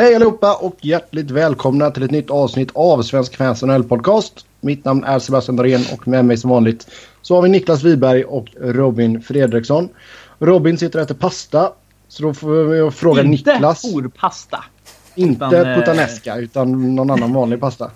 Hej 0.00 0.14
allihopa 0.14 0.54
och 0.54 0.76
hjärtligt 0.80 1.30
välkomna 1.30 1.90
till 1.90 2.02
ett 2.02 2.10
nytt 2.10 2.30
avsnitt 2.30 2.70
av 2.74 3.02
Svensk 3.02 3.36
Fans 3.36 3.62
NHL 3.62 3.84
Podcast. 3.84 4.46
Mitt 4.60 4.84
namn 4.84 5.04
är 5.04 5.18
Sebastian 5.18 5.56
Dahlén 5.56 5.84
och 5.92 6.08
med 6.08 6.24
mig 6.24 6.36
som 6.36 6.50
vanligt 6.50 6.86
så 7.22 7.34
har 7.34 7.42
vi 7.42 7.48
Niklas 7.48 7.82
Wiberg 7.82 8.24
och 8.24 8.46
Robin 8.60 9.22
Fredriksson. 9.22 9.88
Robin 10.38 10.78
sitter 10.78 10.98
och 10.98 11.02
äter 11.02 11.14
pasta. 11.14 11.72
Så 12.08 12.22
då 12.22 12.34
får 12.34 12.76
jag 12.76 12.94
fråga 12.94 13.22
Inte 13.22 13.52
Niklas. 13.52 13.82
horpasta. 13.82 14.64
Inte 15.14 15.44
utan, 15.46 15.66
eh, 15.66 15.76
puttanesca 15.76 16.36
utan 16.36 16.94
någon 16.94 17.10
annan 17.10 17.32
vanlig 17.32 17.60
pasta. 17.60 17.90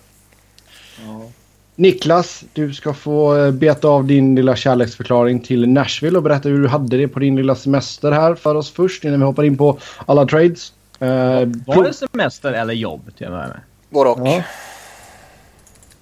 Niklas, 1.77 2.45
du 2.53 2.75
ska 2.75 2.95
få 2.95 3.37
eh, 3.37 3.51
beta 3.51 3.89
av 3.89 4.05
din 4.05 4.35
lilla 4.35 4.57
kärleksförklaring 4.57 5.41
till 5.41 5.69
Nashville 5.69 6.17
och 6.17 6.23
berätta 6.23 6.49
hur 6.49 6.63
du 6.63 6.69
hade 6.69 6.97
det 6.97 7.09
på 7.09 7.21
din 7.21 7.37
lilla 7.37 7.55
semester 7.55 8.13
här 8.13 8.35
för 8.35 8.55
oss 8.55 8.71
först 8.71 9.05
innan 9.05 9.21
vi 9.21 9.27
hoppar 9.27 9.45
in 9.45 9.57
på 9.57 9.79
alla 10.07 10.27
trades. 10.27 10.73
Eh, 11.05 11.49
Var 11.67 11.83
det 11.85 11.93
semester 11.93 12.53
eller 12.53 12.75
jobb 12.75 13.11
till 13.17 13.27
att 13.27 13.33
börja 13.33 13.47
med? 13.49 13.61
Både 13.91 14.11
och. 14.11 14.29
Ja. 14.29 14.43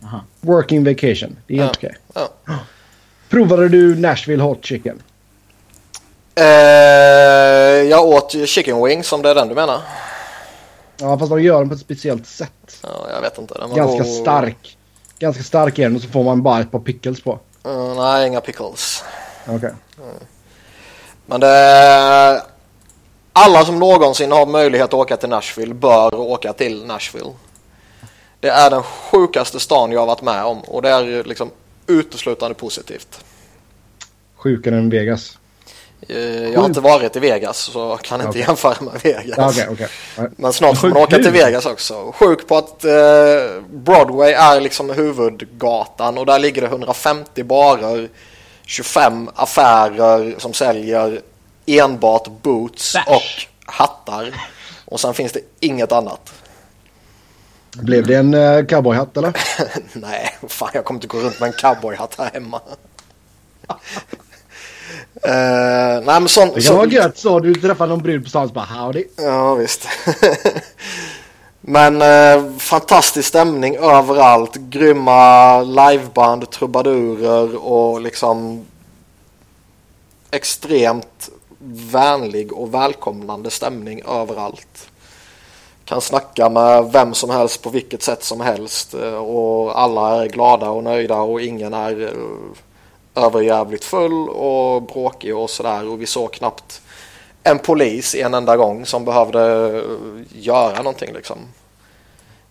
Aha. 0.05 0.21
Working 0.41 0.85
vacation. 0.85 1.37
Det 1.47 1.55
är 1.55 1.59
helt 1.63 1.77
okej. 1.77 1.97
Ja. 2.15 2.29
Provade 3.29 3.69
du 3.69 3.95
Nashville 4.01 4.43
Hot 4.43 4.65
Chicken? 4.65 5.03
Eh, 6.35 6.45
jag 7.89 8.05
åt 8.05 8.35
ju 8.35 8.47
chicken 8.47 8.85
wings 8.85 9.13
om 9.13 9.23
det 9.23 9.31
är 9.31 9.35
den 9.35 9.49
du 9.49 9.55
menar. 9.55 9.81
Ja, 10.97 11.19
fast 11.19 11.31
de 11.31 11.43
gör 11.43 11.59
den 11.59 11.69
på 11.69 11.75
ett 11.75 11.81
speciellt 11.81 12.27
sätt. 12.27 12.81
Ja, 12.83 12.89
jag 13.15 13.21
vet 13.21 13.39
inte. 13.39 13.55
Den 13.59 13.71
var 13.71 13.77
Ganska 13.77 14.03
god. 14.03 14.13
stark. 14.13 14.79
Ganska 15.19 15.43
stark 15.43 15.79
är 15.79 15.83
den 15.83 15.97
och 15.97 16.03
så 16.03 16.09
får 16.09 16.25
man 16.25 16.43
bara 16.43 16.61
ett 16.61 16.71
par 16.71 16.79
pickles 16.79 17.21
på. 17.21 17.39
Mm, 17.65 17.97
nej, 17.97 18.27
inga 18.29 18.41
pickles. 18.41 19.05
Okej. 19.47 19.73
Men 21.27 21.41
det... 21.41 22.43
Alla 23.33 23.65
som 23.65 23.79
någonsin 23.79 24.33
har 24.33 24.47
möjlighet 24.47 24.85
att 24.85 24.95
åka 24.95 25.17
till 25.17 25.29
Nashville 25.29 25.75
bör 25.75 26.15
åka 26.15 26.53
till 26.53 26.85
Nashville. 26.85 27.31
Det 28.41 28.49
är 28.49 28.71
den 28.71 28.83
sjukaste 28.83 29.61
stan 29.61 29.93
jag 29.93 30.01
har 30.01 30.07
varit 30.07 30.23
med 30.23 30.45
om 30.45 30.61
och 30.61 30.83
det 30.83 30.91
är 30.91 31.25
liksom 31.25 31.51
uteslutande 31.87 32.55
positivt. 32.55 33.25
Sjukare 34.37 34.77
än 34.77 34.91
Vegas. 34.91 35.39
Eh, 36.09 36.49
Jag 36.49 36.61
har 36.61 36.67
inte 36.67 36.81
varit 36.81 37.17
i 37.17 37.21
Vegas 37.21 37.59
så 37.59 37.79
jag 37.79 38.03
kan 38.03 38.21
inte 38.21 38.29
Okej. 38.31 38.41
jämföra 38.41 38.75
med 38.81 39.01
Vegas. 39.03 39.59
Okej. 39.71 39.89
Ja. 40.17 40.23
Men 40.37 40.53
snart 40.53 40.79
får 40.79 40.89
man 40.89 40.97
åka 41.03 41.17
till. 41.17 41.31
Vegas 41.31 41.67
också. 41.67 42.13
Sjuk 42.13 42.49
på 42.49 42.57
att 42.57 42.85
eh, 42.85 42.93
Broadway 43.71 44.33
är 44.33 44.61
liksom 44.61 44.91
huvudgatan 44.91 46.19
och 46.19 46.27
där 46.27 46.39
ligger 46.39 46.63
det 46.63 46.69
150 46.69 47.43
barer, 47.45 48.09
25 48.67 49.31
affärer 49.35 50.35
som 50.39 50.53
säljer 50.53 51.21
enbart 51.67 52.43
boots 52.43 52.93
Bärs. 52.93 53.07
och 53.07 53.73
hattar. 53.73 54.35
Och 54.85 55.01
sen 55.01 55.15
finns 55.15 55.33
det 55.33 55.41
inget 55.61 55.93
annat. 55.93 56.33
Blev 57.77 58.07
det 58.07 58.15
en 58.15 58.35
uh, 58.35 58.67
cowboyhatt 58.67 59.17
eller? 59.17 59.37
Nej, 59.99 60.39
fan 60.49 60.71
jag 60.75 60.85
kommer 60.85 60.99
inte 60.99 61.07
gå 61.07 61.19
runt 61.19 61.41
med 61.41 61.47
en 61.47 61.53
cowboyhatt 61.53 62.15
här 62.19 62.31
hemma. 62.33 62.61
Eh, 65.25 66.05
nej 66.05 66.21
men 66.21 66.29
sån, 66.29 66.51
Det 66.55 66.67
kan 66.67 66.77
vara 66.77 66.87
gött 66.87 67.19
så. 67.19 67.41
Du 67.41 67.55
träffar 67.55 67.87
någon 67.87 68.03
brud 68.03 68.25
på 68.25 68.29
stan 68.29 68.45
och 68.45 68.53
bara 68.53 68.65
howdy. 68.65 69.05
Ja 69.17 69.55
visst. 69.55 69.89
Men 71.61 72.03
eh, 72.03 72.57
fantastisk 72.59 73.29
stämning 73.29 73.77
överallt. 73.77 74.57
Grymma 74.57 75.63
liveband, 75.63 76.51
trubadurer 76.51 77.57
och 77.65 78.01
liksom 78.01 78.65
extremt 80.31 81.29
vänlig 81.65 82.53
och 82.53 82.75
välkomnande 82.75 83.51
stämning 83.51 84.03
överallt. 84.09 84.91
Kan 85.85 86.01
snacka 86.01 86.49
med 86.49 86.93
vem 86.93 87.15
som 87.15 87.31
helst 87.31 87.63
på 87.63 87.71
vilket 87.71 88.03
sätt 88.03 88.25
som 88.25 88.41
helst 88.41 88.95
eh, 88.95 89.15
och 89.15 89.81
alla 89.81 90.25
är 90.25 90.29
glada 90.29 90.71
och 90.71 90.85
nöjda 90.85 91.21
och 91.21 91.41
ingen 91.41 91.75
är 91.75 92.03
eh, 92.03 93.25
överjävligt 93.25 93.85
full 93.85 94.29
och 94.29 94.83
bråkig 94.83 95.37
och 95.37 95.51
sådär 95.51 95.89
och 95.89 96.01
vi 96.01 96.07
såg 96.07 96.33
knappt 96.33 96.83
en 97.43 97.59
polis 97.59 98.15
en 98.15 98.35
enda 98.35 98.57
gång 98.57 98.87
som 98.87 99.05
behövde 99.05 99.41
eh, 99.77 100.39
göra 100.43 100.77
någonting 100.77 101.13
liksom. 101.15 101.39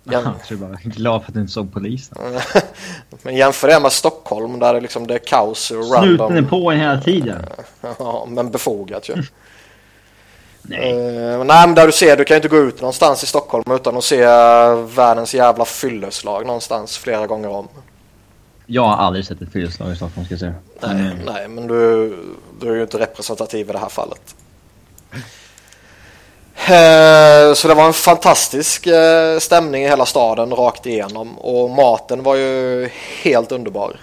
Ja. 0.03 0.11
Jag 0.23 0.43
tror 0.47 0.57
bara 0.57 0.77
glad 0.83 1.21
för 1.23 1.27
att 1.31 1.33
du 1.33 1.39
inte 1.41 1.53
såg 1.53 1.73
polisen. 1.73 2.17
Men 3.23 3.35
jämför 3.35 3.67
det 3.67 3.79
med 3.79 3.91
Stockholm 3.91 4.59
där 4.59 4.73
det 4.73 4.79
liksom 4.81 5.07
det 5.07 5.13
är 5.13 5.19
kaos 5.19 5.71
och 5.71 5.85
Snuten 5.85 6.03
är 6.03 6.17
random. 6.17 6.47
på 6.47 6.71
en 6.71 6.79
hela 6.79 7.01
tiden. 7.01 7.45
Ja, 7.99 8.25
men 8.29 8.51
befogat 8.51 9.09
ju. 9.09 9.15
Nej. 10.61 10.91
Eh, 10.91 11.37
nej 11.37 11.67
men 11.67 11.75
där 11.75 11.85
du 11.85 11.91
ser, 11.91 12.17
du 12.17 12.23
kan 12.23 12.35
ju 12.35 12.37
inte 12.37 12.47
gå 12.47 12.57
ut 12.57 12.81
någonstans 12.81 13.23
i 13.23 13.27
Stockholm 13.27 13.71
utan 13.71 13.97
att 13.97 14.03
se 14.03 14.25
världens 14.95 15.33
jävla 15.33 15.65
fylleslag 15.65 16.45
någonstans 16.45 16.97
flera 16.97 17.27
gånger 17.27 17.49
om. 17.49 17.67
Jag 18.65 18.81
har 18.87 18.95
aldrig 18.97 19.25
sett 19.25 19.41
ett 19.41 19.51
fylleslag 19.51 19.91
i 19.91 19.95
Stockholm 19.95 20.25
ska 20.25 20.33
jag 20.33 20.39
säga. 20.39 20.53
Nej, 20.81 20.91
Mm. 20.91 21.17
nej 21.25 21.47
men 21.47 21.67
du, 21.67 22.15
du 22.59 22.71
är 22.71 22.75
ju 22.75 22.81
inte 22.81 22.99
representativ 22.99 23.69
i 23.69 23.73
det 23.73 23.79
här 23.79 23.89
fallet. 23.89 24.35
Eh, 26.67 27.53
Så 27.53 27.67
det 27.67 27.73
var 27.73 27.85
en 27.85 27.93
fantastisk 27.93 28.87
eh, 28.87 29.39
stämning 29.39 29.83
i 29.83 29.87
hela 29.87 30.05
staden 30.05 30.51
rakt 30.55 30.85
igenom 30.85 31.37
och 31.39 31.69
maten 31.69 32.23
var 32.23 32.35
ju 32.35 32.89
helt 33.23 33.51
underbar. 33.51 33.99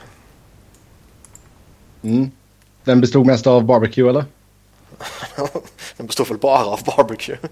Mm. 2.02 2.30
Den 2.84 3.00
bestod 3.00 3.26
mest 3.26 3.46
av 3.46 3.64
barbecue 3.64 4.08
eller? 4.08 4.24
Den 5.96 6.06
bestod 6.06 6.28
väl 6.28 6.38
bara 6.38 6.64
av 6.64 6.80
barbecue. 6.84 7.38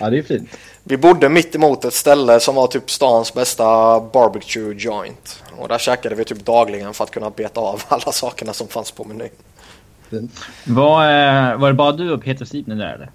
Ja, 0.00 0.10
det 0.10 0.18
är 0.18 0.22
fint. 0.22 0.50
Vi 0.84 0.96
bodde 0.96 1.28
mitt 1.28 1.54
emot 1.54 1.84
ett 1.84 1.94
ställe 1.94 2.40
som 2.40 2.54
var 2.54 2.66
typ 2.66 2.90
stans 2.90 3.34
bästa 3.34 4.00
barbecue 4.00 4.74
joint. 4.78 5.42
Och 5.58 5.68
där 5.68 5.78
käkade 5.78 6.14
vi 6.14 6.24
typ 6.24 6.44
dagligen 6.44 6.94
för 6.94 7.04
att 7.04 7.10
kunna 7.10 7.30
beta 7.30 7.60
av 7.60 7.82
alla 7.88 8.12
sakerna 8.12 8.52
som 8.52 8.68
fanns 8.68 8.90
på 8.90 9.04
menyn. 9.04 9.28
Var, 10.64 11.04
eh, 11.52 11.56
var 11.58 11.68
det 11.68 11.74
bara 11.74 11.92
du 11.92 12.12
och 12.12 12.22
Peter 12.24 12.44
Stipner 12.44 12.76
där 12.76 12.94
eller? 12.94 13.10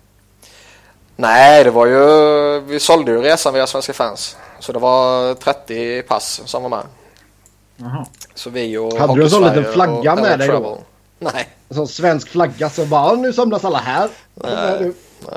Nej, 1.16 1.63
det 1.63 1.72
var 1.72 1.85
ju... 1.85 2.59
Vi 2.59 2.80
sålde 2.80 3.12
ju 3.12 3.22
resan 3.22 3.53
via 3.53 3.68
Svenska 3.68 3.94
fans. 3.94 4.38
Så 4.59 4.72
det 4.72 4.80
var 4.80 5.34
30 5.34 6.02
pass 6.02 6.41
som 6.46 6.63
var 6.63 6.69
med. 6.69 6.84
Jaha. 7.78 8.06
Så 8.35 8.50
vi 8.50 8.78
och 8.78 8.94
Hade 8.94 9.16
du 9.16 9.24
en 9.24 9.30
sån 9.30 9.44
liten 9.44 9.74
flagga 9.74 10.13
och 10.13 10.19
med 10.22 10.40
dig 10.40 10.47
då? 10.47 10.80
Nej, 11.19 11.47
En 11.69 11.75
sån 11.75 11.88
svensk 11.88 12.30
flagga 12.30 12.69
så 12.69 12.85
bara 12.85 13.14
nu 13.16 13.34
samlas 13.34 13.66
alla 13.66 13.78
här. 13.78 14.09
Nej. 14.34 14.91
Ja, 15.25 15.31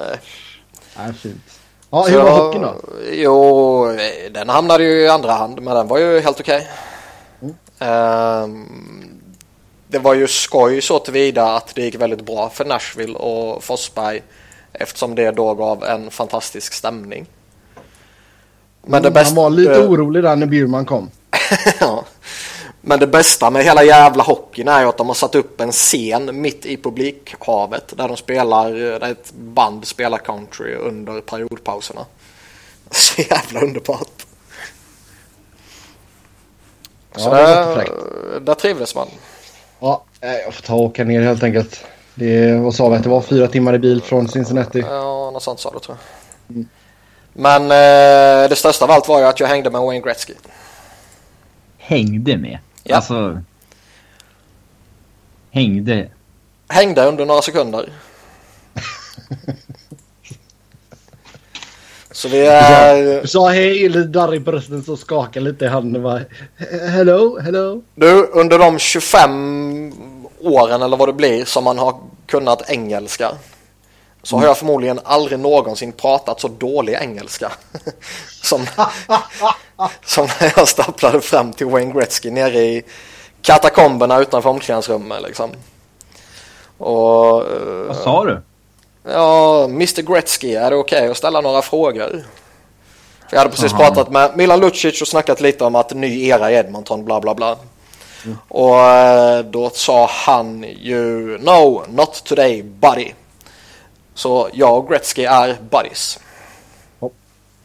nej. 0.98 1.12
fint. 1.14 1.42
Ja, 1.90 2.02
hur 2.02 2.12
Så- 2.12 2.22
var 2.22 2.30
hockeyn 2.44 2.62
då? 2.62 2.74
Jo, 3.12 3.96
den 4.30 4.48
hamnade 4.48 4.84
ju 4.84 5.00
i 5.00 5.08
andra 5.08 5.32
hand, 5.32 5.62
men 5.62 5.74
den 5.74 5.88
var 5.88 5.98
ju 5.98 6.20
helt 6.20 6.40
okej. 6.40 6.68
Mm. 7.42 7.54
Ehm, 7.78 9.19
det 9.90 9.98
var 9.98 10.14
ju 10.14 10.28
skoj 10.28 10.80
så 10.80 10.98
tillvida 10.98 11.44
att 11.44 11.74
det 11.74 11.82
gick 11.82 11.94
väldigt 11.94 12.26
bra 12.26 12.50
för 12.50 12.64
Nashville 12.64 13.14
och 13.14 13.64
Forsberg 13.64 14.22
eftersom 14.72 15.14
det 15.14 15.30
då 15.30 15.54
gav 15.54 15.84
en 15.84 16.10
fantastisk 16.10 16.72
stämning. 16.72 17.26
Men 18.82 19.02
det 19.02 19.10
bästa... 19.10 19.34
Han 19.34 19.44
var 19.44 19.50
lite 19.50 19.86
orolig 19.86 20.22
där 20.22 20.36
när 20.36 20.46
Bjurman 20.46 20.84
kom. 20.84 21.10
ja. 21.80 22.04
Men 22.80 23.00
det 23.00 23.06
bästa 23.06 23.50
med 23.50 23.64
hela 23.64 23.84
jävla 23.84 24.22
hockeyn 24.22 24.68
är 24.68 24.80
ju 24.80 24.88
att 24.88 24.96
de 24.96 25.06
har 25.06 25.14
satt 25.14 25.34
upp 25.34 25.60
en 25.60 25.72
scen 25.72 26.40
mitt 26.40 26.66
i 26.66 26.76
publikhavet 26.76 27.96
där 27.96 28.08
de 28.08 28.16
spelar, 28.16 28.70
där 28.72 29.10
ett 29.10 29.32
band 29.32 29.86
spelar 29.86 30.18
country 30.18 30.74
under 30.74 31.20
periodpauserna. 31.20 32.06
Så 32.90 33.22
jävla 33.22 33.60
underbart. 33.60 34.26
Ja, 37.12 37.20
Så 37.20 37.34
det 37.34 37.42
var 37.42 37.76
där, 37.76 38.40
där 38.40 38.54
trivdes 38.54 38.94
man. 38.94 39.08
Ja, 39.80 40.04
eh, 40.20 40.32
jag 40.32 40.54
får 40.54 40.62
ta 40.62 40.74
och 40.74 40.80
åka 40.80 41.04
ner 41.04 41.22
helt 41.22 41.42
enkelt. 41.42 41.84
Det, 42.14 42.54
vad 42.54 42.74
sa 42.74 42.88
vi 42.88 42.96
att 42.96 43.02
det 43.02 43.08
var? 43.08 43.20
Fyra 43.20 43.48
timmar 43.48 43.74
i 43.74 43.78
bil 43.78 44.02
från 44.02 44.28
Cincinnati. 44.28 44.80
Ja, 44.80 45.30
något 45.30 45.42
sånt 45.42 45.60
sa 45.60 45.70
du 45.70 45.78
tror 45.78 45.96
jag. 46.48 46.64
Men 47.32 47.62
eh, 47.62 48.48
det 48.48 48.56
största 48.56 48.84
av 48.84 48.90
allt 48.90 49.08
var 49.08 49.20
ju 49.20 49.26
att 49.26 49.40
jag 49.40 49.48
hängde 49.48 49.70
med 49.70 49.80
Wayne 49.80 50.06
Gretzky. 50.06 50.34
Hängde 51.78 52.36
med? 52.36 52.58
Ja. 52.82 52.96
Alltså... 52.96 53.42
Hängde? 55.50 56.08
Hängde 56.68 57.04
under 57.04 57.26
några 57.26 57.42
sekunder. 57.42 57.92
Så 62.20 62.28
vi 62.28 62.46
är... 62.46 63.20
Du 63.22 63.28
sa 63.28 63.48
hej, 63.48 63.88
darrig 63.88 64.44
på 64.44 64.52
rösten 64.52 64.82
så 64.82 64.96
skakade 64.96 65.40
lite 65.40 65.64
i 65.64 65.68
handen. 65.68 66.02
Bara, 66.02 66.20
hello, 66.90 67.38
hello. 67.40 67.82
Du, 67.94 68.26
under 68.26 68.58
de 68.58 68.78
25 68.78 69.92
åren 70.40 70.82
eller 70.82 70.96
vad 70.96 71.08
det 71.08 71.12
blir 71.12 71.44
som 71.44 71.64
man 71.64 71.78
har 71.78 71.94
kunnat 72.26 72.70
engelska 72.70 73.30
så 74.22 74.36
har 74.36 74.44
jag 74.44 74.58
förmodligen 74.58 75.00
aldrig 75.04 75.38
någonsin 75.38 75.92
pratat 75.92 76.40
så 76.40 76.48
dålig 76.48 76.94
engelska 76.94 77.52
som, 78.42 78.66
som 80.04 80.28
när 80.40 80.52
jag 80.56 80.68
stapplade 80.68 81.20
fram 81.20 81.52
till 81.52 81.66
Wayne 81.66 81.92
Gretzky 81.92 82.30
nere 82.30 82.58
i 82.58 82.82
katakomberna 83.42 84.20
utanför 84.20 84.50
omklädningsrummet 84.50 85.22
liksom. 85.22 85.50
Och, 86.78 87.44
eh, 87.44 87.86
Vad 87.88 87.96
sa 87.96 88.24
du? 88.24 88.42
Ja, 89.04 89.64
Mr 89.64 90.02
Gretzky, 90.02 90.54
är 90.54 90.70
det 90.70 90.76
okej 90.76 90.98
okay 90.98 91.10
att 91.10 91.16
ställa 91.16 91.40
några 91.40 91.62
frågor? 91.62 92.24
För 93.28 93.36
jag 93.36 93.38
hade 93.38 93.50
precis 93.50 93.72
Aha. 93.72 93.84
pratat 93.84 94.10
med 94.10 94.36
Milan 94.36 94.60
Lucic 94.60 95.02
och 95.02 95.08
snackat 95.08 95.40
lite 95.40 95.64
om 95.64 95.74
att 95.74 95.94
ny 95.94 96.26
era 96.26 96.50
i 96.50 96.54
Edmonton, 96.54 97.04
bla 97.04 97.20
bla 97.20 97.34
bla. 97.34 97.56
Och 98.48 98.80
eh, 98.80 99.44
då 99.44 99.70
sa 99.70 100.06
han 100.10 100.62
ju 100.78 101.38
No, 101.38 101.82
not 101.88 102.24
today, 102.24 102.62
buddy. 102.62 103.12
Så 104.14 104.48
jag 104.52 104.78
och 104.78 104.88
Gretzky 104.88 105.24
är 105.24 105.56
buddies. 105.70 106.18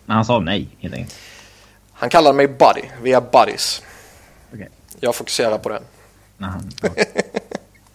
Men 0.05 0.15
han 0.15 0.25
sa 0.25 0.39
nej 0.39 0.67
helt 0.79 0.93
enkelt. 0.93 1.15
Han 1.93 2.09
kallar 2.09 2.33
mig 2.33 2.47
buddy, 2.47 2.81
vi 3.01 3.13
är 3.13 3.21
buddies. 3.21 3.81
Okej. 4.53 4.69
Jag 4.99 5.15
fokuserar 5.15 5.57
på 5.57 5.69
det. 5.69 5.81
Nej, 6.37 6.49
han- 6.49 6.71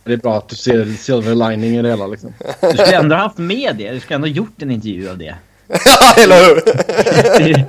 Det 0.05 0.13
är 0.13 0.17
bra 0.17 0.37
att 0.37 0.49
du 0.49 0.57
ser 0.57 0.85
silver 0.85 1.35
lining 1.35 1.77
i 1.77 1.83
det 1.83 1.89
hela 1.89 2.07
liksom. 2.07 2.35
Du 2.61 2.69
skulle 2.69 2.97
ändå 2.97 3.17
ha 3.17 3.23
haft 3.23 3.39
med 3.39 3.77
det. 3.77 3.91
Du 3.91 4.01
skulle 4.01 4.15
ändå 4.15 4.29
ha 4.29 4.33
gjort 4.33 4.63
en 4.63 4.71
intervju 4.71 5.11
av 5.11 5.19
det. 5.19 5.35
Ja, 5.85 6.15
eller 6.23 6.45
hur? 6.45 7.67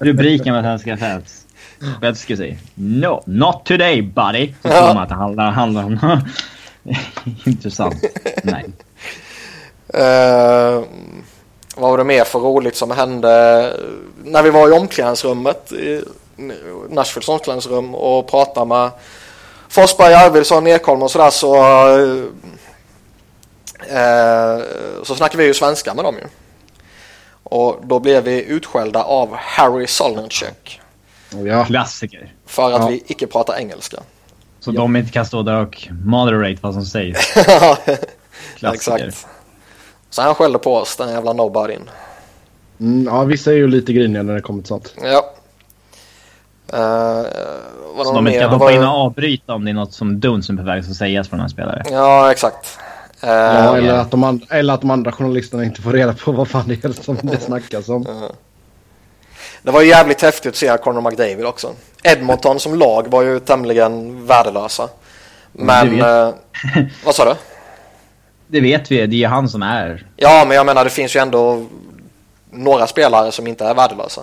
Rubriken 0.00 0.54
med 0.54 0.64
svenska 0.64 0.96
fans. 0.96 1.46
Jag 2.00 2.16
skulle 2.16 2.36
säga 2.36 2.56
No, 2.74 3.22
not 3.26 3.64
today 3.64 4.02
buddy. 4.02 4.52
Så 4.62 4.68
tror 4.68 4.80
man 4.80 4.98
att 4.98 5.08
det 5.08 5.14
handlar, 5.14 5.50
handlar 5.50 5.84
om 5.84 6.20
Intressant. 7.44 8.04
Nej. 8.42 8.64
Eh, 9.88 10.82
vad 11.76 11.90
var 11.90 11.98
det 11.98 12.04
mer 12.04 12.24
för 12.24 12.38
roligt 12.38 12.76
som 12.76 12.90
hände 12.90 13.28
när 14.24 14.42
vi 14.42 14.50
var 14.50 14.68
i 14.68 14.72
omklädningsrummet 14.72 15.72
i 15.72 16.02
Nashvilles 16.90 17.28
omklädningsrum 17.28 17.94
och 17.94 18.30
pratade 18.30 18.66
med 18.66 18.90
Forsberg, 19.72 20.14
Arvidsson, 20.14 20.66
Ekholm 20.66 21.02
och 21.02 21.10
sådär 21.10 21.30
så 21.30 21.56
eh, 23.88 24.58
så 25.02 25.14
snackade 25.14 25.42
vi 25.42 25.48
ju 25.48 25.54
svenska 25.54 25.94
med 25.94 26.04
dem 26.04 26.14
ju. 26.16 26.26
Och 27.42 27.80
då 27.86 27.98
blev 27.98 28.24
vi 28.24 28.44
utskällda 28.44 29.02
av 29.02 29.34
Harry 29.36 29.86
Solnicek 29.86 30.80
Och 31.40 31.48
ja, 31.48 31.64
Klassiker. 31.64 32.32
för 32.46 32.72
att 32.72 32.80
Ja. 32.82 32.86
vi 32.88 33.02
icke 33.06 33.26
pratar 33.26 33.56
engelska. 33.58 33.96
Så 34.60 34.70
de 34.70 34.96
inte 34.96 35.12
kan 35.12 35.26
stå 35.26 35.42
där 35.42 35.56
och 35.62 35.88
moderate 36.04 36.58
vad 36.60 36.74
som 36.74 36.84
sägs. 36.84 37.32
Klassiker. 38.56 38.74
Exakt. 38.74 39.26
Så 40.10 40.22
han 40.22 40.34
skällde 40.34 40.58
på 40.58 40.76
oss, 40.76 40.96
den 40.96 41.08
jävla 41.10 41.32
nobodyn. 41.32 41.90
mm, 42.80 43.04
ja, 43.06 43.24
vissa 43.24 43.50
är 43.50 43.54
ju 43.54 43.68
lite 43.68 43.92
griniga 43.92 44.22
när 44.22 44.34
det 44.34 44.40
kommer 44.40 44.62
till 44.62 44.68
sånt. 44.68 44.94
Ja. 45.02 45.34
Uh, 46.74 46.78
vad 47.96 48.06
Så 48.06 48.12
de 48.12 48.26
inte 48.26 48.40
kan 48.40 48.50
hoppa 48.50 48.64
var 48.64 48.70
in 48.72 48.82
och 48.82 48.88
avbryta 48.88 49.54
om 49.54 49.64
det 49.64 49.70
är 49.70 49.74
något 49.74 49.92
som 49.92 50.20
dumt 50.20 50.42
som 50.42 50.58
är 50.58 50.62
på 50.62 50.66
väg 50.66 50.78
att 50.78 50.94
sägas 50.96 51.28
från 51.28 51.40
en 51.40 51.48
spelare. 51.50 51.82
Ja, 51.90 52.30
exakt. 52.30 52.78
Eh, 53.22 53.28
Ja, 53.30 53.76
eller, 53.76 53.94
att 53.94 54.10
de 54.10 54.24
and- 54.24 54.46
eller 54.50 54.74
att 54.74 54.80
de 54.80 54.90
andra 54.90 55.12
journalisterna 55.12 55.64
inte 55.64 55.82
får 55.82 55.92
reda 55.92 56.14
på 56.14 56.32
vad 56.32 56.48
fan 56.48 56.64
det 56.68 56.84
är 56.84 56.92
som 57.02 57.18
det 57.22 57.40
snackas 57.40 57.88
om. 57.88 58.06
Det 59.62 59.70
var 59.70 59.80
ju 59.82 59.88
jävligt 59.88 60.22
häftigt 60.22 60.50
att 60.50 60.56
se 60.56 60.76
Conor 60.78 61.00
McDavid 61.10 61.46
också. 61.46 61.72
Edmonton 62.02 62.60
som 62.60 62.74
lag 62.78 63.08
var 63.10 63.22
ju 63.22 63.40
tämligen 63.40 64.26
värdelösa. 64.26 64.88
Men... 65.52 65.86
det 65.90 65.96
vet- 65.96 66.04
eh, 66.76 66.84
vad 67.04 67.14
sa 67.14 67.24
du? 67.24 67.34
Det 68.46 68.60
vet 68.60 68.90
vi, 68.90 69.06
det 69.06 69.24
är 69.24 69.28
han 69.28 69.48
som 69.48 69.62
är. 69.62 70.06
Ja, 70.16 70.44
men 70.48 70.56
jag 70.56 70.66
menar 70.66 70.84
det 70.84 70.90
finns 70.90 71.16
ju 71.16 71.20
ändå 71.20 71.66
några 72.50 72.86
spelare 72.86 73.32
som 73.32 73.46
inte 73.46 73.64
är 73.64 73.74
värdelösa. 73.74 74.22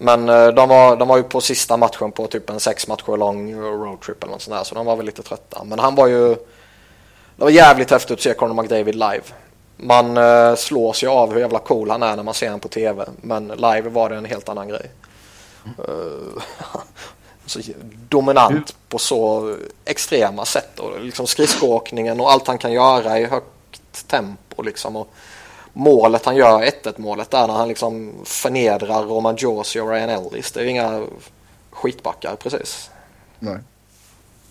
Men 0.00 0.28
eh, 0.28 0.46
de 0.48 0.68
var, 0.68 0.96
de 0.96 1.08
var 1.08 1.16
ju 1.16 1.22
på 1.22 1.40
sista 1.40 1.76
matchen 1.76 2.12
på 2.12 2.26
typ 2.26 2.50
en 2.50 2.60
sex 2.60 2.88
matcher 2.88 3.16
lång 3.16 3.54
roadtrip 3.60 4.22
eller 4.22 4.32
något 4.32 4.42
sånt 4.42 4.56
där. 4.56 4.64
Så 4.64 4.74
de 4.74 4.86
var 4.86 4.96
väl 4.96 5.06
lite 5.06 5.22
trötta. 5.22 5.64
Men 5.64 5.78
han 5.78 5.94
var 5.94 6.06
ju... 6.06 6.28
Det 7.36 7.44
var 7.44 7.50
jävligt 7.50 7.90
häftigt 7.90 8.10
att 8.10 8.20
se 8.20 8.34
Conor 8.34 8.62
McDavid 8.62 8.94
live. 8.94 9.22
Man 9.76 10.18
uh, 10.18 10.54
slås 10.56 11.02
ju 11.02 11.08
av 11.08 11.32
hur 11.32 11.40
jävla 11.40 11.58
cool 11.58 11.90
han 11.90 12.02
är 12.02 12.16
när 12.16 12.22
man 12.22 12.34
ser 12.34 12.46
honom 12.46 12.60
på 12.60 12.68
tv. 12.68 13.08
Men 13.20 13.48
live 13.48 13.88
var 13.88 14.10
det 14.10 14.16
en 14.16 14.24
helt 14.24 14.48
annan 14.48 14.68
grej. 14.68 14.90
Eh, 15.64 16.42
så 17.46 17.60
dominant 18.08 18.76
på 18.88 18.98
så 18.98 19.56
extrema 19.84 20.44
sätt. 20.44 20.78
Och 20.78 21.00
liksom 21.00 21.26
skridskoåkningen 21.26 22.20
och 22.20 22.32
allt 22.32 22.46
han 22.46 22.58
kan 22.58 22.72
göra 22.72 23.18
i 23.18 23.24
högt 23.24 24.06
tempo. 24.06 24.62
Liksom. 24.62 24.96
Och 24.96 25.08
målet 25.78 26.24
han 26.24 26.36
gör, 26.36 26.62
1-1 26.84 26.94
målet 26.96 27.30
där 27.30 27.46
när 27.46 27.54
han 27.54 27.68
liksom 27.68 28.12
förnedrar 28.24 29.02
Roman 29.02 29.36
Josi 29.38 29.80
och 29.80 29.90
Ryan 29.90 30.08
Ellis. 30.10 30.52
Det 30.52 30.60
är 30.60 30.64
ju 30.64 30.70
inga 30.70 31.02
skitbackar 31.70 32.36
precis. 32.36 32.90
Nej. 33.38 33.58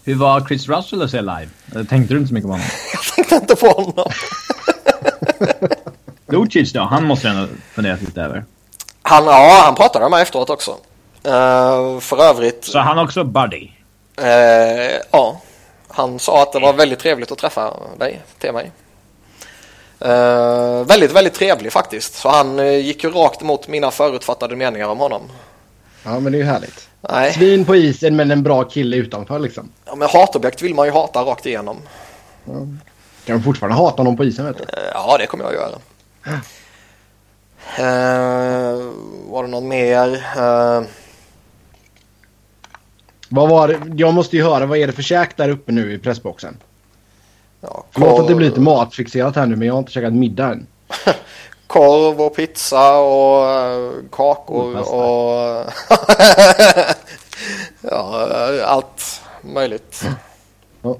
Hur 0.04 0.16
var 0.16 0.46
Chris 0.48 0.68
Russell 0.68 1.02
att 1.02 1.12
se 1.12 1.22
live? 1.22 1.50
Eller 1.72 1.84
Tänkte 1.84 2.14
du 2.14 2.18
inte 2.20 2.28
så 2.28 2.34
mycket 2.34 2.48
på 2.48 2.52
honom? 2.54 2.68
Jag 2.94 3.16
tänkte 3.16 3.36
inte 3.36 3.56
på 3.56 3.68
honom. 3.68 4.10
Lucic 6.28 6.74
då? 6.74 6.82
Han 6.82 7.04
måste 7.06 7.30
ändå 7.30 7.48
funderat 7.74 8.02
lite 8.02 8.22
över. 8.22 8.46
Han, 9.02 9.26
ja, 9.26 9.62
han 9.66 9.76
pratade 9.76 10.04
med 10.06 10.12
mig 10.12 10.22
efteråt 10.22 10.50
också. 10.50 10.72
Eh, 11.24 12.00
för 12.00 12.24
övrigt, 12.24 12.66
Så 12.66 12.80
han 12.80 13.00
också 13.00 13.24
buddy? 13.24 13.70
eh, 14.22 14.98
ja. 15.12 15.42
Han 15.88 16.20
sa 16.20 16.42
att 16.44 16.54
det 16.54 16.60
var 16.60 16.74
väldigt 16.74 17.00
trevligt 17.00 17.32
att 17.32 17.38
träffa 17.38 17.74
dig, 17.98 18.22
till 18.40 18.52
mig. 18.54 18.72
Eh, 20.00 20.84
väldigt, 20.86 21.12
väldigt 21.12 21.34
trevlig 21.34 21.72
faktiskt. 21.72 22.14
Så 22.16 22.30
han 22.30 22.60
eh, 22.60 22.78
gick 22.78 23.04
ju 23.04 23.10
rakt 23.12 23.42
emot 23.42 23.68
mina 23.68 23.92
förutfattade 23.92 24.56
meningar 24.56 24.88
om 24.88 24.98
honom. 24.98 25.22
Ja, 26.04 26.20
men 26.20 26.32
det 26.32 26.38
är 26.38 26.40
ju 26.40 26.46
härligt. 26.46 26.90
Nej, 27.02 27.34
Svin 27.34 27.66
på 27.66 27.76
isen 27.76 28.16
men 28.16 28.32
en 28.32 28.44
bra 28.44 28.64
kille 28.64 28.98
utanför 28.98 29.40
liksom. 29.40 29.70
ja, 29.86 29.96
men 29.96 30.10
hatobjekt 30.10 30.62
vill 30.62 30.76
man 30.76 30.86
ju 30.86 30.92
hata 30.92 31.22
rakt 31.22 31.46
igenom. 31.46 31.78
Kan 33.26 33.38
du 33.38 33.44
fortfarande 33.44 33.78
hata 33.78 34.04
någon 34.04 34.18
på 34.18 34.24
isen 34.26 34.46
vet 34.46 34.58
du? 34.58 34.64
Eh, 34.64 34.70
Ja, 34.94 35.18
det 35.20 35.26
kommer 35.26 35.44
jag 35.44 35.54
göra. 35.54 35.80
Var 39.30 39.44
det 39.44 39.50
något 39.50 39.64
mer? 39.64 40.24
Vad 43.30 43.50
var 43.50 43.68
det? 43.68 43.82
Jag 43.96 44.14
måste 44.14 44.36
ju 44.36 44.44
höra, 44.44 44.66
vad 44.66 44.78
är 44.78 44.88
det 44.88 44.94
för 44.94 45.02
käk 45.02 45.38
där 45.38 45.50
uppe 45.50 45.72
nu 45.72 45.94
i 45.94 45.98
pressboxen? 46.00 46.58
Ja, 47.68 47.84
Förlåt 47.92 48.20
att 48.20 48.28
det 48.28 48.36
blir 48.36 48.50
lite 48.50 48.62
matfixerat 48.62 49.36
här 49.36 49.46
nu 49.46 49.56
men 49.56 49.68
jag 49.68 49.74
har 49.74 49.80
inte 49.80 49.92
käkat 49.92 50.14
middag 50.14 50.46
än. 50.52 50.68
korv 51.68 52.22
och 52.22 52.36
pizza 52.36 52.98
och 52.98 53.50
eh, 53.50 53.92
kakor 54.12 54.66
Och 54.66 54.74
pasta. 54.74 54.96
och 54.96 55.74
ja, 57.82 58.30
eh, 58.54 58.72
allt 58.72 59.22
möjligt. 59.42 60.04
Ja. 60.82 60.98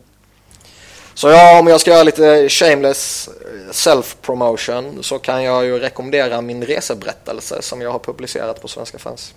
Så 1.14 1.30
ja, 1.30 1.60
om 1.60 1.68
jag 1.68 1.82
ska 1.82 1.92
göra 1.92 2.04
lite 2.04 2.50
shameless 2.50 3.30
self-promotion 3.72 5.02
så 5.02 5.20
kan 5.20 5.44
jag 5.44 5.66
ju 5.66 5.80
rekommendera 5.80 6.42
min 6.42 6.64
reseberättelse 6.66 7.62
som 7.62 7.82
jag 7.82 7.92
har 7.92 8.00
publicerat 8.00 8.62
på 8.62 8.68
Svenska 8.68 8.98
fans. 8.98 9.34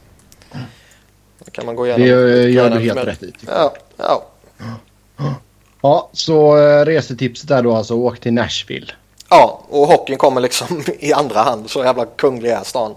Då 1.45 1.51
kan 1.51 1.67
man 1.67 1.77
gå 1.77 1.87
igenom. 1.87 2.07
Det 2.07 2.13
eh, 2.13 2.51
gör 2.51 2.69
grann 2.69 2.79
du 2.79 2.85
helt 2.85 2.95
med- 2.95 3.05
rätt 3.05 3.23
i. 3.23 3.33
Ja, 3.47 3.75
ja. 3.97 4.25
Ja, 5.81 6.11
så 6.13 6.59
eh, 6.59 6.85
resetipset 6.85 7.51
är 7.51 7.63
då 7.63 7.75
alltså 7.75 7.95
åk 7.95 8.21
till 8.21 8.33
Nashville. 8.33 8.93
Ja, 9.29 9.61
och 9.69 9.87
hockeyn 9.87 10.19
kommer 10.19 10.41
liksom 10.41 10.83
i 10.99 11.13
andra 11.13 11.41
hand. 11.41 11.71
Så 11.71 11.85
jävla 11.85 12.07
kunglig 12.07 12.51
är 12.51 12.65
stan. 12.65 12.95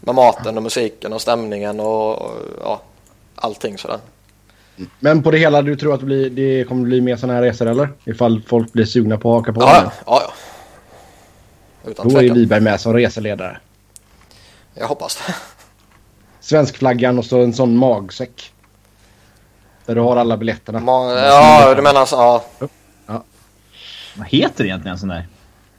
Med 0.00 0.14
maten 0.14 0.56
och 0.56 0.62
musiken 0.62 1.12
och 1.12 1.20
stämningen 1.20 1.80
och 1.80 2.22
och, 2.22 2.30
ja, 2.62 2.80
allting 3.34 3.78
sådär. 3.78 3.98
Men 4.98 5.22
på 5.22 5.30
det 5.30 5.38
hela, 5.38 5.62
du 5.62 5.76
tror 5.76 5.94
att 5.94 6.00
det, 6.00 6.06
blir, 6.06 6.30
det 6.30 6.64
kommer 6.64 6.84
bli 6.84 7.00
mer 7.00 7.16
sådana 7.16 7.34
här 7.34 7.42
resor 7.42 7.66
eller? 7.66 7.88
Ifall 8.04 8.42
folk 8.46 8.72
blir 8.72 8.84
sugna 8.84 9.18
på 9.18 9.30
att 9.30 9.38
haka 9.38 9.52
på? 9.52 9.60
Ja, 9.60 9.92
ja, 10.06 10.22
ja. 10.26 10.32
Utan 11.90 12.08
Då 12.08 12.16
är 12.16 12.20
tvekan. 12.20 12.36
Wiberg 12.36 12.60
med 12.60 12.80
som 12.80 12.92
reseledare. 12.92 13.60
Jag 14.74 14.88
hoppas 14.88 15.16
det. 15.26 15.34
Svenskflaggan 16.40 17.18
och 17.18 17.24
så 17.24 17.42
en 17.42 17.54
sån 17.54 17.76
magsäck. 17.76 18.52
Där 19.86 19.94
du 19.94 20.00
har 20.00 20.16
alla 20.16 20.36
biljetterna. 20.36 20.78
Ma- 20.78 21.24
ja, 21.26 21.74
du 21.74 21.82
menar 21.82 22.06
så, 22.06 22.42
ja. 23.06 23.22
Vad 24.16 24.26
heter 24.28 24.64
det 24.64 24.68
egentligen 24.68 24.92
en 24.94 24.98
sån 24.98 25.08
där? 25.08 25.26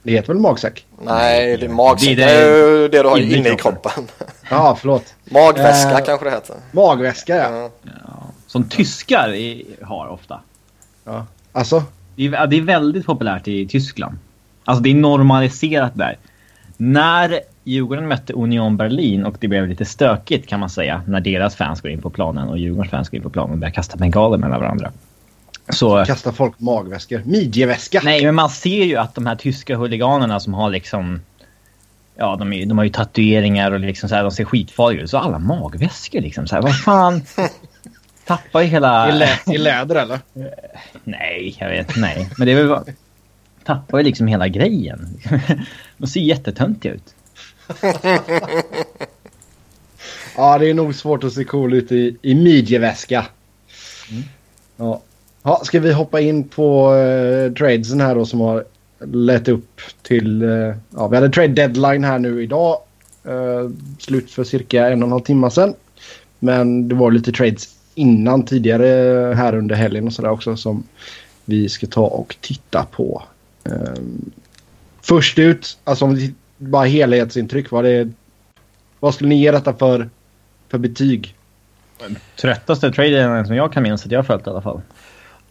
Det 0.02 0.12
heter 0.12 0.28
väl 0.28 0.38
magsäck? 0.42 0.86
Nej, 1.02 1.56
det 1.56 1.66
är 1.66 1.70
magsäck. 1.70 2.16
Det 2.16 2.24
Det 2.24 2.30
är 2.30 2.42
är 2.48 2.62
det- 2.62 2.82
ju 2.82 2.88
det 2.88 3.02
du 3.02 3.08
har 3.08 3.16
inne 3.18 3.34
i 3.34 3.38
inne 3.38 3.48
i 3.48 3.56
kroppen. 3.56 4.08
Ja, 4.50 4.76
förlåt. 4.80 5.14
Magväska 5.24 5.90
Eh. 5.98 6.04
kanske 6.04 6.24
det 6.26 6.30
heter. 6.30 6.56
Magväska 6.72 7.36
ja. 7.36 7.70
Ja. 7.82 7.90
Som 8.46 8.64
tyskar 8.68 9.34
i, 9.34 9.66
har 9.82 10.06
ofta. 10.08 10.40
ja. 11.04 11.26
Alltså? 11.52 11.82
Det 12.16 12.26
är, 12.26 12.32
ja, 12.32 12.46
det 12.46 12.56
är 12.56 12.60
väldigt 12.62 13.06
populärt 13.06 13.48
i 13.48 13.68
Tyskland. 13.68 14.18
Alltså 14.64 14.82
det 14.82 14.90
är 14.90 14.94
normaliserat 14.94 15.92
där. 15.94 16.18
När 16.76 17.40
Djurgården 17.68 18.08
mötte 18.08 18.32
Union 18.32 18.76
Berlin 18.76 19.24
och 19.24 19.36
det 19.40 19.48
blev 19.48 19.68
lite 19.68 19.84
stökigt 19.84 20.48
kan 20.48 20.60
man 20.60 20.70
säga 20.70 21.02
när 21.06 21.20
deras 21.20 21.56
fans 21.56 21.80
går 21.80 21.90
in 21.90 22.02
på 22.02 22.10
planen 22.10 22.48
och 22.48 22.58
Djurgårdens 22.58 22.90
fans 22.90 23.08
går 23.08 23.16
in 23.16 23.22
på 23.22 23.30
planen 23.30 23.52
och 23.52 23.58
börjar 23.58 23.72
kasta 23.72 23.96
bengaler 23.96 24.38
mellan 24.38 24.60
varandra. 24.60 24.92
Så... 25.68 26.04
Kastar 26.04 26.32
folk 26.32 26.60
magväskor. 26.60 27.22
Midjeväska. 27.24 28.00
Nej, 28.04 28.24
men 28.24 28.34
man 28.34 28.50
ser 28.50 28.84
ju 28.84 28.96
att 28.96 29.14
de 29.14 29.26
här 29.26 29.36
tyska 29.36 29.76
huliganerna 29.76 30.40
som 30.40 30.54
har 30.54 30.70
liksom... 30.70 31.20
Ja, 32.16 32.36
de, 32.36 32.52
är, 32.52 32.66
de 32.66 32.78
har 32.78 32.84
ju 32.84 32.90
tatueringar 32.90 33.72
och 33.72 33.80
liksom 33.80 34.08
så 34.08 34.14
här, 34.14 34.22
de 34.22 34.30
ser 34.30 34.44
skitfarliga 34.44 35.02
ut. 35.02 35.10
Så 35.10 35.18
alla 35.18 35.38
magväskor 35.38 36.20
liksom 36.20 36.46
så 36.46 36.54
här, 36.54 36.62
vad 36.62 36.78
fan? 36.78 37.22
Tappar 38.26 38.60
ju 38.60 38.66
hela... 38.66 39.08
I, 39.08 39.18
lä 39.18 39.28
I 39.46 39.58
läder 39.58 39.94
eller? 39.94 40.20
Nej, 41.04 41.56
jag 41.58 41.68
vet. 41.68 41.96
Nej. 41.96 42.30
Men 42.36 42.46
det 42.46 42.52
är 42.52 42.56
väl... 42.56 42.68
bara- 42.68 42.84
tappar 43.64 43.98
ju 43.98 44.04
liksom 44.04 44.26
hela 44.26 44.48
grejen. 44.48 45.18
De 45.96 46.06
ser 46.06 46.20
jättetöntiga 46.20 46.92
ut. 46.92 47.14
Ja, 50.36 50.58
det 50.58 50.70
är 50.70 50.74
nog 50.74 50.94
svårt 50.94 51.24
att 51.24 51.32
se 51.32 51.44
cool 51.44 51.74
ut 51.74 51.92
i, 51.92 52.16
i 52.22 52.34
midjeväska. 52.34 53.26
Mm. 54.10 54.22
Ja. 54.76 55.02
ja. 55.42 55.60
Ska 55.64 55.80
vi 55.80 55.92
hoppa 55.92 56.20
in 56.20 56.48
på 56.48 56.92
uh, 56.94 57.52
tradesen 57.54 58.00
här 58.00 58.14
då 58.14 58.26
som 58.26 58.40
har 58.40 58.64
lett 58.98 59.48
upp 59.48 59.80
till... 60.02 60.42
Uh, 60.42 60.74
ja, 60.90 61.08
vi 61.08 61.16
hade 61.16 61.30
trade 61.30 61.48
deadline 61.48 62.04
här 62.04 62.18
nu 62.18 62.42
idag. 62.42 62.78
Uh, 63.28 63.70
slut 63.98 64.30
för 64.30 64.44
cirka 64.44 64.88
en 64.88 65.02
och 65.02 65.06
en 65.06 65.12
halv 65.12 65.22
timme 65.22 65.50
sedan. 65.50 65.74
Men 66.38 66.88
det 66.88 66.94
var 66.94 67.10
lite 67.10 67.32
trades 67.32 67.68
innan 67.94 68.42
tidigare 68.42 68.84
här 69.34 69.54
under 69.54 69.74
helgen 69.74 70.06
och 70.06 70.12
sådär 70.12 70.30
också 70.30 70.56
som 70.56 70.82
vi 71.44 71.68
ska 71.68 71.86
ta 71.86 72.06
och 72.06 72.36
titta 72.40 72.86
på. 72.90 73.22
Um, 73.64 74.30
först 75.02 75.38
ut, 75.38 75.78
alltså 75.84 76.04
om 76.04 76.14
vi 76.14 76.34
bara 76.58 76.84
helhetsintryck. 76.84 77.70
Vad, 77.70 77.84
det, 77.84 78.08
vad 79.00 79.14
skulle 79.14 79.28
ni 79.28 79.40
ge 79.40 79.50
detta 79.50 79.74
för, 79.74 80.10
för 80.68 80.78
betyg? 80.78 81.34
Tröttaste 82.36 82.92
traden 82.92 83.46
som 83.46 83.56
jag 83.56 83.72
kan 83.72 83.82
minnas 83.82 84.04
att 84.04 84.12
jag 84.12 84.18
har 84.18 84.24
följt 84.24 84.46
i 84.46 84.50
alla 84.50 84.62
fall. 84.62 84.80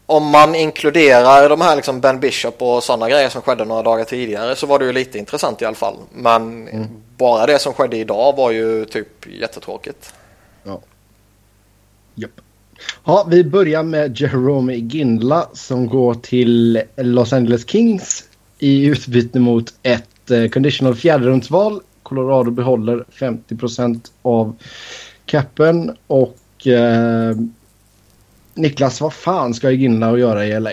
Om 0.05 0.25
man 0.25 0.55
inkluderar 0.55 1.49
de 1.49 1.61
här 1.61 1.75
liksom 1.75 2.01
Ben 2.01 2.19
Bishop 2.19 2.61
och 2.61 2.83
sådana 2.83 3.09
grejer 3.09 3.29
som 3.29 3.41
skedde 3.41 3.65
några 3.65 3.83
dagar 3.83 4.03
tidigare 4.03 4.55
så 4.55 4.67
var 4.67 4.79
det 4.79 4.85
ju 4.85 4.93
lite 4.93 5.17
intressant 5.17 5.61
i 5.61 5.65
alla 5.65 5.75
fall. 5.75 5.95
Men 6.13 6.67
mm. 6.67 6.87
bara 7.17 7.45
det 7.45 7.59
som 7.59 7.73
skedde 7.73 7.97
idag 7.97 8.35
var 8.35 8.51
ju 8.51 8.85
typ 8.85 9.27
jättetråkigt. 9.41 10.13
Ja. 10.63 10.81
Japp. 12.15 12.31
Ja, 13.05 13.27
vi 13.29 13.43
börjar 13.43 13.83
med 13.83 14.21
Jerome 14.21 14.75
Ginla 14.75 15.49
som 15.53 15.87
går 15.87 16.13
till 16.13 16.81
Los 16.95 17.33
Angeles 17.33 17.69
Kings 17.69 18.23
i 18.59 18.85
utbyte 18.85 19.39
mot 19.39 19.73
ett 19.83 20.09
eh, 20.31 20.47
conditional 20.47 20.95
fjärderumsval. 20.95 21.81
Colorado 22.03 22.51
behåller 22.51 23.05
50% 23.11 24.01
av 24.21 24.55
capen 25.25 25.97
och 26.07 26.67
eh, 26.67 27.35
Niklas, 28.53 29.01
vad 29.01 29.13
fan 29.13 29.53
ska 29.53 29.71
Ginla 29.71 30.17
göra 30.17 30.45
i 30.45 30.59
LA? 30.59 30.71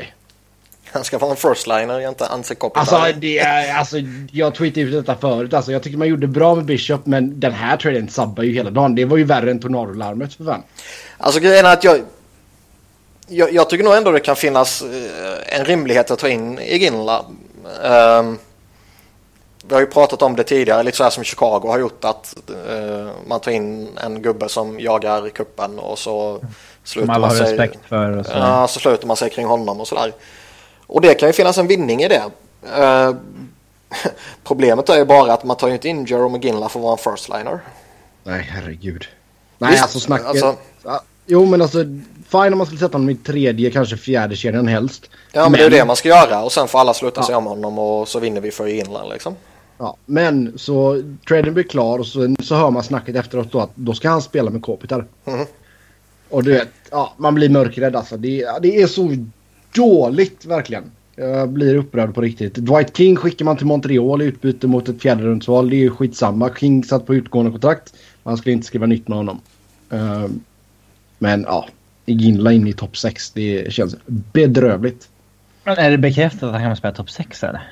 Han 0.92 1.04
ska 1.04 1.18
vara 1.18 1.30
en 1.30 1.36
first-liner, 1.36 2.08
inte 2.08 2.26
Anse 2.26 2.54
Alltså, 2.74 3.02
det 3.16 3.38
är, 3.38 3.74
alltså, 3.74 3.96
jag 4.32 4.54
tweetade 4.54 4.86
ut 4.86 5.06
detta 5.06 5.20
förut. 5.20 5.54
Alltså, 5.54 5.72
jag 5.72 5.82
tycker 5.82 5.98
man 5.98 6.08
gjorde 6.08 6.26
bra 6.26 6.54
med 6.54 6.64
Bishop, 6.64 7.06
men 7.06 7.40
den 7.40 7.52
här 7.52 7.76
traden 7.76 8.08
sabbar 8.08 8.42
ju 8.42 8.52
hela 8.52 8.70
dagen. 8.70 8.94
Det 8.94 9.04
var 9.04 9.16
ju 9.16 9.24
värre 9.24 9.50
än 9.50 9.60
tornadolarmet 9.60 10.34
för 10.34 10.44
fan. 10.44 10.62
Alltså 11.18 11.40
grejen 11.40 11.66
är 11.66 11.72
att 11.72 11.84
jag, 11.84 12.00
jag, 13.28 13.52
jag, 13.52 13.70
tycker 13.70 13.84
nog 13.84 13.94
ändå 13.94 14.10
det 14.10 14.20
kan 14.20 14.36
finnas 14.36 14.82
eh, 14.82 15.58
en 15.58 15.64
rimlighet 15.64 16.10
att 16.10 16.18
ta 16.18 16.28
in 16.28 16.58
Iginla. 16.58 17.24
Um, 17.82 18.38
vi 19.68 19.74
har 19.74 19.80
ju 19.80 19.86
pratat 19.86 20.22
om 20.22 20.36
det 20.36 20.44
tidigare, 20.44 20.82
lite 20.82 20.96
så 20.96 21.02
här 21.02 21.10
som 21.10 21.24
Chicago 21.24 21.62
har 21.64 21.78
gjort 21.78 22.04
att 22.04 22.36
uh, 22.50 23.10
man 23.26 23.40
tar 23.40 23.50
in 23.50 23.98
en 24.04 24.22
gubbe 24.22 24.48
som 24.48 24.80
jagar 24.80 25.28
kuppen 25.28 25.78
och 25.78 25.98
så 25.98 26.40
sluter 26.84 27.18
man 27.18 27.30
sig. 27.30 27.40
respekt 27.40 27.78
för. 27.88 28.16
Och 28.16 28.26
så. 28.26 28.32
Ja, 28.32 28.68
så 28.68 28.80
sluter 28.80 29.06
man 29.06 29.16
sig 29.16 29.30
kring 29.30 29.46
honom 29.46 29.80
och 29.80 29.88
sådär. 29.88 30.12
Och 30.86 31.00
det 31.00 31.14
kan 31.14 31.28
ju 31.28 31.32
finnas 31.32 31.58
en 31.58 31.66
vinning 31.66 32.02
i 32.02 32.08
det. 32.08 32.24
Uh, 32.78 33.16
problemet 34.44 34.88
är 34.88 34.96
ju 34.96 35.04
bara 35.04 35.32
att 35.32 35.44
man 35.44 35.56
tar 35.56 35.68
ju 35.68 35.74
inte 35.74 35.88
in 35.88 36.04
Jerome 36.04 36.38
McGinley 36.38 36.68
för 36.68 36.80
att 36.80 36.84
vara 36.84 36.92
en 36.92 36.98
first-liner. 36.98 37.60
Nej, 38.22 38.48
herregud. 38.50 39.04
Nej, 39.58 39.70
Visst, 39.70 39.82
alltså 39.82 40.00
snacket. 40.00 40.26
Alltså, 40.26 40.56
jo, 41.26 41.46
men 41.46 41.62
alltså 41.62 41.78
fine 42.28 42.52
om 42.52 42.58
man 42.58 42.66
skulle 42.66 42.80
sätta 42.80 42.94
honom 42.94 43.10
i 43.10 43.16
tredje, 43.16 43.70
kanske 43.70 43.96
fjärde 43.96 44.36
kedjan 44.36 44.68
helst. 44.68 45.10
Ja, 45.32 45.42
men, 45.42 45.52
men, 45.52 45.60
det 45.60 45.66
är 45.66 45.70
det 45.70 45.84
man 45.84 45.96
ska 45.96 46.08
göra 46.08 46.42
och 46.42 46.52
sen 46.52 46.68
får 46.68 46.80
alla 46.80 46.94
sluta 46.94 47.20
ja. 47.20 47.26
sig 47.26 47.34
om 47.34 47.46
honom 47.46 47.78
och 47.78 48.08
så 48.08 48.18
vinner 48.18 48.40
vi 48.40 48.50
för 48.50 48.66
Inland 48.66 49.10
liksom. 49.10 49.36
Ja, 49.78 49.96
men 50.06 50.52
så 50.58 51.02
traden 51.28 51.54
blir 51.54 51.64
klar 51.64 51.98
och 51.98 52.06
så, 52.06 52.34
så 52.42 52.54
hör 52.54 52.70
man 52.70 52.82
snacket 52.82 53.16
efteråt 53.16 53.52
då 53.52 53.60
att 53.60 53.70
då 53.74 53.94
ska 53.94 54.08
han 54.08 54.22
spela 54.22 54.50
med 54.50 54.62
Kopitar. 54.62 55.06
Mm. 55.24 55.46
Och 56.28 56.44
du 56.44 56.52
vet, 56.52 56.68
ja, 56.90 57.14
man 57.16 57.34
blir 57.34 57.48
mörkrädd 57.48 57.96
alltså. 57.96 58.16
Det, 58.16 58.46
det 58.62 58.82
är 58.82 58.86
så 58.86 59.16
dåligt 59.74 60.44
verkligen. 60.44 60.84
Jag 61.16 61.48
blir 61.48 61.76
upprörd 61.76 62.14
på 62.14 62.20
riktigt. 62.20 62.54
Dwight 62.54 62.96
King 62.96 63.16
skickar 63.16 63.44
man 63.44 63.56
till 63.56 63.66
Montreal 63.66 64.22
i 64.22 64.24
utbyte 64.24 64.66
mot 64.66 64.88
ett 64.88 65.02
fjärderumsval. 65.02 65.70
Det 65.70 65.76
är 65.76 65.78
ju 65.78 65.90
skitsamma. 65.90 66.50
King 66.54 66.84
satt 66.84 67.06
på 67.06 67.14
utgående 67.14 67.50
kontrakt. 67.50 67.94
Man 68.22 68.36
skulle 68.36 68.52
inte 68.52 68.66
skriva 68.66 68.86
nytt 68.86 69.08
med 69.08 69.18
honom. 69.18 69.40
Uh, 69.92 70.26
men 71.18 71.42
ja, 71.42 71.68
Ginla 72.06 72.52
in 72.52 72.66
i 72.66 72.72
topp 72.72 72.96
6. 72.96 73.30
Det 73.30 73.72
känns 73.72 73.96
bedrövligt. 74.06 75.08
Men 75.64 75.78
är 75.78 75.90
det 75.90 75.98
bekräftat 75.98 76.42
att 76.42 76.52
han 76.52 76.62
kan 76.62 76.76
spela 76.76 76.94
topp 76.94 77.10
6 77.10 77.44
eller? 77.44 77.62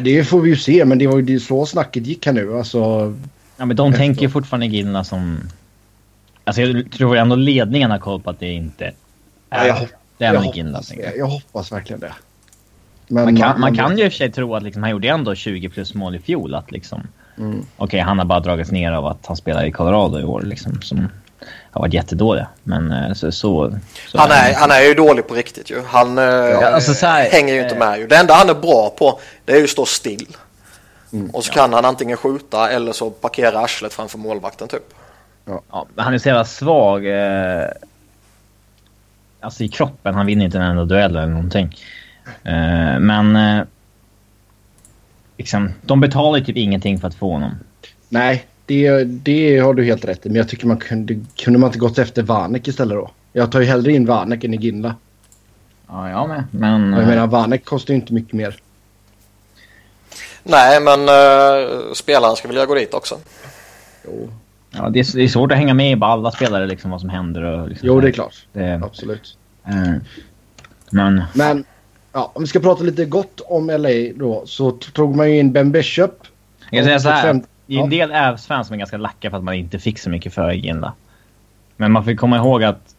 Det 0.00 0.24
får 0.24 0.40
vi 0.40 0.50
ju 0.50 0.56
se, 0.56 0.84
men 0.84 0.98
det 0.98 1.06
var 1.06 1.18
ju 1.18 1.40
så 1.40 1.66
snacket 1.66 2.06
gick 2.06 2.26
här 2.26 2.32
nu. 2.32 2.58
Alltså, 2.58 3.14
ja, 3.56 3.64
men 3.64 3.76
de 3.76 3.88
efter. 3.88 3.98
tänker 3.98 4.22
ju 4.22 4.28
fortfarande 4.28 4.66
Ginla 4.66 5.04
som... 5.04 5.40
Alltså 6.44 6.62
jag 6.62 6.92
tror 6.92 7.16
ändå 7.16 7.36
ledningen 7.36 7.90
har 7.90 7.98
koll 7.98 8.20
på 8.20 8.30
att 8.30 8.40
det 8.40 8.52
inte 8.52 8.84
är 9.50 9.66
ja, 9.66 9.66
jag, 9.66 9.88
den 10.18 10.34
jag, 10.34 10.56
Ginla. 10.56 10.78
Hoppas, 10.78 10.94
jag, 10.96 11.16
jag 11.16 11.26
hoppas 11.26 11.72
verkligen 11.72 12.00
det. 12.00 12.12
Men 13.08 13.24
man, 13.24 13.36
kan, 13.36 13.48
man, 13.48 13.60
man 13.60 13.76
kan 13.76 13.98
ju 13.98 14.04
i 14.04 14.08
och 14.08 14.12
för 14.12 14.16
sig 14.16 14.32
tro 14.32 14.54
att 14.54 14.62
liksom, 14.62 14.82
han 14.82 14.92
gjorde 14.92 15.08
ändå 15.08 15.34
20 15.34 15.68
plus 15.68 15.94
mål 15.94 16.14
i 16.14 16.18
fjol. 16.18 16.54
Att 16.54 16.70
liksom, 16.70 17.02
mm. 17.38 17.50
Okej, 17.50 17.66
okay, 17.76 18.00
han 18.00 18.18
har 18.18 18.24
bara 18.24 18.40
dragits 18.40 18.70
ner 18.70 18.92
av 18.92 19.06
att 19.06 19.26
han 19.26 19.36
spelar 19.36 19.64
i 19.64 19.72
Colorado 19.72 20.18
i 20.20 20.24
år. 20.24 20.42
Liksom, 20.42 20.82
som, 20.82 21.08
har 21.78 21.82
varit 21.82 21.94
jättedåliga. 21.94 22.48
Men 22.62 22.92
eh, 22.92 23.12
så, 23.12 23.32
så, 23.32 23.78
så 24.06 24.18
han, 24.18 24.30
är, 24.30 24.54
han 24.54 24.70
är 24.70 24.80
ju 24.80 24.94
dålig 24.94 25.28
på 25.28 25.34
riktigt 25.34 25.70
ju. 25.70 25.82
Han 25.86 26.18
eh, 26.18 26.24
ja, 26.24 26.68
alltså, 26.68 27.06
här, 27.06 27.30
hänger 27.30 27.54
ju 27.54 27.62
inte 27.62 27.74
eh, 27.74 27.78
med 27.78 27.98
ju. 27.98 28.06
Det 28.06 28.16
enda 28.16 28.34
han 28.34 28.50
är 28.50 28.54
bra 28.54 28.94
på 28.98 29.20
det 29.44 29.52
är 29.52 29.56
ju 29.56 29.64
att 29.64 29.70
stå 29.70 29.86
still. 29.86 30.36
Mm, 31.12 31.30
och 31.30 31.44
så 31.44 31.50
ja. 31.50 31.54
kan 31.54 31.72
han 31.72 31.84
antingen 31.84 32.16
skjuta 32.16 32.70
eller 32.70 32.92
så 32.92 33.10
parkera 33.10 33.58
arslet 33.58 33.92
framför 33.92 34.18
målvakten 34.18 34.68
typ. 34.68 34.94
Ja. 35.44 35.62
ja 35.70 35.86
han 35.96 36.14
är 36.14 36.18
så 36.18 36.28
jävla 36.28 36.44
svag. 36.44 37.06
Eh, 37.06 37.68
alltså 39.40 39.64
i 39.64 39.68
kroppen. 39.68 40.14
Han 40.14 40.26
vinner 40.26 40.44
inte 40.44 40.58
en 40.58 40.64
enda 40.64 40.84
duell 40.84 41.16
eller 41.16 41.26
någonting. 41.26 41.76
Eh, 42.44 42.98
men... 42.98 43.36
Eh, 43.36 43.64
liksom, 45.36 45.72
de 45.82 46.00
betalar 46.00 46.38
ju 46.38 46.44
typ 46.44 46.56
ingenting 46.56 47.00
för 47.00 47.08
att 47.08 47.14
få 47.14 47.32
honom. 47.32 47.50
Nej, 48.08 48.46
det, 48.68 49.04
det 49.04 49.58
har 49.58 49.74
du 49.74 49.84
helt 49.84 50.04
rätt 50.04 50.26
i. 50.26 50.28
Men 50.28 50.36
jag 50.36 50.48
tycker 50.48 50.66
man 50.66 50.76
kunde, 50.76 51.20
kunde 51.36 51.58
man 51.58 51.68
inte 51.68 51.78
gått 51.78 51.98
efter 51.98 52.22
Vanek 52.22 52.68
istället 52.68 52.96
då? 52.96 53.10
Jag 53.32 53.52
tar 53.52 53.60
ju 53.60 53.66
hellre 53.66 53.92
in 53.92 54.06
Vanek 54.06 54.44
än 54.44 54.52
Ginla. 54.52 54.94
Ja, 55.86 56.10
jag 56.10 56.28
med. 56.28 56.44
Men... 56.50 56.92
Jag 56.92 57.06
menar, 57.06 57.26
Vanek 57.26 57.64
kostar 57.64 57.94
ju 57.94 58.00
inte 58.00 58.12
mycket 58.12 58.32
mer. 58.32 58.56
Nej, 60.42 60.80
men 60.80 61.00
uh, 61.00 61.92
spelaren 61.94 62.36
ska 62.36 62.48
vilja 62.48 62.66
gå 62.66 62.74
dit 62.74 62.94
också. 62.94 63.18
Jo. 64.04 64.30
Ja, 64.70 64.88
det 64.88 65.00
är, 65.00 65.16
det 65.16 65.22
är 65.22 65.28
svårt 65.28 65.52
att 65.52 65.58
hänga 65.58 65.74
med 65.74 65.98
i 65.98 66.00
alla 66.00 66.30
spelare, 66.30 66.66
liksom, 66.66 66.90
vad 66.90 67.00
som 67.00 67.10
händer. 67.10 67.42
Och, 67.42 67.68
liksom, 67.68 67.88
jo, 67.88 68.00
det 68.00 68.08
är 68.08 68.12
klart. 68.12 68.46
Det, 68.52 68.80
Absolut. 68.84 69.36
Uh, 69.68 69.96
men... 70.90 71.22
Men, 71.34 71.64
ja, 72.12 72.32
om 72.34 72.42
vi 72.42 72.48
ska 72.48 72.60
prata 72.60 72.82
lite 72.82 73.04
gott 73.04 73.40
om 73.40 73.66
LA 73.66 74.12
då, 74.14 74.42
så 74.46 74.70
tog 74.70 75.16
man 75.16 75.30
ju 75.30 75.38
in 75.38 75.52
Ben 75.52 75.72
Bishop. 75.72 76.26
Jag 76.70 76.84
säga 76.84 77.00
så 77.00 77.08
här. 77.08 77.42
Det 77.68 77.78
är 77.78 77.82
en 77.82 77.90
del 77.90 78.12
Avs-fans 78.12 78.66
som 78.66 78.74
är 78.74 78.78
ganska 78.78 78.96
lacka 78.96 79.30
för 79.30 79.36
att 79.36 79.44
man 79.44 79.54
inte 79.54 79.78
fick 79.78 79.98
så 79.98 80.10
mycket 80.10 80.34
för 80.34 80.52
Ginla. 80.52 80.92
Men 81.76 81.92
man 81.92 82.04
får 82.04 82.14
komma 82.14 82.36
ihåg 82.36 82.64
att 82.64 82.94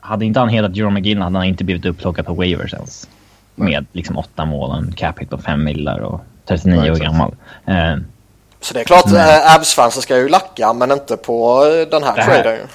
hade 0.00 0.24
inte 0.24 0.40
han 0.40 0.48
hetat 0.48 0.76
Jerome 0.76 1.00
McGinn 1.00 1.22
hade 1.22 1.38
han 1.38 1.46
inte 1.46 1.64
blivit 1.64 1.84
upplockad 1.84 2.26
på 2.26 2.34
waivers 2.34 2.74
ens. 2.74 3.08
Med 3.54 3.86
liksom 3.92 4.18
åtta 4.18 4.44
mål, 4.44 4.78
en 4.78 4.92
cap 4.92 5.18
hit 5.18 5.30
på 5.30 5.38
fem 5.38 5.64
millar 5.64 5.98
och 5.98 6.20
39 6.44 6.90
år 6.90 6.96
gammal. 6.96 7.34
Eh, 7.66 7.96
så 8.60 8.74
det 8.74 8.80
är 8.80 8.84
klart. 8.84 9.06
Eh, 9.06 9.56
Avs-fansen 9.56 10.02
ska 10.02 10.16
ju 10.16 10.28
lacka 10.28 10.72
men 10.72 10.90
inte 10.90 11.16
på 11.16 11.64
eh, 11.64 11.88
den 11.88 12.02
här, 12.02 12.16
här... 12.16 12.42
traden. 12.42 12.68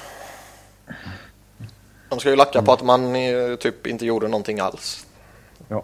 De 2.08 2.20
ska 2.20 2.30
ju 2.30 2.36
lacka 2.36 2.58
mm. 2.58 2.66
på 2.66 2.72
att 2.72 2.82
man 2.82 3.16
eh, 3.16 3.56
typ 3.60 3.86
inte 3.86 4.06
gjorde 4.06 4.28
någonting 4.28 4.60
alls. 4.60 5.06
Ja. 5.68 5.82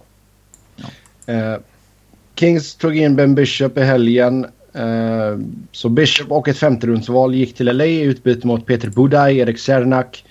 ja. 0.77 0.87
Eh, 1.35 1.59
Kings 2.35 2.75
tog 2.75 2.97
in 2.97 3.17
Ben 3.17 3.35
Bishop 3.35 3.79
i 3.79 3.83
helgen. 3.83 4.47
Eh, 4.77 5.39
så 5.73 5.89
Bishop 5.89 6.33
och 6.33 6.49
ett 6.49 6.59
femterumsval 6.59 7.35
gick 7.35 7.55
till 7.55 7.77
LA 7.77 7.85
i 7.85 8.01
utbyte 8.01 8.47
mot 8.47 8.67
Peter 8.67 8.89
Budaj, 8.89 9.39
Erik 9.39 9.59
Cernak, 9.59 10.25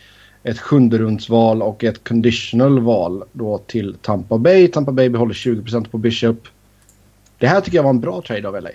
ett 0.44 0.60
sjunderumsval 0.60 1.62
och 1.62 1.84
ett 1.84 2.04
conditional 2.04 2.80
val 2.80 3.24
då 3.32 3.58
till 3.58 3.96
Tampa 4.02 4.38
Bay. 4.38 4.68
Tampa 4.68 4.92
Bay 4.92 5.10
behåller 5.10 5.34
20% 5.34 5.90
på 5.90 5.98
Bishop. 5.98 6.48
Det 7.38 7.48
här 7.48 7.62
tycker 7.62 7.78
jag 7.78 7.84
var 7.84 7.90
en 7.90 8.00
bra 8.00 8.22
trade 8.22 8.48
av 8.48 8.62
LA. 8.62 8.70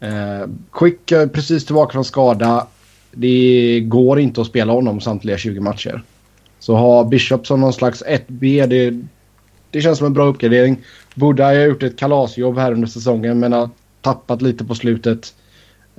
Eh, 0.00 0.48
Quick 0.72 1.12
är 1.12 1.26
precis 1.26 1.66
tillbaka 1.66 1.92
från 1.92 2.04
skada. 2.04 2.66
Det 3.12 3.80
går 3.80 4.20
inte 4.20 4.40
att 4.40 4.46
spela 4.46 4.72
honom 4.72 5.00
samtliga 5.00 5.38
20 5.38 5.60
matcher. 5.60 6.02
Så 6.58 6.76
ha 6.76 7.04
Bishop 7.04 7.46
som 7.46 7.60
någon 7.60 7.72
slags 7.72 8.02
1B, 8.02 8.66
det, 8.66 9.02
det 9.70 9.80
känns 9.80 9.98
som 9.98 10.06
en 10.06 10.12
bra 10.12 10.26
uppgradering. 10.26 10.78
Budaj 11.14 11.56
har 11.56 11.66
gjort 11.66 11.82
ett 11.82 11.98
kalasjobb 11.98 12.58
här 12.58 12.72
under 12.72 12.88
säsongen 12.88 13.40
men 13.40 13.52
att 13.52 13.70
tappat 14.00 14.42
lite 14.42 14.64
på 14.64 14.74
slutet. 14.74 15.34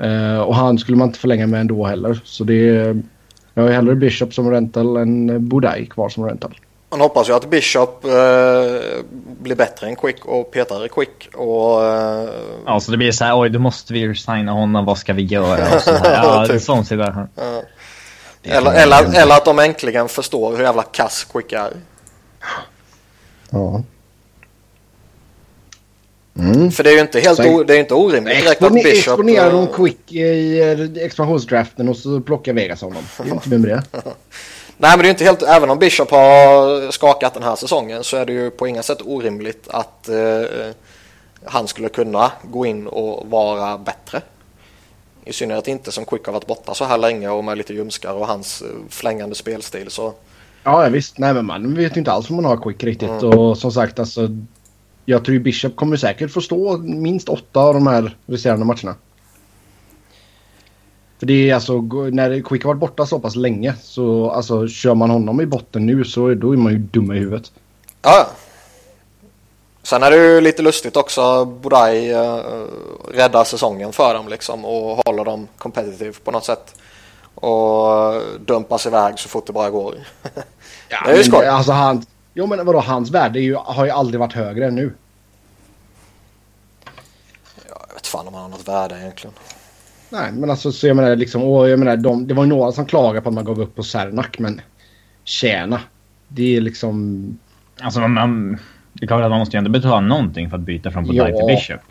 Uh, 0.04 0.40
och 0.40 0.56
han 0.56 0.78
skulle 0.78 0.98
man 0.98 1.08
inte 1.08 1.20
förlänga 1.20 1.48
med 1.48 1.62
ändå 1.62 1.86
heller. 1.86 2.22
Så 2.24 2.44
det 2.44 2.70
är... 2.70 3.02
Jag 3.54 3.64
har 3.64 3.70
hellre 3.70 3.96
Bishop 3.96 4.34
som 4.34 4.52
rental 4.52 4.98
än 4.98 5.48
Bodaj 5.50 5.86
kvar 5.86 6.10
som 6.10 6.26
rental. 6.26 6.60
Man 6.90 7.02
hoppas 7.02 7.30
ju 7.30 7.34
att 7.34 7.50
Bishop 7.50 8.06
eh, 8.06 8.12
blir 9.40 9.56
bättre 9.56 9.88
än 9.88 9.96
Quick 9.96 10.26
och 10.26 10.52
petar 10.52 10.88
Quick. 10.88 11.30
Och, 11.36 11.86
eh, 11.86 12.30
Ja, 12.66 12.80
så 12.80 12.92
det 12.92 12.98
blir 12.98 13.12
så 13.12 13.26
här, 13.26 13.40
oj, 13.40 13.50
då 13.50 13.60
måste 13.60 13.94
vi 13.94 14.16
signa 14.16 14.52
honom, 14.52 14.86
vad 14.86 14.98
ska 14.98 15.14
vi 15.14 15.24
göra? 15.24 15.76
Och 15.76 15.82
så 15.82 15.92
här. 15.92 16.14
Ja, 16.24 16.40
det 16.40 16.54
är 16.54 16.58
Typ. 16.58 16.62
sån 16.62 16.86
situation. 16.86 17.28
ja. 17.36 17.62
Eller, 18.44 18.72
eller, 18.72 19.22
eller 19.22 19.36
att 19.36 19.46
de 19.46 19.60
äntligen 19.60 20.10
förstår 20.10 20.56
hur 20.58 20.64
jävla 20.64 20.84
kass 20.84 21.28
Quick 21.34 21.52
är. 21.52 21.74
Ja. 23.50 23.84
Mm. 26.40 26.72
För 26.72 26.84
det 26.84 26.90
är 26.90 26.94
ju 26.94 27.02
inte 27.02 27.20
helt 27.20 27.40
o, 27.40 27.64
det 27.64 27.76
är 27.76 27.80
inte 27.80 27.94
orimligt 27.94 28.44
direkt 28.44 28.62
att 28.62 28.74
Bishop... 28.74 28.92
exponerar 28.92 29.52
de 29.52 29.64
eh, 29.64 29.76
Quick 29.76 30.12
i 30.12 30.60
eh, 30.62 31.04
expansionsdraften 31.06 31.90
och 31.90 31.98
så 31.98 32.22
plockar 32.22 32.54
Vegas 32.54 32.82
honom. 32.82 33.04
Det 33.18 33.30
är 33.30 33.34
inte 33.34 33.50
med 33.58 33.62
det. 33.62 33.84
Nej 34.82 34.92
men 34.92 35.00
det 35.00 35.08
är 35.08 35.10
inte 35.10 35.24
helt, 35.24 35.44
även 35.44 35.70
om 35.70 35.80
Bishop 35.80 36.12
har 36.12 36.92
skakat 36.92 37.34
den 37.34 37.44
här 37.44 37.56
säsongen 37.56 38.04
så 38.04 38.18
är 38.18 38.26
det 38.26 38.34
ju 38.34 38.50
på 38.50 38.68
inga 38.68 38.84
sätt 38.84 39.02
orimligt 39.06 39.68
att 39.68 40.10
eh, 40.10 40.16
han 41.46 41.68
skulle 41.68 41.90
kunna 41.90 42.32
gå 42.44 42.66
in 42.66 42.88
och 42.88 43.30
vara 43.30 43.78
bättre. 43.78 44.22
I 45.26 45.34
synnerhet 45.34 45.68
inte 45.68 45.92
som 45.92 46.06
Quick 46.06 46.26
har 46.26 46.34
varit 46.34 46.48
borta 46.48 46.74
så 46.74 46.86
här 46.86 46.98
länge 46.98 47.30
och 47.30 47.44
med 47.44 47.58
lite 47.58 47.74
ljumskar 47.74 48.14
och 48.14 48.28
hans 48.28 48.62
eh, 48.62 48.68
flängande 48.90 49.36
spelstil 49.36 49.90
så 49.90 50.14
Ja, 50.64 50.84
ja, 50.84 50.90
visst. 50.90 51.18
Nej, 51.18 51.34
men 51.34 51.46
man 51.46 51.76
vet 51.76 51.96
ju 51.96 52.00
inte 52.00 52.12
alls 52.12 52.30
om 52.30 52.36
man 52.36 52.46
har 52.46 52.58
Quick 52.58 52.84
riktigt. 52.84 53.10
Mm. 53.10 53.40
Och 53.40 53.58
som 53.58 53.72
sagt, 53.72 54.00
alltså. 54.00 54.30
Jag 55.10 55.26
tror 55.26 55.40
Bishop 55.40 55.76
kommer 55.76 55.98
säkert 55.98 56.32
få 56.32 56.42
stå 56.42 56.78
minst 56.78 57.30
åtta 57.30 57.60
av 57.60 57.74
de 57.74 57.88
här 57.88 58.18
resterande 58.26 58.66
matcherna. 58.66 58.96
För 61.20 61.26
det 61.26 61.50
är 61.50 61.56
alltså, 61.56 61.82
när 62.12 62.42
Quick 62.42 62.64
har 62.64 62.68
varit 62.68 62.80
borta 62.80 63.06
så 63.06 63.20
pass 63.20 63.36
länge 63.36 63.74
så 63.82 64.32
alltså 64.32 64.68
kör 64.68 64.96
man 64.96 65.10
honom 65.10 65.42
i 65.42 65.46
botten 65.46 65.86
nu 65.86 66.04
så 66.04 66.34
då 66.34 66.54
är 66.54 66.58
man 66.58 66.72
ju 66.72 66.78
dum 66.80 67.12
i 67.12 67.20
huvudet. 67.20 67.52
Ja. 68.02 68.28
Sen 69.84 70.04
är 70.04 70.12
det 70.12 70.18
ju 70.18 70.42
lite 70.42 70.62
lustigt 70.62 70.98
också. 70.98 71.46
Bodaj 71.46 72.12
eh, 72.12 72.42
räddar 73.14 73.44
säsongen 73.44 73.94
för 73.94 74.14
dem 74.14 74.28
liksom 74.28 74.66
och 74.66 74.98
håller 75.06 75.26
dem 75.26 75.48
competitive 75.58 76.14
på 76.24 76.32
något 76.32 76.46
sätt. 76.46 76.76
Och 77.36 78.22
dumpas 78.46 78.86
iväg 78.86 79.20
så 79.20 79.30
fort 79.30 79.48
det 79.48 79.54
bara 79.54 79.70
går. 79.70 79.96
Ja, 80.90 80.98
Det 81.06 81.12
är 81.12 81.18
ju 81.18 81.24
skoj. 81.24 81.46
Alltså 81.46 81.72
han, 81.72 82.06
jo 82.40 82.46
men 82.48 82.66
vadå, 82.66 82.80
hans 82.80 83.12
värde 83.12 83.40
är 83.40 83.44
ju, 83.44 83.56
har 83.56 83.86
ju 83.86 83.92
aldrig 83.92 84.20
varit 84.20 84.34
högre 84.34 84.68
än 84.68 84.76
nu. 84.76 84.94
Jag 87.70 87.94
vet 87.96 88.08
fan 88.08 88.28
om 88.28 88.34
han 88.34 88.44
har 88.44 88.50
något 88.50 88.68
värde 88.68 88.96
egentligen. 89.02 89.34
Nej, 90.10 90.32
men 90.32 90.50
alltså 90.50 90.72
så 90.72 90.88
jag 90.88 90.96
menar 90.96 91.16
liksom, 91.16 91.44
och 91.44 91.70
jag 91.70 91.80
menar 91.80 91.98
de, 91.98 92.28
det 92.28 92.34
var 92.34 92.44
ju 92.44 92.50
några 92.50 92.72
som 92.72 92.86
klagade 92.86 93.22
på 93.22 93.30
att 93.30 93.36
man 93.36 93.46
gav 93.46 93.62
upp 93.62 93.76
på 93.76 93.84
Sernak 93.84 94.40
men 94.40 94.62
tjäna. 95.24 95.82
Det 96.28 96.58
är 96.58 96.62
liksom, 96.62 97.40
Alltså, 97.82 98.00
man, 98.08 98.58
det 98.94 99.06
är 99.06 99.08
klart 99.08 99.24
att 99.24 99.30
man 99.30 99.40
måste 99.40 99.58
ju 99.58 99.60
ändå 99.60 99.70
betala 99.72 100.00
någonting 100.00 100.50
för 100.50 100.58
att 100.58 100.64
byta 100.64 100.92
från 100.92 101.04
Bodaj 101.04 101.32
Ja. 101.32 101.38
till 101.38 101.56
Bishop. 101.56 101.82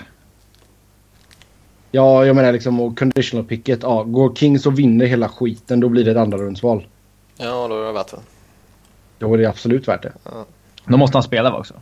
ja 1.90 2.24
jag 2.26 2.36
menar 2.36 2.52
liksom 2.52 2.80
och 2.80 2.98
conditional 2.98 3.44
picket, 3.44 3.78
ja 3.82 4.02
går 4.02 4.34
Kings 4.34 4.66
och 4.66 4.78
vinner 4.78 5.06
hela 5.06 5.28
skiten 5.28 5.80
då 5.80 5.88
blir 5.88 6.04
det 6.04 6.10
ett 6.10 6.16
andra 6.16 6.38
rundsval. 6.38 6.86
Ja, 7.36 7.68
då 7.68 7.82
är 7.82 7.86
det 7.86 7.92
värt 7.92 8.10
det. 8.10 8.18
Då 9.18 9.34
är 9.34 9.38
det 9.38 9.46
absolut 9.46 9.88
värt 9.88 10.02
det. 10.02 10.12
Då 10.84 10.96
måste 10.96 11.16
han 11.16 11.22
spela 11.22 11.50
va, 11.50 11.58
också. 11.58 11.74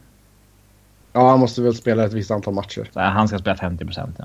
Ja, 1.13 1.29
han 1.31 1.41
måste 1.41 1.63
väl 1.63 1.75
spela 1.75 2.05
ett 2.05 2.13
visst 2.13 2.31
antal 2.31 2.55
matcher. 2.55 2.91
Så 2.93 3.01
här, 3.01 3.11
han 3.11 3.29
ska 3.29 3.39
spela 3.39 3.57
50 3.57 3.85
procent. 3.85 4.17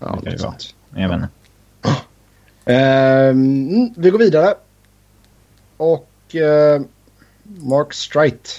Ja, 0.00 0.18
det 0.22 0.30
är 0.30 0.38
sant. 0.38 0.74
Jag 0.94 1.08
vet 1.08 1.14
inte. 1.16 1.28
Ehm, 2.64 3.68
mm, 3.68 3.94
vi 3.96 4.10
går 4.10 4.18
vidare. 4.18 4.54
Och 5.76 6.34
eh, 6.34 6.80
Mark 7.42 7.92
Strite. 7.94 8.50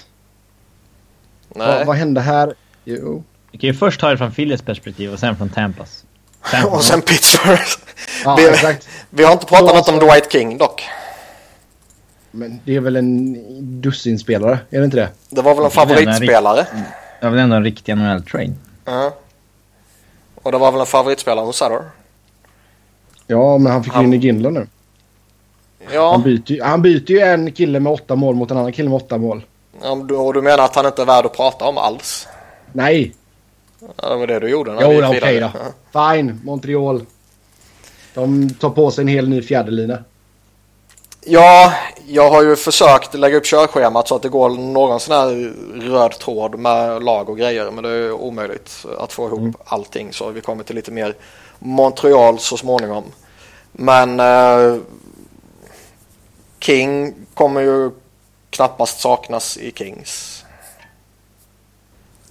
Nej. 1.48 1.66
Vad, 1.78 1.86
vad 1.86 1.96
hände 1.96 2.20
här? 2.20 2.54
Jo. 2.84 3.22
Vi 3.52 3.58
kan 3.58 3.68
ju 3.68 3.74
först 3.74 4.00
ta 4.00 4.10
det 4.10 4.18
från 4.18 4.32
Phillies 4.32 4.62
perspektiv 4.62 5.12
och 5.12 5.18
sen 5.18 5.36
från 5.36 5.48
Tampas. 5.48 6.04
Tampa. 6.50 6.68
Och 6.76 6.84
sen 6.84 7.02
Pittsburgh. 7.02 7.62
Ja, 8.24 8.36
Vi- 8.36 8.48
exakt. 8.48 8.88
Vi 9.10 9.24
har 9.24 9.32
inte 9.32 9.46
pratat 9.46 9.70
Ja, 9.70 9.76
något 9.76 9.88
om 9.88 9.98
Dwight 10.08 10.32
King 10.32 10.58
dock. 10.58 10.82
Men 12.38 12.60
det 12.64 12.76
är 12.76 12.80
väl 12.80 12.96
en 12.96 13.36
dussinspelare, 13.80 14.58
är 14.70 14.78
det 14.78 14.84
inte 14.84 14.96
det? 14.96 15.08
Det 15.30 15.42
var 15.42 15.54
väl 15.54 15.64
en 15.64 15.70
favoritspelare. 15.70 16.66
Det 17.20 17.26
var 17.26 17.30
väl 17.30 17.40
ändå 17.40 17.56
en 17.56 17.64
riktig 17.64 17.96
NHL-trade. 17.96 18.52
Ja. 18.84 19.14
Och 20.34 20.52
det 20.52 20.58
var 20.58 20.72
väl 20.72 20.80
en 20.80 20.86
favoritspelare 20.86 21.44
hos 21.44 21.56
Sutter. 21.58 21.82
Ja, 23.26 23.58
men 23.58 23.72
han 23.72 23.84
fick 23.84 23.92
ju 23.92 23.96
Han- 23.96 24.04
in 24.04 24.12
i 24.14 24.16
Ginla 24.16 24.50
nu. 24.50 24.66
Ja, 25.92 26.10
Han 26.10 26.22
byter, 26.22 26.52
ju, 26.52 26.62
han 26.62 26.82
byter 26.82 27.10
ju 27.10 27.20
en 27.20 27.52
kille 27.52 27.80
med 27.80 27.92
åtta 27.92 28.16
mål 28.16 28.34
mot 28.34 28.50
en 28.50 28.56
annan 28.56 28.72
kille 28.72 28.88
med 28.88 28.96
åtta 28.96 29.18
mål. 29.18 29.42
du- 30.08 30.14
och 30.14 30.34
du 30.34 30.42
menar 30.42 30.64
att 30.64 30.76
han 30.76 30.86
inte 30.86 31.02
är 31.02 31.06
värd 31.06 31.26
att 31.26 31.36
prata 31.36 31.64
om 31.64 31.78
alls? 31.78 32.28
Nej! 32.72 33.14
Ja, 34.02 34.08
det 34.08 34.16
var 34.16 34.26
det 34.26 34.38
du 34.40 34.48
gjorde 34.48 34.72
när 34.72 34.82
Jo, 34.82 34.88
vi 34.88 35.02
okej 35.18 35.34
vidare. 35.34 35.52
då. 35.92 36.00
Fine, 36.14 36.40
Montreal. 36.44 37.04
De 38.14 38.50
tar 38.50 38.70
på 38.70 38.90
sig 38.90 39.02
en 39.02 39.08
hel 39.08 39.28
ny 39.28 39.42
fjärdelina. 39.42 40.04
Ja, 41.30 41.74
jag 42.06 42.30
har 42.30 42.42
ju 42.42 42.56
försökt 42.56 43.14
lägga 43.14 43.36
upp 43.36 43.46
körschemat 43.46 44.08
så 44.08 44.16
att 44.16 44.22
det 44.22 44.28
går 44.28 44.50
någon 44.50 45.00
sån 45.00 45.14
här 45.14 45.54
röd 45.90 46.12
tråd 46.12 46.58
med 46.58 47.02
lag 47.02 47.28
och 47.28 47.38
grejer. 47.38 47.70
Men 47.70 47.84
det 47.84 47.90
är 47.90 48.12
omöjligt 48.12 48.86
att 48.98 49.12
få 49.12 49.26
ihop 49.26 49.56
allting. 49.64 50.12
Så 50.12 50.30
vi 50.30 50.40
kommer 50.40 50.64
till 50.64 50.76
lite 50.76 50.90
mer 50.90 51.14
Montreal 51.58 52.38
så 52.38 52.56
småningom. 52.56 53.04
Men 53.72 54.20
eh, 54.20 54.76
King 56.58 57.14
kommer 57.34 57.60
ju 57.60 57.90
knappast 58.50 59.00
saknas 59.00 59.56
i 59.56 59.72
Kings. 59.72 60.44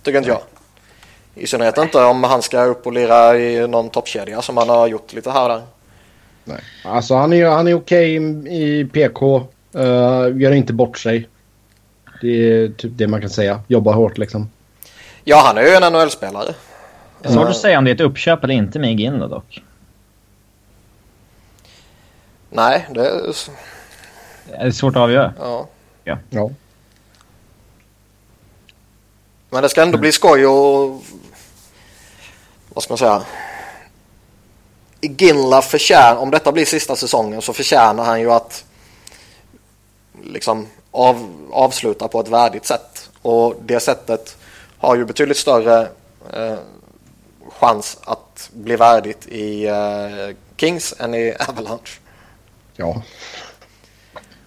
Tycker 0.04 0.18
inte 0.18 0.30
jag. 0.30 0.42
I 1.36 1.48
synnerhet 1.48 1.78
inte 1.78 2.04
om 2.04 2.24
han 2.24 2.42
ska 2.42 2.64
upp 2.64 2.86
och 2.86 2.94
lira 2.94 3.38
i 3.38 3.68
någon 3.68 3.90
toppkedja 3.90 4.42
som 4.42 4.58
han 4.58 4.70
har 4.70 4.88
gjort 4.88 5.14
lite 5.14 5.32
här 5.32 5.44
och 5.44 5.50
där. 5.50 5.77
Nej. 6.48 6.60
Alltså 6.84 7.16
han 7.16 7.34
är, 7.34 7.46
han 7.46 7.68
är 7.68 7.74
okej 7.74 8.16
i 8.50 8.86
PK. 8.86 9.48
Uh, 9.76 10.42
gör 10.42 10.52
inte 10.52 10.74
bort 10.74 10.98
sig. 10.98 11.28
Det 12.22 12.28
är 12.28 12.70
typ 12.70 12.92
det 12.96 13.08
man 13.08 13.22
kan 13.22 13.30
säga. 13.30 13.62
Jobbar 13.68 13.94
hårt 13.94 14.18
liksom. 14.18 14.50
Ja, 15.24 15.42
han 15.46 15.58
är 15.58 15.62
ju 15.62 15.70
en 15.70 15.94
NHL-spelare. 15.94 16.56
Det 17.22 17.30
är 17.30 17.34
svårt 17.34 17.48
att 17.48 17.58
säga 17.58 17.78
om 17.78 17.86
det 17.86 17.92
är 17.92 17.96
ett 17.96 18.02
uppköp 18.02 18.44
eller 18.44 18.54
inte 18.54 18.80
med 18.80 19.00
Ginla 19.00 19.28
dock. 19.28 19.64
Nej, 22.50 22.88
det 22.94 23.08
är... 23.08 23.36
Det 24.50 24.56
är 24.56 24.72
svårt 24.72 24.96
att 24.96 25.02
avgöra. 25.02 25.34
Ja. 25.40 25.68
Ja. 26.30 26.50
Men 29.50 29.64
det 29.64 29.70
ska 29.70 29.82
ändå 29.82 29.98
bli 29.98 30.12
skoj 30.12 30.46
och... 30.46 31.04
Vad 32.70 32.84
ska 32.84 32.92
man 32.92 32.98
säga? 32.98 33.22
Ginla 35.02 35.62
förtjänar... 35.62 36.16
Om 36.16 36.32
detta 36.32 36.52
blir 36.52 36.66
sista 36.66 36.96
säsongen 36.96 37.42
så 37.42 37.54
förtjänar 37.54 38.04
han 38.04 38.20
ju 38.20 38.32
att 38.32 38.64
liksom 40.24 40.68
av, 40.92 41.48
avsluta 41.52 42.08
på 42.08 42.20
ett 42.20 42.28
värdigt 42.28 42.66
sätt. 42.66 43.10
Och 43.22 43.56
det 43.66 43.80
sättet 43.80 44.38
har 44.78 44.96
ju 44.96 45.06
betydligt 45.06 45.38
större 45.38 45.88
eh, 46.34 46.58
chans 47.60 47.98
att 48.04 48.50
bli 48.54 48.76
värdigt 48.76 49.28
i 49.28 49.68
eh, 49.68 50.36
Kings 50.58 50.94
än 51.00 51.14
i 51.14 51.36
Avalanche. 51.48 52.00
Ja. 52.76 53.02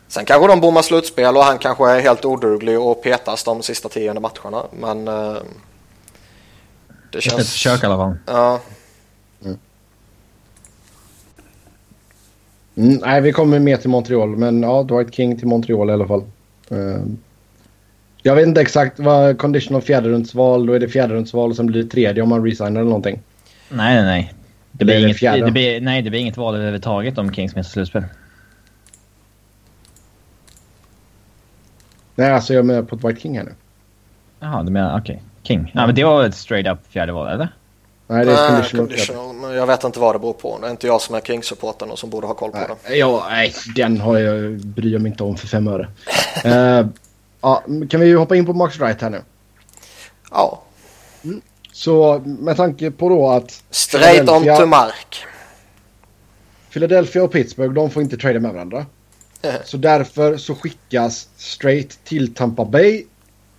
Sen 0.08 0.24
kanske 0.24 0.48
de 0.48 0.60
bommar 0.60 0.82
slutspel 0.82 1.36
och 1.36 1.44
han 1.44 1.58
kanske 1.58 1.90
är 1.90 2.00
helt 2.00 2.24
oduglig 2.24 2.80
och 2.80 3.02
petas 3.02 3.44
de 3.44 3.62
sista 3.62 3.88
tionde 3.88 4.20
matcherna. 4.20 4.66
Men 4.72 5.08
eh, 5.08 5.36
det 7.12 7.14
är 7.14 7.18
ett 7.18 7.24
känns... 7.24 7.52
försök 7.52 7.82
i 7.82 7.86
alla 7.86 7.96
fall. 7.96 8.18
Ja, 8.26 8.60
Mm, 12.76 12.98
nej, 13.02 13.20
vi 13.20 13.32
kommer 13.32 13.58
med 13.58 13.80
till 13.80 13.90
Montreal. 13.90 14.36
Men 14.36 14.62
ja, 14.62 14.82
Dwight 14.82 15.14
King 15.14 15.38
till 15.38 15.46
Montreal 15.46 15.90
i 15.90 15.92
alla 15.92 16.06
fall. 16.06 16.24
Eh, 16.70 17.02
jag 18.22 18.34
vet 18.34 18.46
inte 18.46 18.60
exakt 18.60 18.98
vad 18.98 19.38
conditional 19.38 19.82
fjärderundsval. 19.82 20.66
Då 20.66 20.72
är 20.72 20.80
det 20.80 20.88
fjärderundsval 20.88 21.50
och 21.50 21.56
sen 21.56 21.66
blir 21.66 21.82
det 21.82 21.88
tredje 21.88 22.22
om 22.22 22.28
man 22.28 22.44
resignar 22.44 22.80
eller 22.80 22.90
någonting. 22.90 23.20
Nej, 23.68 23.94
nej, 23.94 24.04
nej. 24.04 24.34
Det 24.72 24.84
blir, 24.84 24.94
det 24.94 25.02
inget, 25.02 25.16
fjärde? 25.16 25.44
det 25.44 25.52
blir, 25.52 25.80
nej, 25.80 26.02
det 26.02 26.10
blir 26.10 26.20
inget 26.20 26.36
val 26.36 26.54
överhuvudtaget 26.54 27.18
om 27.18 27.32
Kings 27.32 27.56
missar 27.56 27.70
slutspel. 27.70 28.04
Nej, 32.14 32.30
alltså 32.30 32.54
jag 32.54 32.66
menar 32.66 32.82
på 32.82 32.96
Dwight 32.96 33.22
King 33.22 33.38
här 33.38 33.44
nu. 33.44 33.52
Jaha, 34.40 34.62
du 34.62 34.70
menar 34.70 34.98
okej. 35.00 35.22
King. 35.42 35.72
Ja, 35.74 35.86
men 35.86 35.94
det 35.94 36.04
var 36.04 36.24
ett 36.24 36.34
straight 36.34 36.72
up 36.72 36.78
fjärde 36.92 37.12
val, 37.12 37.28
eller? 37.28 37.48
Nej, 38.10 38.26
det 38.26 38.32
är 38.32 38.52
Nej, 38.52 38.70
conditional. 38.70 39.56
jag 39.56 39.66
vet 39.66 39.84
inte 39.84 40.00
vad 40.00 40.14
det 40.14 40.18
beror 40.18 40.32
på. 40.32 40.58
Det 40.58 40.66
är 40.66 40.70
inte 40.70 40.86
jag 40.86 41.00
som 41.00 41.14
är 41.14 41.20
King-supporten 41.20 41.90
och 41.90 41.98
som 41.98 42.10
borde 42.10 42.26
ha 42.26 42.34
koll 42.34 42.50
på. 42.50 42.58
Nej, 42.58 42.98
ja, 42.98 43.26
nej, 43.30 43.54
den 43.76 44.00
har 44.00 44.18
jag, 44.18 44.58
bryr 44.58 44.92
jag 44.92 45.02
mig 45.02 45.10
inte 45.10 45.22
om 45.22 45.36
för 45.36 45.46
fem 45.46 45.68
öre. 45.68 45.88
Eh, 46.44 46.86
ja, 47.40 47.64
kan 47.90 48.00
vi 48.00 48.12
hoppa 48.12 48.36
in 48.36 48.46
på 48.46 48.52
Max 48.52 48.78
Wright 48.78 49.00
här 49.00 49.10
nu? 49.10 49.22
Ja, 50.30 50.62
Så 51.72 52.22
med 52.24 52.56
tanke 52.56 52.90
på 52.90 53.08
då 53.08 53.28
att 53.28 53.62
straight 53.70 54.28
on 54.28 54.44
to 54.44 54.66
mark. 54.66 55.24
Philadelphia 56.72 57.22
och 57.22 57.32
Pittsburgh, 57.32 57.74
de 57.74 57.90
får 57.90 58.02
inte 58.02 58.16
trada 58.16 58.40
med 58.40 58.52
varandra. 58.52 58.86
Eh. 59.42 59.54
Så 59.64 59.76
därför 59.76 60.36
så 60.36 60.54
skickas 60.54 61.28
straight 61.36 62.04
till 62.04 62.34
Tampa 62.34 62.64
Bay 62.64 63.04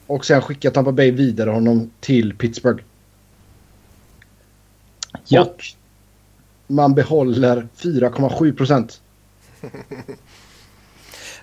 och 0.07 0.25
sen 0.25 0.41
skickar 0.41 0.71
Tampa 0.71 0.91
Bay 0.91 1.11
vidare 1.11 1.49
honom 1.49 1.91
till 1.99 2.35
Pittsburgh. 2.37 2.83
Ja. 5.27 5.41
Och 5.41 5.65
man 6.67 6.93
behåller 6.95 7.67
4,7 7.77 8.55
procent. 8.57 9.01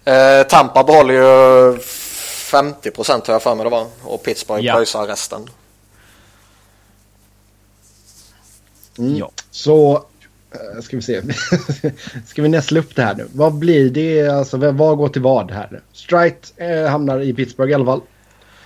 Eh, 0.04 0.46
Tampa 0.48 0.85
behåller 0.85 1.14
ju 1.14 1.78
50 1.78 2.90
procent 2.90 3.26
har 3.26 3.35
jag 3.35 3.42
för 3.42 3.54
mig 3.54 3.64
det 3.64 3.70
var. 3.70 3.87
Och 4.02 4.22
Pittsburgh 4.22 4.64
Ja. 4.64 4.74
pröjsar 4.74 5.07
resten. 5.07 5.46
Mm. 8.98 9.16
Ja. 9.16 9.31
Så 9.50 10.04
eh, 10.52 10.81
ska 10.83 10.96
vi 10.96 11.02
se. 11.02 11.22
ska 12.26 12.42
vi 12.42 12.48
näsla 12.48 12.81
upp 12.81 12.96
det 12.96 13.02
här 13.02 13.14
nu? 13.14 13.26
Vad 13.33 13.54
blir 13.54 13.90
det? 13.90 14.28
Alltså 14.28 14.57
vad 14.57 14.74
vad 14.74 14.96
går 14.96 15.09
till 15.09 15.22
vad 15.22 15.50
här? 15.50 15.81
Strite 15.92 16.64
eh, 16.64 16.90
hamnar 16.90 17.20
i 17.20 17.35
Pittsburgh 17.35 17.70
i 17.70 17.74
alla 17.74 17.85
fall. 17.85 18.00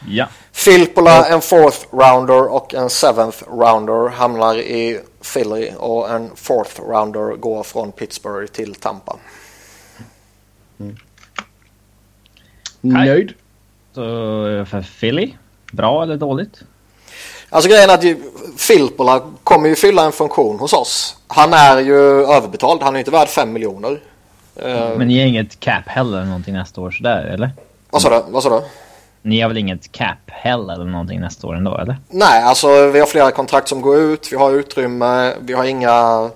Ja. 0.08 0.26
Filppula 0.52 1.26
en 1.26 1.40
fourth 1.40 1.78
rounder 1.92 2.48
och 2.52 2.74
en 2.74 2.90
seventh 2.90 3.42
rounder 3.50 4.08
hamnar 4.08 4.56
i 4.56 5.00
Philly 5.32 5.70
och 5.78 6.10
en 6.10 6.30
fourth 6.34 6.80
rounder 6.80 7.36
går 7.36 7.62
från 7.62 7.92
Pittsburgh 7.92 8.46
till 8.52 8.74
Tampa. 8.74 9.16
Nöjd? 12.80 13.32
Så 13.94 14.02
för 14.70 14.82
Philly, 15.00 15.34
bra 15.72 16.02
eller 16.02 16.16
dåligt? 16.16 16.62
Alltså 17.50 17.70
grejen 17.70 17.90
är 17.90 17.94
att 17.94 18.04
Filppula 18.60 19.22
kommer 19.44 19.68
ju 19.68 19.76
fylla 19.76 20.04
en 20.04 20.12
funktion 20.12 20.58
hos 20.58 20.72
oss. 20.72 21.16
Han 21.26 21.52
är 21.52 21.78
ju 21.80 21.96
överbetald, 22.26 22.82
han 22.82 22.94
är 22.94 22.98
ju 22.98 23.00
inte 23.00 23.10
värd 23.10 23.28
5 23.28 23.52
miljoner. 23.52 24.00
Eh, 24.56 24.96
Men 24.96 25.08
ni 25.08 25.18
har 25.20 25.26
inget 25.26 25.60
cap 25.60 25.82
heller 25.86 26.16
eller 26.18 26.26
någonting 26.26 26.54
nästa 26.54 26.80
år 26.80 26.90
sådär 26.90 27.24
eller? 27.24 27.50
Vad 27.90 28.02
sa 28.02 28.10
du? 28.10 28.32
Vad 28.32 28.42
sa 28.42 28.48
du? 28.60 28.64
Ni 29.22 29.40
har 29.40 29.48
väl 29.48 29.58
inget 29.58 29.92
cap 29.92 30.18
heller 30.26 30.74
eller 30.74 30.84
någonting 30.84 31.20
nästa 31.20 31.46
år 31.46 31.56
ändå 31.56 31.76
eller? 31.76 31.96
Nej, 32.08 32.42
alltså 32.42 32.86
vi 32.86 33.00
har 33.00 33.06
flera 33.06 33.30
kontrakt 33.30 33.68
som 33.68 33.80
går 33.80 33.96
ut, 33.96 34.32
vi 34.32 34.36
har 34.36 34.52
utrymme, 34.52 35.34
vi 35.40 35.52
har 35.52 35.64
inga 35.64 36.30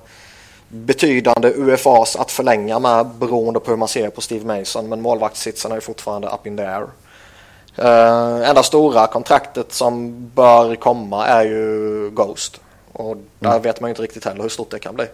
betydande 0.68 1.48
UFAs 1.48 2.16
att 2.16 2.30
förlänga 2.30 2.78
med 2.78 3.06
beroende 3.06 3.60
på 3.60 3.70
hur 3.70 3.78
man 3.78 3.88
ser 3.88 4.10
på 4.10 4.20
Steve 4.20 4.58
Mason. 4.58 4.88
Men 4.88 5.02
målvaktssitsen 5.02 5.70
är 5.70 5.74
ju 5.74 5.80
fortfarande 5.80 6.28
up 6.28 6.46
in 6.46 6.56
the 6.56 6.62
air. 6.62 6.86
Uh, 7.78 8.48
enda 8.48 8.62
stora 8.62 9.06
kontraktet 9.06 9.72
som 9.72 10.14
bör 10.34 10.74
komma 10.74 11.26
är 11.26 11.44
ju 11.44 12.10
Ghost. 12.10 12.60
Och 12.92 13.16
där 13.38 13.58
vet 13.58 13.80
man 13.80 13.88
ju 13.88 13.90
inte 13.90 14.02
riktigt 14.02 14.24
heller 14.24 14.42
hur 14.42 14.48
stort 14.48 14.70
det 14.70 14.78
kan 14.78 14.94
bli. 14.94 15.06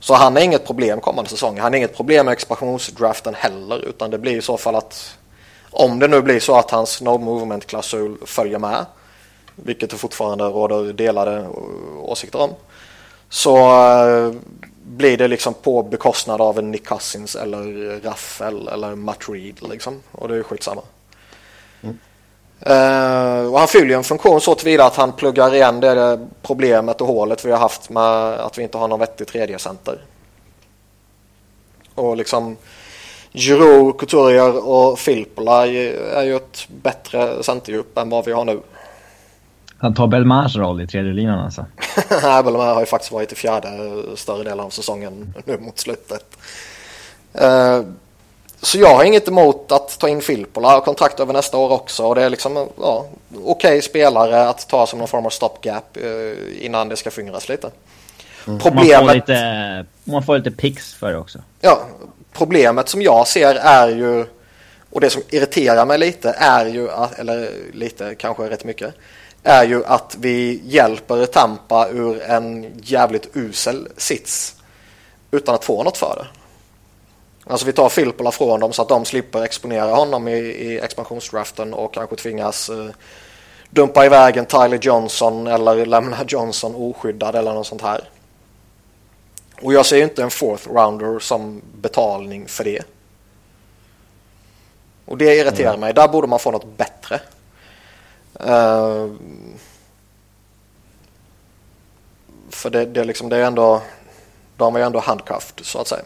Så 0.00 0.14
han 0.14 0.36
är 0.36 0.40
inget 0.40 0.66
problem 0.66 1.00
kommande 1.00 1.30
säsong. 1.30 1.58
Han 1.58 1.74
är 1.74 1.78
inget 1.78 1.96
problem 1.96 2.26
med 2.26 2.32
expansionsdraften 2.32 3.34
heller. 3.34 3.84
Utan 3.84 4.10
det 4.10 4.18
blir 4.18 4.36
i 4.36 4.42
så 4.42 4.56
fall 4.56 4.74
att 4.74 5.16
om 5.74 5.98
det 5.98 6.08
nu 6.08 6.22
blir 6.22 6.40
så 6.40 6.56
att 6.56 6.70
hans 6.70 7.00
no 7.00 7.18
movement-klausul 7.18 8.16
följer 8.26 8.58
med. 8.58 8.86
Vilket 9.56 9.90
det 9.90 9.96
fortfarande 9.96 10.44
råder 10.44 10.92
delade 10.92 11.48
åsikter 12.02 12.40
om. 12.40 12.50
Så 13.28 13.56
eh, 13.56 14.32
blir 14.82 15.16
det 15.16 15.28
liksom 15.28 15.54
på 15.54 15.82
bekostnad 15.82 16.40
av 16.40 16.58
en 16.58 16.70
Nick 16.70 16.86
Cousins 16.86 17.36
eller 17.36 18.00
Raffel 18.00 18.68
eller 18.68 18.94
Matt 18.94 19.28
Reed 19.28 19.62
liksom. 19.62 20.02
Och 20.12 20.28
det 20.28 20.34
är 20.34 20.38
ju 20.38 20.42
skitsamma. 20.42 20.82
Uh, 22.66 23.52
och 23.52 23.58
han 23.58 23.68
fyller 23.68 23.86
ju 23.86 23.94
en 23.94 24.04
funktion 24.04 24.40
så 24.40 24.54
tillvida 24.54 24.84
att 24.84 24.96
han 24.96 25.12
pluggar 25.12 25.54
igen 25.54 25.80
det 25.80 26.26
problemet 26.42 27.00
och 27.00 27.06
hålet 27.06 27.44
vi 27.44 27.50
har 27.50 27.58
haft 27.58 27.90
med 27.90 28.34
att 28.34 28.58
vi 28.58 28.62
inte 28.62 28.78
har 28.78 28.88
någon 28.88 29.00
vettig 29.00 29.26
tredje 29.26 29.58
center. 29.58 29.98
Och 31.94 32.16
liksom 32.16 32.56
Giroud, 33.34 33.98
Couturier 33.98 34.68
och 34.68 34.98
Filppula 34.98 35.66
är 35.66 36.22
ju 36.22 36.36
ett 36.36 36.66
bättre 36.82 37.42
centerdjup 37.42 37.98
än 37.98 38.10
vad 38.10 38.24
vi 38.24 38.32
har 38.32 38.44
nu. 38.44 38.60
Han 39.78 39.94
tar 39.94 40.06
Belmars 40.06 40.56
roll 40.56 40.80
i 40.80 40.86
tredje 40.86 41.12
linan 41.12 41.38
alltså. 41.38 41.66
Bellemare 42.44 42.72
har 42.74 42.80
ju 42.80 42.86
faktiskt 42.86 43.12
varit 43.12 43.32
i 43.32 43.34
fjärde 43.34 43.68
större 44.16 44.44
delen 44.44 44.60
av 44.60 44.70
säsongen 44.70 45.34
nu 45.44 45.58
mot 45.58 45.78
slutet. 45.78 46.36
Eh, 47.32 47.80
Så 48.60 48.78
jag 48.78 48.96
har 48.96 49.04
inget 49.04 49.28
emot 49.28 49.72
att 49.72 49.98
ta 49.98 50.08
in 50.08 50.20
Filppula 50.20 50.78
och 50.78 50.84
kontrakt 50.84 51.20
över 51.20 51.32
nästa 51.32 51.56
år 51.56 51.72
också. 51.72 52.06
Och 52.06 52.14
det 52.14 52.22
är 52.22 52.30
liksom 52.30 52.68
ja, 52.80 53.06
okej 53.44 53.82
spelare 53.82 54.48
att 54.48 54.68
ta 54.68 54.86
som 54.86 54.98
någon 54.98 55.08
form 55.08 55.26
av 55.26 55.30
stopgap 55.30 55.96
eh, 55.96 56.64
innan 56.66 56.88
det 56.88 56.96
ska 56.96 57.10
fingras 57.10 57.48
lite. 57.48 57.70
Man 58.46 58.60
får 58.60 58.70
Problemet, 58.70 59.14
lite, 59.14 59.86
man 60.04 60.22
får 60.22 60.36
lite 60.38 60.50
pix 60.50 60.94
för 60.94 61.12
det 61.12 61.18
också. 61.18 61.38
ja, 61.60 61.80
problemet 62.34 62.88
som 62.88 63.02
jag 63.02 63.28
ser 63.28 63.54
är 63.54 63.88
ju 63.88 64.26
och 64.94 65.00
det 65.00 65.10
som 65.10 65.22
irriterar 65.30 65.86
mig 65.86 65.98
lite 65.98 66.34
är 66.38 66.66
ju 66.66 66.90
att, 66.90 67.18
eller 67.18 67.50
lite 67.72 68.14
kanske 68.14 68.50
rätt 68.50 68.64
mycket, 68.64 68.94
är 69.42 69.64
ju 69.64 69.84
att 69.84 70.16
vi 70.20 70.60
hjälper 70.64 71.26
Tampa 71.26 71.88
ur 71.88 72.22
en 72.22 72.72
jävligt 72.82 73.36
usel 73.36 73.88
sits 73.96 74.54
utan 75.30 75.54
att 75.54 75.64
få 75.64 75.82
något 75.82 75.96
för 75.96 76.16
det. 76.16 76.26
Alltså 77.50 77.66
vi 77.66 77.72
tar 77.72 77.88
Filppula 77.88 78.30
från 78.30 78.60
dem 78.60 78.72
så 78.72 78.82
att 78.82 78.88
de 78.88 79.04
slipper 79.04 79.42
exponera 79.42 79.94
honom 79.94 80.28
i, 80.28 80.36
i 80.38 80.80
expansionsdraften 80.80 81.74
och 81.74 81.94
kanske 81.94 82.16
tvingas 82.16 82.68
eh, 82.68 82.86
dumpa 83.70 84.06
iväg 84.06 84.36
en 84.36 84.46
Tyler 84.46 84.78
Johnson 84.82 85.46
eller 85.46 85.86
lämna 85.86 86.16
Johnson 86.28 86.74
oskyddad 86.74 87.34
eller 87.34 87.54
något 87.54 87.66
sånt 87.66 87.82
här. 87.82 88.08
Och 89.62 89.72
jag 89.72 89.86
ser 89.86 90.02
inte 90.02 90.22
en 90.22 90.30
fourth 90.30 90.68
rounder 90.68 91.18
som 91.18 91.62
betalning 91.80 92.48
för 92.48 92.64
det. 92.64 92.82
Och 95.04 95.18
det 95.18 95.36
irriterar 95.36 95.76
mig. 95.76 95.94
Där 95.94 96.08
borde 96.08 96.26
man 96.26 96.38
få 96.38 96.50
något 96.50 96.76
bättre. 96.76 97.20
Eh, 98.40 99.08
för 102.50 102.70
det, 102.70 102.84
det, 102.84 103.00
är 103.00 103.04
liksom, 103.04 103.28
det 103.28 103.36
är 103.36 103.44
ändå... 103.44 103.82
De 104.56 104.74
är 104.74 104.78
ju 104.80 104.86
ändå 104.86 105.00
handcuffed 105.00 105.64
så 105.66 105.80
att 105.80 105.88
säga. 105.88 106.02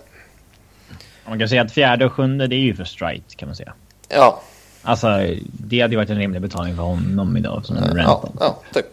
Man 1.25 1.39
kan 1.39 1.49
säga 1.49 1.63
att 1.63 1.73
fjärde 1.73 2.07
och 2.07 2.13
sjunde 2.13 2.47
det 2.47 2.55
är 2.57 2.61
ju 2.61 2.75
för 2.75 2.85
strike 2.85 3.37
kan 3.37 3.49
man 3.49 3.57
säga. 3.57 3.73
Ja, 4.09 4.41
Alltså 4.83 5.09
det 5.43 5.81
hade 5.81 5.93
ju 5.93 5.97
varit 5.97 6.11
en 6.11 6.19
rimlig 6.19 6.43
betalning 6.43 6.77
för 6.77 6.83
honom 6.83 7.37
idag 7.37 7.67
som 7.67 7.77
en 7.77 7.85
ja, 7.85 7.95
rental. 7.97 8.31
ja 8.41 8.59
typ. 8.75 8.87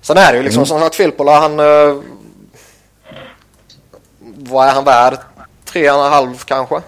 Sen 0.00 0.16
är 0.16 0.32
det 0.32 0.36
ju 0.38 0.44
liksom 0.44 0.66
som 0.66 0.80
sagt 0.80 0.94
Filppula 0.94 1.40
han... 1.40 1.60
eh, 1.60 2.02
vad 4.48 4.68
är 4.68 4.72
han 4.72 4.84
värd? 4.84 5.18
Tre 5.64 5.90
och 5.90 6.04
en 6.06 6.12
halv 6.12 6.36
kanske. 6.36 6.80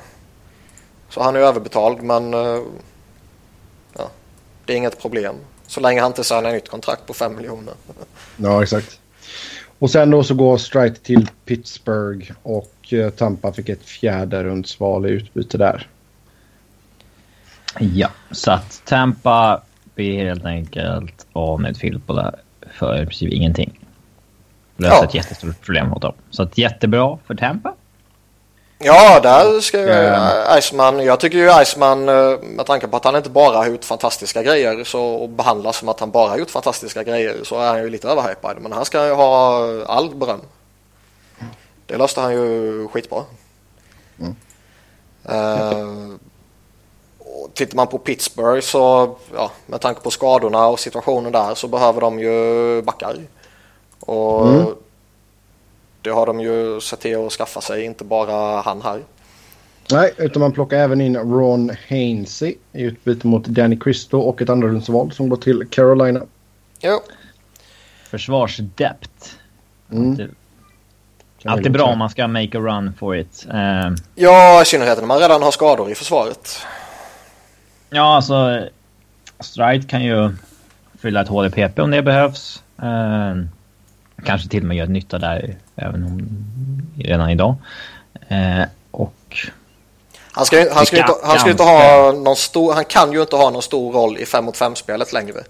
Så 1.09 1.23
han 1.23 1.37
är 1.37 1.41
överbetald 1.41 2.03
men... 2.03 2.35
eh, 2.35 2.61
ja, 3.93 4.11
det 4.65 4.73
är 4.73 4.77
inget 4.77 5.01
problem. 5.03 5.35
Så 5.67 5.81
länge 5.81 6.01
han 6.01 6.11
inte 6.11 6.25
signar 6.25 6.53
nytt 6.53 6.69
kontrakt 6.69 7.07
på 7.07 7.15
fem 7.15 7.37
miljoner. 7.37 7.75
Ja, 8.37 8.63
exakt. 8.63 9.01
Och 9.79 9.91
sen 9.91 10.11
då 10.11 10.25
så 10.25 10.35
går 10.35 10.59
Strite 10.59 11.01
till 11.01 11.29
Pittsburgh 11.45 12.33
och 12.43 12.93
eh, 12.93 13.11
Tampa 13.11 13.53
fick 13.53 13.69
ett 13.69 13.85
fjärde 13.85 14.45
rundsval 14.45 15.07
i 15.07 15.09
utbyte 15.09 15.59
där. 15.59 15.89
Ja, 17.79 18.11
så 18.31 18.51
att 18.51 18.83
Tampa 18.85 19.63
blir 19.95 20.25
helt 20.25 20.45
enkelt 20.45 21.27
av 21.33 21.61
med 21.61 21.77
Filippola 21.77 22.35
för 22.79 23.03
i 23.03 23.07
princip 23.07 23.33
ingenting. 23.33 23.86
Löser 24.77 24.97
Ja. 24.97 25.05
ett 25.05 25.15
jättestort 25.15 25.61
problem 25.63 25.93
åt 25.93 26.03
dem. 26.03 26.15
Så 26.31 26.43
att 26.43 26.59
jättebra 26.59 27.19
för 27.27 27.35
Tampa. 27.35 27.75
Ja, 28.79 29.21
där 29.21 29.61
ska 29.61 29.81
ju 29.81 29.87
Ja. 29.87 30.59
Iceman... 30.59 31.05
Jag 31.05 31.21
tycker 31.21 31.39
ju 31.39 31.63
Iceman, 31.63 32.09
eh, 32.09 32.39
med 32.43 32.67
tanke 32.67 32.89
på 32.89 32.97
att 32.97 33.05
han 33.05 33.17
inte 33.17 33.31
bara 33.31 33.57
har 33.57 33.67
gjort 33.67 33.85
fantastiska 33.85 34.43
grejer 34.43 34.85
så, 34.85 35.03
och 35.05 35.29
behandlas 35.29 35.77
som 35.77 35.89
att 35.89 36.01
han 36.01 36.11
bara 36.11 36.29
har 36.29 36.39
gjort 36.39 36.51
fantastiska 36.51 37.03
grejer 37.03 37.37
så 37.45 37.61
är 37.61 37.69
han 37.69 37.83
ju 37.83 37.91
lite 37.91 38.09
överhypad. 38.09 38.57
Men 38.61 38.73
han 38.73 38.85
ska 38.85 39.07
ju 39.07 39.13
ha 39.13 39.63
all 39.87 40.15
beröm. 40.15 40.41
Det 41.87 41.97
löste 41.97 42.21
han 42.21 42.33
ju 42.33 42.89
skitbra. 42.89 43.23
Eh, 45.29 45.85
och 47.19 47.55
tittar 47.55 47.77
man 47.77 47.87
på 47.87 47.99
Pittsburgh 47.99 48.61
så, 48.61 49.17
ja, 49.35 49.51
med 49.67 49.81
tanke 49.81 50.01
på 50.01 50.11
skadorna 50.11 50.67
och 50.67 50.81
situationen 50.81 51.33
där 51.33 51.55
så 51.55 51.69
behöver 51.69 52.01
de 52.01 52.19
ju 52.19 52.83
backar. 52.83 53.17
Och 54.07 54.49
Mm. 54.49 54.67
det 56.03 56.11
har 56.11 56.27
de 56.27 56.41
ju 56.41 56.81
sett 56.81 57.01
till 57.01 57.27
att 57.27 57.33
skaffa 57.33 57.61
sig, 57.61 57.85
inte 57.85 58.05
bara 58.05 58.61
han 58.61 58.83
här. 58.83 59.01
Nej, 59.91 60.15
utan 60.17 60.41
man 60.41 60.53
plockar 60.53 60.77
även 60.79 61.01
in 61.01 61.17
Ron 61.17 61.71
Hainsey 61.89 62.55
i 62.73 62.83
utbyte 62.83 63.27
mot 63.27 63.45
Danny 63.45 63.79
Cristo 63.79 64.19
och 64.19 64.43
ett 64.43 64.49
andra 64.51 64.69
rundsval 64.69 65.13
som 65.13 65.29
går 65.29 65.37
till 65.37 65.67
Carolina. 65.71 66.21
Jo, 66.81 67.01
Försvarsdept. 68.11 69.37
Mm. 69.93 70.31
Alltid, 71.45 71.73
bra 71.73 71.85
om 71.87 71.99
man 71.99 72.11
ska 72.11 72.29
make 72.29 72.59
a 72.59 72.61
run 72.61 72.93
for 72.99 73.17
it. 73.17 73.47
Eh, 73.53 73.91
ja 74.15 74.63
i 74.63 74.65
synnerhet 74.65 74.99
när 74.99 75.07
man 75.07 75.19
redan 75.19 75.43
har 75.43 75.51
skador 75.51 75.91
i 75.91 75.95
försvaret. 75.95 76.57
ja, 77.91 78.17
alltså... 78.17 78.65
Stride 79.41 79.89
kan 79.89 80.05
ju 80.05 80.31
fylla 80.99 81.21
ett 81.21 81.29
hål 81.29 81.47
i 81.47 81.51
PP 81.51 81.79
om 81.83 81.91
det 81.91 82.03
behövs. 82.03 82.63
Eh, 82.83 83.35
kanske 84.25 84.49
till 84.49 84.63
och 84.63 84.69
med 84.69 84.77
göra 84.77 84.89
nytta 84.89 85.19
där 85.19 85.57
även 85.77 86.05
om 86.05 86.29
redan 86.99 87.31
idag. 87.31 87.55
Eh, 88.29 88.63
och 88.91 89.37
Han, 90.33 90.47
ska, 90.47 90.75
han, 90.75 90.87
ska 90.87 90.97
inte, 90.97 91.15
han, 91.23 91.39
ska 91.39 91.51
inte 91.51 91.63
ha 91.63 92.13
någon 92.13 92.37
stor, 92.37 92.75
han 92.75 92.85
kan 92.85 93.13
ju 93.13 93.21
inte 93.21 93.37
ha 93.37 93.51
någon 93.51 93.63
stor 93.63 93.93
roll 93.93 94.19
i 94.19 94.27
5 94.27 94.45
mot 94.45 94.59
5-spelet 94.59 95.13
längre. 95.13 95.43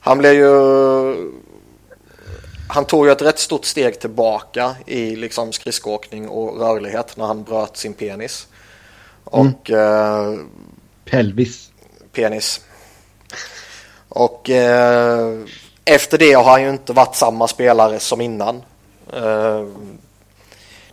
Han 0.00 0.18
blev 0.18 0.32
ju... 0.32 1.32
Han 2.70 2.84
tog 2.84 3.06
ju 3.06 3.12
ett 3.12 3.22
rätt 3.22 3.38
stort 3.38 3.64
steg 3.64 4.00
tillbaka 4.00 4.76
i 4.86 5.16
liksom 5.16 5.52
skridskoåkning 5.52 6.28
och 6.28 6.60
rörlighet 6.60 7.16
när 7.16 7.26
han 7.26 7.42
bröt 7.42 7.76
sin 7.76 7.94
penis. 7.94 8.46
Och... 9.24 9.70
Mm. 9.70 10.34
Eh, 10.34 10.40
Pelvis. 11.04 11.70
Penis. 12.12 12.60
Och 14.08 14.50
eh, 14.50 15.38
efter 15.88 16.18
det 16.18 16.32
har 16.32 16.44
han 16.44 16.62
ju 16.62 16.70
inte 16.70 16.92
varit 16.92 17.14
samma 17.16 17.48
spelare 17.48 18.00
som 18.00 18.20
innan. 18.20 18.62
Eh, 19.12 19.66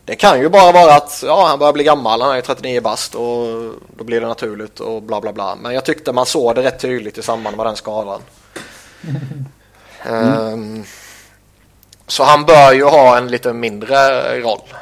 det 0.06 0.16
kan 0.16 0.40
ju 0.40 0.50
bara 0.50 0.72
vara 0.72 0.96
att 0.96 1.24
ja, 1.26 1.46
han 1.46 1.60
börjar 1.60 1.74
bli 1.74 1.84
gammal, 1.84 2.22
han 2.22 2.38
är 2.38 2.42
39 2.42 2.82
bast 2.82 3.16
och 3.16 3.74
då 3.98 4.04
blir 4.04 4.22
det 4.22 4.28
naturligt 4.28 4.80
och 4.80 5.02
bla 5.02 5.22
bla 5.22 5.34
bla. 5.34 5.56
Men 5.56 5.74
jag 5.74 5.86
tyckte 5.86 6.12
man 6.12 6.26
såg 6.26 6.56
det 6.56 6.64
rätt 6.64 6.80
tydligt 6.80 7.18
i 7.18 7.22
samband 7.22 7.58
med 7.58 7.66
den 7.66 7.76
skadan. 7.76 8.22
Mm. 10.08 10.54
Um, 10.54 10.84
så 12.08 12.24
han 12.24 12.46
bör 12.46 12.74
ju 12.74 12.84
ha 12.84 13.18
en 13.18 13.28
lite 13.28 13.54
mindre 13.54 13.96
roll. 14.42 14.74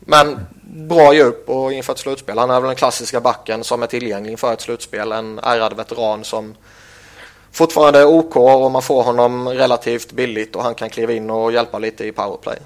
Men 0.00 0.46
bra 0.62 1.14
djup 1.14 1.48
och 1.48 1.72
inför 1.72 1.92
ett 1.92 1.98
slutspel. 1.98 2.38
Han 2.38 2.50
är 2.50 2.60
väl 2.60 2.66
den 2.68 2.76
klassiska 2.76 3.20
backen 3.20 3.64
som 3.64 3.82
är 3.82 3.86
tillgänglig 3.86 4.30
inför 4.30 4.52
ett 4.52 4.60
slutspel. 4.60 5.12
En 5.12 5.38
ärrad 5.38 5.76
veteran 5.76 6.24
som 6.24 6.54
fortfarande 7.54 7.98
är 7.98 8.06
OK 8.06 8.36
och 8.36 8.70
man 8.70 8.82
får 8.82 9.02
honom 9.02 9.48
relativt 9.48 10.12
billigt 10.12 10.56
och 10.56 10.62
han 10.62 10.74
kan 10.74 10.90
kliva 10.90 11.12
in 11.12 11.30
och 11.30 11.52
hjälpa 11.52 11.78
lite 11.78 12.04
i 12.04 12.12
powerplay. 12.12 12.56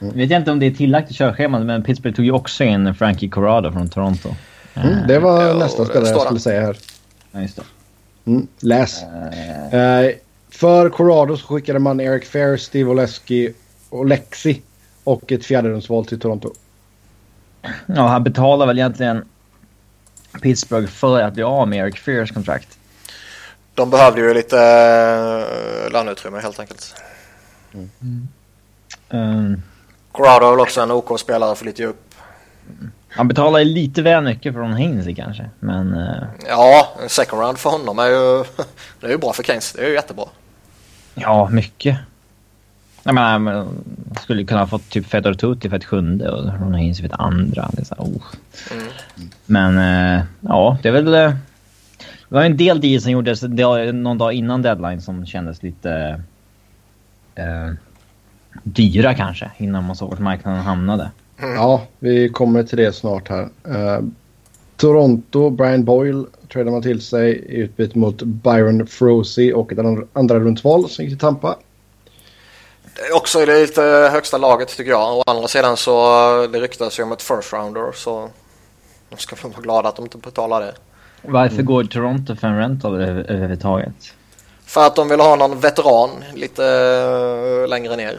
Mm. 0.00 0.16
Vet 0.16 0.30
jag 0.30 0.40
inte 0.40 0.50
om 0.50 0.58
det 0.58 0.66
är 0.66 0.70
tillagt 0.70 1.10
i 1.10 1.14
körschemat, 1.14 1.62
men 1.62 1.82
Pittsburgh 1.82 2.16
tog 2.16 2.24
ju 2.24 2.32
också 2.32 2.64
in 2.64 2.94
Frankie 2.94 3.28
Corrado 3.28 3.72
från 3.72 3.88
Toronto. 3.88 4.28
Mm, 4.74 5.06
det 5.08 5.18
var 5.18 5.48
uh, 5.48 5.58
nästa 5.58 5.84
spelare 5.84 6.08
jag 6.08 6.20
skulle 6.20 6.40
säga 6.40 6.60
här. 6.60 6.76
Ja, 7.32 7.40
just 7.40 7.56
det. 7.56 7.62
Mm, 8.24 8.46
läs. 8.60 9.02
Uh. 9.02 9.78
Uh, 9.78 10.10
för 10.50 10.88
Corrado 10.88 11.36
så 11.36 11.46
skickade 11.46 11.78
man 11.78 12.00
Eric 12.00 12.24
Fair, 12.24 12.56
Steve 12.56 12.90
Oleski 12.90 13.52
och 13.88 14.06
Lexi 14.06 14.62
och 15.04 15.32
ett 15.32 15.44
fjärderumsval 15.44 16.06
till 16.06 16.20
Toronto. 16.20 16.52
Ja, 17.86 18.06
han 18.06 18.24
betalar 18.24 18.66
väl 18.66 18.78
egentligen 18.78 19.24
Pittsburgh 20.42 20.88
för 20.88 21.20
att 21.20 21.34
bli 21.34 21.42
av 21.42 21.68
med 21.68 21.78
Eric 21.78 21.98
Fairs 21.98 22.32
kontrakt. 22.32 22.78
De 23.74 23.90
behövde 23.90 24.20
ju 24.20 24.34
lite 24.34 24.56
uh, 24.56 25.92
löneutrymme 25.92 26.40
helt 26.40 26.60
enkelt. 26.60 26.94
Mm. 27.74 28.28
Um. 29.10 29.62
Corrado 30.12 30.46
är 30.46 30.50
väl 30.50 30.60
också 30.60 30.80
en 30.80 30.90
OK-spelare 30.90 31.54
för 31.54 31.64
lite 31.64 31.84
upp. 31.84 32.14
Han 33.08 33.28
betalar 33.28 33.58
ju 33.58 33.64
lite 33.64 34.02
väl 34.02 34.24
mycket 34.24 34.54
från 34.54 34.72
Hainsey 34.72 35.14
kanske, 35.14 35.50
men... 35.60 35.94
Uh... 35.94 36.24
Ja, 36.48 36.88
en 37.02 37.08
second 37.08 37.42
round 37.42 37.58
för 37.58 37.70
honom 37.70 37.98
är 37.98 38.06
ju... 38.06 38.44
det 39.00 39.06
är 39.06 39.10
ju 39.10 39.18
bra 39.18 39.32
för 39.32 39.42
Keynes. 39.42 39.72
Det 39.72 39.82
är 39.82 39.88
ju 39.88 39.94
jättebra. 39.94 40.24
Ja, 41.14 41.48
mycket. 41.48 41.98
Jag 43.02 43.14
menar, 43.14 43.38
man 43.38 43.84
skulle 44.22 44.44
kunna 44.44 44.60
ha 44.60 44.66
fått 44.66 44.88
typ 44.88 45.06
Fedor 45.06 45.34
Tutti 45.34 45.70
för 45.70 45.76
ett 45.76 45.84
sjunde 45.84 46.30
och 46.30 46.60
Ron 46.60 46.74
Hainsey 46.74 47.08
för 47.08 47.14
ett 47.14 47.20
andra. 47.20 47.70
Det 47.72 47.80
är 47.80 47.84
så 47.84 47.94
här, 47.94 48.04
oh. 48.04 48.22
mm. 48.70 48.88
Men 49.46 49.78
uh, 49.78 50.24
ja, 50.40 50.78
det 50.82 50.88
är 50.88 50.92
väl... 50.92 51.14
Uh, 51.14 51.34
det 52.32 52.38
var 52.38 52.44
en 52.44 52.56
del 52.56 52.80
deal 52.80 53.00
som 53.00 53.10
gjordes 53.10 53.42
någon 53.92 54.18
dag 54.18 54.32
innan 54.32 54.62
deadline 54.62 55.00
som 55.00 55.26
kändes 55.26 55.62
lite... 55.62 56.20
Uh, 57.38 57.74
dyra 58.62 59.14
kanske 59.14 59.50
innan 59.56 59.84
man 59.84 59.96
såg 59.96 60.10
vart 60.10 60.18
marknaden 60.18 60.60
hamnade. 60.60 61.10
Mm. 61.38 61.54
Ja, 61.54 61.82
vi 61.98 62.28
kommer 62.28 62.62
till 62.62 62.78
det 62.78 62.92
snart 62.92 63.28
här. 63.28 63.42
Uh, 63.68 64.04
Toronto, 64.76 65.50
Brian 65.50 65.84
Boyle 65.84 66.26
tradade 66.52 66.70
man 66.70 66.82
till 66.82 67.00
sig 67.00 67.30
i 67.30 67.56
utbyte 67.56 67.98
mot 67.98 68.22
Byron 68.22 68.86
Frozy 68.86 69.52
och 69.52 69.72
ett 69.72 69.78
andra 70.12 70.38
rundsval 70.38 70.88
som 70.88 71.04
gick 71.04 71.12
till 71.12 71.20
Tampa. 71.20 71.56
Det 72.96 73.02
är 73.02 73.16
också 73.16 73.42
i 73.42 73.46
det 73.46 73.60
lite 73.60 73.82
högsta 74.12 74.38
laget 74.38 74.76
tycker 74.76 74.90
jag. 74.90 75.18
Å 75.18 75.22
andra 75.26 75.48
sidan 75.48 75.76
så 75.76 75.92
det 76.46 76.60
ryktas 76.60 76.98
ju 76.98 77.02
om 77.02 77.12
ett 77.12 77.22
first 77.22 77.52
rounder 77.52 77.92
så 77.94 78.30
de 79.10 79.16
ska 79.16 79.36
väl 79.36 79.52
vara 79.52 79.62
glada 79.62 79.88
att 79.88 79.96
de 79.96 80.04
inte 80.04 80.18
betalar 80.18 80.60
det. 80.60 80.74
Varför 81.22 81.54
mm. 81.54 81.66
går 81.66 81.84
Toronto 81.84 82.36
för 82.36 82.48
en 82.48 82.58
rental 82.58 82.94
överhuvudtaget? 82.94 84.14
För 84.64 84.86
att 84.86 84.96
de 84.96 85.08
vill 85.08 85.20
ha 85.20 85.36
någon 85.36 85.60
veteran 85.60 86.10
lite 86.34 86.62
uh, 86.62 87.68
längre 87.68 87.96
ner. 87.96 88.18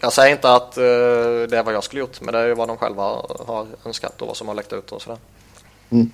Jag 0.00 0.12
säger 0.12 0.32
inte 0.32 0.54
att 0.54 0.78
uh, 0.78 0.82
det 1.48 1.58
är 1.58 1.62
vad 1.62 1.74
jag 1.74 1.84
skulle 1.84 2.00
gjort, 2.00 2.20
men 2.20 2.34
det 2.34 2.40
är 2.40 2.46
ju 2.46 2.54
vad 2.54 2.68
de 2.68 2.76
själva 2.76 3.02
har 3.46 3.66
önskat 3.86 4.22
och 4.22 4.26
vad 4.26 4.36
som 4.36 4.48
har 4.48 4.54
läckt 4.54 4.72
ut 4.72 4.92
och 4.92 5.02
sådär. 5.02 5.18
Mm. 5.90 6.10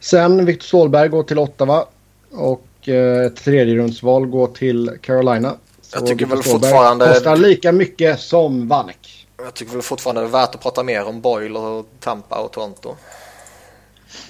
Sen 0.00 0.44
Victor 0.44 0.64
Ståhlberg 0.64 1.08
går 1.08 1.22
till 1.22 1.38
Ottawa 1.38 1.86
och 2.30 2.68
uh, 2.88 3.26
ett 3.26 3.36
tredjerumsval 3.36 4.26
går 4.26 4.46
till 4.46 4.98
Carolina. 5.02 5.54
Så 5.82 5.96
jag 5.96 6.06
tycker 6.06 6.26
väl 6.26 6.42
fortfarande... 6.42 7.08
Kostar 7.08 7.36
lika 7.36 7.72
mycket 7.72 8.20
som 8.20 8.68
Vanek. 8.68 9.17
Jag 9.42 9.54
tycker 9.54 9.72
väl 9.72 9.82
fortfarande 9.82 10.20
det 10.20 10.26
är 10.26 10.30
värt 10.30 10.54
att 10.54 10.62
prata 10.62 10.82
mer 10.82 11.04
om 11.04 11.20
Boyle 11.20 11.56
och 11.56 11.86
Tampa 12.00 12.38
och 12.40 12.52
Toronto. 12.52 12.96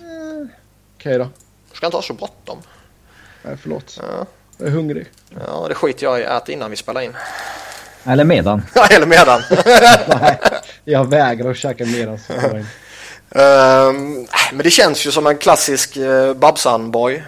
Mm. 0.01 0.49
Okej 0.97 1.17
okay 1.17 1.19
då. 1.19 1.29
Ska 1.73 1.87
inte 1.87 1.97
ha 1.97 2.03
så 2.03 2.15
bråttom. 2.15 2.59
Nej, 3.43 3.57
förlåt. 3.63 3.99
Ja. 4.03 4.27
Jag 4.59 4.69
är 4.69 4.73
hungrig. 4.73 5.07
Ja, 5.47 5.67
det 5.69 5.75
skiter 5.75 6.05
jag 6.05 6.21
i. 6.21 6.23
Ät 6.23 6.49
innan 6.49 6.71
vi 6.71 6.77
spelar 6.77 7.01
in. 7.01 7.13
Eller 8.05 8.25
medan. 8.25 8.63
Ja, 8.75 8.87
eller 8.87 9.07
medan. 9.07 9.41
Nej, 10.21 10.39
jag 10.85 11.11
vägrar 11.11 11.51
att 11.51 11.57
käka 11.57 11.85
medan. 11.85 12.19
um, 13.29 14.27
men 14.53 14.63
det 14.65 14.71
känns 14.71 15.07
ju 15.07 15.11
som 15.11 15.27
en 15.27 15.39
klassisk 15.39 15.97
uh, 15.97 16.35
Babsan-boy. 16.35 17.23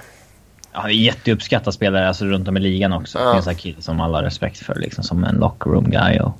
Ja, 0.72 0.82
det 0.82 0.92
är 0.92 0.94
jätteuppskattad 0.94 1.74
spelare 1.74 2.08
alltså, 2.08 2.24
runt 2.24 2.48
om 2.48 2.56
i 2.56 2.60
ligan 2.60 2.92
också. 2.92 3.18
Ja. 3.18 3.24
Det 3.24 3.34
finns 3.34 3.46
en 3.46 3.56
kille 3.56 3.82
som 3.82 4.00
alla 4.00 4.18
har 4.18 4.22
respekt 4.22 4.58
för, 4.58 4.74
liksom 4.74 5.04
som 5.04 5.24
en 5.24 5.34
locker 5.34 5.70
room 5.70 5.90
guy. 5.90 6.18
Och... 6.18 6.32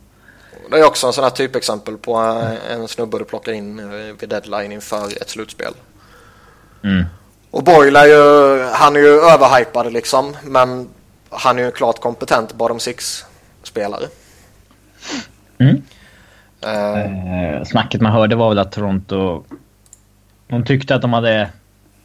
Det 0.71 0.79
är 0.79 0.87
också 0.87 1.07
en 1.07 1.13
sån 1.13 1.25
här 1.25 1.31
typexempel 1.31 1.97
på 1.97 2.15
en, 2.71 2.89
snubbe 2.89 3.19
du 3.19 3.25
plockar 3.25 3.53
in 3.53 3.79
eh, 3.79 4.15
vid 4.21 4.29
deadline 4.29 4.73
inför 4.73 5.23
ett 5.23 5.29
slutspel. 5.29 5.73
Mm. 6.85 7.05
Och 7.51 7.65
Boyle 7.65 7.97
är 7.97 8.07
ju, 8.07 8.63
han 8.73 8.97
är 8.97 9.01
ju 9.01 9.21
överhypad 9.21 9.93
liksom, 9.93 10.37
men 10.45 10.89
han 11.31 11.59
är 11.59 11.63
ju 11.63 11.71
klart 11.71 12.01
kompetent 12.01 12.55
bottom 12.55 12.81
six-spelare. 12.81 14.05
Mm. 15.59 15.83
Uh, 16.67 17.65
snacket 17.65 18.01
man 18.01 18.13
hörde 18.13 18.37
var 18.37 18.49
väl 18.49 18.59
att 18.59 18.73
Toronto... 18.73 19.45
De 20.49 20.65
tyckte 20.65 20.95
att 20.95 21.03
de 21.03 21.13
hade 21.13 21.51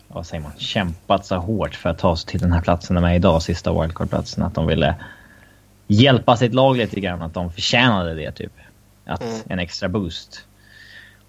vad 0.08 0.26
säger 0.26 0.44
man, 0.44 0.52
kämpat 0.58 1.26
så 1.26 1.36
hårt 1.36 1.76
för 1.76 1.90
att 1.90 2.00
ta 2.00 2.16
sig 2.16 2.30
till 2.30 2.40
den 2.40 2.52
här 2.52 2.62
platsen 2.62 2.96
de 2.96 3.04
är 3.04 3.14
idag, 3.14 3.42
sista 3.42 3.82
wildcard-platsen. 3.82 4.44
Att 4.44 4.56
de 4.56 4.68
ville 4.68 4.96
hjälpa 5.88 6.38
sitt 6.38 6.54
lag 6.54 6.78
lite 6.78 7.00
grann, 7.00 7.22
att 7.22 7.34
de 7.34 7.52
förtjänade 7.52 8.14
det 8.14 8.32
typ. 8.32 8.52
Att, 9.06 9.22
mm. 9.22 9.40
En 9.48 9.60
extra 9.60 9.90
boost. 9.90 10.46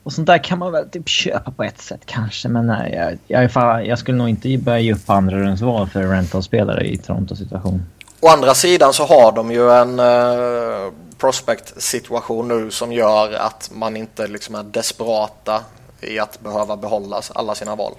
Och 0.02 0.12
sånt 0.12 0.26
där 0.26 0.44
kan 0.44 0.58
man 0.58 0.72
väl 0.72 0.90
typ 0.90 1.08
köpa 1.08 1.50
på 1.50 1.62
ett 1.62 1.80
sätt 1.80 2.00
kanske, 2.06 2.48
men 2.48 2.66
nej, 2.66 2.94
jag, 2.94 3.42
jag, 3.42 3.52
fan, 3.52 3.84
jag 3.84 3.98
skulle 3.98 4.18
nog 4.18 4.28
inte 4.28 4.58
börja 4.58 4.78
ge 4.78 4.94
upp 4.94 5.10
andra 5.10 5.38
rundsval 5.38 5.88
för 5.88 6.02
rental-spelare 6.02 6.84
i 6.84 6.96
Torontos 6.96 7.38
situation. 7.38 7.82
Å 8.20 8.28
andra 8.28 8.54
sidan 8.54 8.92
så 8.92 9.04
har 9.04 9.32
de 9.32 9.50
ju 9.50 9.70
en 9.70 10.00
uh, 10.00 10.92
prospect-situation 11.18 12.48
nu 12.48 12.70
som 12.70 12.92
gör 12.92 13.32
att 13.32 13.70
man 13.74 13.96
inte 13.96 14.26
liksom 14.26 14.54
är 14.54 14.62
desperata 14.62 15.60
i 16.00 16.18
att 16.18 16.40
behöva 16.40 16.76
behålla 16.76 17.20
alla 17.34 17.54
sina 17.54 17.76
val. 17.76 17.92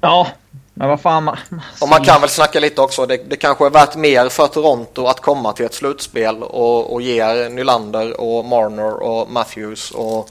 Ja, 0.00 0.26
men 0.74 0.88
vad 0.88 1.00
fan. 1.00 1.24
Man, 1.24 1.36
och 1.80 1.88
man 1.88 2.04
kan 2.04 2.20
väl 2.20 2.30
snacka 2.30 2.60
lite 2.60 2.80
också. 2.80 3.06
Det, 3.06 3.16
det 3.16 3.36
kanske 3.36 3.66
är 3.66 3.70
värt 3.70 3.96
mer 3.96 4.28
för 4.28 4.46
Toronto 4.46 5.06
att 5.06 5.20
komma 5.20 5.52
till 5.52 5.66
ett 5.66 5.74
slutspel 5.74 6.42
och, 6.42 6.92
och 6.92 7.02
ge 7.02 7.48
Nylander 7.48 8.20
och 8.20 8.44
Marner 8.44 9.02
och 9.02 9.30
Matthews 9.30 9.90
och 9.90 10.30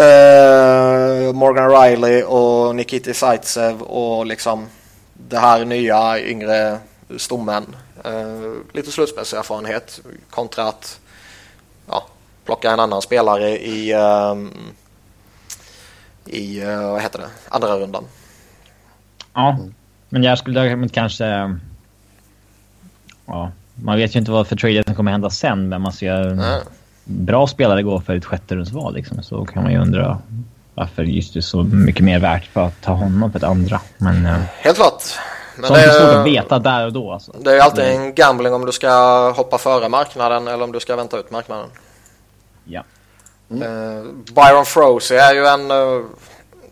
eh, 0.00 1.32
Morgan 1.32 1.70
Riley 1.70 2.22
och 2.22 2.76
Nikita 2.76 3.14
Zaitsev 3.14 3.82
och 3.82 4.26
liksom 4.26 4.68
det 5.12 5.38
här 5.38 5.64
nya 5.64 6.20
yngre 6.20 6.78
stommen. 7.16 7.76
Eh, 8.04 8.52
lite 8.72 8.92
slutspelserfarenhet 8.92 10.00
kontra 10.30 10.64
att 10.64 11.00
ja, 11.86 12.06
plocka 12.44 12.70
en 12.70 12.80
annan 12.80 13.02
spelare 13.02 13.58
i, 13.58 13.92
eh, 13.92 14.34
i 16.26 16.60
eh, 16.60 16.90
vad 16.90 17.02
heter 17.02 17.18
det, 17.18 17.28
andra 17.48 17.78
rundan. 17.78 18.04
Ja, 19.34 19.58
men 20.08 20.22
jag 20.22 20.38
skulle 20.38 20.60
däremot 20.60 20.92
kanske... 20.92 21.58
Ja, 23.26 23.50
man 23.74 23.96
vet 23.96 24.14
ju 24.14 24.18
inte 24.18 24.30
vad 24.30 24.46
för 24.46 24.56
trader 24.56 24.82
som 24.82 24.94
kommer 24.94 25.10
hända 25.10 25.30
sen, 25.30 25.68
men 25.68 25.80
man 25.80 25.92
ser 25.92 26.30
mm. 26.30 26.60
bra 27.04 27.46
spelare 27.46 27.82
gå 27.82 28.00
för 28.00 28.16
ett 28.16 28.24
sjätterumsval 28.24 28.94
liksom, 28.94 29.22
så 29.22 29.44
kan 29.44 29.62
man 29.62 29.72
ju 29.72 29.78
undra 29.78 30.18
varför 30.74 31.02
just 31.02 31.34
det 31.34 31.42
så 31.42 31.62
mycket 31.62 32.04
mer 32.04 32.18
värt 32.18 32.44
för 32.46 32.66
att 32.66 32.80
ta 32.80 32.92
honom 32.92 33.32
för 33.32 33.38
ett 33.38 33.44
andra. 33.44 33.80
Men, 33.98 34.26
eh, 34.26 34.38
Helt 34.58 34.76
klart. 34.76 35.02
Men 35.56 35.68
Sånt 35.68 35.80
det 35.80 35.84
är 35.84 36.00
svårt 36.00 36.16
att 36.16 36.26
veta 36.26 36.58
där 36.58 36.86
och 36.86 36.92
då. 36.92 37.12
Alltså. 37.12 37.32
Det 37.40 37.56
är 37.56 37.60
alltid 37.60 37.84
en 37.84 38.14
gambling 38.14 38.54
om 38.54 38.66
du 38.66 38.72
ska 38.72 39.30
hoppa 39.30 39.58
före 39.58 39.88
marknaden 39.88 40.48
eller 40.48 40.64
om 40.64 40.72
du 40.72 40.80
ska 40.80 40.96
vänta 40.96 41.18
ut 41.18 41.30
marknaden. 41.30 41.66
Ja. 42.64 42.84
Mm. 43.50 43.62
Uh, 43.62 44.04
Byron 44.34 44.64
Froese 44.64 45.10
är 45.10 45.34
ju 45.34 45.46
en... 45.46 45.70
Uh, 45.70 46.04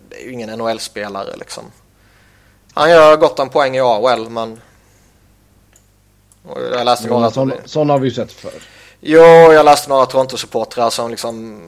det 0.09 0.23
är 0.23 0.27
ju 0.27 0.33
ingen 0.33 0.59
NHL-spelare 0.59 1.37
liksom. 1.39 1.65
Han 2.75 2.91
gör 2.91 3.17
gott 3.17 3.39
en 3.39 3.49
poäng 3.49 3.77
i 3.77 3.81
AHL 3.81 4.31
men... 4.31 4.61
Jag 6.73 6.85
läste 6.85 7.07
jo, 7.09 7.15
några... 7.15 7.31
Sådana 7.31 7.55
sån 7.65 7.91
har 7.91 7.99
vi 7.99 8.09
ju 8.09 8.15
sett 8.15 8.33
förr. 8.33 8.63
Jo, 9.01 9.23
jag 9.53 9.65
läste 9.65 9.91
några 9.91 10.07
Toronto-supportrar 10.07 10.91
som 10.91 11.11
liksom... 11.11 11.61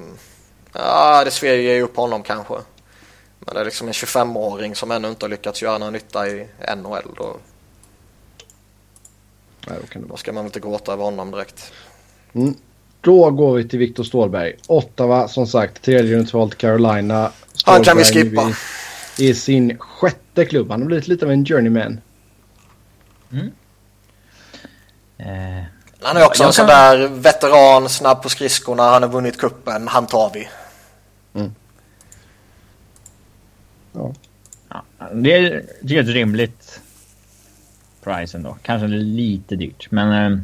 Ja, 0.73 1.25
det 1.25 1.31
sveger 1.31 1.75
ju 1.75 1.83
upp 1.83 1.97
honom 1.97 2.23
kanske. 2.23 2.55
Men 3.39 3.55
det 3.55 3.61
är 3.61 3.65
liksom 3.65 3.87
en 3.87 3.93
25-åring 3.93 4.75
som 4.75 4.91
ännu 4.91 5.09
inte 5.09 5.25
har 5.25 5.31
lyckats 5.31 5.63
göra 5.63 5.79
någon 5.79 5.93
nytta 5.93 6.29
i 6.29 6.47
NHL. 6.77 7.15
Då, 7.17 7.37
Nej, 9.67 9.79
då, 9.81 9.87
kan 9.87 10.03
det... 10.03 10.09
då 10.09 10.17
ska 10.17 10.33
man 10.33 10.45
väl 10.45 10.49
inte 10.49 10.61
gråta 10.61 10.93
över 10.93 11.05
honom 11.05 11.31
direkt. 11.31 11.73
Mm. 12.33 12.55
Då 13.01 13.31
går 13.31 13.55
vi 13.55 13.69
till 13.69 13.79
Viktor 13.79 14.05
Stålberg. 14.05 14.57
Ottawa 14.67 15.29
som 15.29 15.47
sagt, 15.47 15.83
tredje 15.83 16.17
rundsval 16.17 16.53
Carolina. 16.53 17.33
Stålberg 17.53 17.77
Han 17.77 17.85
kan 17.85 17.97
vi 17.97 18.05
skippa. 18.05 18.53
I 19.19 19.35
sin 19.35 19.79
sjätte 19.79 20.45
klubb. 20.45 20.71
Han 20.71 20.81
har 20.81 20.87
blivit 20.87 21.09
lite 21.09 21.25
av 21.25 21.31
en 21.33 21.47
journeyman. 21.47 22.01
Mm. 23.33 23.53
Eh, 25.19 25.65
han 26.03 26.17
är 26.17 26.27
också 26.27 26.45
en 26.45 26.53
sån 26.53 26.67
där 26.67 27.09
veteran, 27.09 27.89
snabb 27.89 28.23
på 28.23 28.29
skridskorna, 28.29 28.83
han 28.83 29.03
har 29.03 29.11
vunnit 29.11 29.39
kuppen, 29.39 29.89
han 29.89 30.07
tar 30.07 30.31
vi. 30.35 30.49
Mm. 31.35 31.55
Ja. 33.93 34.13
ja. 34.69 34.85
Det 35.13 35.33
är 35.33 36.01
ett 36.01 36.07
rimligt 36.07 36.81
price 38.05 38.37
ändå. 38.37 38.57
Kanske 38.63 38.87
lite 38.89 39.57
dyrt, 39.57 39.91
men 39.91 40.33
eh, 40.33 40.39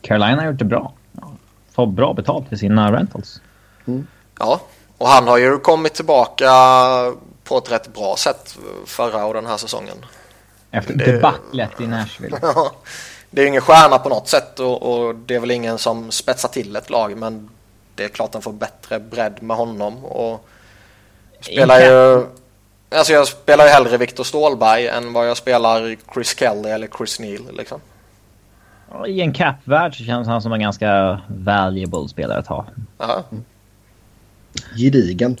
Carolina 0.00 0.36
har 0.36 0.46
gjort 0.46 0.58
det 0.58 0.64
bra. 0.64 0.92
Ja. 1.12 1.32
Får 1.72 1.86
bra 1.86 2.14
betalt 2.14 2.48
för 2.48 2.56
sina 2.56 2.92
rentals. 2.92 3.40
Mm. 3.86 4.06
Ja, 4.38 4.60
och 4.98 5.08
han 5.08 5.28
har 5.28 5.38
ju 5.38 5.58
kommit 5.58 5.94
tillbaka 5.94 6.50
på 7.50 7.58
ett 7.58 7.72
rätt 7.72 7.92
bra 7.92 8.16
sätt 8.16 8.58
förra 8.86 9.24
och 9.24 9.34
den 9.34 9.46
här 9.46 9.56
säsongen. 9.56 9.96
Efter 10.70 10.94
det... 10.94 11.12
debaclet 11.12 11.80
i 11.80 11.86
Nashville. 11.86 12.38
ja, 12.42 12.72
det 13.30 13.42
är 13.42 13.46
ingen 13.46 13.62
stjärna 13.62 13.98
på 13.98 14.08
något 14.08 14.28
sätt 14.28 14.60
och, 14.60 14.82
och, 14.82 15.14
det 15.14 15.34
är 15.34 15.40
väl 15.40 15.50
ingen 15.50 15.78
som 15.78 16.10
spetsar 16.10 16.48
till 16.48 16.76
ett 16.76 16.90
lag 16.90 17.16
men 17.16 17.50
det 17.94 18.04
är 18.04 18.08
klart 18.08 18.32
den 18.32 18.42
får 18.42 18.52
bättre 18.52 19.00
bredd 19.00 19.42
med 19.42 19.56
honom 19.56 20.04
och 20.04 20.48
spelar 21.40 21.80
ju 21.80 22.26
Alltså 22.92 23.12
jag 23.12 23.28
spelar 23.28 23.64
ju 23.64 23.70
hellre 23.70 23.96
Viktor 23.96 24.24
Stålberg 24.24 24.88
än 24.88 25.12
vad 25.12 25.28
jag 25.28 25.36
spelar 25.36 25.96
Chris 26.14 26.38
Kelly 26.38 26.68
eller 26.68 26.88
Chris 26.98 27.20
Neal 27.20 27.56
liksom. 27.56 27.80
I 29.06 29.20
en 29.20 29.32
cap-värld 29.32 29.96
så 29.96 30.04
känns 30.04 30.28
han 30.28 30.42
som 30.42 30.52
en 30.52 30.60
ganska 30.60 31.20
valuable 31.28 32.08
spelare 32.08 32.38
att 32.38 32.46
ha. 32.46 32.66
Ja. 32.98 33.24
Gedigen. 34.76 35.36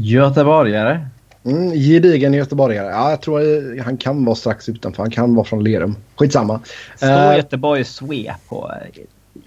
Göteborgare. 0.00 1.06
Mm, 1.44 1.70
gedigen 1.70 2.34
göteborgare. 2.34 2.86
Ja, 2.86 3.10
jag 3.10 3.20
tror 3.20 3.80
han 3.82 3.96
kan 3.96 4.24
vara 4.24 4.36
strax 4.36 4.68
utanför. 4.68 5.02
Han 5.02 5.10
kan 5.10 5.34
vara 5.34 5.44
från 5.44 5.64
Lerum. 5.64 5.96
Skitsamma. 6.16 6.60
Står 6.96 7.08
uh, 7.08 7.36
Göteborg 7.36 7.84
Swe 7.84 8.34
på 8.48 8.72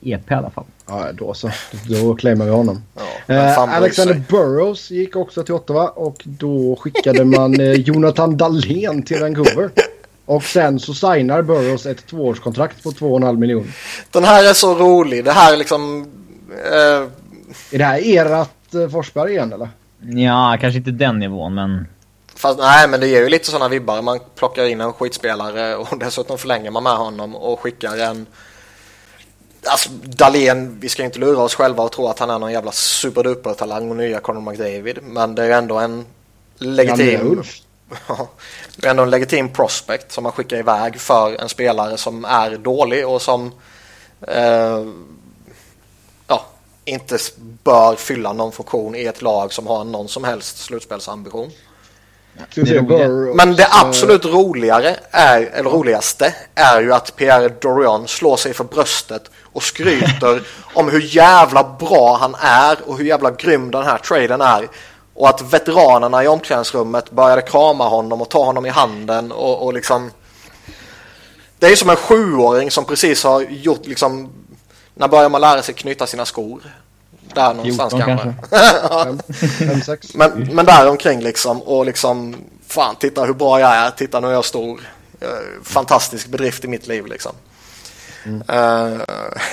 EP 0.01 0.31
i 0.31 0.33
alla 0.33 0.49
fall. 0.49 0.63
Ja, 0.87 1.07
då 1.13 1.33
så. 1.33 1.49
Då 1.89 2.15
claimar 2.15 2.45
vi 2.45 2.51
honom. 2.51 2.83
Ja, 3.25 3.35
uh, 3.35 3.59
Alexander 3.59 4.23
Burrows 4.29 4.91
gick 4.91 5.15
också 5.15 5.43
till 5.43 5.53
Ottawa 5.53 5.87
och 5.87 6.21
då 6.23 6.75
skickade 6.75 7.25
man 7.25 7.61
uh, 7.61 7.73
Jonathan 7.79 8.37
Dahlén 8.37 9.03
till 9.03 9.19
Vancouver. 9.19 9.69
Och 10.25 10.43
sen 10.43 10.79
så 10.79 10.93
signar 10.93 11.41
Burrows 11.41 11.85
ett 11.85 12.07
tvåårskontrakt 12.07 12.83
på 12.83 12.91
2,5 12.91 13.37
miljoner. 13.37 13.71
Den 14.11 14.23
här 14.23 14.49
är 14.49 14.53
så 14.53 14.75
rolig. 14.75 15.25
Det 15.25 15.31
här 15.31 15.53
är 15.53 15.57
liksom... 15.57 16.01
Uh... 16.49 17.09
Är 17.71 17.77
det 17.77 17.83
här 17.83 17.99
erat 17.99 18.51
Forsberg 18.91 19.31
igen 19.31 19.53
eller? 19.53 19.69
Ja, 20.05 20.57
kanske 20.61 20.77
inte 20.77 20.91
den 20.91 21.19
nivån 21.19 21.53
men... 21.53 21.87
Fast 22.35 22.59
nej, 22.59 22.87
men 22.87 22.99
det 22.99 23.07
ger 23.07 23.21
ju 23.21 23.29
lite 23.29 23.45
sådana 23.45 23.67
vibbar. 23.67 24.01
Man 24.01 24.19
plockar 24.35 24.65
in 24.65 24.81
en 24.81 24.93
skitspelare 24.93 25.75
och 25.75 25.87
dessutom 25.99 26.37
förlänger 26.37 26.71
man 26.71 26.83
med 26.83 26.97
honom 26.97 27.35
och 27.35 27.59
skickar 27.59 27.97
en... 27.97 28.25
Alltså 29.65 29.89
Dahlén, 29.89 30.79
vi 30.79 30.89
ska 30.89 31.03
inte 31.03 31.19
lura 31.19 31.41
oss 31.41 31.55
själva 31.55 31.83
och 31.83 31.91
tro 31.91 32.07
att 32.07 32.19
han 32.19 32.29
är 32.29 32.39
någon 32.39 32.51
jävla 32.51 32.71
superduper 32.71 33.53
talang 33.53 33.89
och 33.89 33.95
nya 33.95 34.19
Conor 34.19 34.51
McDavid. 34.51 34.99
Men 35.03 35.35
det 35.35 35.45
är 35.45 35.57
ändå 35.57 35.79
en 35.79 36.05
legitim... 36.57 37.43
det 38.77 38.87
är 38.87 38.91
ändå 38.91 39.03
en 39.03 39.09
legitim 39.09 39.49
prospect 39.49 40.11
som 40.11 40.23
man 40.23 40.31
skickar 40.31 40.57
iväg 40.57 40.99
för 40.99 41.41
en 41.41 41.49
spelare 41.49 41.97
som 41.97 42.25
är 42.25 42.57
dålig 42.57 43.07
och 43.07 43.21
som 43.21 43.51
eh, 44.27 44.83
inte 46.85 47.17
bör 47.63 47.95
fylla 47.95 48.33
någon 48.33 48.51
funktion 48.51 48.95
i 48.95 49.05
ett 49.05 49.21
lag 49.21 49.53
som 49.53 49.67
har 49.67 49.83
någon 49.83 50.07
som 50.07 50.23
helst 50.23 50.57
slutspelsambition. 50.57 51.51
Det 52.55 53.35
Men 53.35 53.55
det 53.55 53.67
absolut 53.71 54.25
roligare 54.25 54.95
är, 55.11 55.41
eller 55.41 55.69
roligaste 55.69 56.35
är 56.55 56.81
ju 56.81 56.93
att 56.93 57.15
Pierre 57.15 57.49
Dorian 57.49 58.07
slår 58.07 58.37
sig 58.37 58.53
för 58.53 58.63
bröstet 58.63 59.23
och 59.41 59.63
skryter 59.63 60.43
om 60.73 60.89
hur 60.89 61.15
jävla 61.15 61.75
bra 61.79 62.17
han 62.17 62.35
är 62.39 62.77
och 62.85 62.97
hur 62.97 63.05
jävla 63.05 63.31
grym 63.31 63.71
den 63.71 63.83
här 63.83 63.97
traden 63.97 64.41
är. 64.41 64.67
Och 65.13 65.29
att 65.29 65.53
veteranerna 65.53 66.23
i 66.23 66.27
omklädningsrummet 66.27 67.11
började 67.11 67.41
krama 67.41 67.87
honom 67.87 68.21
och 68.21 68.29
ta 68.29 68.45
honom 68.45 68.65
i 68.65 68.69
handen 68.69 69.31
och, 69.31 69.65
och 69.65 69.73
liksom... 69.73 70.11
Det 71.59 71.67
är 71.67 71.75
som 71.75 71.89
en 71.89 71.95
sjuåring 71.95 72.71
som 72.71 72.85
precis 72.85 73.23
har 73.23 73.41
gjort 73.41 73.85
liksom 73.85 74.29
när 74.95 75.08
börjar 75.08 75.29
man 75.29 75.41
lära 75.41 75.62
sig 75.62 75.75
knyta 75.75 76.08
sina 76.08 76.25
skor? 76.25 76.62
Där 77.34 77.53
någonstans 77.53 77.93
14, 77.93 78.17
kanske. 78.17 78.34
kanske. 79.67 80.17
men, 80.17 80.56
men 80.56 80.65
där 80.65 80.89
omkring 80.89 81.21
liksom 81.21 81.62
och 81.62 81.86
liksom 81.86 82.36
fan 82.67 82.95
titta 82.95 83.23
hur 83.23 83.34
bra 83.34 83.60
jag 83.60 83.75
är, 83.75 83.91
titta 83.91 84.19
nu 84.19 84.27
är 84.27 84.32
jag 84.32 84.45
stor. 84.45 84.82
Eh, 85.21 85.63
fantastisk 85.63 86.27
bedrift 86.27 86.65
i 86.65 86.67
mitt 86.67 86.88
liv 86.88 87.06
liksom. 87.06 87.32
Mm. 88.25 88.41
Uh, 88.41 89.01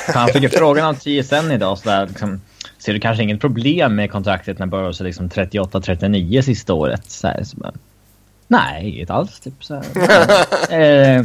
Han 0.06 0.28
fick 0.28 0.42
ju 0.42 0.48
frågan 0.58 0.86
av 0.86 0.94
TSN 0.94 1.50
idag 1.52 1.78
sådär 1.78 2.06
liksom, 2.06 2.40
Ser 2.78 2.92
du 2.92 3.00
kanske 3.00 3.22
inget 3.22 3.40
problem 3.40 3.94
med 3.94 4.12
kontraktet 4.12 4.58
när 4.58 4.66
Burrows 4.66 5.00
är 5.00 5.04
liksom 5.04 5.28
38-39 5.28 6.42
sista 6.42 6.74
året? 6.74 7.10
Så 7.10 7.26
här, 7.26 7.44
så, 7.44 7.72
nej, 8.48 8.88
inget 8.88 9.10
alls. 9.10 9.40
Typ, 9.40 9.64
så 9.64 9.74
eh, 9.74 11.24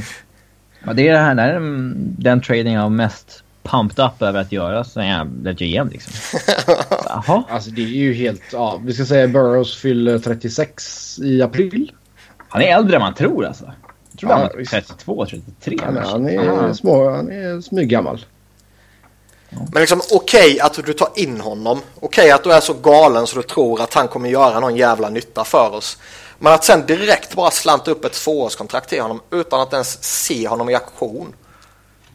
det 0.93 1.07
är 1.07 1.13
det 1.13 1.17
här, 1.17 1.35
den, 1.35 2.15
den 2.19 2.41
trading 2.41 2.73
jag 2.73 2.81
har 2.81 2.89
mest 2.89 3.43
pumped 3.65 4.05
up 4.05 4.21
över 4.21 4.41
att 4.41 4.51
göra 4.51 4.83
sån 4.83 5.07
jävla 5.07 5.51
GM 5.51 5.89
liksom. 5.89 6.39
Jaha. 6.89 7.43
Alltså 7.49 7.69
det 7.69 7.81
är 7.81 7.85
ju 7.85 8.13
helt, 8.13 8.41
ja, 8.51 8.81
vi 8.85 8.93
ska 8.93 9.05
säga 9.05 9.27
Burrows 9.27 9.75
fyller 9.75 10.19
36 10.19 11.19
i 11.19 11.41
april. 11.41 11.91
Han 12.49 12.61
är 12.61 12.75
äldre 12.75 12.95
än 12.95 13.01
man 13.01 13.13
tror 13.13 13.45
alltså. 13.45 13.73
Jag 14.11 14.19
tror 14.19 14.31
ja, 14.31 14.37
han 14.37 14.61
är 14.61 14.65
32, 14.65 15.25
33 15.25 15.77
han, 15.83 15.97
han 15.97 16.29
är 16.29 16.73
små, 16.73 17.09
han 17.09 17.31
är 17.31 17.61
smyggammal. 17.61 18.25
Men 19.49 19.81
liksom 19.81 20.01
okej 20.11 20.53
okay 20.53 20.59
att 20.59 20.85
du 20.85 20.93
tar 20.93 21.09
in 21.15 21.41
honom. 21.41 21.81
Okej 21.95 22.07
okay 22.07 22.31
att 22.31 22.43
du 22.43 22.53
är 22.53 22.61
så 22.61 22.73
galen 22.73 23.27
så 23.27 23.35
du 23.35 23.43
tror 23.43 23.81
att 23.81 23.93
han 23.93 24.07
kommer 24.07 24.29
göra 24.29 24.59
någon 24.59 24.75
jävla 24.75 25.09
nytta 25.09 25.43
för 25.43 25.73
oss. 25.73 25.97
Men 26.39 26.53
att 26.53 26.63
sen 26.63 26.85
direkt 26.85 27.35
bara 27.35 27.51
slanta 27.51 27.91
upp 27.91 28.05
ett 28.05 28.13
tvåårskontrakt 28.13 28.89
till 28.89 29.01
honom 29.01 29.21
utan 29.31 29.61
att 29.61 29.73
ens 29.73 30.03
se 30.03 30.47
honom 30.47 30.69
i 30.69 30.75
aktion. 30.75 31.33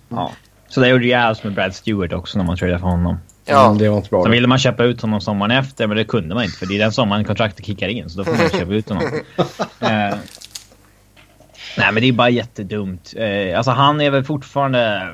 Ja. 0.08 0.32
Så 0.70 0.80
det 0.80 0.88
gjorde 0.88 1.06
Jazz 1.06 1.44
med 1.44 1.52
Brad 1.52 1.74
Stewart 1.74 2.12
också 2.12 2.38
när 2.38 2.44
man 2.44 2.56
tradade 2.56 2.78
för 2.78 2.86
honom. 2.86 3.18
Ja, 3.44 3.66
mm, 3.66 3.78
det 3.78 3.88
var 3.88 3.96
inte 3.96 4.10
bra. 4.10 4.22
Sen 4.22 4.32
ville 4.32 4.46
man 4.46 4.58
köpa 4.58 4.84
ut 4.84 5.00
honom 5.00 5.20
sommaren 5.20 5.50
efter, 5.50 5.86
men 5.86 5.96
det 5.96 6.04
kunde 6.04 6.34
man 6.34 6.44
inte 6.44 6.56
för 6.56 6.66
det 6.66 6.74
är 6.74 6.78
den 6.78 6.92
sommaren 6.92 7.24
kontraktet 7.24 7.66
kickar 7.66 7.88
in, 7.88 8.10
så 8.10 8.18
då 8.18 8.24
får 8.24 8.32
man 8.32 8.50
köpa 8.50 8.72
ut 8.72 8.88
honom. 8.88 9.04
eh, 9.80 10.16
nej, 11.78 11.92
men 11.92 11.94
det 11.94 12.08
är 12.08 12.12
bara 12.12 12.30
jättedumt. 12.30 13.14
Eh, 13.16 13.56
alltså 13.56 13.70
han 13.70 14.00
är 14.00 14.10
väl 14.10 14.24
fortfarande 14.24 15.08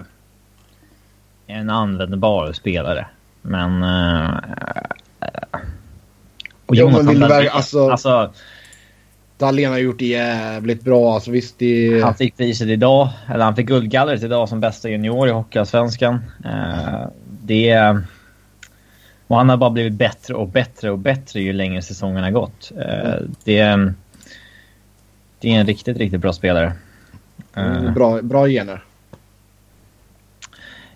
en 1.47 1.71
användbar 1.71 2.53
spelare, 2.53 3.07
men... 3.43 3.83
Eh, 3.83 4.35
och 6.67 6.77
jo, 6.77 6.91
men 6.91 7.07
vill 7.07 7.21
du 7.21 7.29
väl, 7.29 7.49
alltså... 7.49 7.91
alltså 7.91 8.33
Dahlén 9.39 9.71
har 9.71 9.79
gjort 9.79 9.99
det 9.99 10.07
jävligt 10.07 10.83
bra. 10.83 11.15
Alltså, 11.15 11.31
visst, 11.31 11.59
det... 11.59 12.03
Han 12.03 12.15
fick 12.15 12.37
priset 12.37 12.69
idag, 12.69 13.09
eller 13.29 13.45
han 13.45 13.57
fick 13.57 13.67
guldgallret 13.67 14.23
idag 14.23 14.49
som 14.49 14.61
bästa 14.61 14.89
junior 14.89 15.29
i 15.29 15.31
Hockeyallsvenskan. 15.31 16.15
Uh, 16.45 17.07
det... 17.43 17.99
Och 19.27 19.37
han 19.37 19.49
har 19.49 19.57
bara 19.57 19.71
blivit 19.71 19.93
bättre 19.93 20.35
och 20.35 20.49
bättre 20.49 20.91
och 20.91 20.99
bättre 20.99 21.41
ju 21.41 21.53
längre 21.53 21.83
säsongen 21.83 22.25
har 22.25 22.31
gått. 22.31 22.73
Uh, 22.77 23.29
det, 23.45 23.93
det 25.41 25.55
är 25.55 25.61
en 25.61 25.67
riktigt, 25.67 25.97
riktigt 25.97 26.21
bra 26.21 26.33
spelare. 26.33 26.73
Uh, 27.59 27.93
bra, 27.93 28.23
bra 28.23 28.49
gener. 28.49 28.85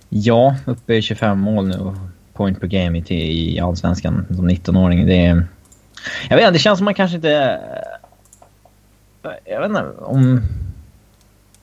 Ja, 0.09 0.57
uppe 0.66 0.95
i 0.95 1.03
25 1.03 1.38
mål 1.38 1.68
nu. 1.68 1.95
Point 2.32 2.61
per 2.61 2.66
game 2.66 2.99
i, 2.99 3.55
i 3.55 3.61
allsvenskan 3.61 4.26
som 4.36 4.51
19-åring. 4.51 5.07
Det. 5.07 5.45
Jag 6.28 6.36
vet 6.36 6.45
inte, 6.45 6.51
det 6.51 6.59
känns 6.59 6.78
som 6.78 6.84
man 6.84 6.95
kanske 6.95 7.16
inte 7.16 7.61
jag 9.45 9.61
vet 9.61 9.68
inte 9.68 9.85
om... 9.99 10.43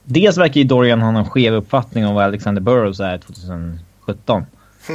Dels 0.04 0.38
verkar 0.38 0.62
ju 0.62 0.64
Dorian 0.64 1.02
ha 1.02 1.12
någon 1.12 1.30
skev 1.30 1.54
uppfattning 1.54 2.06
om 2.06 2.16
vad 2.16 2.24
Alexander 2.24 2.62
Burrows 2.62 3.00
är 3.00 3.18
2017. 3.18 4.46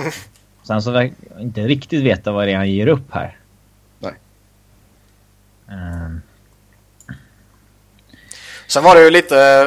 Sen 0.62 0.82
så 0.82 0.90
verkar 0.90 1.14
jag 1.34 1.42
inte 1.42 1.60
riktigt 1.60 2.02
veta 2.02 2.32
vad 2.32 2.46
det 2.46 2.52
är 2.52 2.56
han 2.56 2.70
ger 2.70 2.86
upp 2.86 3.12
här. 3.12 3.36
Nej. 3.98 4.14
Um, 5.68 6.22
Sen 8.66 8.84
var 8.84 8.94
det 8.94 9.04
ju 9.04 9.10
lite... 9.10 9.64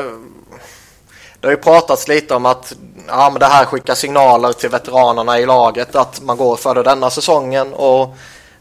Det 1.39 1.48
har 1.48 1.52
ju 1.52 1.58
pratats 1.58 2.08
lite 2.08 2.36
om 2.36 2.46
att 2.46 2.76
ja, 3.08 3.30
men 3.30 3.39
det 3.39 3.46
här 3.46 3.66
skickar 3.66 3.96
signaler 3.96 4.54
till 4.54 4.70
veteranerna 4.70 5.39
i 5.39 5.46
laget 5.46 5.96
att 5.96 6.22
man 6.22 6.38
går 6.38 6.56
för 6.56 6.76
det 6.76 6.84
denna 6.84 7.10
säsongen 7.10 7.74
och 7.74 8.16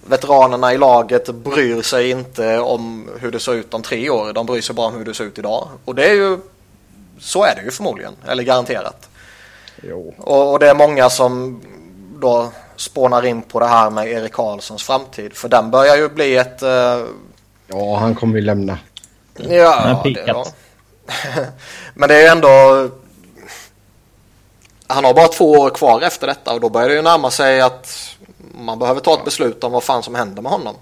veteranerna 0.06 0.72
i 0.74 0.78
laget 0.78 1.28
bryr 1.28 1.82
sig 1.82 2.10
inte 2.10 2.58
om 2.58 3.10
hur 3.20 3.30
det 3.32 3.40
ser 3.40 3.54
ut 3.54 3.74
om 3.74 3.82
tre 3.82 4.10
år. 4.10 4.32
De 4.32 4.46
bryr 4.46 4.60
sig 4.60 4.74
bara 4.74 4.86
om 4.86 4.94
hur 4.94 5.04
det 5.04 5.14
ser 5.14 5.24
ut 5.24 5.38
idag. 5.38 5.68
Och 5.84 5.94
det 5.94 6.06
är 6.06 6.14
ju... 6.14 6.38
Så 7.18 7.44
är 7.44 7.54
det 7.54 7.62
ju 7.62 7.70
förmodligen, 7.70 8.12
eller 8.26 8.42
garanterat. 8.42 9.08
Jo. 9.82 10.14
Och, 10.18 10.52
och 10.52 10.58
det 10.58 10.68
är 10.68 10.74
många 10.74 11.10
som 11.10 11.60
då 12.20 12.52
spånar 12.76 13.26
in 13.26 13.42
på 13.42 13.60
det 13.60 13.66
här 13.66 13.90
med 13.90 14.08
Erik 14.08 14.32
Karlssons 14.32 14.82
framtid. 14.82 15.32
För 15.36 15.48
den 15.48 15.70
börjar 15.70 15.96
ju 15.96 16.08
bli 16.08 16.36
ett... 16.36 16.62
eh, 16.62 16.98
Ja, 17.66 17.96
han 17.96 18.14
kommer 18.14 18.34
ju 18.36 18.40
lämna. 18.40 18.78
Ja, 19.36 19.70
har 19.70 20.04
det, 20.04 20.24
ja. 20.26 20.46
Men 21.94 22.08
det 22.08 22.14
är 22.16 22.20
ju 22.20 22.26
ändå... 22.26 22.88
Han 24.86 25.04
har 25.04 25.14
bara 25.14 25.28
två 25.28 25.50
år 25.52 25.70
kvar 25.70 26.00
efter 26.00 26.26
detta 26.26 26.52
och 26.52 26.60
då 26.60 26.68
börjar 26.68 26.88
det 26.88 26.94
ju 26.94 27.02
närma 27.02 27.30
sig 27.30 27.60
att 27.60 28.13
man 28.58 28.78
behöver 28.78 29.00
ta 29.00 29.14
ett 29.14 29.24
beslut 29.24 29.64
om 29.64 29.72
vad 29.72 29.82
fan 29.82 30.02
som 30.02 30.14
händer 30.14 30.42
med 30.42 30.52
honom. 30.52 30.74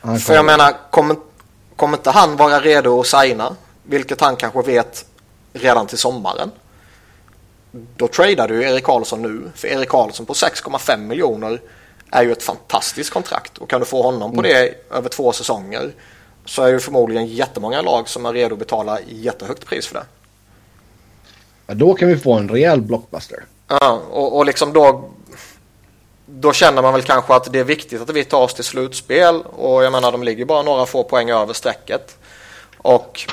Han 0.00 0.18
För 0.18 0.34
jag 0.34 0.40
kommer- 0.40 0.56
menar, 0.56 0.76
kommer, 0.90 1.16
kommer 1.76 1.96
inte 1.96 2.10
han 2.10 2.36
vara 2.36 2.60
redo 2.60 3.00
att 3.00 3.06
signa, 3.06 3.56
vilket 3.82 4.20
han 4.20 4.36
kanske 4.36 4.62
vet 4.62 5.04
redan 5.52 5.86
till 5.86 5.98
sommaren, 5.98 6.50
då 7.96 8.08
tradar 8.08 8.48
du 8.48 8.62
Erik 8.64 8.84
Karlsson 8.84 9.22
nu. 9.22 9.50
För 9.54 9.68
Erik 9.68 9.88
Karlsson 9.88 10.26
på 10.26 10.32
6,5 10.34 10.96
miljoner 11.06 11.60
är 12.10 12.22
ju 12.22 12.32
ett 12.32 12.42
fantastiskt 12.42 13.10
kontrakt. 13.12 13.58
Och 13.58 13.70
kan 13.70 13.80
du 13.80 13.86
få 13.86 14.02
honom 14.02 14.34
på 14.36 14.42
det 14.42 14.74
över 14.90 15.08
två 15.08 15.32
säsonger 15.32 15.92
så 16.44 16.62
är 16.62 16.72
det 16.72 16.80
förmodligen 16.80 17.26
jättemånga 17.26 17.82
lag 17.82 18.08
som 18.08 18.26
är 18.26 18.32
redo 18.32 18.54
att 18.54 18.58
betala 18.58 18.98
jättehögt 19.00 19.66
pris 19.66 19.86
för 19.86 19.94
det. 19.94 20.04
Ja, 21.66 21.74
då 21.74 21.94
kan 21.94 22.08
vi 22.08 22.16
få 22.16 22.32
en 22.32 22.48
rejäl 22.48 22.80
blockbuster. 22.82 23.44
Ja, 23.68 24.00
och, 24.10 24.36
och 24.36 24.46
liksom 24.46 24.72
då, 24.72 25.10
då 26.30 26.52
känner 26.52 26.82
man 26.82 26.92
väl 26.92 27.02
kanske 27.02 27.34
att 27.34 27.52
det 27.52 27.58
är 27.58 27.64
viktigt 27.64 28.00
att 28.02 28.10
vi 28.10 28.24
tar 28.24 28.40
oss 28.40 28.54
till 28.54 28.64
slutspel. 28.64 29.42
Och 29.42 29.84
jag 29.84 29.92
menar, 29.92 30.12
de 30.12 30.22
ligger 30.22 30.44
bara 30.44 30.62
några 30.62 30.86
få 30.86 31.04
poäng 31.04 31.30
över 31.30 31.52
strecket. 31.52 32.16
Och 32.78 33.26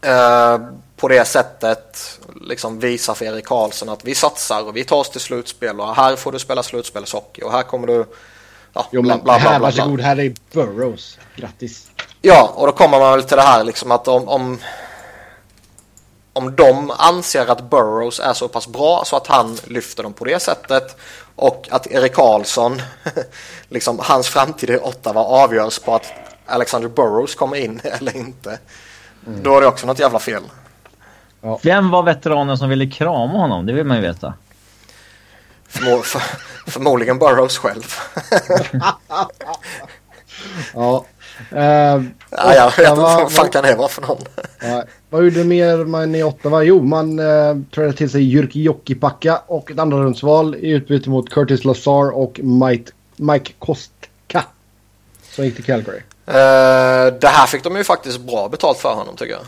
eh, 0.00 0.58
på 0.96 1.08
det 1.08 1.24
sättet 1.24 2.18
liksom 2.40 2.80
visa 2.80 3.14
för 3.14 3.24
Erik 3.24 3.46
Karlsson 3.46 3.88
att 3.88 4.04
vi 4.04 4.14
satsar 4.14 4.62
och 4.62 4.76
vi 4.76 4.84
tar 4.84 4.96
oss 4.96 5.10
till 5.10 5.20
slutspel. 5.20 5.80
Och 5.80 5.94
här 5.94 6.16
får 6.16 6.32
du 6.32 6.38
spela 6.38 6.62
slutspelshockey 6.62 7.42
och 7.42 7.52
här 7.52 7.62
kommer 7.62 7.86
du... 7.86 8.06
Ja, 8.72 8.86
Jo, 8.90 9.02
bla, 9.02 9.14
bla, 9.14 9.22
bla, 9.24 9.32
här, 9.32 9.58
varsågod, 9.58 10.00
här 10.00 10.20
är 10.20 10.34
Burrows. 10.52 11.18
Grattis. 11.36 11.90
Ja, 12.22 12.52
och 12.54 12.66
då 12.66 12.72
kommer 12.72 12.98
man 12.98 13.12
väl 13.12 13.22
till 13.22 13.36
det 13.36 13.42
här 13.42 13.64
liksom 13.64 13.90
att 13.90 14.08
om, 14.08 14.28
om, 14.28 14.58
om 16.32 16.56
de 16.56 16.90
anser 16.90 17.46
att 17.46 17.70
Burrows 17.70 18.20
är 18.20 18.32
så 18.32 18.48
pass 18.48 18.68
bra 18.68 19.02
så 19.06 19.16
att 19.16 19.26
han 19.26 19.58
lyfter 19.64 20.02
dem 20.02 20.12
på 20.12 20.24
det 20.24 20.40
sättet 20.40 20.96
och 21.36 21.68
att 21.70 21.86
Erik 21.86 22.14
Karlsson, 22.14 22.82
liksom 23.68 23.98
hans 24.02 24.28
framtid 24.28 24.70
i 24.70 24.76
Ottawa 24.76 25.20
avgörs 25.20 25.78
på 25.78 25.94
att 25.94 26.12
Alexander 26.46 26.88
Burrows 26.88 27.34
kommer 27.34 27.56
in 27.56 27.80
eller 27.84 28.16
inte. 28.16 28.58
Då 29.42 29.56
är 29.56 29.60
det 29.60 29.66
också 29.66 29.86
något 29.86 29.98
jävla 29.98 30.18
fel. 30.18 30.42
vem 31.62 31.90
var 31.90 32.02
veteranen 32.02 32.58
som 32.58 32.68
ville 32.68 32.86
krama 32.86 33.38
honom? 33.38 33.66
Det 33.66 33.72
vill 33.72 33.84
man 33.84 33.96
ju 33.96 34.02
veta. 34.02 34.34
Förmo 35.68 35.98
för, 36.02 36.22
förmodligen 36.70 37.18
Burrows 37.18 37.58
själv. 37.58 37.94
Ja. 40.74 41.04
Uh, 41.52 41.58
ja, 42.30 42.54
jag 42.54 42.76
vet 42.76 42.78
inte 42.78 43.00
vad 43.00 43.32
fan 43.32 43.50
kan 43.50 43.64
det 43.64 43.74
vara 43.74 43.88
för 43.88 44.02
någon. 44.02 44.24
Vad 45.10 45.24
gjorde 45.24 45.44
mer 45.44 45.84
man 45.84 46.14
i 46.14 46.22
Ottawa? 46.22 46.62
Jo, 46.62 46.82
man 46.82 47.18
uh, 47.18 47.56
trädde 47.74 47.92
till 47.92 48.10
sig 48.10 48.22
Jyrki 48.22 48.62
Jokipakka 48.62 49.42
och 49.46 49.70
ett 49.70 49.78
andra 49.78 49.98
rundsval 49.98 50.54
i 50.54 50.70
utbyte 50.70 51.10
mot 51.10 51.30
Curtis 51.30 51.64
Lazar 51.64 52.10
och 52.10 52.40
Mike, 52.42 52.92
Mike 53.16 53.52
Kostka. 53.58 54.44
Som 55.30 55.44
gick 55.44 55.54
till 55.54 55.64
Calgary. 55.64 56.00
Eh, 56.26 56.34
det 57.20 57.28
här 57.28 57.46
fick 57.46 57.64
de 57.64 57.76
ju 57.76 57.84
faktiskt 57.84 58.20
bra 58.20 58.48
betalt 58.48 58.78
för 58.78 58.94
honom 58.94 59.16
tycker 59.16 59.32
jag. 59.32 59.44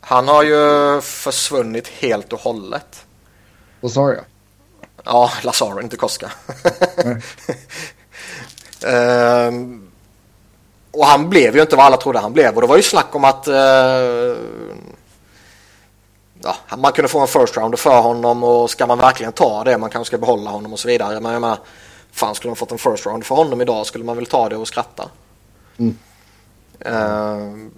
Han 0.00 0.28
har 0.28 0.42
ju 0.42 1.00
försvunnit 1.00 1.88
helt 1.88 2.32
och 2.32 2.40
hållet. 2.40 3.04
Lazar 3.80 4.08
ja. 4.08 4.22
Ja, 5.04 5.30
Lazaro, 5.42 5.80
inte 5.80 5.96
Koska. 5.96 6.32
Nej. 7.04 7.22
Och 10.96 11.06
han 11.06 11.28
blev 11.28 11.56
ju 11.56 11.62
inte 11.62 11.76
vad 11.76 11.86
alla 11.86 11.96
trodde 11.96 12.18
han 12.18 12.32
blev. 12.32 12.54
Och 12.54 12.60
det 12.60 12.66
var 12.66 12.76
ju 12.76 12.82
snack 12.82 13.14
om 13.14 13.24
att 13.24 13.48
eh, 13.48 13.54
ja, 16.42 16.56
man 16.76 16.92
kunde 16.92 17.08
få 17.08 17.20
en 17.20 17.26
first 17.26 17.56
rounder 17.56 17.78
för 17.78 18.00
honom 18.00 18.44
och 18.44 18.70
ska 18.70 18.86
man 18.86 18.98
verkligen 18.98 19.32
ta 19.32 19.64
det, 19.64 19.78
man 19.78 19.90
kanske 19.90 20.06
ska 20.10 20.18
behålla 20.18 20.50
honom 20.50 20.72
och 20.72 20.78
så 20.78 20.88
vidare. 20.88 21.20
Men 21.20 21.32
jag 21.32 21.40
menar, 21.40 21.58
fan 22.12 22.34
skulle 22.34 22.50
man 22.50 22.56
fått 22.56 22.72
en 22.72 22.78
first 22.78 23.06
rounder 23.06 23.26
för 23.26 23.34
honom 23.34 23.60
idag 23.60 23.86
skulle 23.86 24.04
man 24.04 24.16
väl 24.16 24.26
ta 24.26 24.48
det 24.48 24.56
och 24.56 24.68
skratta. 24.68 25.08
Mm. 25.78 25.98
Ehm, 26.80 27.72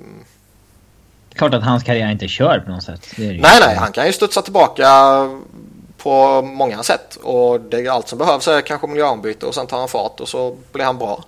Klart 1.34 1.54
att 1.54 1.62
hans 1.62 1.82
karriär 1.82 2.10
inte 2.10 2.24
är 2.24 2.28
körd 2.28 2.64
på 2.64 2.70
något 2.70 2.82
sätt. 2.82 3.06
Det 3.16 3.24
är 3.24 3.28
det 3.28 3.34
ju. 3.34 3.40
Nej, 3.40 3.60
nej, 3.60 3.76
han 3.76 3.92
kan 3.92 4.06
ju 4.06 4.12
studsa 4.12 4.42
tillbaka 4.42 4.88
på 5.98 6.42
många 6.42 6.82
sätt. 6.82 7.16
Och 7.16 7.60
det 7.60 7.76
är 7.76 7.90
allt 7.90 8.08
som 8.08 8.18
behövs 8.18 8.48
är 8.48 8.60
kanske 8.60 8.86
miljöombyte 8.86 9.46
och 9.46 9.54
sen 9.54 9.66
tar 9.66 9.78
han 9.78 9.88
fart 9.88 10.20
och 10.20 10.28
så 10.28 10.56
blir 10.72 10.84
han 10.84 10.98
bra. 10.98 11.24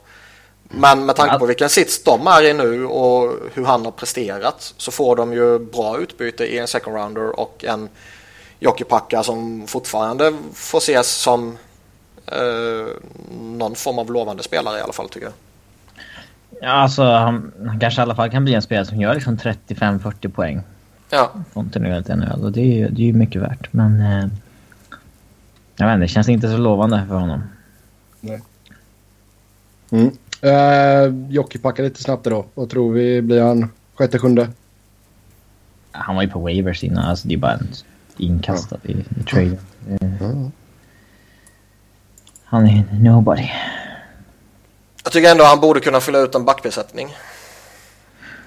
Men 0.70 1.06
med 1.06 1.16
tanke 1.16 1.38
på 1.38 1.46
vilken 1.46 1.68
sits 1.68 2.02
de 2.02 2.26
är 2.26 2.42
i 2.42 2.52
nu 2.52 2.86
och 2.86 3.36
hur 3.54 3.64
han 3.64 3.84
har 3.84 3.92
presterat 3.92 4.74
så 4.76 4.90
får 4.90 5.16
de 5.16 5.32
ju 5.32 5.58
bra 5.58 5.98
utbyte 5.98 6.44
i 6.44 6.58
en 6.58 6.68
second 6.68 6.96
rounder 6.96 7.40
och 7.40 7.64
en 7.64 7.88
Jokipakka 8.58 9.22
som 9.22 9.66
fortfarande 9.66 10.32
får 10.54 10.78
ses 10.78 11.08
som 11.08 11.58
eh, 12.26 12.86
någon 13.40 13.74
form 13.74 13.98
av 13.98 14.12
lovande 14.12 14.42
spelare 14.42 14.78
i 14.78 14.80
alla 14.80 14.92
fall 14.92 15.08
tycker 15.08 15.26
jag. 15.26 15.34
Ja, 16.62 16.70
alltså 16.70 17.02
han, 17.02 17.52
han 17.66 17.80
kanske 17.80 18.00
i 18.00 18.02
alla 18.02 18.14
fall 18.14 18.30
kan 18.30 18.44
bli 18.44 18.54
en 18.54 18.62
spelare 18.62 18.86
som 18.86 19.00
gör 19.00 19.14
liksom 19.14 19.36
35-40 19.36 20.28
poäng 20.28 20.62
Ja, 21.10 21.32
kontinuerligt 21.52 22.08
NHL. 22.08 22.44
Och 22.44 22.52
det 22.52 22.60
är 22.60 22.74
ju 22.74 22.88
det 22.88 23.08
är 23.08 23.12
mycket 23.12 23.42
värt. 23.42 23.72
Men... 23.72 24.00
Eh, 24.00 24.28
jag 25.76 25.86
vet 25.86 25.94
inte, 25.94 26.04
det 26.04 26.08
känns 26.08 26.28
inte 26.28 26.50
så 26.50 26.56
lovande 26.56 27.04
för 27.08 27.14
honom. 27.14 27.42
Mm. 29.90 30.10
Uh, 30.44 31.30
Jokipakka 31.30 31.82
lite 31.82 32.02
snabbt 32.02 32.24
då. 32.24 32.46
Vad 32.54 32.70
tror 32.70 32.92
vi? 32.92 33.22
Blir 33.22 33.42
han 33.42 33.70
sjätte, 33.94 34.18
sjunde? 34.18 34.48
Han 35.92 36.14
var 36.16 36.22
ju 36.22 36.28
på 36.28 36.38
waivers 36.40 36.84
innan. 36.84 37.04
Alltså 37.04 37.28
det 37.28 37.34
är 37.34 37.38
bara 37.38 37.52
en 37.52 37.68
inkastad 38.16 38.78
i, 38.82 38.92
i 38.92 39.22
traden. 39.30 39.58
Eh, 40.00 40.48
Han 42.44 42.66
är 42.66 42.84
nobody. 43.00 43.48
jag 45.04 45.12
tycker 45.12 45.30
ändå 45.30 45.44
han 45.44 45.60
borde 45.60 45.80
kunna 45.80 46.00
fylla 46.00 46.18
ut 46.18 46.34
en 46.34 46.44
backbesättning. 46.44 47.08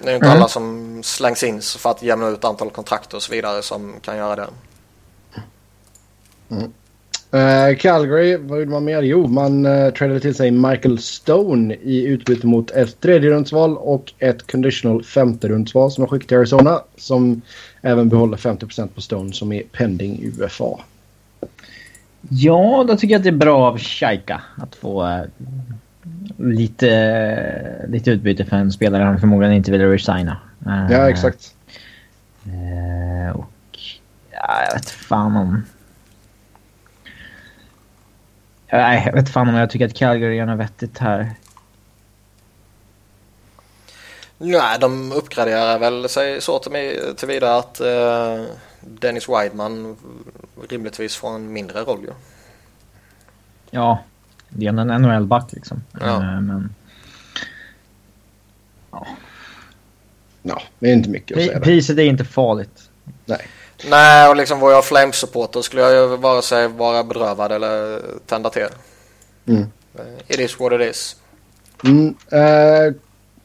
Det 0.02 0.06
är 0.06 0.10
ju 0.10 0.14
inte 0.16 0.26
Mm. 0.26 0.38
alla 0.38 0.48
som 0.48 1.00
slängs 1.02 1.42
in 1.42 1.60
för 1.62 1.90
att 1.90 2.02
jämna 2.02 2.28
ut 2.28 2.44
antal 2.44 2.70
kontrakt 2.70 3.14
och 3.14 3.22
så 3.22 3.32
vidare 3.32 3.62
som 3.62 4.00
kan 4.00 4.16
göra 4.16 4.36
det. 4.36 4.48
Eh, 7.34 7.76
Calgary, 7.76 8.36
vad 8.36 8.58
gjorde 8.58 8.70
man 8.70 8.84
mer? 8.84 9.02
Jo, 9.02 9.26
man 9.26 9.66
uh, 9.66 9.90
tradade 9.90 10.20
till 10.20 10.34
sig 10.34 10.50
Michael 10.50 10.98
Stone 10.98 11.74
i 11.74 12.04
utbyte 12.04 12.46
mot 12.46 12.70
ett 12.70 13.00
tredje 13.00 13.30
rundsval 13.30 13.76
och 13.76 14.12
ett 14.18 14.52
conditional 14.52 15.04
femte 15.04 15.48
rundsval 15.48 15.90
som 15.90 16.02
har 16.02 16.08
skickat 16.08 16.28
till 16.28 16.36
Arizona. 16.36 16.80
Som 16.96 17.42
även 17.82 18.08
behåller 18.08 18.36
50% 18.36 18.88
på 18.88 19.00
Stone 19.00 19.32
som 19.32 19.52
är 19.52 19.62
pending 19.62 20.32
UFA. 20.38 20.78
Ja, 22.28 22.84
då 22.88 22.96
tycker 22.96 23.14
jag 23.14 23.18
att 23.18 23.24
det 23.24 23.30
är 23.30 23.32
bra 23.32 23.66
av 23.66 23.78
Shaika 23.78 24.42
att 24.56 24.74
få 24.74 25.06
eh, 25.06 25.24
lite, 26.36 27.86
lite 27.88 28.10
utbyte 28.10 28.44
för 28.44 28.56
en 28.56 28.72
spelare 28.72 29.02
han 29.02 29.20
förmodligen 29.20 29.54
inte 29.54 29.72
vill 29.72 29.88
resigna. 29.90 30.36
Ja, 30.90 31.10
exakt. 31.10 31.54
Och 33.34 33.78
ja, 34.30 34.62
jag 34.68 34.74
vet 34.74 34.90
fan 34.90 35.36
om... 35.36 35.62
Ja, 38.63 38.63
Nej, 38.76 39.02
jag 39.06 39.12
vet 39.12 39.28
fan 39.28 39.48
om 39.48 39.54
jag 39.54 39.70
tycker 39.70 39.86
att 39.86 39.94
Calgary 39.94 40.36
gör 40.36 40.46
något 40.46 40.58
vettigt 40.60 40.98
här. 40.98 41.34
Nej, 44.38 44.78
de 44.80 45.12
uppgraderar 45.12 45.78
väl 45.78 46.08
sig 46.08 46.40
så 46.40 46.58
till 46.58 46.72
mig- 46.72 47.14
tillvida 47.16 47.56
att 47.56 47.80
eh, 47.80 48.44
Dennis 48.80 49.28
Wideman 49.28 49.96
rimligtvis 50.68 51.16
får 51.16 51.34
en 51.34 51.52
mindre 51.52 51.80
roll 51.80 52.00
ju. 52.02 52.12
Ja, 53.70 53.98
det 54.48 54.66
är 54.66 54.68
en 54.80 55.02
NHL-back 55.02 55.52
liksom. 55.52 55.82
Ja. 56.00 56.06
Eh, 56.06 56.40
men 56.40 56.74
Ja, 60.42 60.62
det 60.78 60.88
är 60.90 60.92
inte 60.94 61.10
mycket 61.10 61.36
att 61.36 61.42
pri- 61.42 61.46
säga 61.46 61.58
där. 61.58 61.64
priset 61.64 61.98
är 61.98 62.02
inte 62.02 62.24
farligt. 62.24 62.90
Nej. 63.24 63.46
Nej, 63.82 64.28
och 64.28 64.36
liksom 64.36 64.60
var 64.60 64.72
jag 64.72 64.84
Flames-supporter 64.84 65.62
skulle 65.62 65.82
jag 65.82 65.92
ju 65.92 66.16
vare 66.16 66.42
sig 66.42 66.68
vara 66.68 67.04
bedrövad 67.04 67.52
eller 67.52 68.00
tända 68.26 68.50
till. 68.50 68.66
Mm. 69.46 69.66
It 70.28 70.40
is 70.40 70.60
what 70.60 70.72
it 70.72 70.90
is. 70.90 71.16
Mm, 71.84 72.14
eh, 72.30 72.94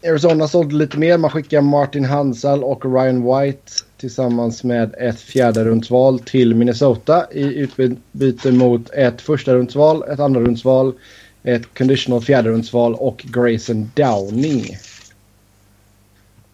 Arizona 0.10 0.48
sålde 0.48 0.76
lite 0.76 0.98
mer. 0.98 1.18
Man 1.18 1.32
skickar 1.32 1.62
Martin 1.62 2.06
Hansal 2.06 2.64
och 2.64 2.86
Ryan 2.86 3.24
White 3.24 3.72
tillsammans 3.98 4.64
med 4.64 4.96
ett 4.98 5.20
fjärde 5.20 5.64
rundsval 5.64 6.20
till 6.20 6.56
Minnesota 6.56 7.28
i 7.32 7.44
utbyte 7.44 8.52
mot 8.52 8.90
ett 8.90 9.22
första 9.22 9.54
rundsval, 9.54 10.04
ett 10.10 10.20
andra 10.20 10.42
rundsval, 10.42 10.94
ett 11.44 11.78
conditional 11.78 12.22
fjärde 12.22 12.50
rundsval 12.50 12.96
och 12.96 13.26
Grayson 13.34 13.92
Downing. 13.96 14.78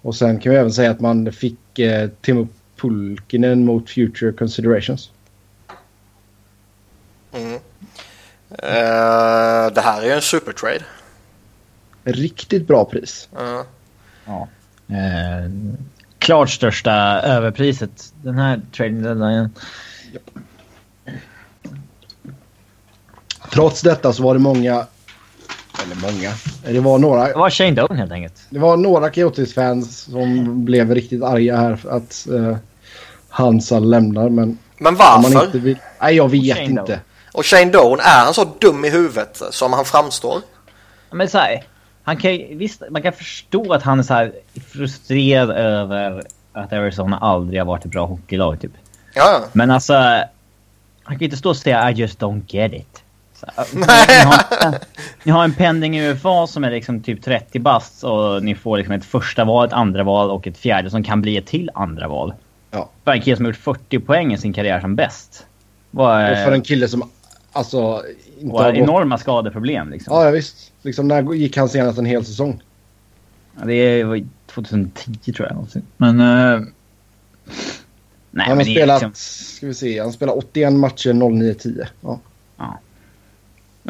Och 0.01 0.15
sen 0.15 0.39
kan 0.39 0.51
vi 0.51 0.57
även 0.57 0.73
säga 0.73 0.91
att 0.91 0.99
man 0.99 1.31
fick 1.31 1.79
eh, 1.79 2.09
Timo 2.21 2.47
Pulkinen 2.75 3.65
mot 3.65 3.89
Future 3.89 4.31
Considerations. 4.31 5.11
Mm. 7.33 7.53
Uh, 7.53 7.59
det 9.73 9.81
här 9.81 10.01
är 10.01 10.05
ju 10.05 10.11
en 10.11 10.21
supertrade. 10.21 10.83
Riktigt 12.03 12.67
bra 12.67 12.85
pris. 12.85 13.29
Uh. 13.39 13.61
Ja. 14.25 14.47
Eh, 14.87 15.51
klart 16.19 16.49
största 16.49 16.91
överpriset 17.21 18.13
den 18.23 18.37
här 18.37 18.61
trading 18.71 19.03
deadline. 19.03 19.49
Trots 23.51 23.81
detta 23.81 24.13
så 24.13 24.23
var 24.23 24.33
det 24.33 24.39
många, 24.39 24.87
eller 25.83 26.11
många, 26.11 26.31
det 26.63 26.79
var 26.79 26.99
några. 26.99 27.27
Det 27.27 27.33
var 27.37 27.49
Shane 27.49 27.71
Doan 27.71 27.97
helt 27.97 28.11
enkelt. 28.11 28.41
Det 28.49 28.59
var 28.59 28.77
några 28.77 29.09
Coyotes-fans 29.09 29.97
som 29.97 30.65
blev 30.65 30.95
riktigt 30.95 31.23
arga 31.23 31.57
här 31.57 31.75
för 31.75 31.89
att 31.89 32.27
uh, 32.31 32.57
Hansal 33.29 33.89
lämnar. 33.89 34.29
Men, 34.29 34.57
men 34.77 34.95
varför? 34.95 35.33
Man 35.33 35.45
inte 35.45 35.59
vill, 35.59 35.77
nej, 36.01 36.15
jag 36.15 36.29
vet 36.29 36.57
inte. 36.57 36.81
Doan. 36.81 36.99
Och 37.33 37.45
Shane 37.45 37.71
Doan, 37.71 37.99
är 37.99 38.25
han 38.25 38.33
så 38.33 38.45
dum 38.59 38.85
i 38.85 38.89
huvudet 38.89 39.41
som 39.51 39.73
han 39.73 39.85
framstår? 39.85 40.41
Men 41.11 41.29
så 41.29 41.37
här, 41.37 41.63
han 42.03 42.17
kan, 42.17 42.31
visst, 42.31 42.81
man 42.89 43.01
kan 43.01 43.13
förstå 43.13 43.73
att 43.73 43.83
han 43.83 43.99
är 43.99 44.03
så 44.03 44.13
här 44.13 44.33
frustrerad 44.67 45.49
över 45.51 46.23
att 46.53 46.73
Arizona 46.73 47.17
aldrig 47.17 47.59
har 47.59 47.65
varit 47.65 47.85
ett 47.85 47.91
bra 47.91 48.05
hockeylag. 48.05 48.61
Typ. 48.61 48.71
Ja, 49.13 49.43
Men 49.53 49.71
alltså, 49.71 49.93
han 51.03 51.17
kan 51.17 51.21
inte 51.21 51.37
stå 51.37 51.49
och 51.49 51.57
säga 51.57 51.91
I 51.91 51.93
just 51.93 52.19
don't 52.19 52.41
get 52.47 52.73
it. 52.73 53.03
Ni, 53.73 53.81
har, 53.81 54.75
ni 55.23 55.31
har 55.31 55.43
en 55.43 55.53
pending 55.53 55.97
i 55.97 56.09
UFA 56.09 56.47
som 56.47 56.63
är 56.63 56.71
liksom 56.71 57.01
typ 57.01 57.23
30 57.23 57.59
bast 57.59 58.03
och 58.03 58.43
ni 58.43 58.55
får 58.55 58.77
liksom 58.77 58.95
ett 58.95 59.05
första 59.05 59.45
val, 59.45 59.67
ett 59.67 59.73
andra 59.73 60.03
val 60.03 60.31
och 60.31 60.47
ett 60.47 60.57
fjärde 60.57 60.89
som 60.89 61.03
kan 61.03 61.21
bli 61.21 61.37
ett 61.37 61.45
till 61.45 61.69
andra 61.73 62.07
val. 62.07 62.33
Ja. 62.71 62.89
För 63.03 63.11
en 63.11 63.21
kille 63.21 63.35
som 63.35 63.45
har 63.45 63.51
gjort 63.51 63.61
40 63.61 63.99
poäng 63.99 64.33
i 64.33 64.37
sin 64.37 64.53
karriär 64.53 64.79
som 64.81 64.95
bäst. 64.95 65.45
Vad, 65.91 66.31
Och 66.31 66.37
för 66.37 66.51
en 66.51 66.61
kille 66.61 66.87
som 66.87 67.09
alltså 67.51 68.03
inte 68.39 68.57
har 68.57 68.71
gått... 68.71 68.81
enorma 68.81 69.17
skadeproblem 69.17 69.89
liksom. 69.89 70.13
Ja, 70.13 70.25
ja, 70.25 70.31
visst. 70.31 70.71
Liksom, 70.81 71.07
när 71.07 71.33
gick 71.33 71.57
han 71.57 71.69
senast 71.69 71.99
en 71.99 72.05
hel 72.05 72.25
säsong? 72.25 72.63
Ja, 73.59 73.65
Det 73.65 74.03
var 74.03 74.25
2010 74.47 75.33
tror 75.33 75.47
jag. 75.49 75.67
Men... 75.97 76.21
Uh, 76.21 76.67
nej, 78.31 78.47
han 78.47 78.57
har 78.57 78.63
spelat, 78.63 79.01
liksom, 79.01 79.11
ska 79.55 79.67
vi 79.67 79.73
se, 79.73 79.99
han 79.99 80.13
spelar 80.13 80.37
81 80.37 80.73
matcher 80.73 81.13
09-10. 81.13 81.87
Ja. 82.01 82.19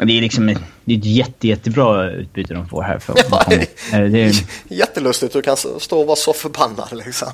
Det 0.04 0.12
är 0.18 0.20
liksom 0.20 0.46
det 0.84 0.94
är 0.94 0.98
ett 0.98 1.04
jätte, 1.04 1.48
jättebra 1.48 2.10
utbyte 2.10 2.54
de 2.54 2.68
får 2.68 2.82
här. 2.82 2.98
För, 2.98 3.14
Ja, 3.30 3.42
Eh, 3.98 4.10
det 4.10 4.22
är, 4.24 4.32
Jättelustigt 4.68 5.32
du 5.32 5.42
kan 5.42 5.56
stå 5.56 6.00
och 6.00 6.06
vara 6.06 6.16
så 6.16 6.32
förbannad 6.32 6.88
liksom. 6.92 7.28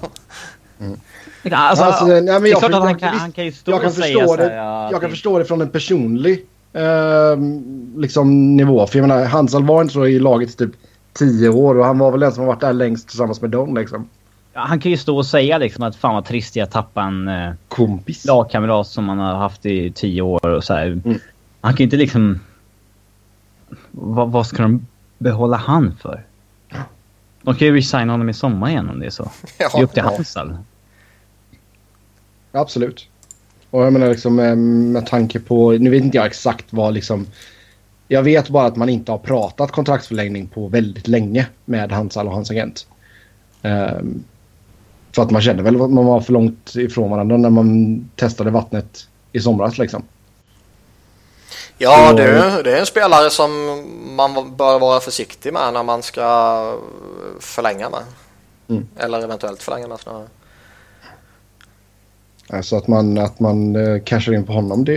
alltså, 1.50 1.84
Alltså, 1.84 2.04
nej, 2.06 2.22
men 2.22 2.42
det 2.42 2.48
är 2.48 2.50
jag 2.50 2.64
att 2.64 2.82
han 2.82 2.98
kan, 2.98 3.08
han 3.18 3.32
kan 3.32 3.44
ju 3.44 3.52
stå 3.52 3.70
Jag 3.72 3.80
kan, 3.80 3.88
och 3.88 3.94
säga 3.94 4.14
förstå 4.18 4.28
så 4.28 4.36
det, 4.36 4.42
här, 4.42 4.56
ja, 4.56 4.82
jag 4.90 5.00
kan 5.00 5.10
det- 5.10 5.16
förstå 5.16 5.38
det 5.38 5.44
från 5.44 5.60
en 5.60 5.70
personlig 5.70 6.44
eh, 6.72 6.82
liksom, 7.96 8.56
nivå. 8.56 8.86
För 8.86 8.98
jag 8.98 9.08
menar, 9.08 9.24
Hansal 9.24 9.64
var 9.64 9.82
inte 9.82 9.94
så 9.94 10.06
i 10.06 10.18
laget 10.18 10.50
i 10.50 10.52
typ 10.52 10.70
10 11.12 11.48
år 11.48 11.78
och 11.78 11.84
han 11.84 11.98
var 11.98 12.10
väl 12.10 12.20
den 12.20 12.32
som 12.32 12.40
har 12.40 12.46
varit 12.48 12.60
där 12.60 12.72
längst 12.72 13.08
tillsammans 13.08 13.40
med 13.40 13.50
Don 13.50 13.74
liksom. 13.74 14.08
Ja, 14.54 14.60
Han 14.60 14.80
kan 14.80 14.90
ju 14.90 14.96
stå 14.96 15.16
och 15.16 15.26
säga 15.26 15.58
liksom 15.58 15.84
att 15.84 15.96
fan 15.96 16.14
vad 16.14 16.24
trist 16.24 16.56
jag 16.56 16.70
tappade 16.70 17.06
en 17.06 17.28
eh, 17.28 17.52
Kompis. 17.68 18.24
lagkamrat 18.24 18.86
som 18.86 19.04
man 19.04 19.18
har 19.18 19.34
haft 19.34 19.66
i 19.66 19.92
tio 19.92 20.22
år 20.22 20.46
och 20.46 20.64
så 20.64 20.74
här. 20.74 20.86
Mm. 20.86 21.18
Han 21.60 21.72
kan 21.72 21.78
ju 21.78 21.84
inte 21.84 21.96
liksom... 21.96 22.40
Vad, 23.92 24.30
vad 24.30 24.46
ska 24.46 24.62
de 24.62 24.86
behålla 25.18 25.56
han 25.56 25.96
för? 26.00 26.24
De 27.42 27.54
kan 27.54 27.68
ju 27.68 27.76
resigna 27.76 28.12
honom 28.12 28.28
i 28.28 28.34
sommar 28.34 28.68
igen 28.68 28.90
om 28.90 29.00
det 29.00 29.06
är 29.06 29.10
så. 29.10 29.30
Ja, 29.58 29.70
det 29.74 29.78
är 29.78 29.84
upp 29.84 29.92
till 29.92 30.02
ja. 30.06 30.10
Hansal. 30.10 30.56
Absolut. 32.52 33.08
Och 33.70 33.82
jag 33.82 33.92
menar 33.92 34.08
liksom 34.08 34.38
eh, 34.38 34.56
med 34.56 35.06
tanke 35.06 35.40
på, 35.40 35.72
nu 35.72 35.90
vet 35.90 36.04
inte 36.04 36.16
jag 36.16 36.26
exakt 36.26 36.66
vad 36.70 36.94
liksom. 36.94 37.26
Jag 38.08 38.22
vet 38.22 38.48
bara 38.48 38.66
att 38.66 38.76
man 38.76 38.88
inte 38.88 39.12
har 39.12 39.18
pratat 39.18 39.70
kontraktsförlängning 39.70 40.46
på 40.46 40.68
väldigt 40.68 41.08
länge 41.08 41.46
med 41.64 41.92
Hansal 41.92 42.26
och 42.26 42.34
hans 42.34 42.50
agent. 42.50 42.86
Ehm, 43.62 44.24
för 45.12 45.22
att 45.22 45.30
man 45.30 45.42
kände 45.42 45.62
väl 45.62 45.80
att 45.80 45.90
man 45.90 46.06
var 46.06 46.20
för 46.20 46.32
långt 46.32 46.74
ifrån 46.74 47.10
varandra 47.10 47.36
när 47.36 47.50
man 47.50 48.04
testade 48.16 48.50
vattnet 48.50 49.08
i 49.32 49.40
somras 49.40 49.78
liksom. 49.78 50.02
Ja, 51.82 52.12
det 52.12 52.22
är, 52.22 52.62
det 52.62 52.76
är 52.76 52.80
en 52.80 52.86
spelare 52.86 53.30
som 53.30 53.50
man 54.16 54.56
bör 54.56 54.78
vara 54.78 55.00
försiktig 55.00 55.52
med 55.52 55.72
när 55.72 55.82
man 55.82 56.02
ska 56.02 56.76
förlänga 57.40 57.90
med. 57.90 58.02
Mm. 58.68 58.88
Eller 58.96 59.22
eventuellt 59.22 59.62
förlänga 59.62 59.88
med 59.88 60.00
snarare. 60.00 60.26
Alltså 62.48 62.76
att 62.76 62.88
man, 62.88 63.18
att 63.18 63.40
man 63.40 63.76
uh, 63.76 64.02
cashar 64.02 64.32
in 64.32 64.44
på 64.44 64.52
honom 64.52 64.84
det 64.84 64.96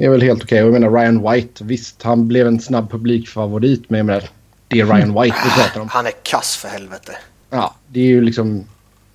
är, 0.00 0.10
väl 0.10 0.22
helt 0.22 0.42
okej. 0.42 0.62
Och 0.62 0.66
jag 0.66 0.80
menar 0.80 0.90
Ryan 0.90 1.32
White, 1.32 1.64
visst 1.64 2.02
han 2.02 2.28
blev 2.28 2.46
en 2.46 2.60
snabb 2.60 2.90
publikfavorit 2.90 3.90
men 3.90 3.98
jag 3.98 4.06
menar 4.06 4.28
det 4.68 4.80
är 4.80 4.86
Ryan 4.86 5.22
White 5.22 5.36
vi 5.44 5.62
pratar 5.62 5.80
om. 5.80 5.88
Han 5.88 6.06
är 6.06 6.12
kass 6.22 6.56
för 6.56 6.68
helvete. 6.68 7.12
Ja, 7.50 7.74
det 7.88 8.00
är 8.00 8.06
ju 8.06 8.20
liksom 8.20 8.64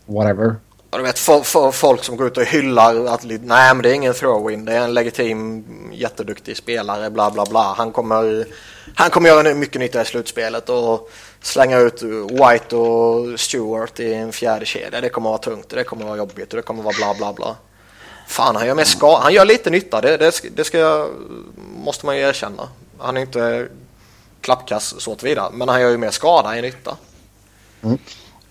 whatever. 0.06 0.56
Och 0.98 1.04
du 1.04 1.08
vet 1.08 1.20
folk 1.76 2.04
som 2.04 2.18
går 2.18 2.28
ut 2.28 2.38
och 2.38 2.44
hyllar 2.44 3.06
att 3.06 3.24
nej 3.24 3.74
men 3.74 3.82
det 3.82 3.90
är 3.90 3.94
ingen 3.94 4.14
throw-in. 4.14 4.66
Det 4.66 4.74
är 4.74 4.80
en 4.80 4.94
legitim 4.94 5.66
jätteduktig 5.94 6.58
spelare 6.58 7.10
bla 7.10 7.32
bla 7.32 7.46
bla. 7.46 7.74
Han 7.78 7.92
kommer, 7.92 8.46
han 8.96 9.10
kommer 9.10 9.30
göra 9.30 9.54
mycket 9.54 9.80
nytta 9.80 10.02
i 10.02 10.06
slutspelet 10.06 10.70
och 10.70 11.10
slänga 11.42 11.78
ut 11.80 12.02
White 12.32 12.76
och 12.76 13.40
Stewart 13.40 14.00
i 14.00 14.14
en 14.14 14.32
fjärde 14.32 14.66
kedja. 14.66 15.02
Det 15.02 15.10
kommer 15.10 15.30
vara 15.30 15.38
tungt 15.38 15.72
och 15.72 15.78
det 15.78 15.84
kommer 15.84 16.06
vara 16.06 16.18
jobbigt 16.18 16.54
och 16.54 16.58
det 16.58 16.64
kommer 16.64 16.84
vara 16.84 16.96
bla 16.98 17.14
bla 17.18 17.34
bla. 17.34 17.56
Fan 18.28 18.56
han 18.56 18.68
gör, 18.68 18.76
med 18.76 18.88
ska 18.88 19.20
han 19.20 19.34
gör 19.34 19.46
lite 19.46 19.70
nytta. 19.70 20.02
Det, 20.02 20.18
det, 20.18 20.32
ska- 20.32 20.50
det 20.56 20.64
ska 20.64 20.78
jag, 20.78 21.10
måste 21.84 22.06
man 22.06 22.18
ju 22.18 22.22
erkänna. 22.22 22.70
Han 22.98 23.18
är 23.18 23.22
inte 23.22 23.68
klappkass 24.42 24.96
så 25.02 25.16
tillvida. 25.16 25.50
Men 25.54 25.70
han 25.70 25.82
gör 25.82 25.90
ju 25.90 25.98
mer 25.98 26.12
skada 26.12 26.56
än 26.56 26.62
nytta. 26.62 26.98
Mm. 27.84 27.98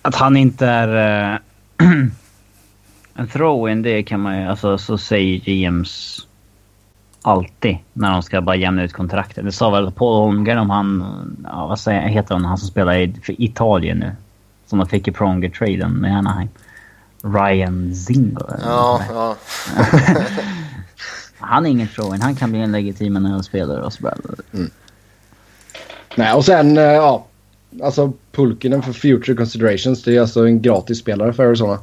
Att 0.03 0.15
han 0.15 0.37
inte 0.37 0.67
är 0.67 1.33
eh, 1.33 1.87
en 3.17 3.29
throw-in, 3.29 3.83
det 3.83 4.03
kan 4.03 4.21
man 4.21 4.41
ju... 4.41 4.49
Alltså 4.49 4.79
så 4.79 4.99
säger 4.99 5.39
GMs 5.39 6.27
alltid 7.23 7.79
när 7.93 8.13
de 8.13 8.23
ska 8.23 8.41
bara 8.41 8.57
jämna 8.57 8.83
ut 8.83 8.93
kontrakten. 8.93 9.45
Det 9.45 9.53
sa 9.53 9.71
väl 9.71 9.91
Paul 9.91 10.23
Holmgren 10.23 10.59
om 10.59 10.71
han... 10.71 11.05
Ja, 11.45 11.67
vad 11.67 11.81
säger, 11.81 12.09
heter 12.09 12.35
han? 12.35 12.45
Han 12.45 12.59
som 12.59 12.69
spelar 12.69 12.95
i 12.95 13.15
för 13.23 13.43
Italien 13.43 13.99
nu. 13.99 14.13
Som 14.67 14.79
de 14.79 14.89
fick 14.89 15.09
i 15.09 15.13
Pronger-traden 15.13 15.91
med 15.91 16.19
Anaheim. 16.19 16.49
Ryan 17.23 17.95
Zingo. 17.95 18.45
Ja, 18.65 19.03
ja. 19.09 19.37
Han 21.39 21.67
är 21.67 21.71
ingen 21.71 21.89
throw-in. 21.89 22.23
Han 22.23 22.35
kan 22.35 22.51
bli 22.51 22.61
en 22.61 22.73
legitim 22.73 23.15
NHL-spelare 23.15 23.83
och 23.83 23.93
så 23.93 24.03
bara... 24.03 24.17
Nej, 26.15 26.33
och 26.33 26.45
sen, 26.45 26.79
eh, 26.79 26.85
ja. 26.85 27.27
Alltså 27.83 28.13
Pulkinen 28.33 28.83
för 28.83 28.93
Future 28.93 29.37
Considerations. 29.37 30.03
Det 30.03 30.17
är 30.17 30.21
alltså 30.21 30.47
en 30.47 30.63
gratis 30.63 30.99
spelare 30.99 31.33
för 31.33 31.47
Arizona. 31.47 31.79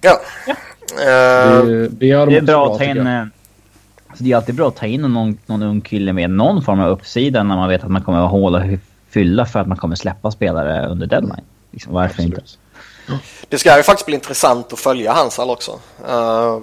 Ja. 0.00 0.20
Det, 0.46 0.56
Eh, 1.02 1.64
det 1.64 2.14
de 2.14 2.28
Det 2.30 2.36
är 2.36 2.42
bra 2.42 2.72
att 2.72 2.78
ta 2.78 2.84
in... 2.84 2.96
jag. 2.96 3.06
eh, 3.06 3.24
Så 4.16 4.24
det 4.24 4.32
är 4.32 4.36
alltid 4.36 4.54
bra 4.54 4.68
att 4.68 4.76
ta 4.76 4.86
in 4.86 5.02
någon, 5.02 5.38
någon 5.46 5.62
ung 5.62 5.80
kille 5.80 6.12
med 6.12 6.30
någon 6.30 6.62
form 6.62 6.80
av 6.80 6.90
uppsida 6.90 7.42
när 7.42 7.56
man 7.56 7.68
vet 7.68 7.84
att 7.84 7.90
man 7.90 8.02
kommer 8.02 8.18
att 8.18 8.30
ha 8.30 8.38
hål 8.38 8.54
att 8.54 8.62
fylla 9.10 9.46
för 9.46 9.60
att 9.60 9.66
man 9.66 9.78
kommer 9.78 9.96
släppa 9.96 10.30
spelare 10.30 10.86
under 10.88 11.06
deadline. 11.06 11.44
Liksom, 11.70 11.92
varför 11.92 12.22
inte? 12.22 12.40
Absolut. 12.40 12.58
Det 13.48 13.58
ska 13.58 13.76
ju 13.76 13.82
faktiskt 13.82 14.06
bli 14.06 14.14
intressant 14.14 14.72
att 14.72 14.78
följa 14.78 15.12
Hansal 15.12 15.50
också. 15.50 15.72
Uh, 16.10 16.58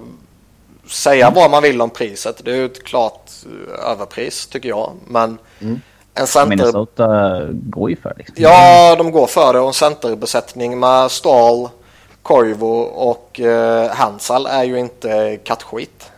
säga 0.90 1.30
vad 1.30 1.52
man 1.52 1.64
vill 1.64 1.82
om 1.82 1.90
priset. 1.90 2.42
Det 2.46 2.52
är 2.52 2.56
ju 2.56 2.66
ett 2.66 2.84
klart 2.84 3.32
överpris 3.92 4.48
tycker 4.48 4.70
jag. 4.70 4.92
Men 5.08 5.38
en 6.14 6.28
center... 6.28 6.50
Minnesota 6.50 7.42
går 7.52 7.90
ju 7.90 7.96
för 7.96 8.10
det. 8.10 8.16
Liksom. 8.18 8.36
Ja, 8.38 8.96
de 8.96 9.12
går 9.12 9.28
för 9.28 9.54
det. 9.54 9.60
Och 9.60 9.68
en 9.68 9.74
centerbesättning 9.74 10.80
med 10.80 11.12
Stahl, 11.12 11.70
Koivu 12.26 12.66
och 12.94 13.40
uh, 13.44 13.88
Hansal 13.88 14.46
är 14.46 14.64
ju 14.64 14.80
inte 14.80 15.40
kattskit. 15.44 16.12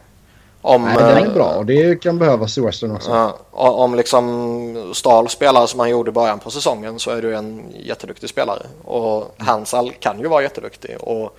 Om, 0.61 0.83
Nej, 0.83 0.95
den 0.97 1.17
är 1.17 1.25
eh, 1.25 1.33
bra 1.33 1.45
och 1.45 1.65
det 1.65 2.01
kan 2.01 2.19
behövas 2.19 2.57
i 2.57 2.61
Western 2.61 2.91
också. 2.91 3.33
Och 3.51 3.79
om 3.79 3.95
liksom 3.95 4.91
Stahl 4.95 5.29
spelar 5.29 5.67
som 5.67 5.79
han 5.79 5.89
gjorde 5.89 6.09
i 6.09 6.11
början 6.11 6.39
på 6.39 6.51
säsongen 6.51 6.99
så 6.99 7.11
är 7.11 7.21
du 7.21 7.35
en 7.35 7.63
jätteduktig 7.75 8.29
spelare. 8.29 8.61
Och 8.85 9.35
Hansal 9.37 9.91
kan 9.99 10.19
ju 10.19 10.27
vara 10.27 10.41
jätteduktig. 10.41 10.97
Och 10.99 11.37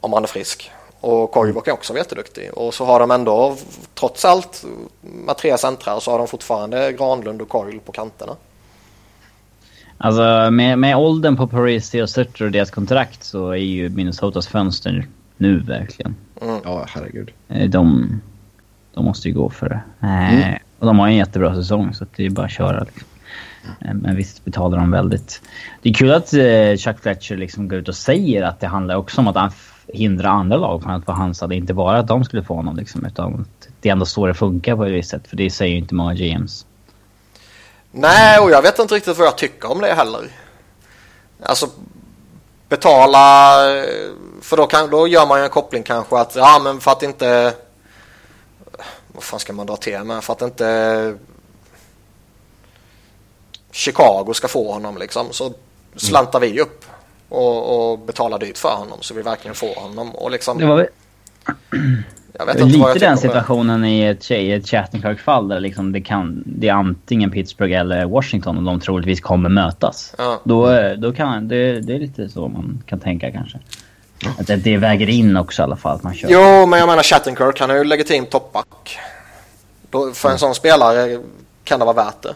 Om 0.00 0.12
han 0.12 0.22
är 0.22 0.28
frisk. 0.28 0.70
Och 1.00 1.30
Koivuok 1.30 1.68
är 1.68 1.72
också 1.72 1.96
jätteduktig. 1.96 2.54
Och 2.54 2.74
så 2.74 2.84
har 2.84 3.00
de 3.00 3.10
ändå, 3.10 3.56
trots 3.94 4.24
allt, 4.24 4.64
med 5.00 5.36
tre 5.36 5.58
centrar 5.58 6.00
så 6.00 6.10
har 6.10 6.18
de 6.18 6.26
fortfarande 6.26 6.92
Granlund 6.92 7.42
och 7.42 7.48
Coil 7.48 7.80
på 7.80 7.92
kanterna. 7.92 8.36
Alltså 10.04 10.50
med, 10.50 10.78
med 10.78 10.96
åldern 10.96 11.36
på 11.36 11.46
Parisi 11.46 12.02
och 12.02 12.10
Sutter 12.10 12.44
och 12.44 12.50
deras 12.50 12.70
kontrakt 12.70 13.24
så 13.24 13.50
är 13.50 13.56
ju 13.56 13.88
Minnesotas 13.88 14.46
fönster 14.46 15.06
nu 15.36 15.58
verkligen. 15.58 16.14
Mm. 16.40 16.60
Ja, 16.64 16.86
herregud. 16.88 17.30
Eh, 17.48 17.70
de, 17.70 18.08
de 18.94 19.04
måste 19.04 19.28
ju 19.28 19.34
gå 19.34 19.50
för 19.50 19.68
det. 19.68 20.06
Mm. 20.06 20.58
Och 20.78 20.86
de 20.86 20.98
har 20.98 21.08
en 21.08 21.16
jättebra 21.16 21.54
säsong 21.54 21.94
så 21.94 22.06
det 22.16 22.26
är 22.26 22.30
bara 22.30 22.46
att 22.46 22.52
köra. 22.52 22.84
Liksom. 22.84 23.08
Eh, 23.80 23.94
men 23.94 24.16
visst 24.16 24.44
betalar 24.44 24.78
de 24.78 24.90
väldigt. 24.90 25.42
Det 25.82 25.90
är 25.90 25.94
kul 25.94 26.12
att 26.12 26.30
Chuck 26.80 26.98
Fletcher 27.00 27.36
liksom 27.36 27.68
går 27.68 27.78
ut 27.78 27.88
och 27.88 27.96
säger 27.96 28.42
att 28.42 28.60
det 28.60 28.66
handlar 28.66 28.94
också 28.94 29.20
om 29.20 29.28
att 29.28 29.36
han 29.36 29.50
hindrar 29.88 30.30
andra 30.30 30.56
lag 30.56 30.82
från 30.82 30.92
att 30.92 31.04
få 31.04 31.12
Hansa. 31.12 31.54
inte 31.54 31.74
bara 31.74 31.98
att 31.98 32.08
de 32.08 32.24
skulle 32.24 32.42
få 32.42 32.54
honom 32.54 32.76
liksom, 32.76 33.06
utan 33.06 33.46
det 33.80 33.88
är 33.88 33.92
ändå 33.92 34.06
så 34.06 34.26
det 34.26 34.34
funkar 34.34 34.76
på 34.76 34.84
ett 34.84 34.92
visst 34.92 35.10
sätt. 35.10 35.28
För 35.28 35.36
det 35.36 35.50
säger 35.50 35.72
ju 35.72 35.78
inte 35.78 35.94
många 35.94 36.14
GMs. 36.14 36.66
Nej, 37.92 38.38
och 38.38 38.50
jag 38.50 38.62
vet 38.62 38.78
inte 38.78 38.94
riktigt 38.94 39.18
vad 39.18 39.26
jag 39.26 39.38
tycker 39.38 39.70
om 39.70 39.80
det 39.80 39.94
heller. 39.94 40.30
Alltså 41.42 41.70
betala, 42.68 43.56
för 44.40 44.56
då, 44.56 44.66
kan, 44.66 44.90
då 44.90 45.08
gör 45.08 45.26
man 45.26 45.38
ju 45.38 45.44
en 45.44 45.50
koppling 45.50 45.82
kanske 45.82 46.18
att 46.18 46.36
ja 46.36 46.60
men 46.64 46.80
för 46.80 46.90
att 46.90 47.02
inte, 47.02 47.54
vad 49.12 49.22
fan 49.22 49.40
ska 49.40 49.52
man 49.52 49.66
dra 49.66 49.76
till 49.76 50.04
med, 50.04 50.24
för 50.24 50.32
att 50.32 50.42
inte 50.42 51.14
Chicago 53.70 54.34
ska 54.34 54.48
få 54.48 54.72
honom 54.72 54.98
liksom 54.98 55.32
så 55.32 55.52
slantar 55.96 56.40
vi 56.40 56.60
upp 56.60 56.84
och, 57.28 57.90
och 57.90 57.98
betalar 57.98 58.38
dyrt 58.38 58.58
för 58.58 58.74
honom 58.74 58.98
så 59.00 59.14
vi 59.14 59.22
verkligen 59.22 59.54
får 59.54 59.74
honom 59.74 60.14
och 60.14 60.30
liksom. 60.30 60.58
Lite 62.56 62.98
den 62.98 63.18
situationen 63.18 63.84
i 63.84 64.02
ett, 64.02 64.30
ett 64.30 64.66
Chattenkirk-fall 64.66 65.48
där 65.48 65.60
liksom 65.60 65.92
det, 65.92 66.00
kan, 66.00 66.42
det 66.46 66.68
är 66.68 66.72
antingen 66.72 67.30
Pittsburgh 67.30 67.80
eller 67.80 68.06
Washington 68.06 68.56
och 68.56 68.62
de 68.62 68.80
troligtvis 68.80 69.20
kommer 69.20 69.48
mötas. 69.48 70.14
Ja. 70.18 70.40
Då, 70.44 70.68
då 70.96 71.12
kan 71.12 71.48
det, 71.48 71.80
det 71.80 71.94
är 71.94 71.98
lite 71.98 72.28
så 72.28 72.48
man 72.48 72.82
kan 72.86 73.00
tänka 73.00 73.30
kanske. 73.30 73.58
Att 74.38 74.46
det, 74.46 74.56
det 74.56 74.76
väger 74.76 75.08
in 75.08 75.36
också 75.36 75.62
i 75.62 75.64
alla 75.64 75.76
fall 75.76 75.96
att 75.96 76.02
man 76.02 76.14
kör. 76.14 76.28
Jo, 76.30 76.66
men 76.66 76.78
jag 76.78 76.88
menar 76.88 77.02
Chattenkirk, 77.02 77.60
han 77.60 77.70
är 77.70 77.74
ju 77.74 77.84
legitim 77.84 78.26
toppback. 78.26 78.98
för 80.14 80.30
en 80.30 80.38
sån 80.38 80.54
spelare 80.54 81.20
kan 81.64 81.78
det 81.78 81.84
vara 81.84 82.04
värt 82.04 82.22
det. 82.22 82.34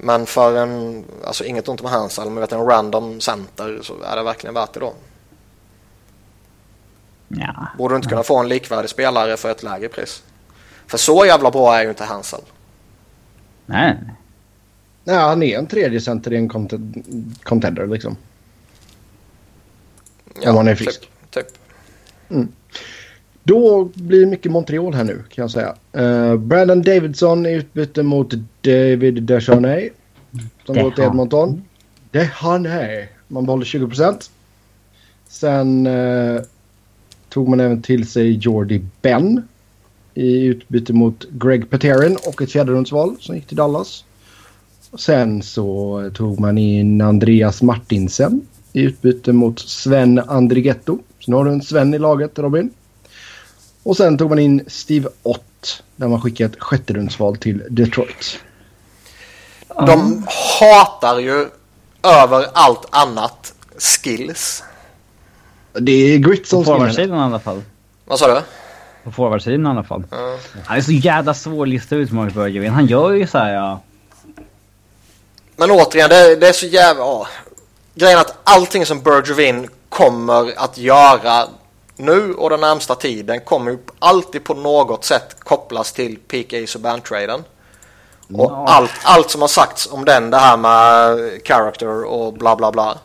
Men 0.00 0.26
för 0.26 0.56
en, 0.56 1.04
alltså 1.26 1.44
inget 1.44 1.68
ont 1.68 1.80
om 1.80 1.86
Hansel, 1.86 2.24
men 2.24 2.40
vet 2.40 2.52
en 2.52 2.66
random 2.66 3.20
center 3.20 3.78
så 3.82 3.94
är 4.12 4.16
det 4.16 4.22
verkligen 4.22 4.54
värt 4.54 4.72
det 4.72 4.80
då. 4.80 4.92
Ja. 7.28 7.68
Borde 7.78 7.94
du 7.94 7.96
inte 7.96 8.08
kunna 8.08 8.22
få 8.22 8.38
en 8.38 8.48
likvärdig 8.48 8.90
spelare 8.90 9.36
för 9.36 9.50
ett 9.50 9.62
lägre 9.62 9.88
pris? 9.88 10.22
För 10.86 10.98
så 10.98 11.26
jävla 11.26 11.50
bra 11.50 11.76
är 11.78 11.82
ju 11.82 11.88
inte 11.88 12.04
Hansel. 12.04 12.40
Nej. 13.66 13.98
Nej, 15.04 15.16
han 15.16 15.42
är 15.42 15.58
en 15.58 15.66
tredje 15.66 16.00
center 16.00 16.32
i 16.32 16.36
en 16.36 16.48
contender 17.42 17.86
liksom. 17.86 18.16
Ja, 20.42 20.50
Om 20.50 20.56
han 20.56 20.68
är 20.68 20.74
frisk. 20.74 21.00
Typ. 21.00 21.30
typ. 21.30 21.46
Mm. 22.30 22.48
Då 23.42 23.84
blir 23.84 24.20
det 24.20 24.26
mycket 24.26 24.52
Montreal 24.52 24.94
här 24.94 25.04
nu 25.04 25.24
kan 25.28 25.42
jag 25.42 25.50
säga. 25.50 25.74
Uh, 25.96 26.36
Brandon 26.36 26.82
Davidson 26.82 27.46
i 27.46 27.52
utbyte 27.52 28.02
mot 28.02 28.34
David 28.60 29.22
Deschaney. 29.22 29.90
Som 30.66 30.74
går 30.74 30.90
till 30.90 31.04
Edmonton. 31.04 31.64
Deschaney. 32.10 33.06
Man 33.28 33.46
behåller 33.46 33.64
20 33.64 33.86
procent. 33.86 34.30
Sen 35.28 35.86
uh, 35.86 36.40
tog 37.34 37.48
man 37.48 37.60
även 37.60 37.82
till 37.82 38.08
sig 38.08 38.36
Jordi 38.36 38.82
Ben. 39.02 39.48
I 40.14 40.44
utbyte 40.44 40.92
mot 40.92 41.24
Greg 41.30 41.70
Paterin 41.70 42.18
och 42.26 42.42
ett 42.42 42.52
fjärderumsval 42.52 43.16
som 43.20 43.34
gick 43.34 43.46
till 43.46 43.56
Dallas. 43.56 44.04
Sen 44.98 45.42
så 45.42 46.10
tog 46.14 46.40
man 46.40 46.58
in 46.58 47.00
Andreas 47.00 47.62
Martinsen 47.62 48.46
i 48.72 48.82
utbyte 48.82 49.32
mot 49.32 49.58
Sven 49.60 50.18
Andrigetto. 50.18 50.98
Så 51.18 51.30
nu 51.30 51.36
har 51.36 51.44
du 51.44 51.50
en 51.50 51.62
Sven 51.62 51.94
i 51.94 51.98
laget 51.98 52.38
Robin. 52.38 52.70
Och 53.82 53.96
sen 53.96 54.18
tog 54.18 54.30
man 54.30 54.38
in 54.38 54.64
Steve 54.66 55.08
Ott 55.22 55.82
där 55.96 56.08
man 56.08 56.20
skickade 56.20 56.50
ett 56.50 56.62
sjätterumsval 56.62 57.36
till 57.36 57.62
Detroit. 57.70 58.38
De 59.68 60.26
hatar 60.60 61.18
ju 61.18 61.48
över 62.02 62.46
allt 62.52 62.86
annat 62.90 63.54
skills. 63.78 64.62
Det 65.80 65.92
är 65.92 66.18
grit 66.18 66.46
som 66.46 66.64
På 66.64 66.72
forwardsidan 66.72 67.18
i 67.18 67.22
alla 67.22 67.40
fall. 67.40 67.62
Vad 68.04 68.18
sa 68.18 68.34
du? 68.34 68.40
På 69.04 69.12
forwardsidan 69.12 69.66
i 69.66 69.68
alla 69.68 69.84
fall. 69.84 70.04
Mm. 70.12 70.38
Han 70.64 70.76
är 70.76 70.80
så 70.80 70.92
jävla 70.92 71.34
svår 71.34 71.62
att 71.62 71.68
lista 71.68 71.96
ut 71.96 72.12
Mark 72.12 72.34
Bergevin. 72.34 72.72
Han 72.72 72.86
gör 72.86 73.10
ju 73.10 73.26
så 73.26 73.38
här, 73.38 73.54
ja. 73.54 73.80
Men 75.56 75.70
återigen, 75.70 76.10
det, 76.10 76.36
det 76.36 76.48
är 76.48 76.52
så 76.52 76.66
jävla... 76.66 77.02
Ja. 77.02 77.26
Grejen 77.94 78.18
att 78.18 78.38
allting 78.44 78.86
som 78.86 79.00
Bergevin 79.00 79.68
kommer 79.88 80.52
att 80.56 80.78
göra 80.78 81.48
nu 81.96 82.34
och 82.34 82.50
den 82.50 82.60
närmsta 82.60 82.94
tiden 82.94 83.40
kommer 83.40 83.70
ju 83.70 83.78
alltid 83.98 84.44
på 84.44 84.54
något 84.54 85.04
sätt 85.04 85.36
kopplas 85.40 85.92
till 85.92 86.18
PK 86.28 86.66
Subban-traden. 86.66 87.44
Och 88.28 88.50
ja. 88.50 88.64
allt, 88.68 88.90
allt 89.02 89.30
som 89.30 89.40
har 89.40 89.48
sagts 89.48 89.92
om 89.92 90.04
den, 90.04 90.30
det 90.30 90.36
här 90.36 90.56
med 90.56 91.18
character 91.44 92.04
och 92.04 92.32
bla 92.32 92.56
bla 92.56 92.72
bla. 92.72 92.98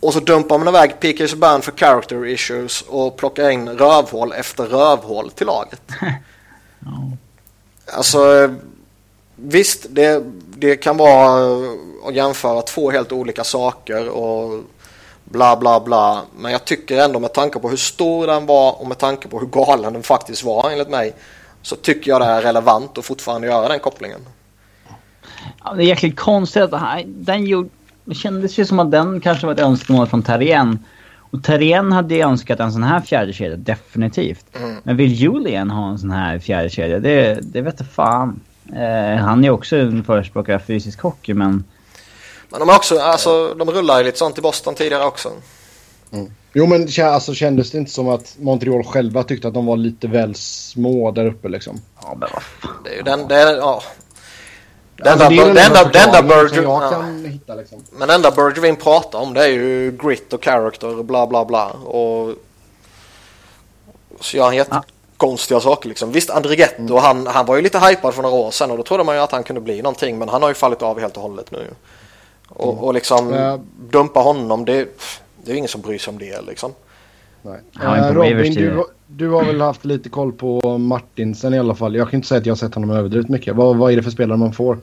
Och 0.00 0.12
så 0.12 0.20
dumpar 0.20 0.58
man 0.58 0.68
iväg 0.68 1.00
PK 1.00 1.28
Subban 1.28 1.62
för 1.62 1.72
character 1.72 2.26
issues 2.26 2.84
och 2.88 3.16
plockar 3.16 3.50
in 3.50 3.68
rövhål 3.68 4.32
efter 4.32 4.64
rövhål 4.64 5.30
till 5.30 5.46
laget. 5.46 5.82
Alltså 7.92 8.54
visst, 9.36 9.86
det, 9.90 10.24
det 10.56 10.76
kan 10.76 10.96
vara 10.96 11.56
att 12.06 12.14
jämföra 12.14 12.62
två 12.62 12.90
helt 12.90 13.12
olika 13.12 13.44
saker 13.44 14.08
och 14.08 14.62
bla 15.24 15.56
bla 15.56 15.80
bla. 15.80 16.22
Men 16.38 16.52
jag 16.52 16.64
tycker 16.64 16.98
ändå 16.98 17.20
med 17.20 17.32
tanke 17.32 17.58
på 17.58 17.68
hur 17.68 17.76
stor 17.76 18.26
den 18.26 18.46
var 18.46 18.80
och 18.80 18.88
med 18.88 18.98
tanke 18.98 19.28
på 19.28 19.38
hur 19.40 19.46
galen 19.46 19.92
den 19.92 20.02
faktiskt 20.02 20.44
var 20.44 20.70
enligt 20.70 20.88
mig. 20.90 21.14
Så 21.62 21.76
tycker 21.76 22.10
jag 22.10 22.20
det 22.20 22.26
är 22.26 22.42
relevant 22.42 22.98
att 22.98 23.04
fortfarande 23.04 23.46
göra 23.46 23.68
den 23.68 23.80
kopplingen. 23.80 24.20
Ja, 25.64 25.74
det 25.74 25.82
är 25.82 25.86
jäkligt 25.86 26.16
konstigt 26.16 26.62
att 26.62 27.02
den 27.06 27.46
gjorde... 27.46 27.68
Det 28.06 28.14
kändes 28.14 28.58
ju 28.58 28.64
som 28.64 28.78
att 28.78 28.90
den 28.90 29.20
kanske 29.20 29.46
var 29.46 29.52
ett 29.52 29.60
önskemål 29.60 30.06
från 30.06 30.22
Terrien. 30.22 30.78
Och 31.30 31.44
Terrien 31.44 31.92
hade 31.92 32.18
önskat 32.18 32.60
en 32.60 32.72
sån 32.72 32.82
här 32.82 33.00
fjärde 33.00 33.32
kedja 33.32 33.56
definitivt. 33.56 34.44
Mm. 34.56 34.76
Men 34.82 34.96
vill 34.96 35.12
Julian 35.12 35.70
ha 35.70 35.90
en 35.90 35.98
sån 35.98 36.10
här 36.10 36.38
fjärde 36.38 36.70
kedja? 36.70 36.98
Det, 36.98 37.38
det 37.42 37.60
vet 37.60 37.74
jag 37.78 37.88
fan. 37.88 38.40
Eh, 38.72 39.22
han 39.22 39.44
är 39.44 39.50
också 39.50 39.76
en 39.76 40.04
förespråkare 40.04 40.58
för 40.58 40.66
fysisk 40.66 41.00
hockey 41.00 41.34
men... 41.34 41.64
Men 42.48 42.60
de, 42.60 42.68
är 42.68 42.76
också, 42.76 42.98
alltså, 42.98 43.54
de 43.54 43.70
rullar 43.70 43.98
ju 43.98 44.04
lite 44.04 44.18
sånt 44.18 44.38
i 44.38 44.40
Boston 44.40 44.74
tidigare 44.74 45.04
också. 45.04 45.28
Mm. 46.12 46.30
Jo 46.52 46.66
men 46.66 46.88
alltså, 47.02 47.34
kändes 47.34 47.70
det 47.70 47.78
inte 47.78 47.90
som 47.90 48.08
att 48.08 48.36
Montreal 48.38 48.84
själva 48.84 49.22
tyckte 49.22 49.48
att 49.48 49.54
de 49.54 49.66
var 49.66 49.76
lite 49.76 50.08
väl 50.08 50.34
små 50.34 51.10
där 51.10 51.26
uppe 51.26 51.48
liksom? 51.48 51.80
Ja 52.02 52.08
men 52.10 52.28
vad 52.32 52.42
fan. 52.42 52.70
Det 52.84 52.90
är 52.90 52.96
ju 52.96 53.02
den, 53.02 53.28
det 53.28 53.34
är, 53.34 53.56
ja. 53.56 53.82
Den 54.96 55.12
alltså, 55.12 55.30
enda, 55.30 55.44
den 55.44 55.56
enda, 55.56 55.84
den 55.84 56.02
enda 56.02 56.22
Berger, 56.22 56.62
ja. 56.62 57.02
hitta, 57.24 57.54
liksom. 57.54 57.84
Men 57.90 58.10
enda 58.10 58.30
Bergevin 58.30 58.76
pratar 58.76 59.18
om 59.18 59.34
det 59.34 59.44
är 59.44 59.48
ju 59.48 59.90
grit 59.90 60.32
och 60.32 60.44
character 60.44 60.98
och 60.98 61.04
bla 61.04 61.26
bla 61.26 61.44
bla. 61.44 61.66
Och 61.70 62.34
så 64.20 64.36
gör 64.36 64.44
han 64.44 64.56
jättekonstiga 64.56 65.56
ja. 65.56 65.60
saker 65.60 65.88
liksom. 65.88 66.12
Visst 66.12 66.30
Andrigetto, 66.30 66.82
mm. 66.82 66.98
han, 66.98 67.26
han 67.26 67.46
var 67.46 67.56
ju 67.56 67.62
lite 67.62 67.78
hypad 67.78 68.14
för 68.14 68.22
några 68.22 68.36
år 68.36 68.50
sedan 68.50 68.70
och 68.70 68.76
då 68.76 68.82
trodde 68.82 69.04
man 69.04 69.14
ju 69.14 69.20
att 69.20 69.32
han 69.32 69.42
kunde 69.42 69.60
bli 69.60 69.82
någonting. 69.82 70.18
Men 70.18 70.28
han 70.28 70.42
har 70.42 70.48
ju 70.48 70.54
fallit 70.54 70.82
av 70.82 71.00
helt 71.00 71.16
och 71.16 71.22
hållet 71.22 71.50
nu. 71.50 71.66
Och, 72.48 72.72
mm. 72.72 72.84
och 72.84 72.94
liksom 72.94 73.32
uh, 73.32 73.60
dumpa 73.76 74.20
honom, 74.20 74.64
det, 74.64 74.88
det 75.44 75.52
är 75.52 75.56
ingen 75.56 75.68
som 75.68 75.80
bryr 75.80 75.98
sig 75.98 76.10
om 76.10 76.18
det 76.18 76.40
liksom. 76.40 76.74
Nej. 77.46 78.00
Uh, 78.00 78.14
Robin, 78.14 78.54
du, 78.54 78.84
du 79.06 79.28
har 79.28 79.44
väl 79.44 79.60
haft 79.60 79.84
lite 79.84 80.08
koll 80.08 80.32
på 80.32 80.78
Martinsen 80.78 81.54
i 81.54 81.58
alla 81.58 81.74
fall. 81.74 81.94
Jag 81.94 82.10
kan 82.10 82.18
inte 82.18 82.28
säga 82.28 82.38
att 82.38 82.46
jag 82.46 82.50
har 82.50 82.56
sett 82.56 82.74
honom 82.74 82.90
överdrivet 82.90 83.28
mycket. 83.28 83.56
Vad, 83.56 83.76
vad 83.76 83.92
är 83.92 83.96
det 83.96 84.02
för 84.02 84.10
spelare 84.10 84.38
man 84.38 84.52
får? 84.52 84.78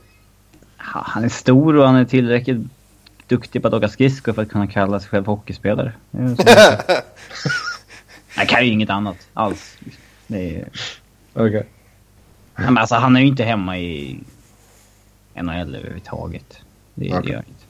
Han 0.78 1.24
är 1.24 1.30
stor 1.30 1.76
och 1.76 1.86
han 1.86 1.96
är 1.96 2.06
tillräckligt 2.06 2.62
duktig 3.28 3.62
på 3.62 3.68
att 3.68 3.74
åka 3.74 3.90
skridskor 3.90 4.34
för 4.34 4.42
att 4.42 4.50
kunna 4.50 4.68
kalla 4.68 5.00
sig 5.00 5.10
själv 5.10 5.26
hockeyspelare. 5.26 5.94
Han 8.36 8.48
kan 8.48 8.66
ju 8.66 8.72
inget 8.72 8.90
annat 8.90 9.18
alls. 9.34 9.78
Det 10.28 10.56
är... 10.56 10.68
Okej. 11.34 11.48
Okay. 11.48 11.64
Men 12.56 12.78
alltså 12.78 12.96
han 12.96 13.16
är 13.16 13.20
ju 13.20 13.28
inte 13.28 13.44
hemma 13.44 13.78
i 13.78 14.20
NHL 15.34 15.76
överhuvudtaget. 15.76 16.58
Det, 16.96 17.10
okay. 17.10 17.22
det 17.22 17.30
gör 17.30 17.38
inte. 17.38 17.66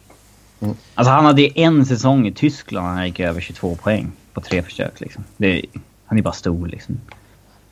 Mm. 0.60 0.76
Alltså 0.96 1.12
han 1.12 1.26
hade 1.26 1.60
en 1.60 1.86
säsong 1.86 2.28
i 2.28 2.32
Tyskland 2.32 2.88
han 2.88 3.06
gick 3.06 3.20
över 3.20 3.42
22 3.42 3.76
poäng 3.76 4.12
på 4.34 4.42
tre 4.42 4.62
försök 4.62 5.00
liksom. 5.02 5.24
Det, 5.38 5.62
han 6.06 6.18
är 6.18 6.22
bara 6.22 6.34
stor 6.34 6.68
liksom. 6.68 6.98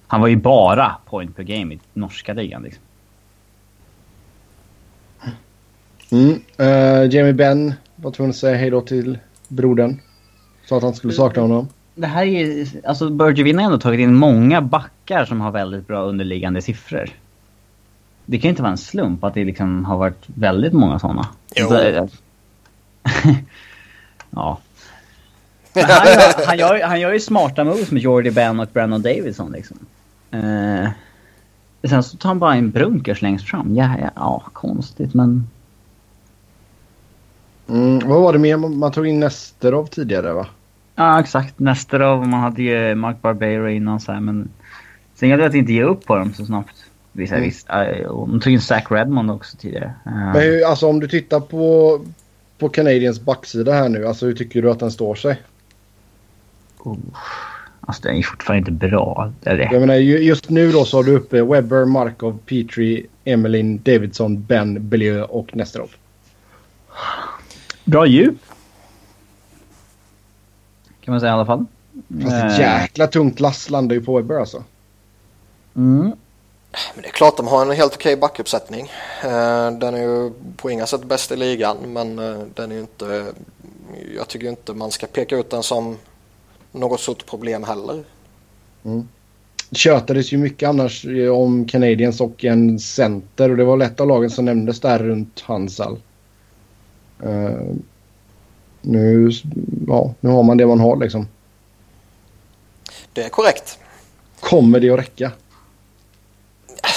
Han 0.07 0.21
var 0.21 0.27
ju 0.27 0.35
bara 0.35 0.95
point 1.05 1.35
per 1.35 1.43
game 1.43 1.73
i 1.73 1.79
norska 1.93 2.33
ligan 2.33 2.63
liksom. 2.63 2.83
Mm. 6.11 6.41
Uh, 6.59 7.15
Jamie 7.15 7.33
Benn 7.33 7.73
var 7.95 8.11
tvungen 8.11 8.29
att 8.29 8.35
säga 8.35 8.57
hej 8.57 8.69
då 8.69 8.81
till 8.81 9.17
brodern. 9.47 9.99
Sa 10.65 10.77
att 10.77 10.83
han 10.83 10.93
skulle 10.93 11.13
sakna 11.13 11.41
honom. 11.41 11.67
Det 11.95 12.07
här 12.07 12.25
är 12.25 12.67
alltså 12.87 13.09
Bergevin 13.09 13.57
har 13.57 13.65
ändå 13.65 13.77
tagit 13.77 13.99
in 13.99 14.15
många 14.15 14.61
backar 14.61 15.25
som 15.25 15.41
har 15.41 15.51
väldigt 15.51 15.87
bra 15.87 16.03
underliggande 16.03 16.61
siffror. 16.61 17.09
Det 18.25 18.39
kan 18.39 18.49
inte 18.49 18.61
vara 18.61 18.71
en 18.71 18.77
slump 18.77 19.23
att 19.23 19.33
det 19.33 19.45
liksom 19.45 19.85
har 19.85 19.97
varit 19.97 20.23
väldigt 20.25 20.73
många 20.73 20.99
sådana. 20.99 21.27
Jo. 21.55 21.69
ja. 24.29 24.59
Han, 25.73 26.07
gör, 26.07 26.45
han, 26.47 26.57
gör, 26.57 26.81
han 26.83 26.99
gör 26.99 27.13
ju 27.13 27.19
smarta 27.19 27.63
moves 27.63 27.91
med 27.91 28.01
Jordy 28.01 28.31
Ben 28.31 28.59
och 28.59 28.67
Brandon 28.73 29.01
Davidson 29.01 29.51
liksom. 29.51 29.77
Eh, 30.31 30.89
sen 31.89 32.03
så 32.03 32.17
tar 32.17 32.29
han 32.29 32.39
bara 32.39 32.55
in 32.55 32.69
Brunkers 32.71 33.21
längst 33.21 33.45
fram. 33.49 33.75
Ja, 33.75 33.95
ja, 34.01 34.09
ja 34.15 34.43
konstigt 34.53 35.13
men... 35.13 35.47
Mm, 37.69 37.99
vad 38.09 38.21
var 38.21 38.33
det 38.33 38.39
mer? 38.39 38.57
Man 38.57 38.91
tog 38.91 39.07
in 39.07 39.19
Nesterov 39.19 39.85
tidigare 39.85 40.33
va? 40.33 40.47
Ja, 40.95 41.19
exakt. 41.19 41.59
Nesterov, 41.59 42.27
man 42.27 42.39
hade 42.39 42.63
ju 42.63 42.95
Mark 42.95 43.21
Barbero 43.21 43.69
innan 43.69 43.99
så 43.99 44.11
här, 44.11 44.19
men... 44.19 44.49
Sen 45.15 45.29
gällde 45.29 45.43
det 45.43 45.49
att 45.49 45.55
inte 45.55 45.73
ge 45.73 45.83
upp 45.83 46.05
på 46.05 46.15
dem 46.15 46.33
så 46.33 46.45
snabbt. 46.45 46.75
Visst, 47.11 47.31
Mm. 47.33 47.43
visst. 47.43 47.67
och 48.09 48.29
De 48.29 48.39
tog 48.39 48.53
in 48.53 48.61
Zach 48.61 48.83
Redmond 48.91 49.31
också 49.31 49.57
tidigare. 49.57 49.93
Eh, 50.05 50.11
Men 50.11 50.41
hur, 50.41 50.65
alltså 50.65 50.87
om 50.87 50.99
du 50.99 51.07
tittar 51.07 51.39
på, 51.39 51.99
på 52.57 52.69
Canadiens 52.69 53.21
backsida 53.21 53.73
här 53.73 53.89
nu. 53.89 54.07
Alltså 54.07 54.25
hur 54.25 54.33
tycker 54.33 54.61
du 54.61 54.71
att 54.71 54.79
den 54.79 54.91
står 54.91 55.15
sig? 55.15 55.41
Oh, 56.83 56.97
alltså 57.81 58.01
den 58.03 58.15
är 58.15 58.23
fortfarande 58.23 58.71
inte 58.71 58.87
bra. 58.87 59.31
Eller, 59.43 59.69
Jag 59.73 59.79
menar 59.79 59.95
ju- 59.95 60.19
just 60.23 60.49
nu 60.49 60.71
då 60.71 60.85
så 60.85 60.97
har 60.97 61.03
du 61.03 61.15
uppe 61.15 61.41
Webber, 61.41 61.85
Markov, 61.85 62.39
Petrie, 62.45 63.05
Emelin, 63.25 63.81
Davidson, 63.83 64.43
Ben, 64.43 64.89
Bellieu 64.89 65.23
och 65.23 65.55
Nesterov. 65.55 65.89
Bra 67.85 68.05
djup. 68.05 68.35
Kan 71.01 71.11
man 71.13 71.19
säga 71.19 71.31
i 71.31 71.33
alla 71.33 71.45
fall. 71.45 71.65
Fast 72.23 72.33
ett 72.35 72.51
Eh, 72.51 72.59
jäkla 72.59 73.07
tungt 73.07 73.39
lass 73.39 73.69
landar 73.69 73.95
ju 73.95 74.01
på 74.03 74.17
Webber 74.17 74.35
alltså. 74.39 74.63
Mm. 75.75 76.11
Men 76.95 77.01
det 77.01 77.07
är 77.07 77.11
klart 77.11 77.37
de 77.37 77.47
har 77.47 77.61
en 77.61 77.71
helt 77.71 77.93
okej 77.95 78.15
backuppsättning. 78.17 78.91
Eh, 79.23 79.71
Den 79.71 79.93
är 79.95 80.01
ju 80.01 80.31
på 80.57 80.71
inga 80.71 80.85
sätt 80.85 81.03
bäst 81.03 81.31
i 81.31 81.35
ligan 81.35 81.77
men 81.93 82.19
eh, 82.19 82.39
den 82.53 82.71
är 82.71 82.75
ju 82.75 82.81
inte... 82.81 83.25
Jag 84.17 84.27
tycker 84.27 84.47
inte 84.47 84.73
man 84.73 84.91
ska 84.91 85.07
peka 85.07 85.37
ut 85.37 85.49
den 85.49 85.63
som 85.63 85.97
något 86.71 86.99
stort 86.99 87.25
problem 87.25 87.63
heller. 87.63 88.03
Det 89.69 89.77
tjötades 89.77 90.33
ju 90.33 90.37
mycket 90.37 90.69
annars 90.69 91.05
eh, 91.05 91.31
om 91.31 91.67
Canadiens 91.67 92.21
och 92.21 92.45
en 92.45 92.79
center 92.79 93.49
och 93.49 93.57
det 93.57 93.63
var 93.63 93.77
lätt 93.77 93.99
av 93.99 94.07
lagen 94.07 94.29
som 94.29 94.45
nämndes 94.45 94.79
där 94.79 94.99
runt 94.99 95.39
Hansal. 95.39 95.97
Eh, 97.23 97.75
nu, 98.81 99.31
ja, 99.87 100.13
nu 100.19 100.29
har 100.29 100.43
man 100.43 100.57
det 100.57 100.67
man 100.67 100.79
har 100.79 100.95
liksom. 100.95 101.27
Det 103.13 103.23
är 103.23 103.29
korrekt. 103.29 103.79
Kommer 104.39 104.79
det 104.79 104.89
att 104.89 104.99
räcka? 104.99 105.31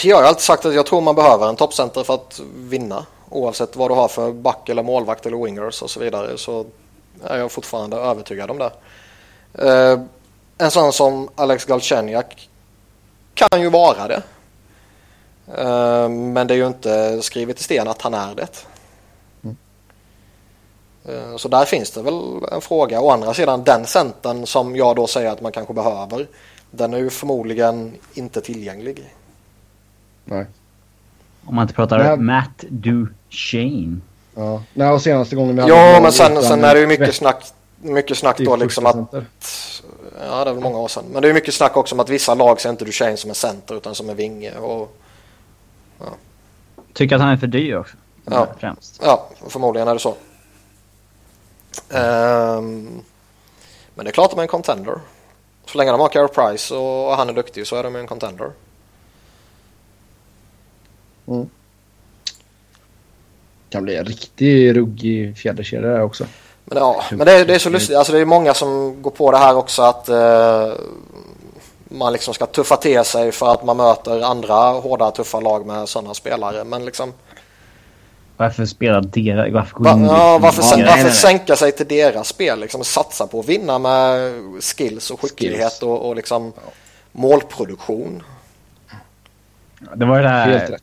Jag 0.04 0.16
har 0.16 0.22
alltid 0.22 0.42
sagt 0.42 0.64
att 0.64 0.74
jag 0.74 0.86
tror 0.86 1.00
man 1.00 1.14
behöver 1.14 1.48
en 1.48 1.56
toppcenter 1.56 2.02
för 2.02 2.14
att 2.14 2.40
vinna. 2.56 3.06
Oavsett 3.28 3.76
vad 3.76 3.90
du 3.90 3.94
har 3.94 4.08
för 4.08 4.32
back 4.32 4.68
eller 4.68 4.82
målvakt 4.82 5.26
eller 5.26 5.44
wingers 5.44 5.82
och 5.82 5.90
så 5.90 6.00
vidare 6.00 6.38
så 6.38 6.66
är 7.24 7.38
jag 7.38 7.52
fortfarande 7.52 7.96
övertygad 7.96 8.50
om 8.50 8.58
det. 8.58 8.70
Eh, 9.58 10.00
en 10.58 10.70
sån 10.70 10.92
som 10.92 11.28
Alex 11.34 11.64
Galchenyuk 11.64 12.48
kan 13.34 13.60
ju 13.60 13.70
vara 13.70 14.08
det. 14.08 14.22
Eh, 15.58 16.08
men 16.08 16.46
det 16.46 16.54
är 16.54 16.58
ju 16.58 16.66
inte 16.66 17.22
skrivet 17.22 17.60
i 17.60 17.62
sten 17.62 17.88
att 17.88 18.02
han 18.02 18.14
är 18.14 18.34
det. 18.34 18.48
Eh, 21.08 21.36
Så 21.36 21.48
där 21.48 21.64
finns 21.64 21.90
det 21.90 22.02
väl 22.02 22.20
en 22.52 22.60
fråga. 22.60 23.00
Å 23.00 23.10
andra 23.10 23.34
sidan 23.34 23.64
den 23.64 23.86
centern 23.86 24.46
som 24.46 24.76
jag 24.76 24.96
då 24.96 25.06
säger 25.06 25.30
att 25.30 25.40
man 25.40 25.52
kanske 25.52 25.74
behöver. 25.74 26.26
Den 26.70 26.94
är 26.94 26.98
ju 26.98 27.10
förmodligen 27.10 27.92
inte 28.14 28.40
tillgänglig. 28.40 29.14
Nej. 30.24 30.46
Om 31.46 31.54
man 31.54 31.62
inte 31.62 31.74
pratar 31.74 31.98
Nej. 31.98 32.16
Matt 32.16 32.64
Duchene. 32.68 34.00
Ja. 34.34 34.62
Nej, 34.74 34.88
och 34.90 35.02
senaste 35.02 35.36
gången 35.36 35.56
vi 35.56 35.62
hade 35.62 35.74
Ja, 35.74 36.00
men 36.00 36.12
sen, 36.12 36.42
sen 36.42 36.64
är 36.64 36.74
det 36.74 36.80
ju 36.80 36.86
mycket 36.86 37.14
snack, 37.14 37.44
mycket 37.84 38.18
snack 38.18 38.38
då 38.38 38.56
liksom 38.56 38.86
att... 38.86 38.94
center. 38.94 39.26
Ja, 40.20 40.44
det 40.44 40.50
är 40.50 40.54
väl 40.54 40.62
många 40.62 40.78
år 40.78 40.88
sedan. 40.88 41.04
Men 41.12 41.22
det 41.22 41.28
är 41.28 41.34
mycket 41.34 41.54
snack 41.54 41.76
också 41.76 41.94
om 41.94 42.00
att 42.00 42.08
vissa 42.08 42.34
lag 42.34 42.60
ser 42.60 42.70
inte 42.70 42.84
Duchene 42.84 43.16
som 43.16 43.30
en 43.30 43.34
center 43.34 43.74
utan 43.74 43.94
som 43.94 44.10
en 44.10 44.16
vinge. 44.16 44.52
Och, 44.58 44.96
Tycker 46.92 47.16
att 47.16 47.22
han 47.22 47.30
är 47.30 47.36
för 47.36 47.46
dyr 47.46 47.74
också. 47.74 47.96
Ja. 48.24 48.48
Främst. 48.58 49.00
ja, 49.04 49.28
förmodligen 49.48 49.88
är 49.88 49.94
det 49.94 50.00
så. 50.00 50.14
Ehm, 51.90 53.02
men 53.94 54.04
det 54.04 54.10
är 54.10 54.12
klart 54.12 54.30
de 54.30 54.38
är 54.38 54.42
en 54.42 54.48
contender. 54.48 54.94
Så 55.66 55.78
länge 55.78 55.90
de 55.90 56.00
har 56.00 56.08
Carey 56.08 56.28
Price 56.28 56.74
och, 56.74 57.16
han 57.16 57.28
är 57.28 57.32
duktig 57.32 57.66
så 57.66 57.76
är 57.76 57.82
de 57.82 57.96
en 57.96 58.06
contender. 58.06 58.50
kan 63.70 63.84
bli 63.84 63.96
en 63.96 64.04
riktigt 64.04 64.76
ruggig 64.76 65.36
fjäderkedja 65.36 65.88
där 65.88 66.02
också. 66.02 66.26
Men, 66.74 66.82
ja, 66.82 67.04
men 67.10 67.26
det, 67.26 67.32
är- 67.32 67.44
det 67.44 67.54
är 67.54 67.58
så 67.58 67.70
lustigt. 67.70 67.96
Alltså 67.96 68.12
det 68.12 68.18
är 68.20 68.24
många 68.24 68.54
som 68.54 69.02
går 69.02 69.10
på 69.10 69.30
det 69.30 69.38
här 69.38 69.56
också 69.56 69.82
att 69.82 70.08
eh, 70.08 70.72
man 71.88 72.12
liksom 72.12 72.34
ska 72.34 72.46
tuffa 72.46 72.76
till 72.76 73.04
sig 73.04 73.32
för 73.32 73.52
att 73.52 73.64
man 73.64 73.76
möter 73.76 74.20
andra 74.20 74.54
hårda 74.54 75.10
tuffa 75.10 75.40
lag 75.40 75.66
med 75.66 75.88
sådana 75.88 76.14
spelare. 76.14 76.64
Men 76.64 76.84
liksom, 76.84 77.12
Varför 78.36 78.66
spelar 78.66 79.00
deras... 79.00 79.52
Varför 79.52 79.74
gå 79.74 79.90
in 79.90 80.04
ja, 80.04 80.38
varför, 80.38 80.62
Ja, 80.62 80.76
nej, 80.76 80.84
varför 80.84 80.96
nej, 80.96 81.04
nej. 81.04 81.12
sänka 81.12 81.56
sig 81.56 81.72
till 81.72 81.88
deras 81.88 82.28
spel? 82.28 82.60
Liksom, 82.60 82.84
satsa 82.84 83.26
på 83.26 83.40
att 83.40 83.48
vinna 83.48 83.78
med 83.78 84.32
skills 84.62 85.10
och 85.10 85.20
skicklighet 85.20 85.72
Skills. 85.72 85.82
och, 85.82 86.08
och 86.08 86.16
liksom 86.16 86.52
målproduktion. 87.12 88.22
Det 89.94 90.04
var 90.04 90.22
det 90.22 90.28
Helt 90.28 90.60
här 90.62 90.68
rätt. 90.68 90.82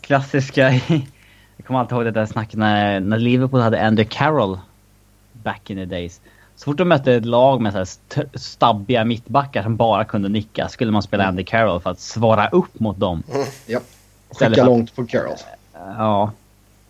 klassiska... 0.00 0.80
Jag 1.64 1.66
kommer 1.66 1.80
alltid 1.80 1.92
ihåg 1.96 2.04
det 2.04 2.10
där 2.10 2.26
snacket 2.26 2.58
när, 2.58 3.00
när 3.00 3.18
Liverpool 3.18 3.60
hade 3.60 3.86
Andy 3.86 4.04
Carroll 4.04 4.58
back 5.32 5.70
in 5.70 5.76
the 5.76 5.84
days. 5.84 6.20
Så 6.56 6.64
fort 6.64 6.76
de 6.76 6.84
mötte 6.88 7.12
ett 7.14 7.24
lag 7.24 7.60
med 7.60 7.72
så 7.72 7.78
här 7.78 7.82
st- 7.82 8.38
stabbiga 8.38 9.04
mittbackar 9.04 9.62
som 9.62 9.76
bara 9.76 10.04
kunde 10.04 10.28
nicka 10.28 10.68
skulle 10.68 10.92
man 10.92 11.02
spela 11.02 11.24
Andy 11.26 11.44
Carroll 11.44 11.80
för 11.80 11.90
att 11.90 12.00
svara 12.00 12.48
upp 12.48 12.80
mot 12.80 12.98
dem. 12.98 13.22
Ja. 13.66 13.80
Istället 14.30 14.56
Skicka 14.58 14.64
långt 14.66 14.96
på 14.96 15.06
Carroll. 15.06 15.36
Ja, 15.72 16.32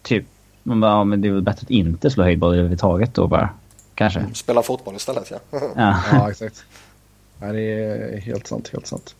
typ. 0.03 0.25
Man 0.63 0.81
bara, 0.81 0.91
ja, 0.93 1.05
men 1.05 1.21
det 1.21 1.29
är 1.29 1.33
väl 1.33 1.43
bättre 1.43 1.65
att 1.65 1.71
inte 1.71 2.11
slå 2.11 2.25
höjdboll 2.25 2.53
överhuvudtaget 2.55 3.15
då 3.15 3.27
bara. 3.27 3.49
Kanske. 3.95 4.25
Spela 4.35 4.63
fotboll 4.63 4.97
istället 4.97 5.31
ja. 5.31 5.59
Ja. 5.77 5.97
Ja, 6.13 6.31
exakt. 6.31 6.65
Ja, 7.41 7.47
det 7.53 7.61
är 7.61 8.21
helt 8.21 8.47
sant, 8.47 8.71
helt 8.73 8.87
sant. 8.87 9.15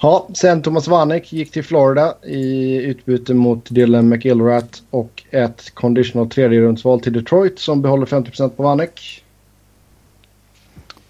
Ja, 0.00 0.28
sen 0.34 0.62
Thomas 0.62 0.88
Vanek 0.88 1.32
gick 1.32 1.50
till 1.52 1.64
Florida 1.64 2.14
i 2.22 2.74
utbyte 2.82 3.34
mot 3.34 3.64
Dylan 3.70 4.08
McIlrath 4.08 4.78
och 4.90 5.22
ett 5.30 5.74
conditional 5.74 6.28
tredjerumsval 6.30 7.00
till 7.00 7.12
Detroit 7.12 7.58
som 7.58 7.82
behåller 7.82 8.06
50% 8.06 8.48
på 8.48 8.62
Vanek. 8.62 9.24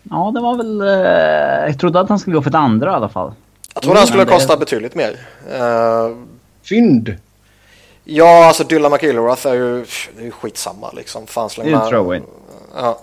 ja, 0.02 0.30
det 0.34 0.40
var 0.40 0.56
väl... 0.56 0.80
Eh, 0.80 1.66
jag 1.70 1.78
trodde 1.80 2.00
att 2.00 2.08
han 2.08 2.18
skulle 2.18 2.36
gå 2.36 2.42
för 2.42 2.50
ett 2.50 2.54
andra 2.54 2.90
i 2.90 2.94
alla 2.94 3.08
fall. 3.08 3.32
Jag 3.74 3.82
tror 3.82 3.94
den 3.94 4.06
skulle 4.06 4.18
Men 4.18 4.26
det- 4.26 4.32
kosta 4.32 4.56
betydligt 4.56 4.94
mer. 4.94 5.16
Eh, 5.52 6.16
Fynd! 6.62 7.14
ja, 8.04 8.46
alltså 8.46 8.64
Dylan 8.64 8.92
McIlrath 8.92 9.46
är 9.46 9.54
ju, 9.54 9.84
det 10.16 10.20
är 10.20 10.24
ju 10.24 10.30
skitsamma 10.30 10.90
liksom. 10.96 11.26
Fan, 11.26 11.50
släng 11.50 11.66
Det 11.66 11.76
med- 11.76 11.88
throw-in. 11.88 12.22
Ja. 12.76 13.00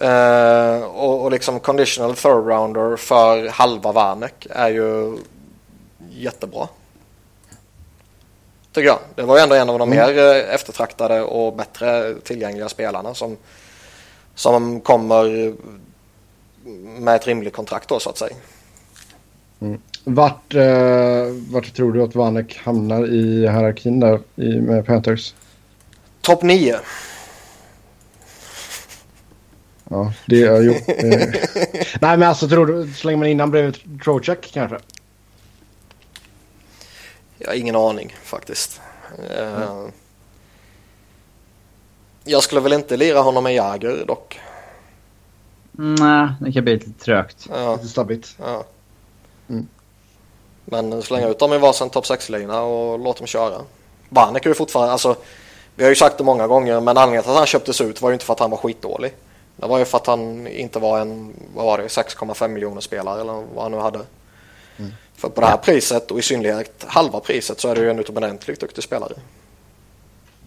Eh, 0.00 0.82
och, 0.82 1.22
och 1.24 1.30
liksom 1.30 1.60
conditional 1.60 2.14
third 2.14 2.46
rounder 2.46 2.96
för 2.96 3.48
halva 3.48 3.92
Vanek 3.92 4.46
är 4.50 4.68
ju 4.68 5.18
jättebra. 6.10 6.68
Tycker 8.72 8.88
jag. 8.88 8.98
Det 9.14 9.22
var 9.22 9.36
ju 9.36 9.42
ändå 9.42 9.54
en 9.54 9.70
av 9.70 9.78
de 9.78 9.90
mer 9.90 10.18
eh, 10.18 10.54
eftertraktade 10.54 11.22
och 11.22 11.56
bättre 11.56 12.14
tillgängliga 12.14 12.68
spelarna 12.68 13.14
som, 13.14 13.36
som 14.34 14.80
kommer 14.80 15.54
med 17.00 17.16
ett 17.16 17.26
rimligt 17.26 17.54
kontrakt 17.54 17.88
då 17.88 18.00
så 18.00 18.10
att 18.10 18.18
säga. 18.18 18.36
Vart, 20.04 20.54
eh, 20.54 21.24
vart 21.50 21.74
tror 21.74 21.92
du 21.92 22.02
att 22.02 22.14
Vanek 22.14 22.58
hamnar 22.58 23.06
i 23.06 23.40
hierarkin 23.40 24.00
där 24.00 24.20
i, 24.36 24.60
med 24.60 24.86
Panthers? 24.86 25.34
Topp 26.20 26.42
9. 26.42 26.78
Ja, 29.90 30.12
det 30.26 30.42
är 30.42 30.60
ju... 30.60 30.70
Eh. 30.70 31.28
Nej, 32.00 32.16
men 32.16 32.22
alltså 32.22 32.48
tror 32.48 32.66
du, 32.66 32.92
slänger 32.92 33.18
man 33.18 33.28
in 33.28 33.40
han 33.40 33.50
bredvid 33.50 34.02
Trocheck 34.04 34.50
kanske? 34.52 34.78
Jag 37.38 37.48
har 37.48 37.54
ingen 37.54 37.76
aning 37.76 38.16
faktiskt. 38.22 38.80
Eh, 39.36 39.86
Jag 42.24 42.42
skulle 42.42 42.60
väl 42.60 42.72
inte 42.72 42.96
lira 42.96 43.20
honom 43.20 43.44
med 43.44 43.54
Jagger 43.54 44.04
dock. 44.06 44.40
Nej, 45.72 46.28
det 46.40 46.52
kan 46.52 46.64
bli 46.64 46.72
lite 46.72 46.90
trögt. 47.04 47.46
Ja, 47.50 47.72
Lite 47.76 47.88
stabbigt. 47.88 48.36
ja. 48.38 48.64
Mm. 49.48 49.68
Men 50.64 51.02
slänga 51.02 51.28
ut 51.28 51.38
dem 51.38 51.52
i 51.52 51.58
varsin 51.58 51.90
topp 51.90 52.04
6-lina 52.04 52.62
och 52.62 52.98
låt 52.98 53.16
dem 53.18 53.26
köra. 53.26 53.60
Barnek 54.08 54.44
är 54.46 54.50
ju 54.50 54.54
fortfarande, 54.54 54.92
alltså 54.92 55.16
vi 55.74 55.82
har 55.84 55.90
ju 55.90 55.96
sagt 55.96 56.18
det 56.18 56.24
många 56.24 56.46
gånger 56.46 56.80
men 56.80 56.96
anledningen 56.96 57.22
till 57.22 57.30
att 57.32 57.36
han 57.38 57.46
köptes 57.46 57.80
ut 57.80 58.02
var 58.02 58.10
ju 58.10 58.14
inte 58.14 58.24
för 58.24 58.32
att 58.32 58.40
han 58.40 58.50
var 58.50 58.58
skitdålig. 58.58 59.12
Det 59.60 59.66
var 59.66 59.78
ju 59.78 59.84
för 59.84 59.98
att 59.98 60.06
han 60.06 60.46
inte 60.46 60.78
var 60.78 61.00
en, 61.00 61.34
vad 61.54 61.66
var 61.66 61.78
det, 61.78 61.86
6,5 61.86 62.48
miljoner 62.48 62.80
spelare 62.80 63.20
eller 63.20 63.32
vad 63.54 63.62
han 63.62 63.72
nu 63.72 63.78
hade. 63.78 64.00
Mm. 64.76 64.92
För 65.16 65.28
på 65.28 65.40
det 65.40 65.46
här 65.46 65.56
priset 65.56 66.10
och 66.10 66.18
i 66.18 66.22
synnerhet 66.22 66.84
halva 66.88 67.20
priset 67.20 67.60
så 67.60 67.68
är 67.68 67.74
det 67.74 67.80
ju 67.80 67.90
en 67.90 67.98
utomordentligt 67.98 68.60
duktig 68.60 68.84
spelare. 68.84 69.12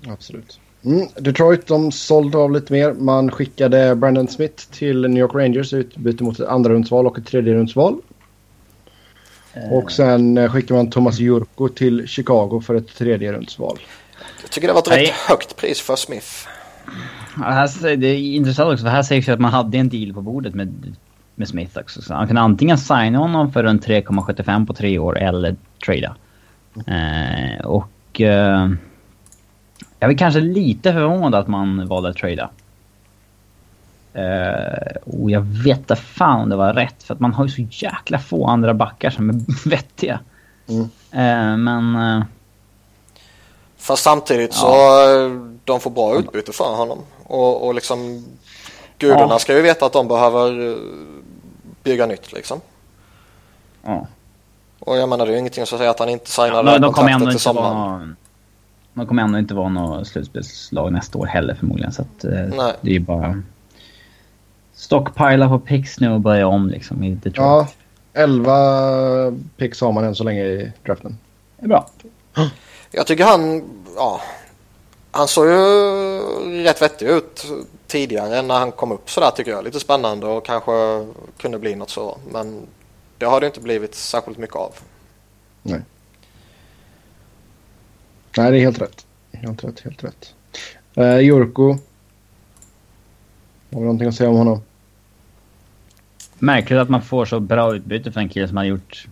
Absolut. 0.08 0.60
Mm, 0.86 1.08
Detroit 1.16 1.68
de 1.68 1.92
sålde 1.92 2.38
av 2.38 2.52
lite 2.52 2.74
mer. 2.74 2.94
Man 2.94 3.32
skickade 3.32 3.96
Brandon 3.96 4.28
Smith 4.28 4.72
till 4.72 5.02
New 5.02 5.22
York 5.22 5.36
Rangers 5.36 5.74
utbyte 5.74 6.24
mot 6.24 6.40
ett 6.40 6.48
andra 6.48 6.74
rundsval 6.74 7.08
och 7.08 7.18
ett 7.18 7.28
tredje 7.28 7.54
rundsval. 7.54 8.02
Mm. 9.54 9.72
Och 9.72 9.92
sen 9.92 10.38
eh, 10.38 10.52
skickade 10.52 10.74
man 10.74 10.90
Thomas 10.90 11.20
Jurko 11.20 11.68
till 11.70 12.08
Chicago 12.08 12.62
för 12.66 12.76
ett 12.76 12.96
tredje 12.96 13.32
rundsval. 13.32 13.80
Jag 14.42 14.52
tycker 14.52 14.68
det 14.68 14.74
var 14.74 14.82
ett 14.82 14.92
rätt 14.92 15.10
högt 15.10 15.56
pris 15.56 15.82
för 15.82 15.96
Smith. 15.96 16.48
Det 17.82 18.08
är 18.08 18.36
intressant 18.36 18.74
också 18.74 18.84
för 18.86 18.92
här 18.92 19.04
sägs 19.04 19.30
ju 19.30 19.34
att 19.34 19.40
man 19.40 19.52
hade 19.52 19.78
en 19.78 19.90
deal 19.90 20.14
på 20.14 20.22
bordet 20.22 20.56
med, 20.56 20.96
med 21.36 21.48
Smith 21.48 21.80
också. 21.80 22.02
Så 22.02 22.14
han 22.14 22.28
kunde 22.28 22.42
antingen 22.42 22.78
signa 22.78 23.18
honom 23.18 23.52
för 23.52 23.64
runt 23.64 23.88
3,75 23.88 24.66
på 24.66 24.74
tre 24.74 25.00
år 25.00 25.20
eller 25.20 25.56
trada. 25.86 26.16
Eh, 26.88 27.66
och... 27.66 28.22
Eh, 28.22 28.70
jag 30.00 30.12
är 30.12 30.18
kanske 30.18 30.40
lite 30.40 30.94
förvånad 30.94 31.36
att 31.36 31.48
man 31.48 31.88
valde 31.88 32.10
att 32.10 32.16
trada. 32.16 32.50
Uh, 34.16 35.22
och 35.22 35.32
jag 35.32 35.42
vet 35.42 35.78
inte 35.78 35.96
fan 35.96 36.42
om 36.42 36.50
det 36.50 36.56
var 36.56 36.74
rätt 36.74 37.04
för 37.04 37.14
att 37.14 37.20
man 37.20 37.34
har 37.34 37.46
ju 37.46 37.52
så 37.52 37.86
jäkla 37.86 38.20
få 38.20 38.48
andra 38.48 38.74
backar 38.74 39.10
som 39.10 39.30
är 39.30 39.36
vettiga. 39.70 40.20
Mm. 40.68 40.82
Uh, 40.82 41.58
men... 41.58 41.96
Uh, 41.96 42.24
Fast 43.78 44.04
samtidigt 44.04 44.54
så 44.54 44.76
de 45.66 45.80
får 45.80 45.92
bra 45.92 46.20
utbyte 46.20 46.52
för 46.52 46.76
honom. 46.76 47.00
Och, 47.32 47.68
och 47.68 47.76
liksom 47.76 48.26
gudarna 48.98 49.34
ja. 49.34 49.40
ska 49.40 49.56
ju 49.56 49.62
veta 49.62 49.86
att 49.86 49.94
de 49.94 50.08
behöver 50.08 50.78
bygga 51.84 52.06
nytt 52.06 52.34
liksom. 52.34 52.62
Ja. 53.84 54.08
Och 54.80 54.98
jag 54.98 55.10
menar 55.10 55.26
det 55.26 55.32
är 55.32 55.34
ju 55.34 55.40
ingenting 55.40 55.66
som 55.66 55.78
säger 55.78 55.92
att 55.92 56.00
han 56.00 56.10
inte 56.10 56.30
signar 56.30 56.64
ja, 56.64 56.80
de 56.80 56.94
kontraktet 56.94 57.30
till 57.30 57.40
sommaren. 57.40 58.16
De 58.94 59.08
kommer 59.08 59.24
ändå 59.24 59.40
inte 59.40 59.54
vara 59.54 59.70
något 59.70 60.08
slutspelslag 60.08 60.94
nästa 60.94 61.18
år 61.18 61.26
heller 61.26 61.56
förmodligen. 61.56 61.92
Så 61.92 62.02
att, 62.02 62.24
eh, 62.24 62.32
det 62.82 62.90
är 62.90 62.94
ju 62.94 63.00
bara 63.00 63.44
stockpila 64.74 65.50
på 65.50 65.60
picks 65.60 66.00
nu 66.00 66.12
och 66.12 66.22
börja 66.22 66.48
om 66.48 66.70
liksom 66.70 67.04
i 67.04 67.10
Detroit. 67.16 67.38
Ja, 67.38 67.68
11 68.14 69.38
picks 69.58 69.82
har 69.82 69.92
man 69.92 70.04
än 70.04 70.16
så 70.16 70.24
länge 70.24 70.44
i 70.44 70.72
draften. 70.86 71.18
Det 71.58 71.66
är 71.66 71.68
bra. 71.68 71.90
Jag 72.92 73.08
tycker 73.08 73.24
han, 73.26 73.64
ja, 73.96 74.22
han 75.12 75.28
såg 75.28 75.46
ju 75.48 76.64
rätt 76.64 76.82
vettig 76.82 77.08
ut 77.08 77.46
tidigare 77.88 78.42
när 78.42 78.60
han 78.60 78.72
kom 78.72 78.92
upp 78.92 79.10
sådär 79.10 79.32
tycker 79.32 79.52
jag. 79.52 79.64
Lite 79.64 79.80
spännande 79.80 80.26
och 80.28 80.46
kanske 80.46 80.72
kunde 81.38 81.60
bli 81.60 81.76
något 81.76 81.90
så. 81.90 82.18
Men 82.32 82.68
det 83.18 83.26
har 83.26 83.42
det 83.42 83.48
inte 83.48 83.62
blivit 83.62 83.96
särskilt 83.96 84.38
mycket 84.38 84.56
av. 84.56 84.74
Nej. 85.62 85.82
Nej, 88.38 88.52
det 88.52 88.58
är 88.58 88.62
helt 88.62 88.82
rätt. 88.82 89.06
Helt 89.32 89.64
rätt, 89.64 89.80
helt 89.80 90.04
rätt. 90.04 90.34
Uh, 90.98 91.20
Jurko. 91.20 91.78
Har 93.72 93.80
vi 93.80 93.82
någonting 93.82 94.08
att 94.08 94.16
säga 94.16 94.30
om 94.30 94.36
honom? 94.36 94.62
Märkligt 96.40 96.80
att 96.80 96.90
man 96.90 97.02
får 97.02 97.26
så 97.26 97.40
bra 97.40 97.76
utbyte 97.76 98.12
för 98.12 98.20
en 98.20 98.30
kille 98.30 98.48
som 98.48 98.58
har 98.58 98.64
gjort 98.64 99.08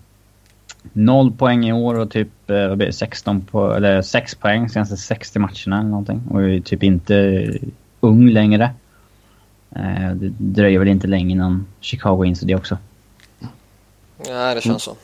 noll 0.93 1.31
poäng 1.31 1.65
i 1.65 1.73
år 1.73 1.95
och 1.95 2.11
typ 2.11 2.49
eh, 2.49 2.67
vad 2.67 2.77
blir 2.77 2.87
det, 2.87 2.93
16 2.93 3.41
på, 3.41 3.73
eller 3.73 4.01
6 4.01 4.35
poäng 4.35 4.69
senaste 4.69 4.97
60 4.97 5.39
matcherna 5.39 5.79
eller 5.79 5.89
någonting. 5.89 6.21
Och 6.29 6.43
är 6.43 6.59
typ 6.59 6.83
inte 6.83 7.47
ung 7.99 8.29
längre. 8.29 8.71
Eh, 9.75 10.11
det 10.15 10.31
dröjer 10.37 10.79
väl 10.79 10.87
inte 10.87 11.07
länge 11.07 11.31
innan 11.31 11.65
Chicago 11.79 12.25
inser 12.25 12.47
det 12.47 12.55
också. 12.55 12.77
Nej, 14.27 14.55
det 14.55 14.61
känns 14.61 14.65
mm. 14.65 14.79
så. 14.79 14.95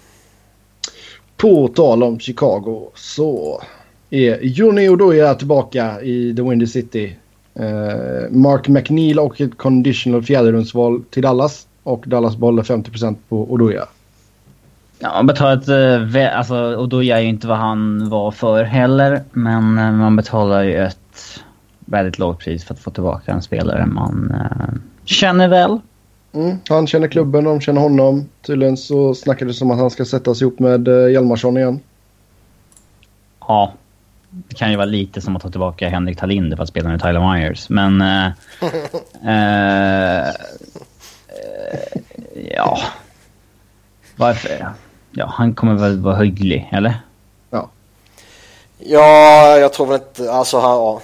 På 1.37 1.67
tal 1.67 2.03
om 2.03 2.19
Chicago 2.19 2.89
så 2.95 3.61
är 4.09 4.39
Johnny 4.41 4.89
Oduya 4.89 5.35
tillbaka 5.35 6.01
i 6.01 6.35
The 6.35 6.41
Windy 6.41 6.67
City. 6.67 7.15
Uh, 7.59 8.31
Mark 8.31 8.67
McNeil 8.67 9.19
och 9.19 9.41
ett 9.41 9.57
conditional 9.57 10.23
fjärderumsval 10.23 11.03
till 11.09 11.23
Dallas. 11.23 11.67
Och 11.83 12.03
Dallas 12.07 12.35
bollar 12.35 12.63
50% 12.63 13.15
på 13.29 13.51
Oduya. 13.51 13.87
Ja, 15.05 15.13
man 15.13 15.27
betalar 15.27 15.57
ett... 15.57 16.15
Uh, 16.15 16.37
alltså, 16.37 16.75
Oduya 16.75 17.17
är 17.17 17.21
ju 17.21 17.27
inte 17.27 17.47
vad 17.47 17.57
han 17.57 18.09
var 18.09 18.31
för 18.31 18.63
heller. 18.63 19.23
Men 19.31 19.79
uh, 19.79 19.91
man 19.91 20.15
betalar 20.15 20.63
ju 20.63 20.85
ett 20.85 21.41
väldigt 21.79 22.19
lågt 22.19 22.39
pris 22.39 22.65
för 22.65 22.73
att 22.73 22.79
få 22.79 22.91
tillbaka 22.91 23.31
en 23.31 23.41
spelare 23.41 23.85
man 23.85 24.31
uh, 24.35 24.75
känner 25.03 25.47
väl. 25.47 25.79
Mm, 26.33 26.57
han 26.69 26.87
känner 26.87 27.07
klubben, 27.07 27.43
de 27.43 27.61
känner 27.61 27.81
honom. 27.81 28.29
Tydligen 28.41 28.77
så 28.77 29.15
snackades 29.15 29.59
det 29.59 29.65
om 29.65 29.71
att 29.71 29.79
han 29.79 29.89
ska 29.89 30.05
sättas 30.05 30.41
ihop 30.41 30.59
med 30.59 30.87
uh, 30.87 31.11
Hjalmarsson 31.11 31.57
igen. 31.57 31.79
Ja, 33.39 33.73
det 34.29 34.55
kan 34.55 34.71
ju 34.71 34.77
vara 34.77 34.85
lite 34.85 35.21
som 35.21 35.35
att 35.35 35.41
ta 35.41 35.49
tillbaka 35.49 35.89
Henrik 35.89 36.19
Tallinder 36.19 36.57
för 36.57 36.63
att 36.63 36.69
spela 36.69 36.89
med 36.89 37.01
Tyler 37.01 37.33
Myers. 37.33 37.69
Men... 37.69 38.01
Eh, 38.01 38.25
eh, 40.27 40.33
ja. 42.55 42.79
Varför? 44.15 44.73
Ja, 45.17 45.25
han 45.25 45.53
kommer 45.53 45.73
väl 45.73 45.99
vara 45.99 46.15
hygglig, 46.15 46.69
eller? 46.71 46.99
Ja. 47.49 47.69
Ja, 48.77 49.57
jag 49.57 49.73
tror 49.73 49.87
väl 49.87 50.01
inte... 50.01 50.31
Alltså, 50.31 50.59
han, 50.59 50.71
ja. 50.71 51.01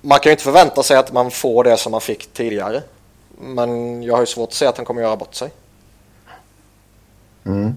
Man 0.00 0.18
kan 0.18 0.30
ju 0.30 0.32
inte 0.32 0.44
förvänta 0.44 0.82
sig 0.82 0.96
att 0.96 1.12
man 1.12 1.30
får 1.30 1.64
det 1.64 1.76
som 1.76 1.92
man 1.92 2.00
fick 2.00 2.32
tidigare. 2.32 2.82
Men 3.40 4.02
jag 4.02 4.14
har 4.14 4.20
ju 4.20 4.26
svårt 4.26 4.48
att 4.48 4.54
se 4.54 4.66
att 4.66 4.76
han 4.76 4.86
kommer 4.86 5.02
göra 5.02 5.16
bort 5.16 5.34
sig. 5.34 5.50
Mm. 7.44 7.76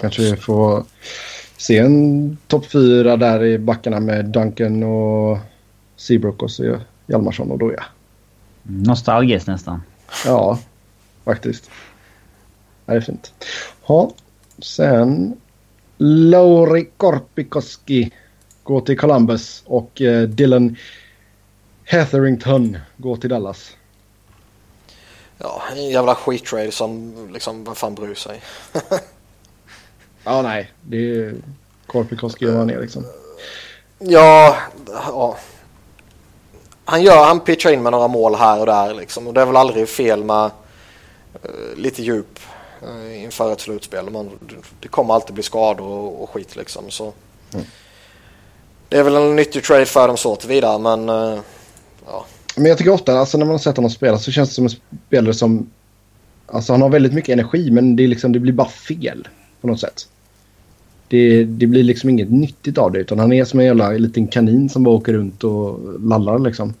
Kanske 0.00 0.22
vi 0.22 0.36
får 0.36 0.84
se 1.56 1.78
en 1.78 2.38
topp 2.46 2.66
fyra 2.66 3.16
där 3.16 3.44
i 3.44 3.58
backarna 3.58 4.00
med 4.00 4.24
Duncan 4.24 4.82
och 4.82 5.38
Seabrook 5.96 6.42
och 6.42 6.50
så 6.50 6.78
Hjalmarsson 7.06 7.50
och 7.50 7.58
Doja. 7.58 7.84
Nostalgiskt 8.62 9.46
nästan. 9.46 9.82
Ja, 10.26 10.58
faktiskt. 11.24 11.70
Det 12.86 12.92
är 12.92 13.00
fint. 13.00 13.32
Ja, 13.86 14.10
sen 14.58 15.40
Lauri 15.98 16.90
Korpikoski 16.96 18.12
går 18.62 18.80
till 18.80 18.98
Columbus 18.98 19.62
och 19.66 20.02
eh, 20.02 20.22
Dylan 20.22 20.76
Hetherington 21.84 22.78
går 22.96 23.16
till 23.16 23.30
Dallas. 23.30 23.76
Ja, 25.38 25.62
en 25.72 25.88
jävla 25.88 26.14
skittrade 26.14 26.72
som 26.72 27.14
liksom, 27.32 27.64
vem 27.64 27.74
fan 27.74 27.94
bryr 27.94 28.14
sig? 28.14 28.42
Ja, 30.24 30.42
nej. 30.42 30.72
Det 30.82 30.96
är 30.96 31.34
Korpikoski 31.86 32.46
och 32.46 32.66
ner 32.66 32.80
liksom. 32.80 33.04
Ja, 33.98 34.56
ja. 35.06 35.36
Han 36.84 37.02
gör, 37.02 37.24
han 37.24 37.40
pitchar 37.40 37.72
in 37.72 37.82
med 37.82 37.92
några 37.92 38.08
mål 38.08 38.34
här 38.34 38.60
och 38.60 38.66
där 38.66 38.94
liksom. 38.94 39.26
Och 39.26 39.34
det 39.34 39.40
är 39.40 39.46
väl 39.46 39.56
aldrig 39.56 39.88
fel 39.88 40.24
med 40.24 40.50
uh, 41.44 41.76
lite 41.76 42.02
djup 42.02 42.38
inför 43.24 43.52
ett 43.52 43.60
slutspel. 43.60 44.10
Man, 44.10 44.30
det 44.80 44.88
kommer 44.88 45.14
alltid 45.14 45.34
bli 45.34 45.42
skador 45.42 45.86
och, 45.86 46.22
och 46.22 46.30
skit 46.30 46.56
liksom. 46.56 46.90
Så. 46.90 47.12
Mm. 47.54 47.66
Det 48.88 48.96
är 48.96 49.02
väl 49.02 49.16
en 49.16 49.36
nyttig 49.36 49.64
trade 49.64 49.86
för 49.86 50.08
dem 50.08 50.16
så 50.16 50.36
tillvida 50.36 50.78
men 50.78 51.08
uh, 51.08 51.38
ja. 52.06 52.26
Men 52.56 52.66
jag 52.66 52.78
tycker 52.78 52.90
ofta 52.90 53.18
alltså, 53.18 53.38
när 53.38 53.46
man 53.46 53.54
har 53.54 53.58
sett 53.58 53.76
honom 53.76 53.90
spela 53.90 54.18
så 54.18 54.30
känns 54.30 54.48
det 54.48 54.54
som 54.54 54.64
en 54.64 54.70
spelare 55.06 55.34
som... 55.34 55.70
Alltså 56.46 56.72
han 56.72 56.82
har 56.82 56.88
väldigt 56.88 57.12
mycket 57.12 57.32
energi 57.32 57.70
men 57.70 57.96
det, 57.96 58.04
är 58.04 58.08
liksom, 58.08 58.32
det 58.32 58.38
blir 58.38 58.52
bara 58.52 58.68
fel 58.68 59.28
på 59.60 59.66
något 59.66 59.80
sätt. 59.80 60.08
Det, 61.08 61.44
det, 61.44 61.66
blir 61.66 61.82
liksom 61.82 62.10
inget 62.10 62.30
nyttigt 62.30 62.78
av 62.78 62.92
det 62.92 62.98
utan 62.98 63.18
han 63.18 63.32
är 63.32 63.44
som 63.44 63.60
en 63.60 63.66
jävla 63.66 63.90
liten 63.90 64.28
kanin 64.28 64.68
som 64.68 64.82
bara 64.82 64.94
åker 64.94 65.12
runt 65.12 65.44
och 65.44 65.80
lallar 66.00 66.38
liksom. 66.38 66.74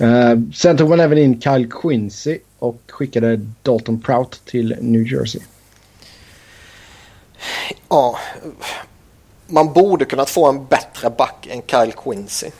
uh, 0.00 0.40
sen 0.54 0.76
tog 0.76 0.88
man 0.88 1.00
även 1.00 1.18
in 1.18 1.40
Kyle 1.40 1.68
Quincy 1.70 2.38
och 2.60 2.80
skickade 2.88 3.40
Dalton 3.62 4.00
Prout 4.00 4.40
till 4.44 4.76
New 4.80 5.12
Jersey. 5.12 5.40
Ja, 7.88 8.18
man 9.46 9.72
borde 9.72 10.04
kunnat 10.04 10.30
få 10.30 10.48
en 10.48 10.66
bättre 10.66 11.10
back 11.10 11.46
än 11.50 11.62
Kyle 11.66 11.92
Quincy. 11.92 12.50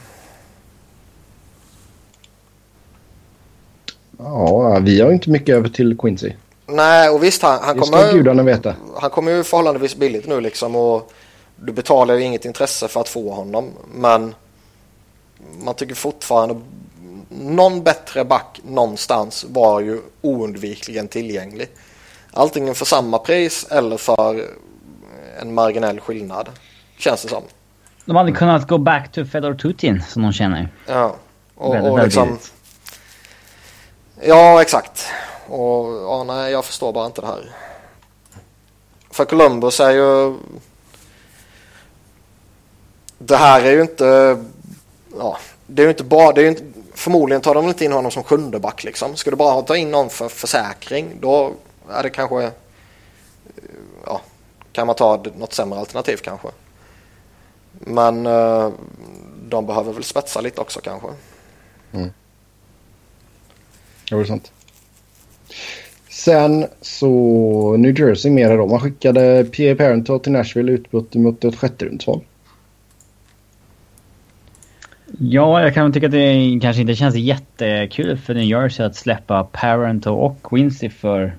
Ja, 4.18 4.78
vi 4.78 5.00
har 5.00 5.12
inte 5.12 5.30
mycket 5.30 5.54
över 5.54 5.68
till 5.68 5.98
Quincy. 5.98 6.32
Nej, 6.66 7.10
och 7.10 7.22
visst 7.24 7.42
han, 7.42 7.58
han 7.62 7.76
det 7.76 7.82
kommer... 7.82 8.12
gudarna 8.12 8.42
veta. 8.42 8.74
Han 9.00 9.10
kommer 9.10 9.32
ju 9.32 9.44
förhållandevis 9.44 9.96
billigt 9.96 10.26
nu 10.26 10.40
liksom 10.40 10.76
och 10.76 11.12
du 11.56 11.72
betalar 11.72 12.14
ju 12.14 12.22
inget 12.22 12.44
intresse 12.44 12.88
för 12.88 13.00
att 13.00 13.08
få 13.08 13.30
honom. 13.32 13.70
Men 13.94 14.34
man 15.64 15.74
tycker 15.74 15.94
fortfarande 15.94 16.60
någon 17.30 17.82
bättre 17.82 18.24
back 18.24 18.60
någonstans 18.64 19.44
var 19.48 19.80
ju 19.80 20.00
oundvikligen 20.20 21.08
tillgänglig. 21.08 21.68
Antingen 22.32 22.74
för 22.74 22.84
samma 22.84 23.18
pris 23.18 23.66
eller 23.70 23.96
för 23.96 24.44
en 25.40 25.54
marginell 25.54 26.00
skillnad. 26.00 26.48
Känns 26.98 27.22
det 27.22 27.28
som. 27.28 27.42
De 28.04 28.16
hade 28.16 28.32
kunnat 28.32 28.68
gå 28.68 28.78
back 28.78 29.12
to 29.12 29.24
Fedor 29.24 29.54
Tutin 29.54 30.02
som 30.08 30.22
de 30.22 30.32
känner. 30.32 30.68
Ja. 30.86 31.16
Och, 31.54 31.74
och 31.74 32.04
liksom... 32.04 32.38
Ja, 34.22 34.62
exakt. 34.62 35.06
Och 35.46 35.86
ja, 35.86 36.24
nej, 36.24 36.52
jag 36.52 36.64
förstår 36.64 36.92
bara 36.92 37.06
inte 37.06 37.20
det 37.20 37.26
här. 37.26 37.50
För 39.10 39.24
Columbus 39.24 39.80
är 39.80 39.90
ju... 39.90 40.36
Det 43.18 43.36
här 43.36 43.62
är 43.62 43.72
ju 43.72 43.80
inte... 43.80 44.38
Ja, 45.18 45.38
det 45.66 45.82
är 45.82 45.86
ju 45.86 45.90
inte 45.90 46.04
bara... 46.04 46.32
Det 46.32 46.42
är 46.42 46.48
inte, 46.48 46.62
förmodligen 47.00 47.42
tar 47.42 47.54
de 47.54 47.68
inte 47.68 47.84
in 47.84 47.92
honom 47.92 48.10
som 48.10 48.22
sjunde 48.22 48.58
back 48.58 48.84
liksom. 48.84 49.16
Ska 49.16 49.30
du 49.30 49.36
bara 49.36 49.62
ta 49.62 49.76
in 49.76 49.90
någon 49.90 50.10
för 50.10 50.28
försäkring 50.28 51.12
då 51.20 51.52
är 51.90 52.02
det 52.02 52.10
kanske... 52.10 52.50
Ja, 54.06 54.20
kan 54.72 54.86
man 54.86 54.96
ta 54.96 55.22
något 55.38 55.52
sämre 55.52 55.78
alternativ 55.78 56.16
kanske. 56.16 56.48
Men 57.72 58.26
eh, 58.26 58.70
de 59.48 59.66
behöver 59.66 59.92
väl 59.92 60.04
spetsa 60.04 60.40
lite 60.40 60.60
också 60.60 60.80
kanske. 60.80 61.08
Mm. 61.92 62.10
Ja, 64.10 64.16
det 64.16 64.22
är 64.22 64.24
sant. 64.24 64.52
Sen 66.08 66.66
så 66.80 67.08
New 67.78 68.00
Jersey 68.00 68.30
mer 68.30 68.56
då. 68.56 68.66
Man 68.66 68.80
skickade 68.80 69.44
Pierre 69.44 69.74
Parentot 69.74 70.22
till 70.22 70.32
Nashville 70.32 70.72
utbytt 70.72 71.14
mot 71.14 71.44
ett 71.44 71.56
sjätte 71.56 71.84
rundsval. 71.84 72.20
Ja, 75.18 75.62
jag 75.62 75.74
kan 75.74 75.92
tycka 75.92 76.06
att 76.06 76.12
det 76.12 76.58
kanske 76.62 76.80
inte 76.80 76.94
känns 76.94 77.14
jättekul 77.14 78.16
för 78.16 78.34
New 78.34 78.44
Jersey 78.44 78.86
att 78.86 78.96
släppa 78.96 79.44
Parento 79.44 80.10
och 80.10 80.42
Quincy 80.42 80.90
för 80.90 81.34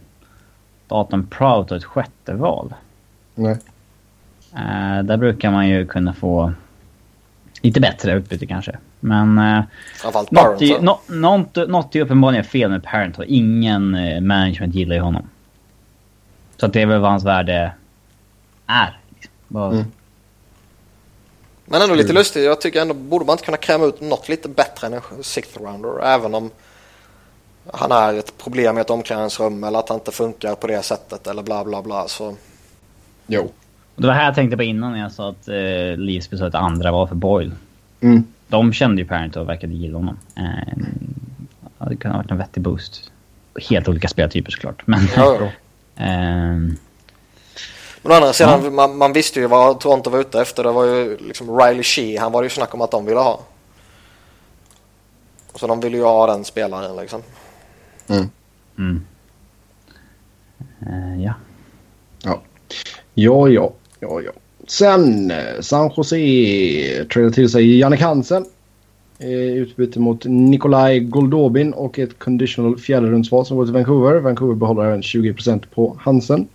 datorn 0.88 1.28
Prout 1.28 1.72
och 1.72 1.78
ett 1.78 1.84
sjätte 1.84 2.34
val. 2.34 2.74
Nej. 3.36 3.58
Uh, 4.54 5.04
där 5.04 5.18
brukar 5.18 5.52
man 5.52 5.70
ju 5.70 5.86
kunna 5.86 6.14
få 6.14 6.54
lite 7.62 7.80
bättre 7.80 8.14
utbyte 8.14 8.46
kanske. 8.46 8.78
Men... 9.00 9.64
Framförallt 9.96 10.32
något, 10.82 11.10
något, 11.10 11.70
något 11.70 11.96
är 11.96 12.02
uppenbarligen 12.02 12.46
fel 12.46 12.70
med 12.70 12.84
Parent 12.84 13.18
och 13.18 13.26
ingen 13.26 13.96
uh, 13.96 14.22
management 14.22 14.76
gillar 14.76 14.96
ju 14.96 15.02
honom. 15.02 15.30
Så 16.58 16.66
att 16.66 16.74
det 16.74 16.82
är 16.82 16.86
väl 16.86 17.00
vad 17.00 17.12
hans 17.12 17.26
värde 17.26 17.72
är. 18.68 18.98
Liksom. 19.10 19.34
Bara, 19.48 19.72
mm. 19.72 19.86
Men 21.72 21.82
ändå 21.82 21.96
lite 21.96 22.14
lustigt. 22.14 22.44
Jag 22.44 22.62
tycker 22.62 22.82
ändå 22.82 22.94
borde 22.94 23.26
man 23.26 23.34
inte 23.34 23.46
kunna 23.46 23.58
kräma 23.58 23.86
ut 23.86 24.02
något 24.02 24.30
lite 24.30 24.50
bättre 24.50 24.88
än 24.88 24.94
en 24.94 25.02
sixth 25.22 25.62
rounder. 25.62 26.06
Även 26.06 26.36
om 26.36 26.52
han 27.74 27.92
är 27.92 28.14
ett 28.14 28.38
problem 28.38 28.78
i 28.78 28.82
ett 28.82 28.90
omklädningsrum 28.90 29.64
eller 29.64 29.80
att 29.80 29.90
han 29.90 29.98
inte 29.98 30.12
funkar 30.12 30.56
på 30.56 30.68
det 30.68 30.82
sättet 30.82 31.28
eller 31.28 31.44
bla 31.44 31.64
bla 31.64 31.82
bla. 31.82 32.08
Så... 32.08 32.36
Jo. 33.28 33.52
Det 33.96 34.08
var 34.08 34.14
här 34.14 34.26
jag 34.26 34.36
tänkte 34.36 34.58
på 34.58 34.64
innan 34.64 34.92
när 34.92 35.00
jag 35.00 35.12
sa 35.12 35.30
att 35.30 35.48
eh, 35.48 36.38
sa 36.38 36.46
att 36.48 36.56
andra 36.56 36.92
var 36.92 37.08
för 37.08 37.16
Boyle. 37.16 37.52
Mm. 38.02 38.24
De 38.48 38.74
kände 38.74 39.02
ju 39.02 39.08
Parent 39.08 39.36
och 39.36 39.50
verkade 39.50 39.74
gilla 39.74 39.98
honom. 39.98 40.18
Eh, 40.36 40.78
det 41.90 41.96
kunde 41.96 42.18
ha 42.18 42.18
varit 42.18 42.32
en 42.32 42.38
vettig 42.38 42.64
boost. 42.64 43.12
Helt 43.70 43.88
olika 43.88 44.08
speltyper 44.08 44.52
såklart. 44.52 44.88
Men, 44.88 45.08
ja. 45.16 45.36
eh, 45.96 46.58
men 48.02 48.12
å 48.12 48.16
andra 48.16 48.34
sidan, 48.34 48.64
ja. 48.64 48.70
man, 48.70 48.98
man, 48.98 49.14
visste 49.14 49.40
ju 49.40 49.48
vad 49.48 49.80
Toronto 49.80 50.10
var 50.10 50.20
ute 50.20 50.42
efter. 50.42 50.64
Det 50.64 50.72
var 50.72 50.86
ju 50.86 51.18
liksom 51.18 51.60
Riley 51.60 51.84
Shea, 51.84 52.22
han 52.22 52.32
var 52.32 52.42
det 52.42 52.46
ju 52.46 52.50
snack 52.50 52.74
om 52.74 52.82
att 52.82 52.92
de 52.92 53.06
ville 53.06 53.20
ha. 53.20 53.40
Så 55.56 55.68
de 55.68 55.80
ville 55.80 55.98
ju 55.98 56.04
ha 56.04 56.28
den 56.28 56.46
spelaren 56.46 56.96
liksom. 56.96 57.22
Mm. 58.08 58.30
Mm. 58.78 59.06
Uh, 60.88 61.24
ja. 61.24 61.34
Ja. 62.24 62.42
Ja, 63.14 63.50
ja, 63.50 63.74
ja, 64.00 64.22
ja. 64.22 64.32
Sen 64.68 65.32
eh, 65.32 65.60
San 65.60 65.92
Jose 65.98 66.18
trädde 67.14 67.32
till 67.32 67.50
sig 67.50 67.80
Jannik 67.80 68.02
Hansen. 68.02 68.46
I 69.18 69.34
utbyte 69.34 70.00
mot 70.00 70.26
Nikolaj 70.26 71.00
Goldobin 71.00 71.74
och 71.74 72.00
ett 72.00 72.20
conditional 72.20 72.78
fjärderumsval 72.78 73.46
som 73.46 73.58
går 73.58 73.66
till 73.66 73.74
Vancouver. 73.74 74.20
Vancouver 74.20 74.56
behåller 74.56 74.86
även 74.86 75.02
20% 75.02 75.64
på 75.74 75.98
Hansen. 76.00 76.48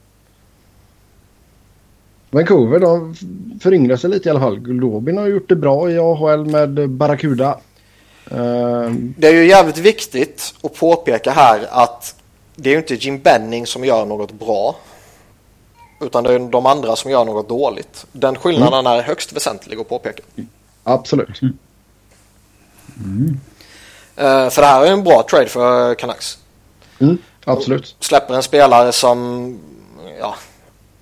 Vancouver 2.36 2.80
de 2.80 3.14
föryngrar 3.60 3.96
sig 3.96 4.10
lite 4.10 4.28
i 4.28 4.30
alla 4.30 4.40
fall. 4.40 4.58
Goldobin 4.58 5.18
har 5.18 5.26
gjort 5.26 5.48
det 5.48 5.56
bra 5.56 5.90
i 5.90 5.98
AHL 5.98 6.46
med 6.46 6.90
Barracuda. 6.90 7.58
Uh... 8.32 8.90
Det 8.90 9.28
är 9.28 9.32
ju 9.32 9.46
jävligt 9.46 9.78
viktigt 9.78 10.54
att 10.62 10.74
påpeka 10.74 11.30
här 11.30 11.66
att 11.70 12.14
det 12.56 12.68
är 12.68 12.72
ju 12.72 12.78
inte 12.78 12.94
Jim 12.94 13.18
Benning 13.18 13.66
som 13.66 13.84
gör 13.84 14.04
något 14.04 14.32
bra. 14.32 14.76
Utan 16.00 16.24
det 16.24 16.34
är 16.34 16.38
de 16.38 16.66
andra 16.66 16.96
som 16.96 17.10
gör 17.10 17.24
något 17.24 17.48
dåligt. 17.48 18.06
Den 18.12 18.36
skillnaden 18.36 18.86
mm. 18.86 18.98
är 18.98 19.02
högst 19.02 19.32
väsentlig 19.32 19.80
att 19.80 19.88
påpeka. 19.88 20.22
Absolut. 20.82 21.42
Mm. 21.42 21.58
Mm. 23.04 23.40
Uh, 24.18 24.50
för 24.50 24.62
det 24.62 24.68
här 24.68 24.86
är 24.86 24.92
en 24.92 25.04
bra 25.04 25.26
trade 25.30 25.46
för 25.46 25.94
Canucks. 25.94 26.38
Mm, 26.98 27.18
absolut. 27.44 27.96
Och 27.98 28.04
släpper 28.04 28.34
en 28.34 28.42
spelare 28.42 28.92
som, 28.92 29.58
ja, 30.20 30.34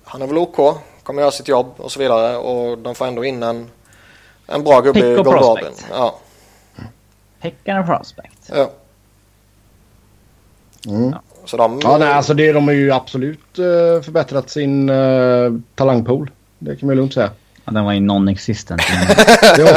han 0.03 0.21
är 0.21 0.27
väl 0.27 0.37
OK, 0.37 0.77
kommer 1.05 1.21
göra 1.21 1.31
sitt 1.31 1.47
jobb 1.47 1.73
och 1.77 1.91
så 1.91 1.99
vidare. 1.99 2.37
Och 2.37 2.77
de 2.77 2.95
får 2.95 3.05
ändå 3.05 3.25
in 3.25 3.43
en, 3.43 3.67
en 4.47 4.63
bra 4.63 4.81
gubbe 4.81 4.99
i 4.99 5.15
Goldhaven. 5.15 5.73
Ja. 5.91 6.19
Pick 7.41 7.67
and 7.67 7.85
prospect. 7.85 8.51
Ja. 8.53 8.71
Mm. 10.87 11.09
ja. 11.09 11.21
Så 11.45 11.57
de... 11.57 11.79
Ja, 11.83 11.97
nej, 11.97 12.13
alltså 12.13 12.33
det, 12.33 12.51
de 12.51 12.67
har 12.67 12.73
ju 12.73 12.91
absolut 12.91 13.59
uh, 13.59 14.01
förbättrat 14.01 14.49
sin 14.49 14.89
uh, 14.89 15.59
talangpool. 15.75 16.31
Det 16.59 16.75
kan 16.75 16.87
man 16.87 16.95
lugnt 16.95 17.13
säga. 17.13 17.29
Ja, 17.65 17.71
den 17.71 17.85
var 17.85 17.93
ju 17.93 17.99
non-existent. 17.99 18.81
jo. 19.57 19.67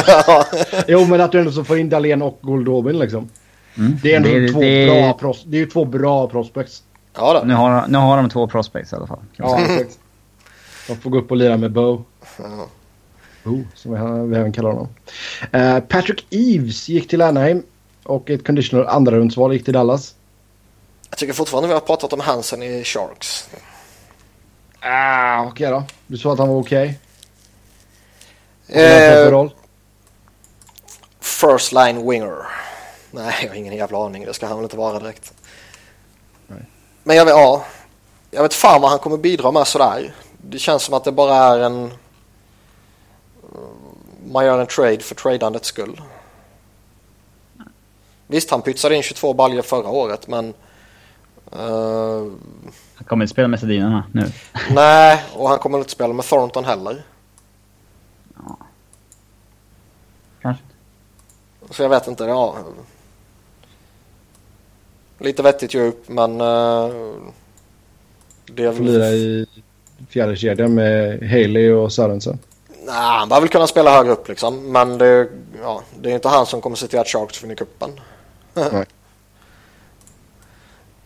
jo, 0.88 1.04
men 1.04 1.20
att 1.20 1.32
du 1.32 1.38
ändå 1.38 1.52
så 1.52 1.64
får 1.64 1.78
in 1.78 1.88
Dahlén 1.88 2.22
och 2.22 2.38
Goldobin 2.42 2.98
liksom. 2.98 3.28
Mm. 3.76 3.98
Det 4.02 4.12
är 4.12 4.16
ändå 4.16 4.28
det, 4.28 4.48
två, 4.48 4.60
det... 4.60 4.86
Bra 4.86 5.12
pros 5.12 5.44
det 5.46 5.60
är 5.60 5.66
två 5.66 5.84
bra 5.84 6.28
prospects. 6.28 6.82
Ja, 7.16 7.32
då. 7.32 7.46
Nu, 7.46 7.54
har, 7.54 7.86
nu 7.88 7.98
har 7.98 8.16
de 8.16 8.30
två 8.30 8.46
prospects 8.46 8.92
i 8.92 8.96
alla 8.96 9.06
fall. 9.06 9.20
Ja, 9.36 9.60
De 10.88 10.96
får 10.96 11.10
gå 11.10 11.18
upp 11.18 11.30
och 11.30 11.36
lira 11.36 11.56
med 11.56 11.72
Bo. 11.72 12.04
Ja. 12.36 12.66
Bo, 13.44 13.64
som 13.74 13.92
vi, 14.30 14.36
även 14.36 14.52
kallar 14.52 14.70
honom. 14.70 14.88
Uh, 15.54 15.80
Patrick 15.80 16.26
Eves 16.30 16.88
gick 16.88 17.08
till 17.08 17.22
Anaheim. 17.22 17.62
Och 18.02 18.30
ett 18.30 18.46
conditional 18.46 18.86
andra 18.86 19.16
rundsval 19.16 19.52
gick 19.52 19.64
till 19.64 19.74
Dallas. 19.74 20.14
Jag 21.10 21.18
tycker 21.18 21.32
fortfarande 21.32 21.68
vi 21.68 21.74
har 21.74 21.80
pratat 21.80 22.12
om 22.12 22.20
Hansen 22.20 22.62
i 22.62 22.84
Sharks. 22.84 23.48
Ah, 24.80 25.40
okej 25.40 25.50
okay 25.50 25.70
då. 25.70 25.84
Du 26.06 26.18
sa 26.18 26.32
att 26.32 26.38
han 26.38 26.48
var 26.48 26.56
okej? 26.56 26.98
Okay. 28.68 28.82
Eh, 28.82 29.48
first 31.20 31.72
line 31.72 32.10
winger. 32.10 32.46
Nej, 33.10 33.34
jag 33.42 33.48
har 33.48 33.56
ingen 33.56 33.76
jävla 33.76 34.06
aning. 34.06 34.24
Det 34.24 34.34
ska 34.34 34.46
han 34.46 34.56
väl 34.56 34.64
inte 34.64 34.76
vara 34.76 34.98
direkt. 34.98 35.32
Nej. 36.46 36.62
Men 37.02 37.16
jag 37.16 37.24
vet, 37.24 37.34
ja. 37.34 37.64
Jag 38.30 38.42
vet 38.42 38.54
fan 38.54 38.80
vad 38.80 38.90
han 38.90 38.98
kommer 38.98 39.16
bidra 39.16 39.50
med 39.50 39.66
sådär. 39.66 40.14
Det 40.42 40.58
känns 40.58 40.82
som 40.82 40.94
att 40.94 41.04
det 41.04 41.12
bara 41.12 41.34
är 41.34 41.58
en... 41.58 41.90
Man 44.26 44.44
gör 44.44 44.58
en 44.58 44.66
trade 44.66 45.00
för 45.00 45.14
tradandets 45.14 45.68
skull. 45.68 46.00
Visst, 48.26 48.50
han 48.50 48.62
pytsade 48.62 48.96
in 48.96 49.02
22 49.02 49.34
baljor 49.34 49.62
förra 49.62 49.88
året, 49.88 50.28
men 50.28 50.54
Uh, 51.52 52.32
han 52.94 53.04
kommer 53.06 53.24
inte 53.24 53.32
spela 53.32 53.48
med 53.48 53.60
Sedinarna 53.60 54.04
nu. 54.12 54.32
nej, 54.70 55.24
och 55.34 55.48
han 55.48 55.58
kommer 55.58 55.78
inte 55.78 55.90
spela 55.90 56.14
med 56.14 56.24
Thornton 56.24 56.64
heller. 56.64 57.02
Ja. 58.36 58.56
Kanske 60.42 60.62
Så 61.70 61.82
jag 61.82 61.88
vet 61.88 62.06
inte. 62.06 62.24
Ja. 62.24 62.56
Lite 65.18 65.42
vettigt 65.42 65.74
djup, 65.74 66.08
men... 66.08 66.40
Uh, 66.40 67.14
det 68.46 68.64
är 68.64 68.72
väl... 68.72 68.84
Lira 68.84 69.06
i 69.06 69.46
fjärde 70.08 70.36
kedjan 70.36 70.74
med 70.74 71.22
Haley 71.30 71.72
och 71.72 71.92
Sörensen. 71.92 72.38
Nej, 72.86 72.94
han 72.96 73.28
bör 73.28 73.40
väl 73.40 73.48
kunna 73.48 73.66
spela 73.66 73.90
högre 73.90 74.12
upp 74.12 74.28
liksom. 74.28 74.72
Men 74.72 74.98
det, 74.98 75.28
ja, 75.62 75.82
det 76.00 76.10
är 76.10 76.14
inte 76.14 76.28
han 76.28 76.46
som 76.46 76.60
kommer 76.60 76.76
se 76.76 76.86
till 76.86 76.98
att 76.98 77.08
Sharks 77.08 77.42
vinner 77.42 77.54
cupen. 77.54 78.00
Nej. 78.54 78.86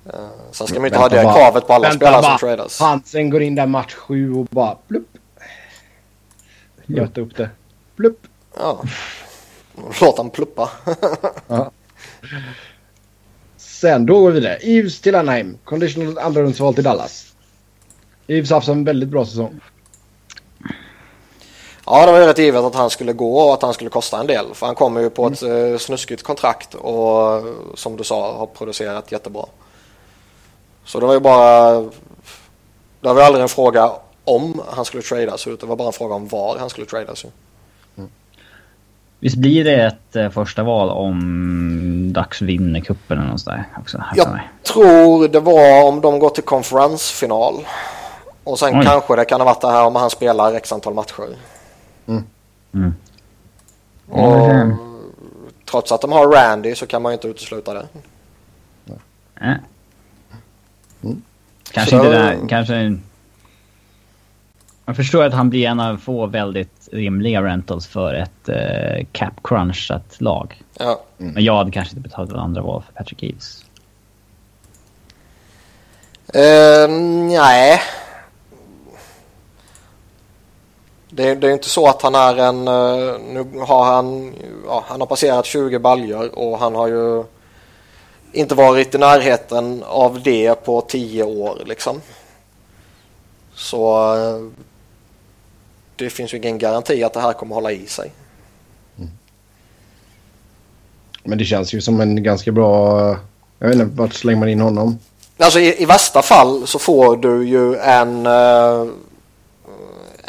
Uh, 0.07 0.29
sen 0.51 0.67
ska 0.67 0.77
man 0.79 0.87
inte 0.87 0.99
ha 0.99 1.09
det 1.09 1.23
bara, 1.23 1.35
kravet 1.35 1.67
på 1.67 1.73
alla 1.73 1.93
spelare 1.93 2.23
som 2.23 2.39
tradas. 2.39 2.81
Hansen 2.81 3.31
går 3.31 3.43
in 3.43 3.55
där 3.55 3.67
match 3.67 3.95
sju 3.95 4.33
och 4.35 4.45
bara 4.45 4.77
plupp. 4.89 5.09
Göt 6.87 7.19
upp 7.19 7.37
det. 7.37 7.51
Plupp. 7.97 8.27
Ja. 8.57 8.83
Låt 10.01 10.19
han 10.19 10.31
pluppa. 10.31 10.71
ja. 11.49 11.71
Sen 13.57 14.07
då 14.07 14.21
går 14.21 14.31
vi 14.31 14.41
vidare. 14.41 14.57
Eves 14.57 15.01
till 15.01 15.15
Anaheim. 15.15 15.59
Conditional 15.65 16.19
andra 16.19 16.43
rundsval 16.43 16.75
till 16.75 16.85
Dallas. 16.85 17.32
Eves 18.27 18.51
har 18.51 18.57
haft 18.57 18.69
en 18.69 18.85
väldigt 18.85 19.09
bra 19.09 19.25
säsong. 19.25 19.61
Ja, 21.87 22.07
det 22.07 22.13
var 22.13 22.21
ju 22.21 22.27
rätt 22.27 22.39
givet 22.39 22.65
att 22.65 22.75
han 22.75 22.91
skulle 22.91 23.13
gå 23.13 23.39
och 23.39 23.55
att 23.55 23.63
han 23.63 23.75
skulle 23.75 23.91
kosta 23.91 24.21
en 24.21 24.27
del. 24.27 24.47
För 24.55 24.67
han 24.67 24.75
kommer 24.75 25.01
ju 25.01 25.11
på 25.11 25.27
ett 25.27 25.43
mm. 25.43 25.79
snuskigt 25.79 26.23
kontrakt 26.23 26.75
och 26.75 27.43
som 27.75 27.97
du 27.97 28.05
sa 28.05 28.37
har 28.39 28.47
producerat 28.47 29.13
jättebra. 29.13 29.45
Så 30.85 31.01
det 31.01 31.07
var 31.07 31.15
ju 31.15 31.21
bara... 31.21 31.81
Det 33.01 33.09
var 33.09 33.15
ju 33.15 33.23
aldrig 33.23 33.43
en 33.43 33.49
fråga 33.49 33.91
om 34.25 34.63
han 34.71 34.85
skulle 34.85 35.03
tradas 35.03 35.47
ut. 35.47 35.61
Det 35.61 35.67
var 35.67 35.77
bara 35.77 35.87
en 35.87 35.93
fråga 35.93 36.15
om 36.15 36.29
var 36.29 36.59
han 36.59 36.71
skulle 36.71 36.87
tradas. 36.87 37.25
Mm. 37.97 38.11
Visst 39.21 39.37
blir 39.37 39.65
det 39.65 39.87
ett 39.87 40.17
eh, 40.17 40.31
första 40.31 40.63
val 40.63 40.91
om 40.91 42.13
Dax 42.13 42.43
vinner 42.43 42.81
cupen 42.81 43.19
eller 43.19 43.31
något 43.31 43.41
sådär 43.41 43.65
också? 43.79 44.03
Jag 44.17 44.41
tror 44.63 45.29
det 45.29 45.41
var 45.41 45.85
om 45.89 46.01
de 46.01 46.19
går 46.19 46.31
till 46.31 46.45
konferensfinal. 46.45 47.55
Och 48.45 48.59
sen 48.59 48.79
Oj. 48.79 48.85
kanske 48.87 49.17
det 49.17 49.25
kan 49.25 49.41
ha 49.41 49.45
varit 49.45 49.61
det 49.61 49.71
här 49.71 49.85
om 49.87 49.97
han 49.97 50.11
spelar 50.11 50.55
x 50.55 50.73
antal 50.73 50.95
matcher. 50.95 51.37
Mm. 52.07 52.95
Och 54.09 54.51
Mm. 54.51 54.77
trots 55.71 55.93
att 55.93 56.01
de 56.01 56.13
har 56.13 56.29
Randy 56.29 56.75
så 56.75 56.87
kan 56.87 57.03
man 57.03 57.13
ju 57.13 57.15
inte 57.15 57.29
utesluta 57.29 57.75
det. 57.75 57.87
Äh. 59.41 59.53
Mm. 61.03 61.23
Kanske 61.73 61.91
Så- 61.91 61.97
inte 61.97 62.09
det 62.09 62.19
där, 62.19 62.49
kanske... 62.49 62.99
Jag 64.85 64.97
förstår 64.97 65.25
att 65.25 65.33
han 65.35 65.51
blir 65.51 65.67
en 65.69 65.81
av 65.81 65.97
få 65.97 66.27
väldigt 66.27 66.89
rimliga 66.93 67.43
rentals 67.43 67.87
för 67.87 68.15
ett 68.15 68.49
eh, 68.49 69.07
cap 69.13 69.33
crunchat 69.45 70.21
lag. 70.21 70.63
Ja. 70.79 71.01
Men 71.17 71.45
jag 71.45 71.57
hade 71.57 71.71
kanske 71.71 71.97
inte 71.97 72.09
betalat 72.09 72.31
ett 72.31 72.37
andra 72.37 72.63
val 72.63 72.83
för 72.87 72.93
Patrick 72.93 73.23
Eves. 73.23 73.65
Eh, 76.35 76.89
nej. 77.29 77.81
Det, 81.15 81.35
det 81.35 81.49
är 81.49 81.53
inte 81.53 81.69
så 81.69 81.87
att 81.87 82.03
han 82.03 82.15
är 82.15 82.37
en... 82.37 82.69
eh, 82.69 83.19
nu 83.21 83.59
har 83.61 83.85
han... 83.85 84.35
Ja, 84.67 84.85
han 84.87 85.01
har 85.01 85.07
passerat 85.07 85.47
20 85.47 85.79
baljor 85.79 86.39
och 86.39 86.59
han 86.59 86.75
har 86.75 86.89
ju 86.89 87.25
inte 88.33 88.55
varit 88.55 88.95
i 88.95 88.99
närheten 88.99 89.83
av 89.87 90.23
det 90.23 90.55
på 90.65 90.81
10 90.81 91.23
år 91.23 91.63
liksom. 91.67 92.01
Så 93.55 94.15
eh, 94.15 94.41
det 95.97 96.11
finns 96.11 96.35
ju 96.35 96.37
ingen 96.37 96.59
garanti 96.59 97.05
att 97.05 97.13
det 97.13 97.21
här 97.21 97.33
kommer 97.33 97.55
hålla 97.55 97.73
i 97.73 97.87
sig. 97.87 98.13
Men 101.25 101.39
det 101.39 101.45
känns 101.45 101.75
ju 101.75 101.81
som 101.81 102.01
en 102.01 102.23
ganska 102.23 102.53
bra... 102.53 103.01
Jag 103.59 103.69
vet 103.69 103.77
inte, 103.77 103.97
vart 103.97 104.15
slänger 104.15 104.39
man 104.41 104.49
in 104.49 104.61
honom? 104.61 104.99
Alltså 105.39 105.61
i, 105.61 105.83
i 105.83 105.85
värsta 105.85 106.23
fall 106.23 106.67
så 106.67 106.79
får 106.79 107.17
du 107.17 107.49
ju 107.49 107.77
en, 107.77 108.27
eh, 108.27 108.87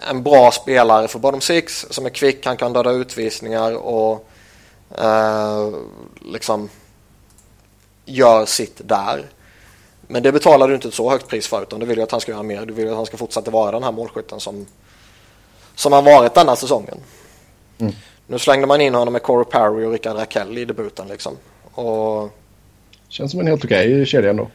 en 0.09 0.23
bra 0.23 0.51
spelare 0.51 1.07
för 1.07 1.19
bottom 1.19 1.41
six 1.41 1.85
som 1.89 2.05
är 2.05 2.09
kvick, 2.09 2.45
han 2.45 2.57
kan 2.57 2.73
döda 2.73 2.91
utvisningar 2.91 3.75
och 3.75 4.27
eh, 4.97 5.69
liksom 6.21 6.69
gör 8.05 8.45
sitt 8.45 8.81
där. 8.83 9.25
Men 10.07 10.23
det 10.23 10.31
betalar 10.31 10.67
du 10.67 10.75
inte 10.75 10.87
ett 10.87 10.93
så 10.93 11.09
högt 11.09 11.27
pris 11.27 11.47
för 11.47 11.61
utan 11.61 11.79
du 11.79 11.85
vill 11.85 11.97
ju 11.97 12.03
att 12.03 12.11
han 12.11 12.21
ska 12.21 12.31
göra 12.31 12.43
mer. 12.43 12.65
Du 12.65 12.73
vill 12.73 12.85
ju 12.85 12.91
att 12.91 12.97
han 12.97 13.05
ska 13.05 13.17
fortsätta 13.17 13.51
vara 13.51 13.71
den 13.71 13.83
här 13.83 13.91
målskytten 13.91 14.39
som, 14.39 14.65
som 15.75 15.93
han 15.93 16.05
varit 16.05 16.33
denna 16.33 16.55
säsongen. 16.55 16.97
Mm. 17.77 17.93
Nu 18.27 18.39
slängde 18.39 18.67
man 18.67 18.81
in 18.81 18.95
honom 18.95 19.11
med 19.11 19.23
Corey 19.23 19.45
Perry 19.45 19.85
och 19.85 19.91
Rickard 19.91 20.17
Rakell 20.17 20.57
i 20.57 20.65
debuten 20.65 21.07
liksom. 21.07 21.37
Och 21.73 22.29
Känns 23.09 23.31
som 23.31 23.39
en 23.39 23.47
helt 23.47 23.65
okej 23.65 24.05
kedja 24.05 24.29
ändå. 24.29 24.47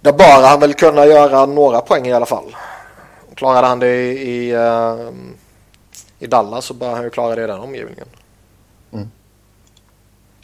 Där 0.00 0.12
bör 0.12 0.48
han 0.48 0.60
väl 0.60 0.74
kunna 0.74 1.06
göra 1.06 1.46
några 1.46 1.80
poäng 1.80 2.06
i 2.06 2.12
alla 2.12 2.26
fall. 2.26 2.56
Klarade 3.38 3.66
han 3.66 3.78
det 3.78 4.12
i, 4.12 4.30
i, 4.30 4.50
eh, 4.50 5.12
i 6.18 6.26
Dallas 6.26 6.64
så 6.64 6.74
bör 6.74 6.94
han 6.94 7.04
ju 7.04 7.10
klara 7.10 7.34
det 7.34 7.44
i 7.44 7.46
den 7.46 7.60
omgivningen. 7.60 8.06
Ja, 8.90 8.98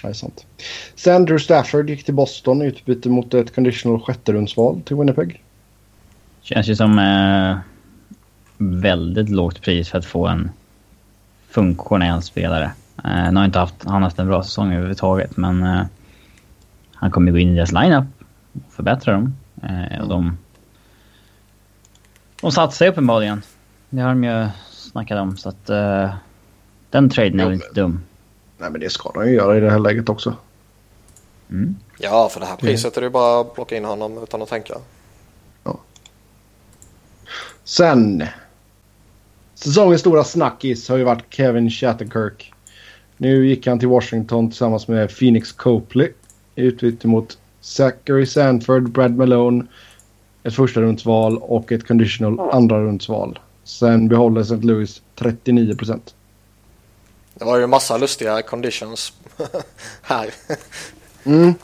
det 0.03 0.09
är 0.09 0.13
sant. 0.13 0.47
Sen 0.95 1.25
Drew 1.25 1.39
Stafford 1.39 1.91
gick 1.91 2.05
till 2.05 2.15
Boston 2.15 2.63
i 2.63 2.67
utbyte 2.67 3.09
mot 3.09 3.35
ett 3.35 3.55
conditional 3.55 4.01
sjätterumsval 4.01 4.83
till 4.83 4.97
Winnipeg. 4.97 5.43
Känns 6.41 6.67
ju 6.67 6.77
som 6.77 6.99
eh, 6.99 7.57
väldigt 8.59 9.29
lågt 9.29 9.63
pris 9.63 9.89
för 9.89 9.99
att 9.99 10.07
få 10.07 10.27
en 10.27 10.51
funktionell 11.49 12.23
spelare. 12.23 12.73
Eh, 13.05 13.33
nu 13.33 13.37
har 13.37 13.45
inte 13.45 13.59
haft, 13.59 13.85
han 13.85 14.03
haft 14.03 14.19
en 14.19 14.27
bra 14.27 14.43
säsong 14.43 14.73
överhuvudtaget 14.73 15.37
men 15.37 15.63
eh, 15.63 15.83
han 16.95 17.11
kommer 17.11 17.33
gå 17.33 17.39
in 17.39 17.53
i 17.53 17.57
deras 17.57 17.73
lineup 17.73 18.07
och 18.53 18.73
förbättra 18.73 19.13
dem. 19.13 19.35
Eh, 19.63 20.01
och 20.01 20.09
de, 20.09 20.39
de 22.45 22.53
satsar 22.53 22.85
ju 22.87 22.93
uppenbarligen. 22.93 23.43
Det 23.91 24.01
har 24.01 24.09
de 24.09 24.25
ju 24.25 24.47
snackat 24.71 25.19
om 25.19 25.37
så 25.37 25.49
att 25.49 25.71
eh, 25.71 26.15
den 26.91 27.11
traden 27.11 27.41
är 27.41 27.45
Jo, 27.45 27.49
väl 27.49 27.55
inte 27.55 27.81
dum. 27.81 28.03
Nej 28.59 28.71
men 28.71 28.81
det 28.81 28.91
ska 28.91 29.11
de 29.13 29.27
ju 29.27 29.35
göra 29.35 29.57
i 29.57 29.61
det 29.61 29.71
här 29.71 29.79
läget 29.79 30.09
också. 30.09 30.37
Mm. 31.51 31.77
Ja, 31.99 32.29
för 32.33 32.41
det 32.41 32.47
här 32.47 32.57
priset 32.57 32.97
är 32.97 33.01
det 33.01 33.05
ju 33.05 33.11
bara 33.11 33.41
att 33.41 33.55
plocka 33.55 33.77
in 33.77 33.85
honom 33.85 34.23
utan 34.23 34.43
att 34.43 34.49
tänka. 34.49 34.75
Sen. 37.65 38.25
Säsongens 39.55 40.01
stora 40.01 40.25
snackis 40.25 40.89
har 40.89 40.97
ju 40.97 41.05
varit 41.05 41.25
Kevin 41.31 41.71
Shattenkirk. 41.71 42.53
Nu 43.17 43.47
gick 43.47 43.67
han 43.67 43.79
till 43.79 43.89
Washington 43.89 44.51
tillsammans 44.51 44.89
med 44.89 45.19
Phoenix 45.19 45.53
Copley. 45.53 46.13
I 46.55 46.63
utbyte 46.63 47.09
mot 47.09 47.39
Zachary 47.61 48.27
Sanford, 48.27 48.91
Brad 48.91 49.17
Malone, 49.17 49.65
ett 50.45 50.55
första 50.55 50.81
rundsval 50.81 51.39
och 51.39 51.73
ett 51.73 51.87
conditional 51.87 52.41
andra 52.53 52.81
rundsval. 52.81 53.39
Sen 53.65 54.09
behåller 54.09 54.41
St. 54.41 54.57
Louis 54.57 55.03
39 55.15 55.77
procent. 55.77 56.15
Det 57.35 57.45
var 57.45 57.59
ju 57.59 57.67
massa 57.67 57.97
lustiga 57.97 58.43
conditions 58.43 59.13
här. 60.03 60.35
Mm. 61.25 61.55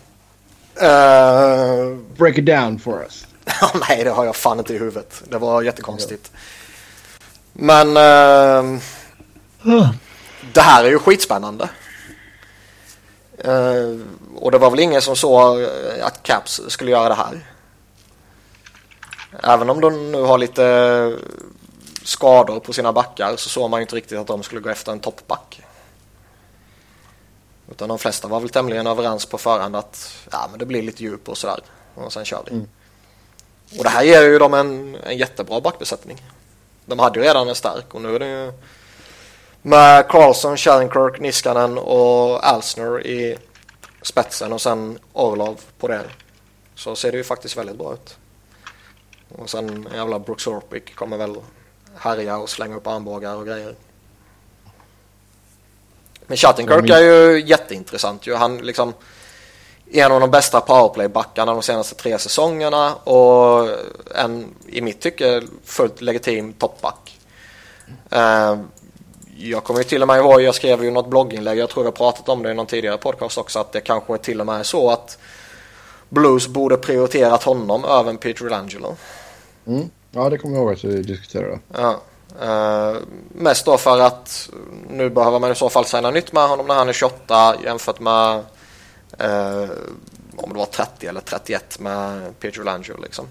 Eh, 0.75 1.97
Break 2.17 2.39
it 2.39 2.47
down 2.47 2.79
for 2.79 3.03
us. 3.03 3.27
nej, 3.89 4.05
det 4.05 4.11
har 4.11 4.25
jag 4.25 4.37
fan 4.37 4.59
inte 4.59 4.75
i 4.75 4.79
huvudet. 4.79 5.23
Det 5.29 5.39
var 5.39 5.63
jättekonstigt. 5.63 6.33
Men 7.53 7.89
eh, 7.89 8.81
det 10.53 10.61
här 10.61 10.85
är 10.85 10.89
ju 10.89 10.99
skitspännande. 10.99 11.69
Eh, 13.39 13.99
och 14.35 14.51
det 14.51 14.59
var 14.59 14.71
väl 14.71 14.81
ingen 14.81 15.03
som 15.03 15.17
såg 15.17 15.63
eh, 15.63 15.69
att 16.07 16.23
Caps 16.23 16.61
skulle 16.69 16.91
göra 16.91 17.09
det 17.09 17.15
här. 17.15 17.41
Även 19.43 19.71
om 19.71 19.81
de 19.81 20.13
nu 20.13 20.23
har 20.23 20.39
lite 20.39 21.17
skador 22.03 22.61
på 22.61 22.73
sina 22.73 22.93
backar 22.93 23.37
så 23.37 23.49
såg 23.49 23.71
man 23.71 23.81
ju 23.81 23.83
inte 23.83 23.97
riktigt 23.97 24.19
att 24.19 24.27
de 24.27 24.43
skulle 24.43 24.61
gå 24.61 24.69
efter 24.69 24.93
en 24.93 25.01
toppback. 25.01 25.63
Utan 27.71 27.89
de 27.89 27.99
flesta 27.99 28.29
var 28.29 28.41
väl 28.41 28.49
tämligen 28.49 28.87
överens 28.87 29.27
på 29.27 29.39
förhand 29.39 29.77
att 29.77 30.13
ja, 30.33 30.47
men 30.51 30.59
det 30.59 30.67
blir 30.67 30.83
lite 30.83 31.03
djup 31.03 31.29
och 31.29 31.39
sådär. 31.39 31.61
Och 31.95 32.13
sen 32.13 32.25
kör 32.25 32.43
vi. 32.47 32.53
Mm. 32.53 32.69
Och 33.79 33.85
det 33.85 33.91
här 33.91 34.03
ger 34.03 34.23
ju 34.23 34.39
dem 34.39 34.55
en, 34.55 34.97
en 34.97 35.19
jättebra 35.19 35.61
backbesättning. 35.61 36.23
De 36.85 36.99
hade 36.99 37.19
ju 37.19 37.25
redan 37.25 37.49
en 37.49 37.55
stark 37.55 37.95
och 37.95 38.03
nu 38.03 38.15
är 38.15 38.19
det 38.19 38.27
ju 38.27 38.53
med 39.63 40.09
Carlson, 40.09 40.57
Shattenkirk, 40.57 41.21
Niskanen 41.21 41.79
och 41.79 42.47
Alsner 42.47 43.07
i 43.07 43.39
spetsen 44.03 44.53
och 44.53 44.61
sen 44.61 44.99
Orlov 45.13 45.61
på 45.79 45.89
det. 45.89 46.05
Så 46.75 46.97
ser 46.97 47.13
det 47.13 47.19
ju 47.19 47.25
faktiskt 47.25 47.57
väldigt 47.57 47.77
bra 47.79 47.95
ut. 47.95 48.17
Och 49.39 49.51
sen 49.51 49.89
jävla 49.95 50.19
Brooks 50.19 50.47
Orpik 50.47 50.95
kommer 50.95 51.17
väl 51.17 51.37
härja 51.97 52.37
och 52.37 52.51
slänga 52.51 52.77
upp 52.77 52.87
armbågar 52.87 53.37
och 53.37 53.47
grejer. 53.47 53.75
Men 56.27 56.37
Shattenkirk 56.37 56.91
är 56.91 57.01
ju 57.01 57.41
jätteintressant 57.41 58.27
ju. 58.27 58.35
Han 58.35 58.59
liksom 58.59 58.93
en 59.93 60.13
av 60.13 60.21
de 60.21 60.31
bästa 60.31 60.61
powerplay-backarna 60.61 61.53
de 61.53 61.63
senaste 61.63 61.95
tre 61.95 62.19
säsongerna 62.19 62.95
och 62.95 63.69
en 64.15 64.55
i 64.67 64.81
mitt 64.81 65.01
tycke 65.01 65.43
fullt 65.65 66.01
legitim 66.01 66.53
toppback. 66.53 67.19
Eh, 68.11 68.59
jag 69.37 69.65
kommer 69.65 69.81
ju 69.81 69.85
till 69.85 70.03
och 70.03 70.09
med 70.09 70.19
ihåg, 70.19 70.43
jag 70.43 70.55
skrev 70.55 70.85
ju 70.85 70.91
något 70.91 71.09
blogginlägg, 71.09 71.59
jag 71.59 71.71
tror 71.71 71.85
jag 71.85 71.95
pratat 71.95 72.29
om 72.29 72.43
det 72.43 72.51
i 72.51 72.55
någon 72.55 72.67
tidigare 72.67 72.97
podcast 72.97 73.39
också, 73.39 73.59
att 73.59 73.73
det 73.73 73.81
kanske 73.81 74.19
till 74.19 74.41
och 74.41 74.47
med 74.47 74.61
är 74.61 74.63
så 74.63 74.91
att 74.91 75.19
Blues 76.09 76.49
borde 76.49 76.77
prioriterat 76.77 77.43
honom 77.43 77.85
över 77.85 78.15
Peter 78.15 78.45
Langelo. 78.45 78.97
Mm. 79.71 79.91
Ja, 80.11 80.31
det 80.31 80.39
kommer 80.39 80.57
jag 80.57 80.65
ihåg 80.65 80.73
att 80.73 80.85
vi 80.85 81.03
diskuterade. 81.03 81.59
Ja. 81.73 82.01
Eh, 82.41 82.97
mest 83.29 83.65
då 83.67 83.79
för 83.79 84.01
att 84.01 84.51
nu 84.89 85.11
behöver 85.11 85.39
man 85.39 85.53
i 85.53 85.55
så 85.55 85.69
fall 85.69 85.85
signa 85.85 86.11
nytt 86.11 86.33
med 86.33 86.49
honom 86.49 86.67
när 86.67 86.75
han 86.75 86.89
är 86.89 86.93
28 86.93 87.57
jämfört 87.65 88.01
med 88.01 88.37
eh, 89.19 89.71
om 90.37 90.53
det 90.53 90.59
var 90.59 90.67
30 90.67 91.07
eller 91.07 91.21
31 91.21 91.79
med 91.81 92.41
Peter 92.41 92.65
Langelo 92.65 93.03
liksom. 93.03 93.27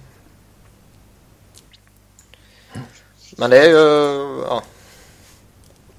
Men 3.37 3.49
det 3.49 3.57
är 3.57 3.69
ju, 3.69 4.43
ja. 4.47 4.61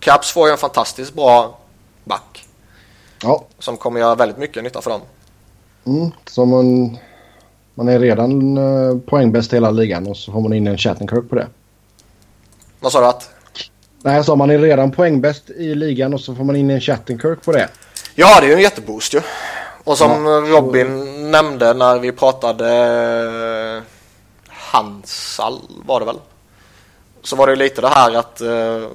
Caps 0.01 0.33
får 0.33 0.49
ju 0.49 0.53
en 0.53 0.59
fantastiskt 0.59 1.15
bra 1.15 1.59
back 2.05 2.47
Ja, 3.23 3.45
som 3.59 3.77
kommer 3.77 4.01
göra 4.01 4.15
väldigt 4.15 4.39
mycket 4.39 4.63
nytta 4.65 4.81
för 4.81 4.91
dem. 4.91 5.01
mm. 5.85 6.11
så 6.27 6.45
man, 6.45 6.99
man 7.81 7.89
är 7.89 7.99
redan 7.99 8.59
uh, 8.59 8.99
poängbäst 8.99 9.53
i 9.53 9.57
hela 9.57 9.71
ligan 9.71 10.07
och 10.07 10.17
så 10.17 10.33
får 10.33 10.41
man 10.41 10.53
in 10.53 10.67
en 10.67 10.79
Shattenkirk 10.79 11.29
på 11.29 11.35
det. 11.35 11.47
Vad 12.81 12.93
sa 12.93 13.01
du 13.01 13.07
att? 13.07 13.31
Nej, 14.03 14.17
jag 14.17 14.25
sa 14.25 14.37
man 14.37 14.51
är 14.51 14.59
redan 14.59 14.93
poängbäst 14.93 15.51
i 15.51 15.75
ligan 15.75 16.15
och 16.15 16.21
så 16.21 16.35
får 16.35 16.45
man 16.45 16.57
in 16.57 16.71
en 16.71 16.81
Shattenkirk 16.81 17.45
på 17.45 17.53
det. 17.53 17.69
Ja, 18.15 18.41
det 18.41 18.47
är 18.47 18.49
ju 18.49 18.55
en 18.55 18.61
jätteboost 18.61 19.15
ju. 19.15 19.21
Och 19.85 19.99
som 19.99 20.27
Ja. 20.27 20.59
Robin 20.59 21.31
nämnde 21.31 21.75
när 21.75 21.99
vi 21.99 22.13
pratade 22.13 22.69
eh, 23.77 23.83
Hansal 24.49 25.59
var 25.87 26.01
det 26.01 26.07
väl? 26.07 26.19
Så 27.23 27.37
var 27.37 27.47
det 27.47 27.53
ju 27.53 27.59
lite 27.59 27.81
det 27.81 27.89
här 27.89 28.15
att 28.15 28.41
eh, 28.41 28.89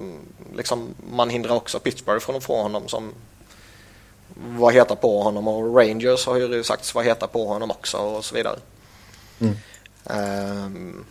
liksom, 0.55 0.95
man 1.11 1.29
hindrar 1.29 1.55
också 1.55 1.79
Pittsburgh 1.79 2.19
från 2.19 2.35
att 2.35 2.43
få 2.43 2.61
honom 2.61 2.87
som 2.87 3.13
var 4.57 4.71
heta 4.71 4.95
på 4.95 5.23
honom 5.23 5.47
och 5.47 5.75
Rangers 5.77 6.25
har 6.25 6.37
ju 6.37 6.63
sagts 6.63 6.95
vara 6.95 7.05
heta 7.05 7.27
på 7.27 7.47
honom 7.47 7.71
också 7.71 7.97
och 7.97 8.25
så 8.25 8.35
vidare. 8.35 8.55
Mm. 9.39 9.55
Um, 10.03 11.05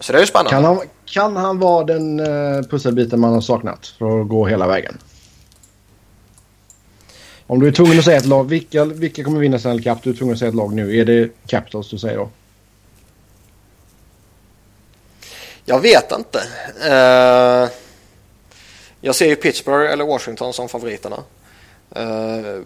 så 0.00 0.12
det 0.12 0.18
är 0.18 0.20
ju 0.20 0.26
spännande. 0.26 0.50
Kan 0.50 0.64
han, 0.64 0.80
kan 1.04 1.36
han 1.36 1.58
vara 1.58 1.84
den 1.84 2.20
uh, 2.20 2.62
pusselbiten 2.62 3.20
man 3.20 3.32
har 3.32 3.40
saknat 3.40 3.86
för 3.86 4.20
att 4.20 4.28
gå 4.28 4.46
hela 4.46 4.66
vägen? 4.66 4.98
Om 7.46 7.60
du 7.60 7.68
är 7.68 7.72
tvungen 7.72 7.98
att 7.98 8.04
säga 8.04 8.16
ett 8.16 8.26
lag, 8.26 8.48
vilka, 8.48 8.84
vilka 8.84 9.24
kommer 9.24 9.40
vinna 9.40 9.58
Stanley 9.58 9.82
Cup? 9.82 10.02
Du 10.02 10.10
är 10.10 10.14
tvungen 10.14 10.32
att 10.32 10.38
säga 10.38 10.48
ett 10.48 10.54
lag 10.54 10.74
nu. 10.74 10.96
Är 10.96 11.04
det 11.04 11.30
Capitals 11.46 11.90
du 11.90 11.98
säger 11.98 12.16
då? 12.16 12.30
Jag 15.64 15.80
vet 15.80 16.12
inte. 16.12 16.38
Uh, 16.88 17.70
jag 19.00 19.14
ser 19.14 19.26
ju 19.26 19.36
Pittsburgh 19.36 19.92
eller 19.92 20.04
Washington 20.04 20.52
som 20.52 20.68
favoriterna. 20.68 21.16
Uh, 21.96 22.62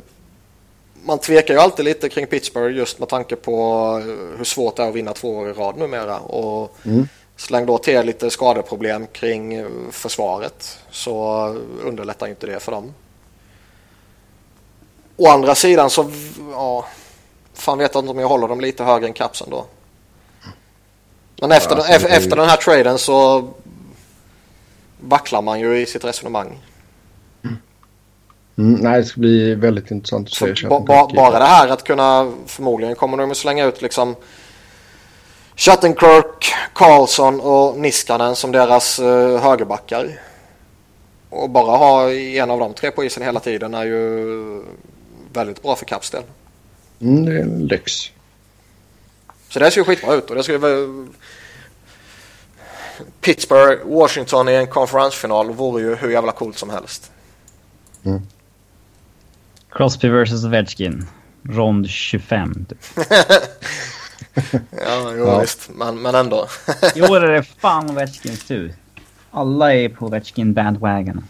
man 1.05 1.19
tvekar 1.19 1.55
ju 1.55 1.61
alltid 1.61 1.85
lite 1.85 2.09
kring 2.09 2.27
Pittsburgh 2.27 2.77
just 2.77 2.99
med 2.99 3.09
tanke 3.09 3.37
på 3.37 3.93
hur 4.37 4.45
svårt 4.45 4.77
det 4.77 4.83
är 4.83 4.89
att 4.89 4.95
vinna 4.95 5.13
två 5.13 5.37
år 5.37 5.51
i 5.51 5.53
rad 5.53 5.77
numera. 5.77 6.19
Och 6.19 6.77
mm. 6.85 7.09
Släng 7.37 7.67
då 7.67 7.79
till 7.79 8.07
lite 8.07 8.31
skadeproblem 8.31 9.07
kring 9.07 9.67
försvaret 9.91 10.79
så 10.91 11.45
underlättar 11.83 12.27
inte 12.27 12.47
det 12.47 12.61
för 12.61 12.73
dem. 12.73 12.95
Å 15.17 15.29
andra 15.29 15.55
sidan 15.55 15.91
så, 15.91 16.11
ja, 16.53 16.85
fan 17.55 17.79
vet 17.79 17.95
jag 17.95 18.03
inte 18.03 18.11
om 18.11 18.19
jag 18.19 18.29
håller 18.29 18.49
dem 18.49 18.61
lite 18.61 18.85
högre 18.85 19.07
än 19.07 19.13
Capsen 19.13 19.51
då. 19.51 19.67
Men 21.41 21.53
efter, 21.53 21.77
ja, 21.77 21.99
den, 21.99 22.11
efter 22.11 22.37
den 22.37 22.49
här 22.49 22.57
traden 22.57 22.99
så 22.99 23.49
vacklar 25.01 25.43
man 25.43 25.61
ju 25.61 25.81
i 25.81 25.87
sitt 25.87 26.05
resonemang. 26.05 26.59
Mm, 28.59 28.81
nej, 28.81 29.01
det 29.01 29.07
ska 29.07 29.21
bli 29.21 29.55
väldigt 29.55 29.91
intressant 29.91 30.29
att 30.29 30.35
se. 30.35 30.69
Ba, 30.69 30.81
ba, 30.81 31.11
bara 31.15 31.39
det 31.39 31.45
här 31.45 31.69
att 31.69 31.85
kunna, 31.85 32.33
förmodligen 32.47 32.95
kommer 32.95 33.17
de 33.17 33.31
att 33.31 33.37
slänga 33.37 33.65
ut 33.65 33.83
liksom 33.83 34.17
Shattenkirk, 35.57 36.53
Karlsson 36.73 37.41
och 37.41 37.79
Niskanen 37.79 38.37
som 38.37 38.53
deras 38.53 39.01
uh, 39.01 39.39
högerbackar. 39.39 40.21
Och 41.31 41.51
bara 41.51 41.77
ha 41.77 42.13
en 42.13 42.51
av 42.51 42.59
de 42.59 42.75
tre 42.75 42.91
på 42.91 43.05
isen 43.05 43.23
hela 43.23 43.41
tiden 43.41 43.75
är 43.75 43.85
ju 43.85 44.65
väldigt 45.33 45.63
bra 45.63 45.77
för 45.77 45.85
Kapstel. 45.85 46.23
Mm, 47.01 47.25
det 47.25 47.33
är 47.33 47.43
en 47.43 47.67
lyx. 47.67 47.93
Så 49.49 49.59
det 49.59 49.71
ser 49.71 49.81
ju 49.81 49.85
skitbra 49.85 50.15
ut 50.15 50.31
och 50.31 50.37
det 50.37 50.43
skulle 50.43 50.59
vara... 50.59 51.07
Pittsburgh, 53.21 53.81
Washington 53.85 54.49
i 54.49 54.55
en 54.55 54.67
konferensfinal 54.67 55.51
vore 55.51 55.83
ju 55.83 55.95
hur 55.95 56.11
jävla 56.11 56.33
coolt 56.33 56.59
som 56.59 56.71
helst. 56.71 57.11
Mm. 58.05 58.23
Crosby 59.71 60.09
vs 60.09 60.45
Ovechkin. 60.45 61.07
Rond 61.43 61.89
25. 61.89 62.67
Typ. 62.69 62.79
ja, 64.71 65.13
jo 65.17 65.27
ja. 65.27 65.41
visst. 65.41 65.71
Men, 65.75 66.03
men 66.03 66.15
ändå. 66.15 66.49
I 66.95 67.03
år 67.03 67.25
är 67.25 67.33
det 67.33 67.43
fan 67.43 67.91
Ovechkins 67.91 68.45
tur. 68.45 68.75
Alla 69.31 69.75
är 69.75 69.89
på 69.89 70.07
Ovechkin 70.07 70.55
bandwagon. 70.55 71.25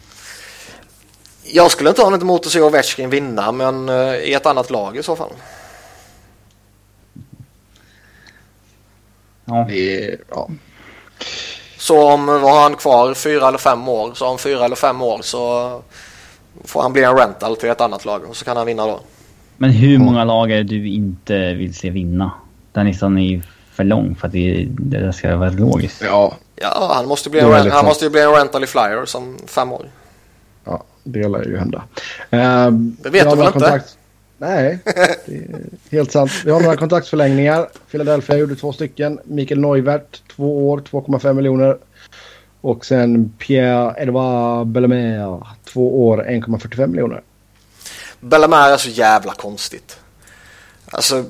Jag 1.45 1.71
skulle 1.71 1.91
inte 1.91 2.03
ha 2.03 2.11
något 2.11 2.23
emot 2.23 2.47
att 2.47 2.53
se 2.53 2.61
Ovechkin 2.61 3.11
vinna, 3.11 3.53
men 3.53 3.89
uh, 3.89 4.15
i 4.15 4.35
ett 4.35 4.47
annat 4.47 4.71
lag 4.71 4.97
i 4.97 5.03
så 5.03 5.17
fall. 5.17 5.33
Ja. 9.45 9.67
Det, 9.69 10.17
ja. 10.31 10.49
Så 11.79 12.09
om, 12.09 12.27
vad 12.27 12.53
har 12.55 12.63
han 12.63 12.77
kvar, 12.77 13.15
fyra 13.15 13.49
eller 13.49 13.59
fem 13.59 13.89
år? 13.89 14.15
Så 14.15 14.27
om 14.27 14.39
fyra 14.39 14.65
eller 14.65 14.77
fem 14.77 15.03
år 15.03 15.21
så 15.23 15.83
får 16.65 16.83
han 16.83 16.93
bli 16.93 17.03
en 17.03 17.17
rental 17.17 17.57
till 17.57 17.69
ett 17.69 17.81
annat 17.81 18.05
lag 18.05 18.23
och 18.29 18.37
så 18.37 18.45
kan 18.45 18.57
han 18.57 18.67
vinna 18.67 18.87
då. 18.87 19.01
Men 19.57 19.71
hur 19.71 19.99
många 19.99 20.25
lag 20.25 20.51
är 20.51 20.57
det 20.57 20.63
du 20.63 20.89
inte 20.89 21.55
vill 21.55 21.75
se 21.75 21.91
vinna? 21.91 22.31
Den 22.73 22.87
listan 22.87 23.19
är 23.19 23.23
ju 23.23 23.43
för 23.73 23.85
lång 23.85 24.15
för 24.15 24.27
att 24.27 24.33
det, 24.33 24.67
det 24.69 25.13
ska 25.13 25.37
vara 25.37 25.51
logiskt. 25.51 26.03
Ja, 26.05 26.37
ja 26.57 26.93
han, 26.95 27.07
måste 27.07 27.31
bli 27.31 27.41
en, 27.41 27.71
han 27.71 27.85
måste 27.85 28.05
ju 28.05 28.11
bli 28.11 28.21
en 28.21 28.31
rental 28.31 28.65
i 28.65 28.67
Flyer 28.67 29.05
som 29.05 29.39
fem 29.47 29.73
år. 29.73 29.87
Ja, 30.65 30.85
det 31.05 31.29
lär 31.29 31.45
ju 31.45 31.57
hända. 31.57 31.83
Uh, 32.33 32.71
det 33.03 33.11
vet 33.11 33.31
du 33.31 33.37
väl 33.37 33.47
inte? 33.47 33.53
Kontakt... 33.53 33.99
Nej, 34.41 34.79
det 34.85 35.33
är 35.33 35.97
helt 35.97 36.13
sant. 36.13 36.33
Vi 36.45 36.51
har 36.51 36.61
några 36.61 36.77
kontraktsförlängningar. 36.87 37.69
Philadelphia 37.91 38.37
gjorde 38.37 38.57
två 38.57 38.73
stycken. 38.73 39.21
Mikael 39.25 39.61
Neuvert, 39.61 40.23
två 40.37 40.71
år, 40.71 40.79
2,5 40.91 41.33
miljoner. 41.33 41.79
Och 42.61 42.87
sen 42.87 43.33
Pierre-Edouard 43.39 44.67
Bellemare, 44.67 45.47
två 45.65 46.09
år, 46.09 46.25
1,45 46.29 46.87
miljoner. 46.87 47.23
Bellemare 48.21 48.73
är 48.73 48.77
så 48.77 48.89
jävla 48.89 49.35
konstigt. 49.35 50.01
Alltså... 50.91 51.25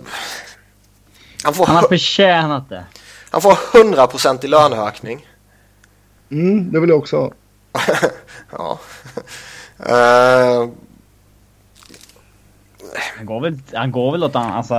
Han, 1.44 1.54
får 1.54 1.66
han 1.66 1.76
har 1.76 1.88
förtjänat 1.88 2.68
det. 2.68 2.84
Han 3.30 3.42
får 3.42 3.52
100% 3.52 4.44
i 4.44 4.48
löneökning. 4.48 5.26
Mm, 6.30 6.72
det 6.72 6.80
vill 6.80 6.90
jag 6.90 6.98
också 6.98 7.16
ha. 7.16 7.32
ja. 8.52 8.78
Uh... 9.80 10.70
Han 13.16 13.26
går 13.26 13.40
väl, 13.40 13.58
han 13.72 13.92
går 13.92 14.12
väl 14.12 14.24
åt 14.24 14.36
alltså, 14.36 14.74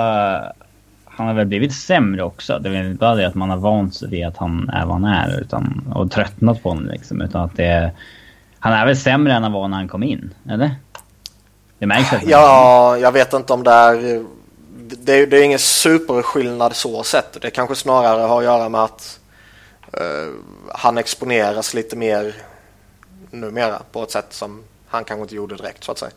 han 1.19 1.27
har 1.27 1.35
väl 1.35 1.47
blivit 1.47 1.75
sämre 1.75 2.23
också. 2.23 2.59
Det 2.59 2.69
är 2.69 2.73
väl 2.73 2.85
inte 2.85 2.99
bara 2.99 3.15
det 3.15 3.27
att 3.27 3.35
man 3.35 3.49
har 3.49 3.57
vant 3.57 3.95
sig 3.95 4.09
vid 4.09 4.27
att 4.27 4.37
han 4.37 4.69
är 4.69 4.85
vad 4.85 4.93
han 4.93 5.05
är 5.05 5.41
utan, 5.41 5.93
och 5.95 6.11
tröttnat 6.11 6.63
på 6.63 6.69
honom 6.69 6.85
liksom. 6.85 7.21
Utan 7.21 7.41
att 7.41 7.55
det 7.55 7.91
han 8.59 8.73
är 8.73 8.85
väl 8.85 8.97
sämre 8.97 9.33
än 9.33 9.43
han 9.43 9.51
var 9.51 9.67
när 9.67 9.77
han 9.77 9.87
kom 9.87 10.03
in, 10.03 10.33
eller? 10.49 10.75
Det 11.79 11.85
märks 11.85 12.13
att 12.13 12.23
Ja, 12.23 12.97
jag 12.97 13.11
vet 13.11 13.33
inte 13.33 13.53
om 13.53 13.63
det 13.63 13.71
är... 13.71 14.25
Det 15.01 15.13
är, 15.13 15.27
det 15.27 15.37
är 15.37 15.43
ingen 15.43 15.59
superskillnad 15.59 16.75
så 16.75 17.03
sett. 17.03 17.41
Det 17.41 17.49
kanske 17.49 17.75
snarare 17.75 18.21
har 18.21 18.37
att 18.37 18.43
göra 18.43 18.69
med 18.69 18.81
att 18.81 19.19
uh, 19.97 20.33
han 20.73 20.97
exponeras 20.97 21.73
lite 21.73 21.95
mer 21.95 22.35
numera 23.31 23.81
på 23.91 24.03
ett 24.03 24.11
sätt 24.11 24.27
som 24.29 24.63
han 24.87 25.03
kanske 25.03 25.21
inte 25.21 25.35
gjorde 25.35 25.55
direkt 25.55 25.83
så 25.83 25.91
att 25.91 25.97
säga. 25.97 26.11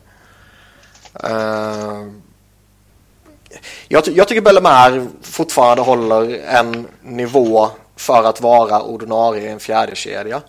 Uh, 1.29 2.11
jag, 3.87 4.07
jag 4.07 4.27
tycker 4.27 4.41
Bellemare 4.41 5.07
fortfarande 5.21 5.83
håller 5.83 6.39
en 6.39 6.87
nivå 7.01 7.69
för 7.95 8.23
att 8.23 8.41
vara 8.41 8.81
ordinarie 8.81 9.47
i 9.47 9.51
en 9.51 9.59
fjärde 9.59 9.95
kedja. 9.95 10.41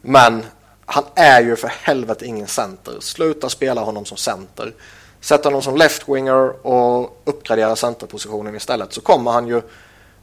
Men 0.00 0.46
han 0.86 1.04
är 1.14 1.42
ju 1.42 1.56
för 1.56 1.72
helvete 1.82 2.26
ingen 2.26 2.46
center. 2.46 2.94
Sluta 3.00 3.48
spela 3.48 3.80
honom 3.80 4.04
som 4.04 4.16
center. 4.16 4.74
Sätt 5.20 5.44
honom 5.44 5.62
som 5.62 5.76
left-winger 5.76 6.66
och 6.66 7.22
uppgradera 7.24 7.76
centerpositionen 7.76 8.54
istället 8.54 8.92
så 8.92 9.00
kommer 9.00 9.30
han 9.30 9.48
ju 9.48 9.62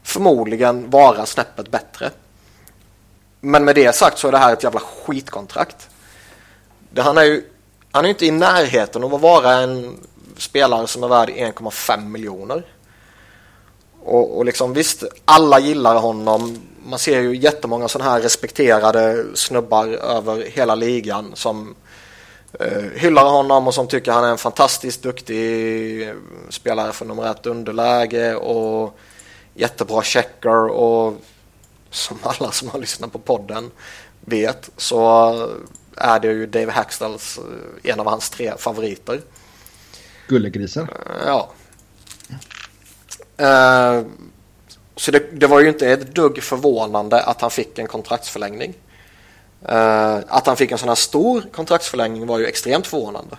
förmodligen 0.04 0.90
vara 0.90 1.26
snäppet 1.26 1.72
bättre. 1.72 2.12
Men 3.40 3.66
med 3.66 3.76
det 3.76 3.96
sagt 3.96 4.18
så 4.18 4.28
är 4.28 4.32
det 4.32 4.38
här 4.38 4.54
ett 4.54 4.64
jävla 4.64 4.80
skitkontrakt. 4.80 5.90
Det, 6.90 7.02
han 7.02 7.18
är 7.18 7.24
ju 7.24 7.44
han 7.92 8.06
är 8.06 8.10
inte 8.10 8.26
i 8.26 8.32
närheten 8.32 9.04
av 9.04 9.16
att 9.16 9.22
vara 9.22 9.54
en 9.54 10.00
spelare 10.38 10.88
som 10.88 11.04
är 11.04 11.08
värd 11.08 11.30
1,5 11.30 12.06
miljoner. 12.06 12.66
Och, 14.04 14.38
och 14.38 14.46
liksom 14.46 14.74
visst, 14.74 15.04
alla 15.26 15.60
gillar 15.60 15.96
honom. 15.96 16.58
Man 16.86 17.00
ser 17.00 17.22
ju 17.22 17.36
jättemånga 17.36 17.88
sådana 17.88 18.12
här 18.12 18.22
respekterade 18.22 19.26
snubbar 19.34 19.88
över 19.88 20.46
hela 20.46 20.76
ligan 20.76 21.32
som 21.34 21.76
eh, 22.60 22.84
hyllar 22.96 23.26
honom 23.26 23.68
och 23.68 23.74
som 23.74 23.88
tycker 23.88 24.12
han 24.12 24.24
är 24.24 24.30
en 24.30 24.38
fantastiskt 24.38 25.04
duktig 25.04 26.02
eh, 26.08 26.16
spelare 26.50 26.92
för 26.92 27.06
nummer 27.06 27.32
ett 27.32 27.46
underläge 27.46 28.36
och 28.36 28.98
jättebra 29.54 30.02
checker 30.02 30.68
och 30.68 31.14
som 31.90 32.20
alla 32.24 32.52
som 32.52 32.70
har 32.70 32.80
lyssnat 32.80 33.12
på 33.12 33.20
podden 33.20 33.72
vet 34.20 34.70
så 34.78 35.32
är 35.96 36.20
det 36.20 36.28
ju 36.28 36.46
Dave 36.46 36.72
Hackstalls 36.72 37.38
eh, 37.38 37.92
en 37.92 38.00
av 38.00 38.08
hans 38.08 38.30
tre 38.30 38.54
favoriter. 38.58 39.22
Gullegrisen. 40.28 40.88
Ja. 41.26 41.52
Uh, 43.42 44.06
så 44.96 45.12
det, 45.12 45.40
det, 45.40 45.48
var 45.48 45.60
ju 45.60 45.70
inte 45.70 45.92
ett 45.92 46.16
dugg 46.16 46.44
förvånande 46.44 47.24
att 47.24 47.42
han 47.42 47.52
fick 47.52 47.80
en 47.80 47.88
kontraktsförlängning. 47.88 48.74
Uh, 49.70 50.20
att 50.28 50.48
han 50.48 50.58
fick 50.58 50.72
en 50.72 50.78
sån 50.78 50.90
här 50.90 50.96
stor 50.96 51.42
kontraktsförlängning 51.52 52.28
var 52.28 52.40
ju 52.40 52.46
extremt 52.46 52.88
förvånande. 52.88 53.38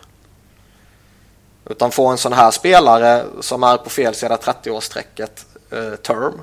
Utan 1.70 1.90
få 1.90 2.06
en 2.06 2.18
sån 2.18 2.32
här 2.32 2.50
spelare 2.50 3.24
som 3.40 3.62
är 3.62 3.76
på 3.76 3.90
fel 3.90 4.14
sida 4.14 4.36
30-årsstrecket 4.36 5.44
uh, 5.72 5.94
term. 5.94 6.40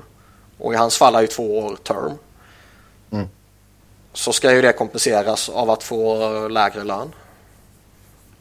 Och 0.58 0.74
i 0.74 0.76
hans 0.76 0.98
fall 0.98 1.14
är 1.14 1.20
ju 1.20 1.26
två 1.26 1.58
år 1.58 1.76
term. 1.76 2.12
Mm. 3.10 3.28
Så 4.12 4.32
ska 4.32 4.54
ju 4.54 4.62
det 4.62 4.72
kompenseras 4.72 5.48
av 5.48 5.70
att 5.70 5.82
få 5.82 6.48
lägre 6.48 6.84
lön. 6.84 7.12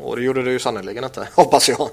Och 0.04 0.16
det 0.16 0.24
gjorde 0.24 0.44
det 0.44 0.52
ju 0.52 0.60
sannerligen 0.60 1.04
inte, 1.04 1.28
hoppas 1.36 1.70
jag. 1.70 1.90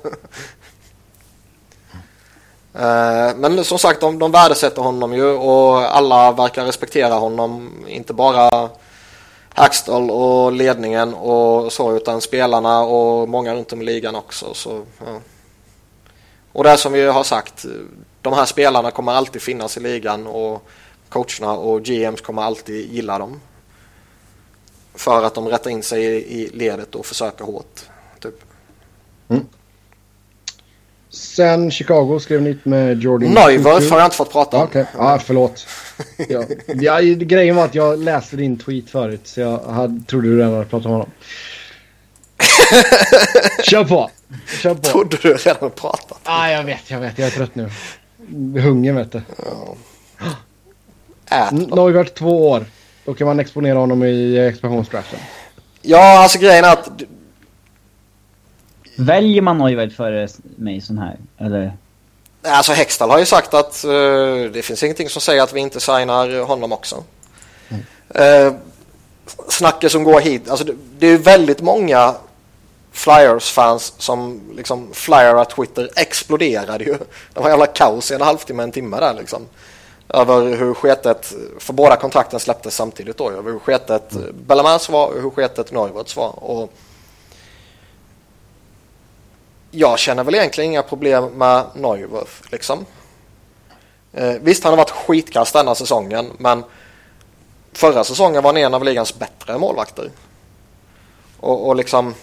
Eh, 2.74 3.36
men 3.36 3.64
som 3.64 3.78
sagt, 3.78 4.01
de, 4.01 4.18
de 4.18 4.32
värdesätter 4.32 4.82
honom 4.82 5.14
ju 5.14 5.24
och 5.24 5.97
alla 5.97 6.32
verkar 6.32 6.64
respektera 6.64 7.14
honom. 7.14 7.70
Inte 7.89 8.12
bara 8.12 8.70
Hackstall 9.55 10.10
och 10.10 10.52
ledningen 10.52 11.14
och 11.14 11.72
så 11.72 11.97
utan 11.97 12.20
spelarna 12.20 12.80
och 12.80 13.28
många 13.28 13.55
runt 13.55 13.72
om 13.72 13.82
i 13.82 13.85
ligan 13.85 14.14
också. 14.14 14.55
Så, 14.55 14.82
ja. 15.06 15.20
Och 16.52 16.64
det 16.64 16.76
som 16.76 16.93
vi 16.93 17.06
har 17.06 17.24
sagt, 17.24 17.66
de 18.22 18.32
här 18.32 18.44
spelarna 18.44 18.90
kommer 18.90 19.12
alltid 19.12 19.43
finnas 19.43 19.76
i 19.76 19.80
ligan 19.80 20.26
och 20.26 20.68
coacherna 21.09 21.52
och 21.52 21.82
GMs 21.82 22.20
kommer 22.20 22.43
alltid 22.43 22.93
gilla 22.93 23.18
dem. 23.18 23.40
För 24.94 25.24
att 25.24 25.35
de 25.35 25.48
rättar 25.48 25.70
in 25.70 25.82
sig 25.82 26.05
i 26.43 26.48
ledet 26.48 26.94
och 26.94 27.06
försöker 27.06 27.44
hårt. 27.44 27.80
Mm. 29.28 29.46
Sen 31.10 31.70
Chicago 31.70 32.18
skrev 32.20 32.42
nytt 32.42 32.64
med 32.64 33.02
Jordan. 33.02 33.30
Neuwirth 33.30 33.90
har 33.90 33.98
jag 33.98 34.06
inte 34.06 34.16
fått 34.16 34.32
prata 34.32 34.56
om. 34.56 34.62
Okej, 34.62 34.82
okay. 34.82 35.06
ah, 35.06 35.18
förlåt. 35.18 35.66
ja. 36.28 36.44
ja, 36.66 37.00
grejen 37.00 37.56
var 37.56 37.64
att 37.64 37.74
jag 37.74 37.98
läste 37.98 38.36
din 38.36 38.59
tweet 38.59 38.90
förut 38.90 39.20
så 39.24 39.40
jag 39.40 39.59
hade, 39.59 40.05
trodde 40.05 40.28
du 40.28 40.38
redan 40.38 40.52
hade 40.52 40.64
pratat 40.64 40.86
om 40.86 40.92
honom. 40.92 41.10
Kör 43.64 43.84
på! 43.84 44.10
Kör 44.62 44.74
på. 44.74 44.80
Trodde 44.80 45.16
du 45.22 45.34
redan 45.34 45.70
pratat? 45.70 46.20
ah, 46.22 46.50
jag 46.50 46.64
vet, 46.64 46.90
jag 46.90 47.00
vet. 47.00 47.18
Jag 47.18 47.26
är 47.26 47.32
trött 47.32 47.55
nu. 47.55 47.70
Hungern 48.60 48.96
vet 48.96 49.12
du. 49.12 49.22
Ja. 51.30 51.50
Neuwirth 51.52 52.12
två 52.12 52.50
år. 52.50 52.64
Då 53.05 53.14
kan 53.14 53.26
man 53.26 53.40
exponera 53.40 53.78
honom 53.78 54.05
i 54.05 54.38
expansionsdraften. 54.38 55.20
Ja, 55.82 56.22
alltså 56.22 56.38
grejen 56.38 56.64
är 56.64 56.72
att 56.72 57.02
Väljer 58.98 59.42
man 59.42 59.58
Neuwirth 59.58 59.96
före 59.96 60.28
Mason 60.56 60.98
här? 60.98 61.16
Eller? 61.38 61.72
Alltså 62.42 62.72
Hextall 62.72 63.10
har 63.10 63.18
ju 63.18 63.26
sagt 63.26 63.54
att 63.54 63.84
uh, 63.84 64.50
det 64.50 64.62
finns 64.62 64.82
ingenting 64.82 65.08
som 65.08 65.22
säger 65.22 65.42
att 65.42 65.52
vi 65.52 65.60
inte 65.60 65.80
signar 65.80 66.44
honom 66.44 66.72
också. 66.72 67.04
Mm. 67.68 68.46
Uh, 68.46 68.54
snacket 69.48 69.92
som 69.92 70.04
går 70.04 70.20
hit, 70.20 70.50
alltså 70.50 70.64
det, 70.64 70.74
det 70.98 71.06
är 71.06 71.18
väldigt 71.18 71.60
många 71.60 72.14
Flyers-fans 72.92 73.94
som 73.98 74.40
liksom 74.56 74.88
flyerar 74.92 75.44
Twitter 75.44 75.90
exploderade 75.96 76.84
ju. 76.84 76.98
Det 77.34 77.40
var 77.40 77.50
jävla 77.50 77.66
kaos 77.66 78.10
i 78.10 78.14
en 78.14 78.20
halvtimme, 78.20 78.62
en 78.62 78.72
timme 78.72 79.00
där 79.00 79.14
liksom. 79.14 79.46
Över 80.08 80.56
hur 80.56 80.74
sketet, 80.74 81.32
för 81.58 81.72
båda 81.72 81.96
kontrakten 81.96 82.40
släpptes 82.40 82.74
samtidigt 82.74 83.16
då, 83.16 83.30
över 83.30 83.52
hur 83.52 83.58
sketet 83.58 84.12
mm. 84.12 84.34
Bellamans 84.46 84.88
var 84.88 85.06
och 85.06 85.22
hur 85.22 85.30
sketet 85.30 85.72
Neuwirths 85.72 86.16
var. 86.16 86.44
Och 86.44 86.72
jag 89.70 89.98
känner 89.98 90.24
väl 90.24 90.34
egentligen 90.34 90.70
inga 90.70 90.82
problem 90.82 91.24
med 91.24 91.64
Neuwirth 91.74 92.52
liksom. 92.52 92.86
Eh, 94.12 94.34
visst, 94.40 94.64
han 94.64 94.72
har 94.72 94.76
varit 94.76 94.90
skitkast 94.90 95.52
denna 95.52 95.74
säsongen, 95.74 96.32
men 96.38 96.64
förra 97.72 98.04
säsongen 98.04 98.42
var 98.42 98.52
han 98.52 98.56
en 98.56 98.74
av 98.74 98.84
ligans 98.84 99.18
bättre 99.18 99.58
målvakter. 99.58 100.10
Och, 101.40 101.68
och 101.68 101.76
liksom... 101.76 102.14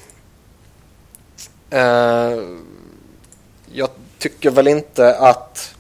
Eh, 1.70 2.40
jag 3.72 3.90
tycker 4.20 4.52
väl 4.52 4.68
inte 4.68 5.16
att... 5.18 5.76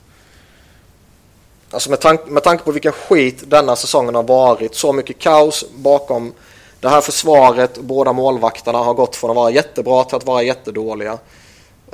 Alltså 1.72 1.90
med, 1.90 2.00
tank, 2.00 2.28
med 2.28 2.44
tanke 2.44 2.64
på 2.64 2.72
vilken 2.72 2.92
skit 2.92 3.44
denna 3.48 3.76
säsongen 3.76 4.16
har 4.16 4.24
varit, 4.24 4.76
så 4.76 4.94
mycket 4.94 5.20
kaos 5.20 5.66
bakom 5.76 6.34
det 6.80 6.90
här 6.90 7.02
försvaret, 7.02 7.78
båda 7.78 8.14
målvakterna 8.14 8.78
har 8.78 8.94
gått 8.94 9.16
från 9.16 9.30
att 9.30 9.36
vara 9.36 9.52
jättebra 9.52 10.04
till 10.04 10.16
att 10.16 10.26
vara 10.26 10.44
jättedåliga. 10.44 11.12
Eh, 11.12 11.18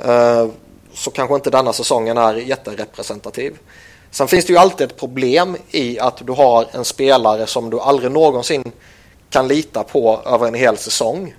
Eh, 0.04 0.48
så 0.94 1.10
kanske 1.10 1.34
inte 1.34 1.50
denna 1.50 1.72
säsongen 1.72 2.18
är 2.18 2.34
jätterepresentativ. 2.34 3.58
Sen 4.10 4.28
finns 4.28 4.44
det 4.44 4.52
ju 4.52 4.58
alltid 4.58 4.86
ett 4.86 4.96
problem 4.96 5.56
i 5.70 5.98
att 5.98 6.26
du 6.26 6.32
har 6.32 6.66
en 6.72 6.84
spelare 6.84 7.46
som 7.46 7.70
du 7.70 7.80
aldrig 7.80 8.12
någonsin 8.12 8.72
kan 9.30 9.48
lita 9.48 9.84
på 9.84 10.20
över 10.26 10.48
en 10.48 10.54
hel 10.54 10.76
säsong. 10.76 11.34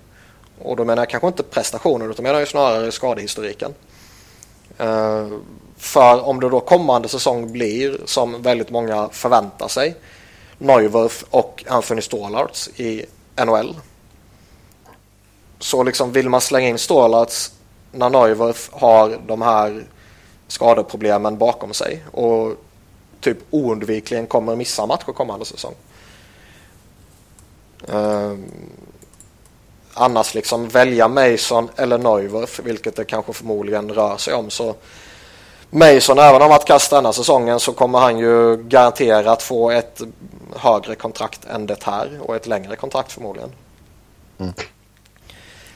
Och 0.62 0.76
då 0.76 0.86
menar 0.86 1.02
jag 1.02 1.10
kanske 1.10 1.28
inte 1.28 1.44
prestationen 1.44 2.12
utan 2.12 2.24
menar 2.24 2.40
jag 2.40 2.48
snarare 2.48 2.92
skadehistoriken. 2.92 3.74
Eh, 4.78 5.28
för 5.78 6.26
om 6.26 6.40
det 6.40 6.50
då 6.50 6.60
kommande 6.60 7.08
säsong 7.08 7.52
blir 7.52 7.98
som 8.06 8.42
väldigt 8.42 8.70
många 8.70 9.10
förväntar 9.12 9.68
sig 9.68 9.96
Neuwirth 10.58 11.24
och 11.30 11.64
Anthony 11.68 12.02
Stålarts 12.02 12.70
i 12.76 13.06
NHL. 13.46 13.76
Så 15.60 15.84
liksom 15.84 16.12
vill 16.12 16.30
man 16.30 16.42
slänga 16.42 16.68
in 16.68 16.78
Stålarts 16.78 17.52
när 17.94 18.10
Neuwirth 18.10 18.70
har 18.72 19.20
de 19.28 19.42
här 19.42 19.86
skadeproblemen 20.48 21.38
bakom 21.38 21.74
sig 21.74 22.04
och 22.12 22.56
typ 23.22 23.38
oundvikligen 23.50 24.28
kommer 24.28 24.56
missa 24.56 24.86
matcher 24.86 25.12
kommande 25.12 25.46
säsong. 25.46 25.74
Uh, 27.94 28.36
annars 29.94 30.34
liksom 30.34 30.68
välja 30.68 31.08
Mason 31.08 31.70
eller 31.76 31.98
Neuwirth, 31.98 32.62
vilket 32.62 32.96
det 32.96 33.06
kanske 33.06 33.34
förmodligen 33.34 33.94
rör 33.94 34.18
sig 34.18 34.34
om. 34.34 34.50
så 34.50 34.76
Mason, 35.70 36.20
även 36.20 36.42
om 36.42 36.52
han 36.52 36.60
kasta 36.60 36.96
denna 36.96 37.14
säsongen 37.14 37.60
så 37.60 37.74
kommer 37.74 38.00
han 38.00 38.20
ju 38.20 38.58
garanterat 38.58 39.44
få 39.44 39.72
ett 39.72 40.02
högre 40.56 40.96
kontrakt 40.96 41.46
än 41.46 41.66
det 41.66 41.84
här 41.84 42.20
och 42.22 42.36
ett 42.36 42.48
längre 42.48 42.76
kontrakt 42.76 43.12
förmodligen. 43.12 43.52
Mm. 44.40 44.54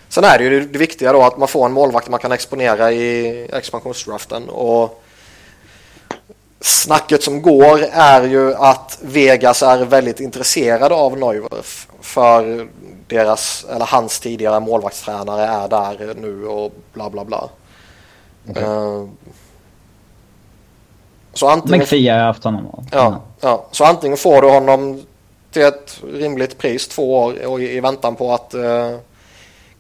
Sen 0.09 0.23
är 0.23 0.37
det 0.37 0.43
ju 0.43 0.65
det 0.65 0.79
viktiga 0.79 1.13
då 1.13 1.23
att 1.23 1.37
man 1.37 1.47
får 1.47 1.65
en 1.65 1.71
målvakt 1.71 2.09
man 2.09 2.19
kan 2.19 2.31
exponera 2.31 2.91
i 2.91 3.47
expansionsdraften. 3.53 4.49
Och 4.49 5.03
snacket 6.59 7.23
som 7.23 7.41
går 7.41 7.79
är 7.91 8.23
ju 8.23 8.53
att 8.55 8.99
Vegas 9.01 9.63
är 9.63 9.85
väldigt 9.85 10.19
intresserade 10.19 10.95
av 10.95 11.17
Neuwirth. 11.17 11.87
För 12.01 12.67
deras, 13.07 13.65
eller 13.75 13.85
hans 13.85 14.19
tidigare 14.19 14.59
målvaktstränare 14.59 15.45
är 15.45 15.67
där 15.67 16.15
nu 16.15 16.47
och 16.47 16.71
bla 16.93 17.09
bla 17.09 17.25
bla. 17.25 17.49
Okay. 18.49 18.63
Uh, 18.63 18.69
eh, 18.69 19.07
så 21.33 21.47
antingen... 21.47 21.79
McPhee 21.79 22.09
har 22.09 22.19
haft 22.19 22.43
honom. 22.43 22.85
Ja, 22.91 23.21
ja, 23.41 23.65
så 23.71 23.85
antingen 23.85 24.17
får 24.17 24.41
du 24.41 24.49
honom 24.49 25.03
till 25.51 25.61
ett 25.61 26.01
rimligt 26.13 26.57
pris 26.57 26.87
två 26.87 27.15
år 27.15 27.61
i, 27.61 27.77
i 27.77 27.79
väntan 27.79 28.15
på 28.15 28.33
att 28.33 28.55
uh, 28.55 28.95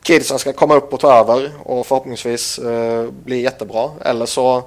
kidsen 0.07 0.39
ska 0.39 0.53
komma 0.53 0.75
upp 0.75 0.93
och 0.93 0.99
ta 0.99 1.19
över 1.19 1.51
och 1.63 1.87
förhoppningsvis 1.87 2.59
eh, 2.59 3.09
bli 3.11 3.41
jättebra. 3.41 3.89
Eller 4.05 4.25
så 4.25 4.63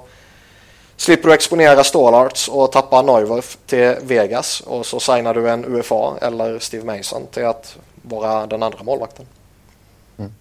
slipper 0.97 1.27
du 1.27 1.33
exponera 1.33 1.83
Stålarts 1.83 2.47
och 2.47 2.71
tappa 2.71 3.01
Neuwirth 3.01 3.57
till 3.65 3.95
Vegas 4.01 4.61
och 4.65 4.85
så 4.85 4.99
signar 4.99 5.33
du 5.33 5.49
en 5.49 5.65
UFA 5.65 6.17
eller 6.21 6.59
Steve 6.59 6.97
Mason 6.97 7.21
till 7.31 7.45
att 7.45 7.77
vara 8.01 8.47
den 8.47 8.63
andra 8.63 8.83
målvakten. 8.83 9.25
Mm, 10.17 10.31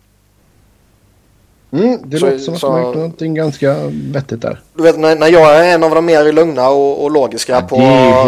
mm 1.72 1.98
det 2.04 2.18
så, 2.18 2.26
låter 2.26 2.38
som 2.38 2.54
att 2.54 2.60
så, 2.60 2.70
man 2.70 2.82
gjort 2.82 2.94
någonting 2.94 3.34
ganska 3.34 3.76
vettigt 3.92 4.42
där. 4.42 4.60
Du 4.74 4.82
vet 4.82 4.98
när, 4.98 5.16
när 5.16 5.28
jag 5.28 5.56
är 5.56 5.74
en 5.74 5.82
av 5.82 5.94
de 5.94 6.06
mer 6.06 6.32
lugna 6.32 6.68
och, 6.68 7.04
och 7.04 7.10
logiska 7.10 7.52
ja, 7.52 7.62
på 7.62 7.76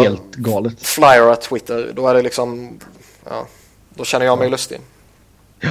helt 0.03 0.35
galet. 0.35 0.73
flyer 0.79 1.35
Twitter 1.35 1.91
då 1.95 2.07
är 2.07 2.13
det 2.13 2.21
liksom 2.21 2.79
ja, 3.29 3.45
då 3.89 4.03
känner 4.03 4.25
jag 4.25 4.37
mig 4.37 4.47
ja. 4.47 4.51
lustig. 4.51 4.79
Ja. 5.59 5.69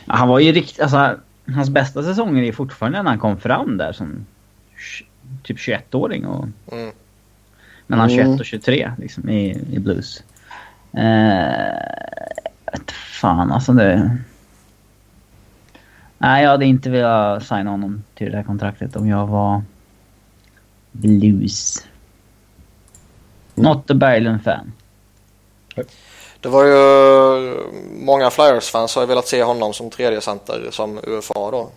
Ja, 0.06 0.16
Han 0.16 0.28
var 0.28 0.40
ju 0.40 0.52
riktigt... 0.52 0.80
Alltså, 0.80 1.16
hans 1.56 1.70
bästa 1.70 2.04
säsonger 2.04 2.44
är 2.44 2.52
fortfarande 2.52 3.04
när 3.04 3.10
han 3.10 3.20
kom 3.20 3.38
fram 3.40 3.78
där 3.78 3.94
som 3.94 4.26
typ 5.44 5.58
21-åring. 5.58 6.26
Och, 6.26 6.46
Mm. 6.72 6.92
mellan 7.88 8.10
21 8.10 8.26
Mm. 8.26 8.40
och 8.40 8.46
23 8.46 8.92
liksom, 8.98 9.30
i, 9.30 9.50
i 9.72 9.80
blues. 9.80 10.24
Eh, 10.94 12.41
vet 12.72 12.92
fan 12.92 13.52
alltså 13.52 13.74
det... 13.74 14.18
Nej, 16.18 16.44
jag 16.44 16.50
hade 16.50 16.66
inte 16.66 16.90
velat 16.90 17.44
signa 17.44 17.72
honom 17.72 18.04
till 18.16 18.32
det 18.32 18.38
här 18.38 18.44
kontraktet 18.44 18.96
om 18.96 19.08
jag 19.08 19.28
var 19.28 19.64
blues. 20.92 21.86
Not 23.56 23.92
a 23.92 23.94
Berglund-fan. 23.94 24.72
Det 26.40 26.50
var 26.50 26.66
ju 26.66 27.58
många 28.06 28.30
Flyers-fans 28.30 28.96
har 28.96 29.02
ju 29.02 29.08
velat 29.08 29.28
se 29.28 29.44
honom 29.44 29.74
som 29.74 29.90
tredje 29.90 30.22
center 30.22 30.68
som 30.72 31.00
UFA 31.04 31.52
då. 31.52 31.70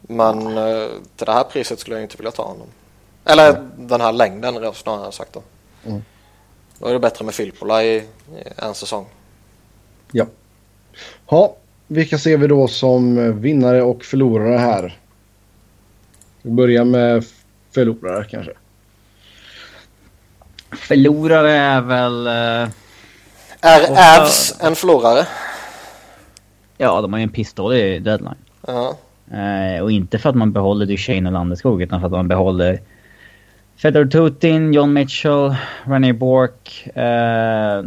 Men 0.00 0.58
eh, 0.58 0.86
till 1.16 1.26
det 1.26 1.32
här 1.32 1.44
priset 1.44 1.80
skulle 1.80 1.96
jag 1.96 2.02
inte 2.02 2.16
vilja 2.16 2.30
ta 2.30 2.42
honom. 2.42 2.66
Eller 3.24 3.68
den 3.76 4.00
här 4.00 4.12
längden 4.12 4.74
snarare 4.74 5.12
sagt 5.12 5.32
då. 5.32 5.42
Mm. 5.86 6.04
Då 6.78 6.86
är 6.86 6.92
det 6.92 6.98
bättre 6.98 7.24
med 7.24 7.34
Filppula 7.34 7.84
i, 7.84 7.96
i 7.96 8.04
en 8.56 8.74
säsong. 8.74 9.06
Ja. 10.12 10.26
Ja, 11.30 11.56
vilka 11.86 12.18
ser 12.18 12.36
vi 12.38 12.46
då 12.46 12.68
som 12.68 13.32
vinnare 13.40 13.82
och 13.82 14.04
förlorare 14.04 14.56
här? 14.58 14.98
Vi 16.42 16.50
börjar 16.50 16.84
med 16.84 17.24
förlorare 17.74 18.24
kanske. 18.30 18.52
Förlorare 20.72 21.50
är 21.52 21.80
väl... 21.80 22.26
eh, 22.26 22.68
Är 23.60 23.90
Ofta- 23.90 24.22
Avs 24.22 24.56
en 24.60 24.74
förlorare? 24.76 25.26
ja, 26.78 27.00
de 27.00 27.12
har 27.12 27.20
ju 27.20 27.22
en 27.22 27.28
pissdålig 27.28 28.02
deadline. 28.02 28.34
Ja. 28.66 28.96
Eh, 29.32 29.82
och 29.82 29.90
inte 29.90 30.18
för 30.18 30.30
att 30.30 30.36
man 30.36 30.52
behåller 30.52 30.86
Duchene 30.86 31.28
och 31.28 31.32
Landeskog 31.32 31.82
utan 31.82 32.00
för 32.00 32.06
att 32.06 32.12
man 32.12 32.28
behåller 32.28 32.80
Fedor 33.76 34.06
Tutin, 34.06 34.72
John 34.72 34.92
Mitchell, 34.92 35.56
René 35.84 36.12
Bork. 36.12 36.86
Eh, 36.96 37.82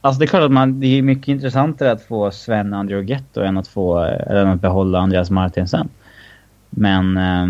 alltså 0.00 0.18
det 0.18 0.24
är 0.24 0.26
klart 0.26 0.42
att 0.42 0.52
man, 0.52 0.80
det 0.80 0.86
är 0.86 1.02
mycket 1.02 1.28
intressantare 1.28 1.92
att 1.92 2.02
få 2.02 2.30
Sven 2.30 2.74
Andriogetto 2.74 3.40
än 3.40 3.58
att 3.58 3.68
få, 3.68 3.98
eller 3.98 4.42
än 4.42 4.48
att 4.48 4.60
behålla 4.60 4.98
Andreas 4.98 5.30
Martinsen. 5.30 5.88
Men 6.70 7.16
eh, 7.16 7.48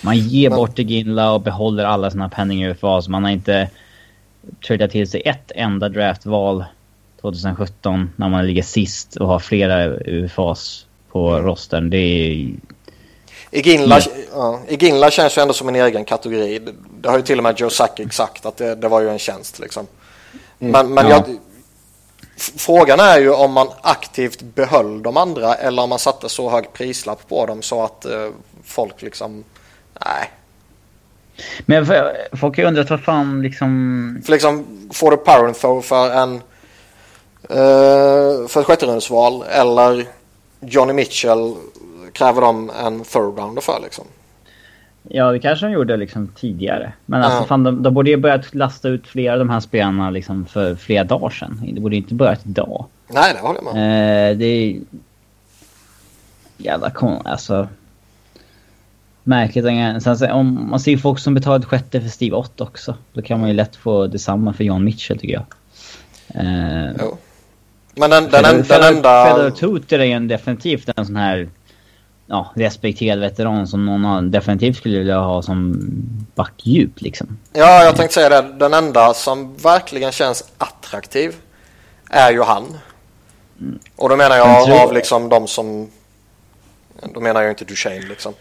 man 0.00 0.16
ger 0.18 0.50
bort 0.50 0.78
Ginla 0.78 1.32
och 1.32 1.40
behåller 1.40 1.84
alla 1.84 2.10
sina 2.10 2.28
penning 2.28 2.66
UFA 2.66 3.02
så 3.02 3.10
man 3.10 3.24
har 3.24 3.30
inte 3.30 3.68
tradat 4.66 4.90
till 4.90 5.10
sig 5.10 5.22
ett 5.24 5.52
enda 5.54 5.88
draftval 5.88 6.64
2017 7.20 8.10
när 8.16 8.28
man 8.28 8.46
ligger 8.46 8.62
sist 8.62 9.16
och 9.16 9.26
har 9.26 9.38
flera 9.38 9.84
UFAs 9.86 10.86
på 11.10 11.38
rostern. 11.38 11.90
Det 11.90 11.96
är... 11.96 12.50
Iginla, 13.50 14.00
Ja. 14.32 14.60
Iginla 14.68 15.10
känns 15.10 15.38
ju 15.38 15.42
ändå 15.42 15.54
som 15.54 15.68
en 15.68 15.76
egen 15.76 16.04
kategori. 16.04 16.60
Det, 17.00 17.08
har 17.08 17.16
ju 17.16 17.22
till 17.22 17.38
och 17.38 17.42
med 17.42 17.60
Joe 17.60 17.70
Sakic 17.70 18.12
sagt 18.12 18.46
att 18.46 18.56
det, 18.56 18.74
det 18.74 18.88
var 18.88 19.00
ju 19.00 19.08
en 19.08 19.18
tjänst 19.18 19.58
liksom. 19.58 19.86
Men, 20.62 20.94
men 20.94 21.08
Ja. 21.08 21.24
jag, 21.26 21.38
frågan 22.56 23.00
är 23.00 23.18
ju 23.18 23.30
om 23.30 23.52
man 23.52 23.68
aktivt 23.82 24.42
behöll 24.42 25.02
de 25.02 25.16
andra 25.16 25.54
eller 25.54 25.82
om 25.82 25.88
man 25.88 25.98
satte 25.98 26.28
så 26.28 26.50
hög 26.50 26.72
prislapp 26.72 27.28
på 27.28 27.46
dem 27.46 27.62
så 27.62 27.82
att 27.84 28.04
eh, 28.04 28.28
folk 28.64 29.02
liksom, 29.02 29.44
nej. 30.06 30.30
Men 31.66 31.86
folk 32.32 32.56
har 32.56 32.62
ju 32.62 32.68
undrat 32.68 32.90
vad 32.90 33.04
fan 33.04 33.42
liksom... 33.42 34.22
För 34.24 34.32
liksom 34.32 34.66
får 34.92 35.10
du 35.10 35.16
Parenthor 35.16 35.80
för 35.80 36.10
en 36.10 36.34
eh, 37.42 38.48
för 38.48 38.60
ett 38.60 38.66
sjätterumsval 38.66 39.44
eller 39.50 40.06
Johnny 40.60 40.92
Mitchell 40.92 41.56
kräver 42.12 42.40
de 42.40 42.70
en 42.70 43.04
third 43.04 43.38
rounder 43.38 43.62
för 43.62 43.80
liksom. 43.82 44.04
Ja, 45.02 45.32
det 45.32 45.38
kanske 45.38 45.66
de 45.66 45.72
gjorde 45.72 45.96
liksom 45.96 46.28
tidigare. 46.28 46.92
Men 47.06 47.22
alltså 47.22 47.38
Ja. 47.42 47.46
fan, 47.46 47.64
de, 47.64 47.82
de 47.82 47.94
borde 47.94 48.10
ju 48.10 48.16
börjat 48.16 48.54
lasta 48.54 48.88
ut 48.88 49.06
flera 49.06 49.32
av 49.32 49.38
de 49.38 49.50
här 49.50 49.60
spelarna 49.60 50.10
liksom 50.10 50.46
för 50.46 50.74
flera 50.74 51.04
dagar 51.04 51.30
sedan. 51.30 51.60
Det 51.74 51.80
borde 51.80 51.96
inte 51.96 52.14
börjat 52.14 52.46
idag. 52.46 52.86
Nej, 53.08 53.32
det 53.34 53.40
håller 53.40 53.60
jag 53.64 53.74
med. 53.74 54.30
Eh, 54.32 54.38
det 54.38 54.44
är... 54.44 54.80
Jävla 56.56 56.90
kon... 56.90 57.26
Alltså... 57.26 57.68
Märkligt. 59.22 59.64
Sen, 60.02 60.30
om 60.30 60.70
man 60.70 60.80
ser 60.80 60.96
folk 60.96 61.18
som 61.18 61.34
betalar 61.34 61.58
ett 61.58 61.64
sjätte 61.64 62.00
för 62.00 62.08
Steve 62.08 62.36
Ott 62.36 62.60
också. 62.60 62.94
Då 63.12 63.22
kan 63.22 63.40
man 63.40 63.48
ju 63.48 63.54
lätt 63.54 63.76
få 63.76 64.06
detsamma 64.06 64.52
för 64.52 64.64
John 64.64 64.84
Mitchell 64.84 65.18
tycker 65.18 65.34
jag. 65.34 65.44
Eh, 66.44 66.90
Jo. 67.00 67.18
Men 67.94 68.10
den, 68.10 68.22
den, 68.30 68.30
Fedor- 68.30 68.52
den, 68.52 68.64
Fedor- 68.64 68.96
enda... 68.96 69.24
Fedor 69.36 69.50
Tuter 69.50 69.98
är 69.98 70.04
en 70.16 70.28
definitivt 70.28 70.88
en 70.96 71.06
sån 71.06 71.16
här 71.16 71.48
ja, 72.30 72.52
respekterad 72.54 73.18
veteran 73.20 73.66
som 73.66 73.86
någon 73.86 74.30
definitivt 74.30 74.76
skulle 74.76 74.98
vilja 74.98 75.18
ha 75.18 75.42
som 75.42 75.80
backdjup 76.34 77.00
liksom. 77.00 77.38
Ja, 77.52 77.84
jag 77.84 77.96
tänkte 77.96 78.14
säga 78.14 78.42
det. 78.42 78.52
Den 78.58 78.74
enda 78.74 79.14
som 79.14 79.56
verkligen 79.56 80.12
känns 80.12 80.44
attraktiv 80.58 81.34
är 82.10 82.32
ju 82.32 82.42
han. 82.42 82.64
Och 83.96 84.08
då 84.08 84.16
menar 84.16 84.38
Men 84.38 84.38
jag 84.38 84.64
tror- 84.66 84.82
av 84.82 84.92
liksom 84.94 85.28
de 85.28 85.46
som... 85.46 85.90
Då 87.14 87.20
menar 87.20 87.42
jag 87.42 87.50
inte 87.52 87.64
Duchene 87.64 88.06
liksom. 88.08 88.34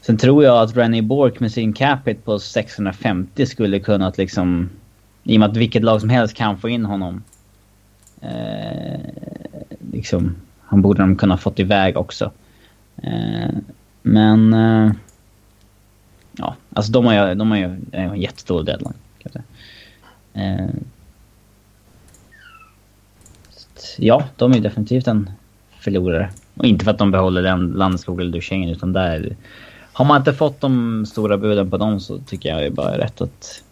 Sen 0.00 0.18
tror 0.18 0.44
jag 0.44 0.58
att 0.62 0.76
Rennie 0.76 1.02
Bork 1.02 1.40
med 1.40 1.52
sin 1.52 1.72
capita 1.72 2.20
på 2.24 2.38
650 2.38 3.46
skulle 3.46 3.80
kunnat 3.80 4.18
liksom... 4.18 4.70
I 5.24 5.36
och 5.36 5.40
med 5.40 5.50
att 5.50 5.56
vilket 5.56 5.82
lag 5.82 6.00
som 6.00 6.10
helst 6.10 6.34
kan 6.34 6.58
få 6.58 6.68
in 6.68 6.84
honom. 6.84 7.22
Eh, 8.20 9.00
liksom, 9.92 10.36
han 10.68 10.82
borde 10.82 11.02
de 11.02 11.16
kunna 11.16 11.36
fått 11.36 11.58
iväg 11.58 11.96
också. 11.96 12.30
Eh, 13.02 13.50
men... 14.02 14.54
Eh, 14.54 14.92
ja, 16.32 16.54
alltså 16.72 16.92
de 16.92 17.06
har 17.06 17.28
ju, 17.28 17.34
de 17.34 17.50
har 17.50 17.58
ju 17.58 17.80
en 17.92 18.20
jättestor 18.20 18.62
deadline. 18.62 18.94
Kan 19.18 19.32
jag 19.32 19.32
säga. 19.32 19.44
Eh, 20.32 20.68
ja, 23.98 24.24
de 24.36 24.52
är 24.52 24.60
definitivt 24.60 25.06
en 25.06 25.30
förlorare. 25.80 26.30
Och 26.54 26.64
inte 26.64 26.84
för 26.84 26.90
att 26.90 26.98
de 26.98 27.10
behåller 27.10 27.42
den 27.42 27.66
Landskog 27.66 28.20
eller 28.20 28.32
Duchengen 28.32 28.70
utan 28.70 28.92
där... 28.92 29.36
Har 29.92 30.04
man 30.04 30.20
inte 30.20 30.32
fått 30.32 30.60
de 30.60 31.06
stora 31.06 31.36
buden 31.36 31.70
på 31.70 31.76
dem 31.76 32.00
så 32.00 32.18
tycker 32.18 32.48
jag 32.48 32.58
det 32.58 32.66
är 32.66 32.70
bara 32.70 32.98
rätt 32.98 33.20
att 33.20 33.62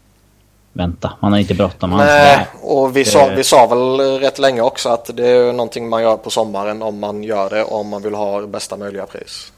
vänta. 0.76 1.12
Man 1.20 1.32
har 1.32 1.38
inte 1.38 1.54
bråttom 1.54 1.90
Nej, 1.90 2.46
och 2.62 2.96
vi 2.96 3.04
sa, 3.04 3.28
Det- 3.28 3.34
vi 3.36 3.44
sa 3.44 3.66
väl 3.66 4.00
rätt 4.20 4.38
länge 4.38 4.60
också 4.60 4.88
att 4.88 5.10
det 5.16 5.28
är 5.28 5.52
någonting 5.52 5.88
man 5.88 6.02
gör 6.02 6.16
på 6.16 6.30
sommaren 6.30 6.82
om 6.82 7.00
man 7.00 7.22
gör 7.22 7.50
det 7.50 7.64
om 7.64 7.88
man 7.88 8.02
vill 8.02 8.14
ha 8.14 8.46
bästa 8.46 8.76
möjliga 8.76 9.06
pris. 9.06 9.52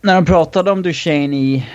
När 0.00 0.14
de 0.14 0.24
pratade 0.24 0.70
om 0.70 0.82
Duchene 0.82 1.36
i 1.36 1.66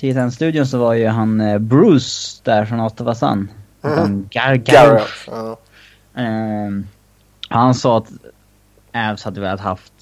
TSN-studion 0.00 0.66
så 0.66 0.78
var 0.78 0.94
ju 0.94 1.06
han 1.06 1.40
eh, 1.40 1.58
Bruce 1.58 2.40
där 2.42 2.64
från 2.64 2.80
Ottawa 2.80 3.14
Sun. 3.14 3.48
Han 3.82 4.28
Gar 4.30 4.54
Gar 4.54 4.74
Garrett. 4.74 5.02
Ja. 5.26 5.56
Ehm, 6.16 6.86
han 7.48 7.74
sa 7.74 7.98
att 7.98 8.06
Avs 8.94 9.24
hade 9.24 9.40
velat 9.40 9.60
haft 9.60 9.92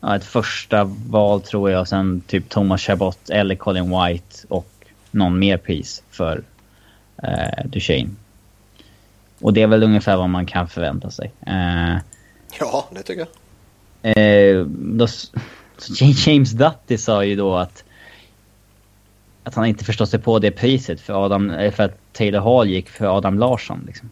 ja, 0.00 0.16
ett 0.16 0.24
första 0.24 0.84
val 1.08 1.40
tror 1.40 1.70
jag, 1.70 1.88
sen 1.88 2.20
typ 2.26 2.48
Thomas 2.48 2.80
Chabot 2.82 3.30
eller 3.30 3.54
Colin 3.54 3.84
White 3.90 4.36
och 4.48 4.66
någon 5.10 5.38
mer 5.38 5.56
pris 5.56 6.02
för 6.10 6.42
uh, 7.28 7.68
Duchene. 7.68 8.10
Och 9.40 9.52
det 9.52 9.62
är 9.62 9.66
väl 9.66 9.82
ungefär 9.82 10.16
vad 10.16 10.30
man 10.30 10.46
kan 10.46 10.68
förvänta 10.68 11.10
sig. 11.10 11.32
Eh, 11.46 11.96
ja, 12.60 12.88
det 12.90 13.02
tycker 13.02 13.26
jag. 14.02 14.16
Eh, 14.16 14.66
då, 14.66 15.06
James 16.26 16.50
Dutty 16.50 16.98
sa 16.98 17.24
ju 17.24 17.36
då 17.36 17.56
att 17.56 17.84
att 19.44 19.54
han 19.54 19.66
inte 19.66 19.84
förstår 19.84 20.06
sig 20.06 20.20
på 20.20 20.38
det 20.38 20.50
priset 20.50 21.00
för, 21.00 21.24
Adam, 21.24 21.50
eh, 21.50 21.72
för 21.72 21.82
att 21.82 21.98
Taylor 22.12 22.40
Hall 22.40 22.68
gick 22.68 22.88
för 22.88 23.16
Adam 23.16 23.38
Larsson. 23.38 23.84
Liksom. 23.86 24.10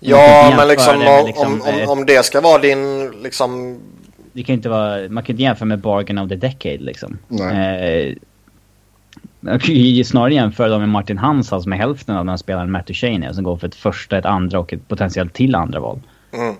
Ja, 0.00 0.54
men 0.56 0.68
liksom, 0.68 0.98
det 0.98 1.04
med 1.04 1.20
om, 1.20 1.26
liksom, 1.26 1.62
om, 1.62 1.68
eh, 1.68 1.90
om 1.90 2.06
det 2.06 2.24
ska 2.24 2.40
vara 2.40 2.58
din 2.58 3.10
liksom... 3.22 3.80
Det 4.32 4.42
kan 4.42 4.54
inte 4.54 4.68
vara, 4.68 5.08
man 5.08 5.22
kan 5.24 5.32
inte 5.32 5.42
jämföra 5.42 5.66
med 5.66 5.78
Bargain 5.78 6.18
of 6.18 6.28
the 6.28 6.36
Decade 6.36 6.78
liksom. 6.78 7.18
Nej. 7.28 8.08
Eh, 8.08 8.16
man 9.46 9.58
kan 9.58 9.74
ju 9.74 10.04
snarare 10.04 10.34
jämföra 10.34 10.68
dem 10.68 10.80
med 10.80 10.88
Martin 10.88 11.18
Hansson 11.18 11.62
som 11.62 11.72
är 11.72 11.76
hälften 11.76 12.16
av 12.16 12.26
den 12.26 12.38
spelaren 12.38 12.70
Matt 12.70 12.86
Duchene 12.86 13.34
som 13.34 13.44
går 13.44 13.56
för 13.56 13.68
ett 13.68 13.74
första, 13.74 14.18
ett 14.18 14.26
andra 14.26 14.58
och 14.58 14.72
ett 14.72 14.88
potentiellt 14.88 15.32
till 15.32 15.54
andra 15.54 15.80
val. 15.80 16.00
Mm. 16.32 16.54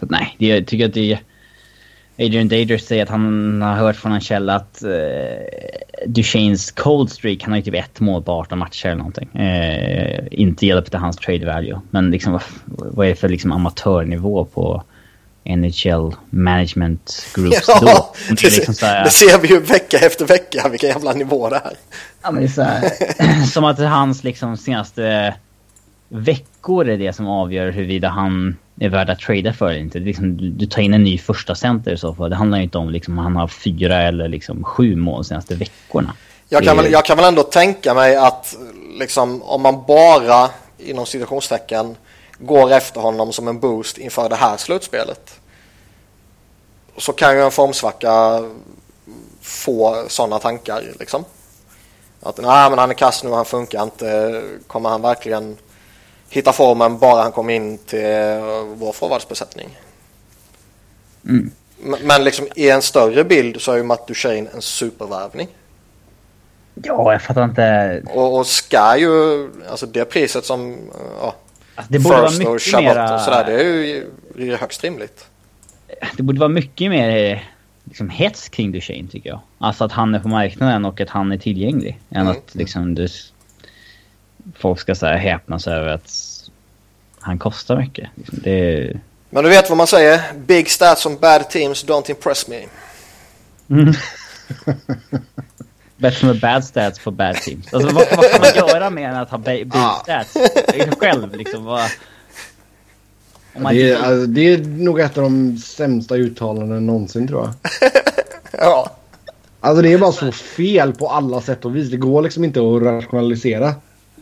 Så 0.00 0.06
nej, 0.10 0.36
det, 0.38 0.46
jag 0.46 0.66
tycker 0.66 0.86
att 0.86 0.94
det 0.94 1.12
är... 1.12 1.20
Adrian 2.18 2.48
Dager 2.48 2.78
säger 2.78 3.02
att 3.02 3.08
han 3.08 3.62
har 3.62 3.74
hört 3.74 3.96
från 3.96 4.12
en 4.12 4.20
källa 4.20 4.54
att 4.54 4.82
uh, 4.84 6.06
Duchennes 6.06 6.70
cold 6.70 7.10
streak, 7.10 7.42
han 7.42 7.52
har 7.52 7.56
ju 7.56 7.62
typ 7.62 7.74
ett 7.74 8.00
mål 8.00 8.22
på 8.22 8.32
18 8.32 8.58
matcher 8.58 8.86
eller 8.86 8.96
någonting. 8.96 9.28
Uh, 9.34 10.26
inte 10.30 10.66
hjälpte 10.66 10.98
hans 10.98 11.16
trade 11.16 11.46
value. 11.46 11.80
Men 11.90 12.10
liksom 12.10 12.32
vad, 12.32 12.42
vad 12.66 13.06
är 13.06 13.10
det 13.10 13.16
för 13.16 13.28
liksom 13.28 13.52
amatörnivå 13.52 14.44
på 14.44 14.82
NHL 15.48 16.14
management 16.30 17.26
groups 17.34 17.64
Ja, 17.68 17.78
då? 17.80 18.14
det, 18.34 18.42
liksom 18.56 18.74
här- 18.82 19.04
det 19.04 19.10
ser 19.10 19.38
vi 19.38 19.48
ju 19.48 19.60
vecka 19.60 19.98
efter 19.98 20.24
vecka 20.24 20.68
vilken 20.68 20.88
jävla 20.90 21.12
nivå 21.12 21.48
det 21.48 21.56
är. 21.56 21.72
Ja, 22.22 22.30
men 22.30 22.42
det 22.42 22.58
är 22.58 22.64
här, 22.64 23.46
som 23.52 23.64
att 23.64 23.78
hans 23.78 24.24
liksom 24.24 24.56
senaste 24.56 25.34
veckor 26.08 26.88
är 26.88 26.96
det 26.98 27.12
som 27.12 27.26
avgör 27.26 27.70
huruvida 27.70 28.08
han 28.08 28.56
är 28.80 28.88
värd 28.88 29.10
att 29.10 29.18
trada 29.20 29.52
för 29.52 29.66
eller 29.70 29.80
inte. 29.80 29.98
Liksom, 29.98 30.56
du- 30.58 30.66
tar 30.66 30.82
in 30.82 30.94
en 30.94 31.04
ny 31.04 31.18
första 31.18 31.54
center 31.54 31.92
i 31.92 31.96
så 31.96 32.14
fall. 32.14 32.30
Det 32.30 32.36
handlar 32.36 32.58
ju 32.58 32.64
inte 32.64 32.78
om 32.78 32.90
liksom 32.90 33.18
han 33.18 33.36
har 33.36 33.48
fyra 33.48 34.02
eller 34.02 34.28
liksom 34.28 34.64
sju 34.64 34.96
mål 34.96 35.24
senaste 35.24 35.54
veckorna. 35.54 36.12
Jag 36.48 36.64
kan, 36.64 36.76
väl, 36.76 36.92
jag 36.92 37.04
kan 37.04 37.16
väl 37.16 37.26
ändå 37.26 37.42
tänka 37.42 37.94
mig 37.94 38.16
att 38.16 38.56
liksom, 39.00 39.42
om 39.42 39.62
man 39.62 39.84
bara 39.88 40.50
inom 40.78 41.06
citationstecken 41.06 41.96
går 42.38 42.72
efter 42.72 43.00
honom 43.00 43.32
som 43.32 43.48
en 43.48 43.60
boost 43.60 43.98
inför 43.98 44.28
det 44.28 44.36
här 44.36 44.56
slutspelet. 44.56 45.40
Så 46.96 47.12
kan 47.12 47.36
ju 47.36 47.42
en 47.42 47.50
formsvacka 47.50 48.44
få 49.40 50.04
sådana 50.08 50.38
tankar 50.38 50.84
liksom. 50.98 51.24
Att 52.22 52.36
nej 52.36 52.70
men 52.70 52.78
han 52.78 52.90
är 52.90 52.94
kass 52.94 53.24
nu, 53.24 53.30
han 53.30 53.44
funkar 53.44 53.82
inte. 53.82 54.42
Kommer 54.66 54.88
han 54.88 55.02
verkligen 55.02 55.56
hitta 56.28 56.52
formen 56.52 56.98
bara 56.98 57.22
han 57.22 57.32
kommer 57.32 57.54
in 57.54 57.78
till 57.78 58.40
vår 58.74 58.92
forwardsbesättning? 58.92 59.78
Mm. 61.24 61.50
Men, 62.02 62.24
liksom 62.24 62.48
i 62.54 62.70
en 62.70 62.82
större 62.82 63.24
bild 63.24 63.60
så 63.60 63.72
är 63.72 63.76
ju 63.76 63.82
Matt 63.82 64.06
Duchene 64.06 64.50
en 64.54 64.62
supervärvning. 64.62 65.48
Ja, 66.74 67.12
jag 67.12 67.22
fattar 67.22 67.44
inte. 67.44 68.02
Och, 68.14 68.38
och 68.38 68.46
ska 68.46 68.96
ju, 68.96 69.48
alltså 69.70 69.86
det 69.86 70.04
priset 70.04 70.44
som 70.44 70.76
ja, 71.20 71.34
Alltså, 71.76 71.92
det 71.92 71.98
borde 71.98 72.16
vara 72.16 72.28
First 72.28 72.40
och 72.42 72.52
mycket 72.52 72.62
Chabot 72.62 72.84
mera... 72.84 73.14
och 73.14 73.20
sådär, 73.20 73.44
det 73.44 73.52
är 73.52 73.64
ju 73.64 74.10
det 74.34 74.50
är 74.50 74.56
högst 74.56 74.84
rimligt. 74.84 75.26
det 76.16 76.22
borde 76.22 76.40
vara 76.40 76.48
mycket 76.48 76.90
mer 76.90 77.44
liksom, 77.84 78.10
hets 78.10 78.48
kring 78.48 78.72
Duchene 78.72 79.08
tycker 79.08 79.30
jag. 79.30 79.40
Alltså 79.58 79.84
att 79.84 79.92
han 79.92 80.14
är 80.14 80.18
på 80.20 80.28
marknaden 80.28 80.84
och 80.84 81.00
att 81.00 81.10
han 81.10 81.32
är 81.32 81.38
tillgänglig. 81.38 82.00
Än 82.10 82.20
Mm. 82.20 82.32
att 82.32 82.54
liksom 82.54 82.94
du, 82.94 83.08
folk 84.56 84.80
ska 84.80 84.94
säga 84.94 85.16
häpnas 85.16 85.66
över 85.66 85.88
att 85.88 86.10
han 87.20 87.38
kostar 87.38 87.76
mycket. 87.76 88.08
Liksom, 88.14 88.38
det, 88.42 88.92
Men 89.30 89.44
du 89.44 89.50
vet 89.50 89.68
vad 89.68 89.78
man 89.78 89.86
säger, 89.86 90.20
big 90.46 90.70
stats 90.70 91.06
on 91.06 91.16
bad 91.16 91.50
teams 91.50 91.84
don't 91.84 92.10
impress 92.10 92.48
me. 92.48 92.66
Bättre 95.96 96.26
med 96.26 96.40
bad 96.40 96.64
stats 96.64 96.98
på 96.98 97.10
bad 97.10 97.34
teams. 97.36 97.74
Alltså 97.74 97.94
vad, 97.94 98.06
vad 98.16 98.30
kan 98.30 98.40
man 98.40 98.68
göra 98.68 98.90
mer 98.90 99.08
än 99.08 99.16
att 99.16 99.30
ha 99.30 99.38
ba- 99.38 99.50
big 99.50 99.70
Ah. 99.74 100.00
stats? 100.02 100.36
Själv 100.98 101.36
liksom. 101.36 101.64
Vad, 101.64 101.90
om 103.54 103.62
man 103.62 103.74
Det 103.74 103.90
är, 103.90 103.96
alltså, 103.96 104.26
det 104.26 104.40
är 104.40 104.58
nog 104.58 105.00
ett 105.00 105.16
av 105.18 105.22
de 105.22 105.58
sämsta 105.58 106.14
uttalanden 106.14 106.86
någonsin 106.86 107.28
tror 107.28 107.44
jag. 107.44 107.90
Ja, 108.60 108.90
Alltså 109.60 109.82
det 109.82 109.92
är 109.92 109.98
bara 109.98 110.12
så 110.12 110.32
fel 110.32 110.92
på 110.92 111.08
alla 111.08 111.40
sätt 111.40 111.64
och 111.64 111.76
vis. 111.76 111.90
Det 111.90 111.96
går 111.96 112.22
liksom 112.22 112.44
inte 112.44 112.60
att 112.60 112.82
rationalisera. 112.82 113.74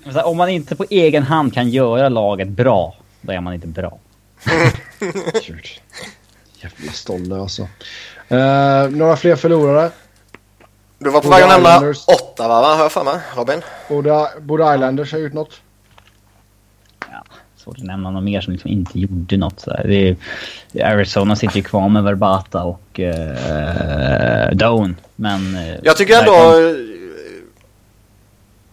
här, 0.04 0.26
om 0.26 0.36
man 0.36 0.48
inte 0.48 0.76
på 0.76 0.84
egen 0.90 1.22
hand 1.22 1.54
kan 1.54 1.70
göra 1.70 2.08
laget 2.08 2.48
bra, 2.48 2.96
då 3.20 3.32
är 3.32 3.40
man 3.40 3.54
inte 3.54 3.66
bra. 3.66 3.98
Jävla 6.62 6.92
stolle 6.92 7.36
alltså. 7.40 7.62
Uh, 8.32 8.90
några 8.90 9.16
fler 9.16 9.36
förlorare. 9.36 9.90
Du 11.04 11.10
var 11.10 11.20
på 11.20 11.28
väg 11.28 11.42
att 11.42 11.48
nämna 11.48 11.78
Ottawa 12.06 12.60
va, 12.60 12.74
har 12.74 12.82
jag 12.82 12.92
för 12.92 13.04
mig, 13.04 13.14
Robin? 13.36 13.62
Borde, 13.88 14.28
borde 14.40 14.74
Islanders 14.74 15.12
ha 15.12 15.18
gjort 15.18 15.32
något? 15.32 15.60
Ja, 17.10 17.22
svårt 17.56 17.76
att 17.78 17.84
nämna 17.84 18.10
något 18.10 18.22
mer 18.24 18.40
som 18.40 18.52
liksom 18.52 18.70
inte 18.70 18.98
gjorde 18.98 19.36
något. 19.36 19.60
Så 19.60 19.70
är, 19.70 20.16
Arizona 20.84 21.36
sitter 21.36 21.56
ju 21.56 21.62
kvar 21.62 21.88
med 21.88 22.02
Verbata 22.04 22.62
och 22.62 22.98
uh, 23.00 24.56
Doan. 24.56 24.96
Men... 25.16 25.56
eh, 25.56 25.74
Jag 25.82 25.96
tycker 25.96 26.18
ändå... 26.18 26.32
verkligen- 26.32 26.94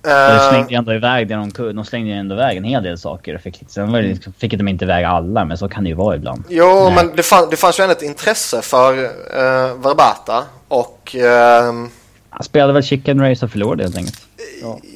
De 0.03 0.39
slängde 0.49 0.69
ju 0.71 0.75
ändå 0.77 0.93
iväg 0.93 1.27
det 1.27 1.35
de 1.35 1.51
kunde. 1.51 1.73
De 1.73 1.85
slängde 1.85 2.13
ändå 2.13 2.35
iväg 2.35 2.57
en 2.57 2.63
hel 2.63 2.83
del 2.83 2.97
saker. 2.97 3.35
och 3.35 3.41
Fick, 3.41 3.63
sen 3.67 3.91
var 3.91 4.01
det, 4.01 4.07
liksom- 4.07 4.33
fick 4.33 4.53
de 4.53 4.67
inte 4.67 4.85
iväg 4.85 5.05
alla, 5.05 5.45
men 5.45 5.57
så 5.57 5.69
kan 5.69 5.83
det 5.83 5.89
ju 5.89 5.95
vara 5.95 6.15
ibland. 6.15 6.43
jo, 6.49 6.83
Nej. 6.85 6.93
men 6.95 7.15
det, 7.15 7.23
fann, 7.23 7.49
det 7.49 7.55
fanns 7.57 7.79
ju 7.79 7.83
ändå 7.83 7.91
ett 7.95 8.01
intresse 8.01 8.61
för 8.61 8.93
uh, 9.03 9.81
Verbata 9.83 10.43
och... 10.67 11.15
ehm, 11.15 11.89
Han 12.33 12.43
spelade 12.43 12.73
väl 12.73 12.83
chicken 12.83 13.21
race 13.21 13.45
och 13.45 13.51
förlorade 13.51 13.83
helt 13.83 13.97
enkelt. 13.97 14.27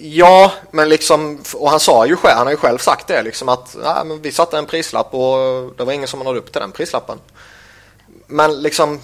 Ja, 0.02 0.52
men 0.72 0.90
liksom, 0.90 1.40
och 1.54 1.70
han 1.70 1.80
sa 1.80 2.06
ju 2.06 2.16
själv, 2.16 2.38
han 2.38 2.48
har 2.48 2.52
ju 2.52 2.58
själv 2.58 2.78
sagt 2.78 3.08
det 3.08 3.22
liksom 3.22 3.50
att 3.50 3.76
nej, 3.84 4.06
men 4.06 4.22
vi 4.22 4.32
satte 4.32 4.58
en 4.58 4.66
prislapp 4.66 5.14
och 5.14 5.38
det 5.78 5.84
var 5.84 5.94
ingen 5.94 6.08
som 6.08 6.20
nådde 6.20 6.40
upp 6.40 6.52
till 6.52 6.62
den 6.62 6.72
prislappen. 6.72 7.18
Men 8.28 8.62
liksom... 8.62 9.00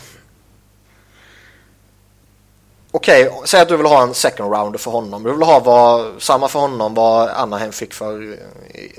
Okej, 2.92 3.30
säg 3.46 3.62
att 3.62 3.68
du 3.68 3.78
vill 3.78 3.86
ha 3.86 4.04
en 4.04 4.14
second 4.14 4.54
rounder 4.54 4.80
för 4.80 4.92
honom. 4.92 5.24
Du 5.24 5.32
vill 5.32 5.44
ha 5.44 5.60
vad, 5.60 6.22
samma 6.22 6.48
för 6.48 6.60
honom 6.60 6.94
vad 6.94 7.30
Anaheim 7.30 7.72
fick 7.72 7.94
för 7.94 8.32
eh, 8.32 8.38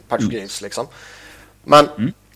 Patrick 0.09 0.33
Reeves 0.33 0.61
liksom. 0.61 0.87
Men 1.65 1.89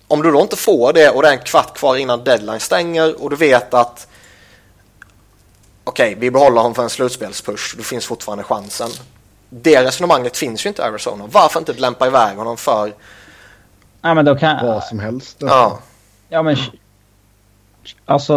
om 0.08 0.22
du 0.22 0.30
då 0.30 0.40
inte 0.40 0.56
får 0.56 0.92
det 0.92 1.10
och 1.10 1.22
det 1.22 1.28
är 1.28 1.32
en 1.32 1.44
kvart 1.44 1.78
kvar 1.78 1.96
innan 1.96 2.24
deadline 2.24 2.60
stänger 2.60 3.22
och 3.22 3.30
du 3.30 3.36
vet 3.36 3.74
att 3.74 4.08
okej, 5.96 6.16
vi 6.18 6.30
behåller 6.30 6.56
honom 6.56 6.74
för 6.74 6.82
en 6.82 6.90
slutspelspush. 6.90 7.76
Då 7.76 7.82
finns 7.82 8.06
fortfarande 8.06 8.44
chansen. 8.44 8.90
Det 9.50 9.84
resonemanget 9.84 10.36
finns 10.36 10.66
ju 10.66 10.68
inte 10.68 10.82
i 10.82 10.84
Arizona. 10.84 11.24
Varför 11.32 11.58
inte 11.60 11.72
lämpa 11.72 12.06
iväg 12.06 12.36
honom 12.36 12.56
för... 12.56 12.94
Ja, 14.02 14.14
men 14.14 14.24
då 14.24 14.36
kan... 14.36 14.66
Vad 14.66 14.84
som 14.84 14.98
helst. 14.98 15.36
Ja, 15.40 15.78
Ja, 16.28 16.42
men... 16.42 16.56
Alltså... 18.04 18.34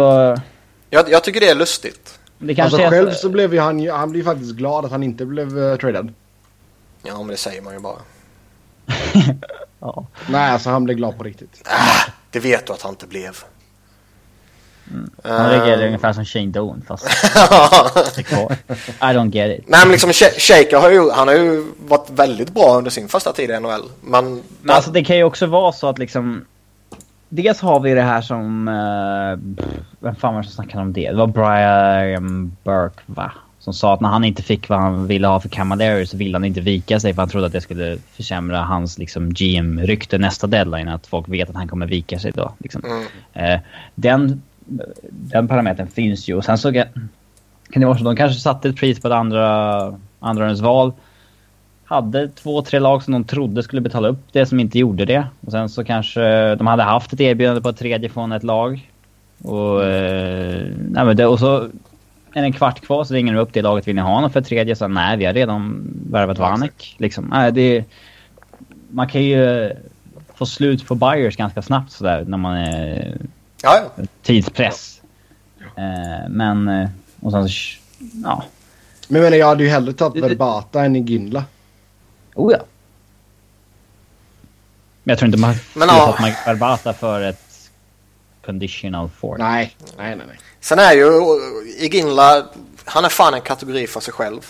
jag, 0.90 1.10
jag 1.10 1.24
tycker 1.24 1.40
det 1.40 1.48
är 1.48 1.54
lustigt. 1.54 2.18
Det 2.38 2.54
kanske 2.54 2.76
Alltså 2.76 2.90
själv 2.90 3.12
så 3.12 3.28
blev 3.28 3.54
ju 3.54 3.60
han 3.60 3.80
ju, 3.80 3.90
han 3.90 4.10
blev 4.10 4.24
faktiskt 4.24 4.52
glad 4.52 4.84
att 4.84 4.90
han 4.90 5.02
inte 5.02 5.26
blev 5.26 5.58
uh, 5.58 5.76
tradad. 5.76 6.14
Ja, 7.02 7.18
men 7.18 7.26
det 7.26 7.36
säger 7.36 7.62
man 7.62 7.74
ju 7.74 7.80
bara. 7.80 7.98
Ja. 9.82 10.06
Nej, 10.28 10.50
alltså 10.50 10.70
han 10.70 10.84
blev 10.84 10.96
glad 10.96 11.18
på 11.18 11.24
riktigt. 11.24 11.68
Det 12.30 12.40
vet 12.40 12.66
du 12.66 12.72
att 12.72 12.82
han 12.82 12.90
inte 12.92 13.06
blev. 13.06 13.44
Han 15.24 15.50
reagerade 15.50 15.86
ungefär 15.86 16.12
som 16.12 16.24
Shane 16.24 16.46
Doan 16.46 16.82
fast... 16.88 17.06
I 19.00 19.12
don't 19.14 19.30
get 19.30 19.58
it. 19.58 19.64
Nej, 19.68 19.80
men 19.80 19.92
liksom 19.92 20.10
Sh- 20.10 20.38
Shaker 20.38 20.76
har 20.76 20.90
ju, 20.90 21.10
han 21.10 21.28
har 21.28 21.34
ju 21.34 21.64
varit 21.78 22.10
väldigt 22.10 22.54
bra 22.54 22.78
under 22.78 22.90
sin 22.90 23.08
första 23.08 23.32
tid 23.32 23.50
i 23.50 23.60
NHL. 23.60 23.82
Men, 24.00 24.42
Men 24.62 24.76
alltså 24.76 24.90
det 24.90 25.04
kan 25.04 25.16
ju 25.16 25.24
också 25.24 25.46
vara 25.46 25.72
så 25.72 25.88
att 25.88 25.98
liksom... 25.98 26.44
Dels 27.28 27.60
har 27.60 27.80
vi 27.80 27.94
det 27.94 28.02
här 28.02 28.22
som... 28.22 28.68
Uh, 28.68 29.38
vem 30.00 30.14
fan 30.16 30.34
var 30.34 30.42
det 30.42 30.48
som 30.48 30.54
snackade 30.54 30.82
om 30.82 30.92
det? 30.92 31.10
Det 31.10 31.16
var 31.16 31.26
Brian 31.26 32.56
Burke 32.64 33.00
va? 33.06 33.32
Som 33.60 33.74
sa 33.74 33.94
att 33.94 34.00
när 34.00 34.08
han 34.08 34.24
inte 34.24 34.42
fick 34.42 34.68
vad 34.68 34.78
han 34.78 35.06
ville 35.06 35.26
ha 35.26 35.40
för 35.40 35.48
Cammalleri 35.48 36.06
så 36.06 36.16
ville 36.16 36.34
han 36.34 36.44
inte 36.44 36.60
vika 36.60 37.00
sig 37.00 37.14
för 37.14 37.22
han 37.22 37.28
trodde 37.28 37.46
att 37.46 37.52
det 37.52 37.60
skulle 37.60 37.98
försämra 38.12 38.62
hans 38.62 38.98
liksom, 38.98 39.34
GM-rykte 39.34 40.18
nästa 40.18 40.46
deadline. 40.46 40.88
Att 40.88 41.06
folk 41.06 41.28
vet 41.28 41.50
att 41.50 41.56
han 41.56 41.68
kommer 41.68 41.86
vika 41.86 42.18
sig 42.18 42.32
då. 42.32 42.54
Liksom. 42.58 42.84
Mm. 42.84 43.04
Eh, 43.32 43.60
den, 43.94 44.42
den 45.10 45.48
parametern 45.48 45.86
finns 45.86 46.28
ju. 46.28 46.34
Och 46.34 46.44
sen 46.44 46.58
så 46.58 46.72
kan 46.72 47.80
det 47.80 47.86
vara 47.86 47.94
så 47.98 48.00
att 48.00 48.04
de 48.04 48.16
kanske 48.16 48.40
satte 48.40 48.68
ett 48.68 48.76
pris 48.76 49.00
på 49.00 49.08
ett 49.08 49.14
andra, 49.14 49.98
andra 50.20 50.54
val 50.54 50.92
hade 51.90 52.28
två, 52.28 52.62
tre 52.62 52.78
lag 52.78 53.02
som 53.02 53.12
de 53.12 53.24
trodde 53.24 53.62
skulle 53.62 53.82
betala 53.82 54.08
upp 54.08 54.32
det 54.32 54.46
som 54.46 54.60
inte 54.60 54.78
gjorde 54.78 55.04
det. 55.04 55.26
Och 55.40 55.52
sen 55.52 55.68
så 55.68 55.84
kanske 55.84 56.54
de 56.54 56.66
hade 56.66 56.82
haft 56.82 57.12
ett 57.12 57.20
erbjudande 57.20 57.60
på 57.60 57.68
ett 57.68 57.78
tredje 57.78 58.08
från 58.08 58.32
ett 58.32 58.42
lag. 58.42 58.90
Och, 59.42 59.84
eh, 59.84 60.66
nej 60.90 61.04
men 61.04 61.16
det, 61.16 61.26
och 61.26 61.38
så 61.38 61.56
är 62.32 62.40
det 62.40 62.46
en 62.46 62.52
kvart 62.52 62.80
kvar 62.80 63.04
så 63.04 63.14
ringer 63.14 63.34
de 63.34 63.40
upp 63.40 63.52
det 63.52 63.62
laget. 63.62 63.88
Vill 63.88 63.94
ni 63.94 64.02
ha 64.02 64.20
något 64.20 64.32
för 64.32 64.40
ett 64.40 64.46
tredje? 64.46 64.76
Så 64.76 64.88
nej, 64.88 65.16
vi 65.16 65.24
har 65.24 65.32
redan 65.32 65.90
värvat 66.10 66.38
Vanek. 66.38 66.96
Liksom. 66.98 67.24
Nej, 67.30 67.52
det, 67.52 67.84
man 68.90 69.08
kan 69.08 69.22
ju 69.22 69.70
få 70.34 70.46
slut 70.46 70.86
på 70.86 70.94
buyers 70.94 71.36
ganska 71.36 71.62
snabbt 71.62 71.92
sådär 71.92 72.24
när 72.26 72.38
man 72.38 72.56
är 72.56 73.16
ja, 73.62 73.90
ja. 73.96 74.04
tidspress. 74.22 75.00
Eh, 75.60 76.28
men, 76.28 76.68
eh, 76.68 76.88
och 77.20 77.32
sen 77.32 77.48
så, 77.48 77.78
ja. 78.24 78.44
Men 79.08 79.22
menar, 79.22 79.36
jag 79.36 79.46
hade 79.46 79.64
ju 79.64 79.70
hellre 79.70 79.92
tagit 79.92 80.24
Verbata 80.24 80.84
än 80.84 80.96
i 80.96 81.00
Ginla. 81.00 81.44
Oh 82.34 82.52
ja. 82.52 82.58
Men 85.02 85.12
jag 85.12 85.18
tror 85.18 85.26
inte 85.26 85.38
man 85.38 85.54
skulle 85.54 85.86
ja. 85.86 86.16
Mike 86.20 86.38
Barbata 86.46 86.92
för 86.92 87.22
ett 87.22 87.70
conditional 88.44 89.08
four. 89.08 89.38
Nej, 89.38 89.76
nej, 89.98 90.16
nej. 90.16 90.26
nej. 90.26 90.38
Sen 90.60 90.78
är 90.78 90.92
ju 90.92 91.10
Iginla, 91.78 92.46
han 92.84 93.04
är 93.04 93.08
fan 93.08 93.34
en 93.34 93.40
kategori 93.40 93.86
för 93.86 94.00
sig 94.00 94.14
själv. 94.14 94.40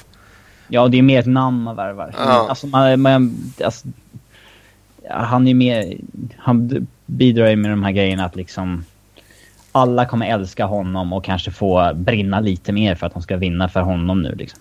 Ja, 0.68 0.88
det 0.88 0.98
är 0.98 1.02
mer 1.02 1.20
ett 1.20 1.26
namn 1.26 1.62
man 1.62 1.76
värvar. 1.76 2.14
Ja. 2.18 2.48
Alltså, 2.48 2.66
man, 2.66 3.00
man, 3.00 3.52
alltså, 3.64 3.88
han 5.10 5.48
är 5.48 5.54
mer... 5.54 5.96
Han 6.38 6.86
bidrar 7.06 7.50
ju 7.50 7.56
med 7.56 7.70
de 7.70 7.82
här 7.82 7.92
grejerna 7.92 8.24
att 8.24 8.36
liksom 8.36 8.84
alla 9.72 10.06
kommer 10.06 10.26
älska 10.26 10.64
honom 10.64 11.12
och 11.12 11.24
kanske 11.24 11.50
få 11.50 11.92
brinna 11.94 12.40
lite 12.40 12.72
mer 12.72 12.94
för 12.94 13.06
att 13.06 13.12
de 13.12 13.22
ska 13.22 13.36
vinna 13.36 13.68
för 13.68 13.80
honom 13.80 14.22
nu 14.22 14.34
liksom. 14.34 14.60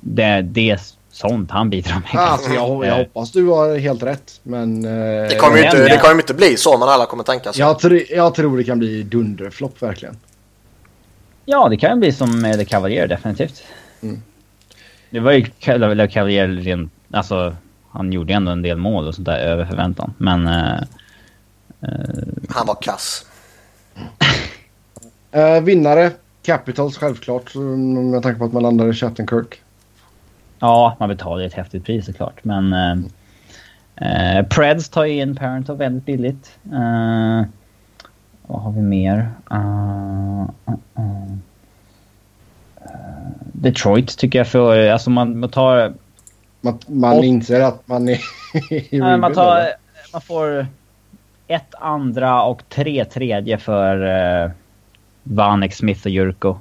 Det, 0.00 0.42
det 0.42 0.70
är 0.70 0.80
sånt 1.10 1.50
han 1.50 1.70
bidrar 1.70 1.94
med. 2.12 2.22
Alltså, 2.22 2.52
jag, 2.52 2.86
jag 2.86 2.96
hoppas 2.96 3.32
du 3.32 3.46
har 3.46 3.78
helt 3.78 4.02
rätt. 4.02 4.40
Men... 4.42 4.84
eh, 4.84 4.90
Det 5.28 5.36
kommer 5.40 5.56
ju 5.58 5.64
inte, 5.64 5.84
det 5.88 5.98
kommer 5.98 6.14
inte 6.14 6.34
bli 6.34 6.56
så, 6.56 6.78
men 6.78 6.88
alla 6.88 7.06
kommer 7.06 7.24
tänka 7.24 7.52
så. 7.52 7.60
jag, 7.60 7.76
tr- 7.76 8.06
jag 8.10 8.34
tror 8.34 8.56
det 8.58 8.64
kan 8.64 8.78
bli 8.78 9.02
dunderflopp 9.02 9.82
verkligen. 9.82 10.16
Ja, 11.44 11.68
det 11.68 11.76
kan 11.76 11.90
ju 11.90 11.96
bli 11.96 12.12
som 12.12 12.40
med 12.40 12.56
Le 12.56 12.64
Cavalier 12.64 13.06
definitivt. 13.08 13.62
Mm. 14.02 14.22
Det 15.10 15.20
var 15.20 15.32
ju 15.32 15.46
Le 15.94 16.08
Cavalier 16.08 16.48
rent... 16.48 16.92
Alltså, 17.10 17.56
han 17.90 18.12
gjorde 18.12 18.32
ändå 18.34 18.52
en 18.52 18.62
del 18.62 18.76
mål 18.76 19.06
och 19.08 19.14
sånt 19.14 19.26
där 19.26 19.38
över 19.38 19.64
förväntan. 19.66 20.14
Men... 20.18 20.46
eh, 20.46 20.78
Han 22.48 22.66
var 22.66 22.76
kass. 22.82 23.26
Eh, 25.34 25.60
vinnare, 25.60 26.10
Capitals 26.42 26.96
självklart. 26.96 27.54
Med 27.54 28.22
tanke 28.22 28.38
på 28.38 28.44
att 28.44 28.52
man 28.52 28.62
landade 28.62 28.90
i 28.90 28.92
Chattenkirk. 28.92 29.60
ja, 30.58 30.96
man 31.00 31.08
betalar 31.08 31.44
ett 31.44 31.54
häftigt 31.54 31.84
pris 31.84 32.06
såklart. 32.06 32.44
Men... 32.44 32.72
Eh, 32.72 32.96
eh, 33.96 34.46
Preds 34.46 34.88
tar 34.88 35.04
ju 35.04 35.20
in 35.20 35.36
Parental 35.36 35.76
väldigt 35.76 36.04
billigt. 36.04 36.58
Eh, 36.72 37.42
vad 38.46 38.62
har 38.62 38.72
vi 38.72 38.82
mer? 38.82 39.30
Eh, 39.50 40.42
eh. 40.96 41.32
Eh, 42.76 43.30
Detroit 43.52 44.18
tycker 44.18 44.38
jag 44.38 44.48
för... 44.48 44.88
Alltså 44.88 45.10
man, 45.10 45.38
man 45.38 45.50
tar... 45.50 45.94
Man, 46.60 46.78
man 46.86 47.24
inser 47.24 47.60
att 47.60 47.88
man 47.88 48.08
är 48.08 49.16
man, 49.18 49.34
tar, 49.34 49.68
man 50.12 50.20
får 50.20 50.66
ett 51.48 51.74
andra 51.80 52.42
och 52.42 52.62
tre 52.68 53.04
tredje 53.04 53.58
för 53.58 54.02
uh, 54.44 54.50
Vanek, 55.22 55.74
Smith 55.74 56.00
och 56.04 56.10
Jurko. 56.10 56.58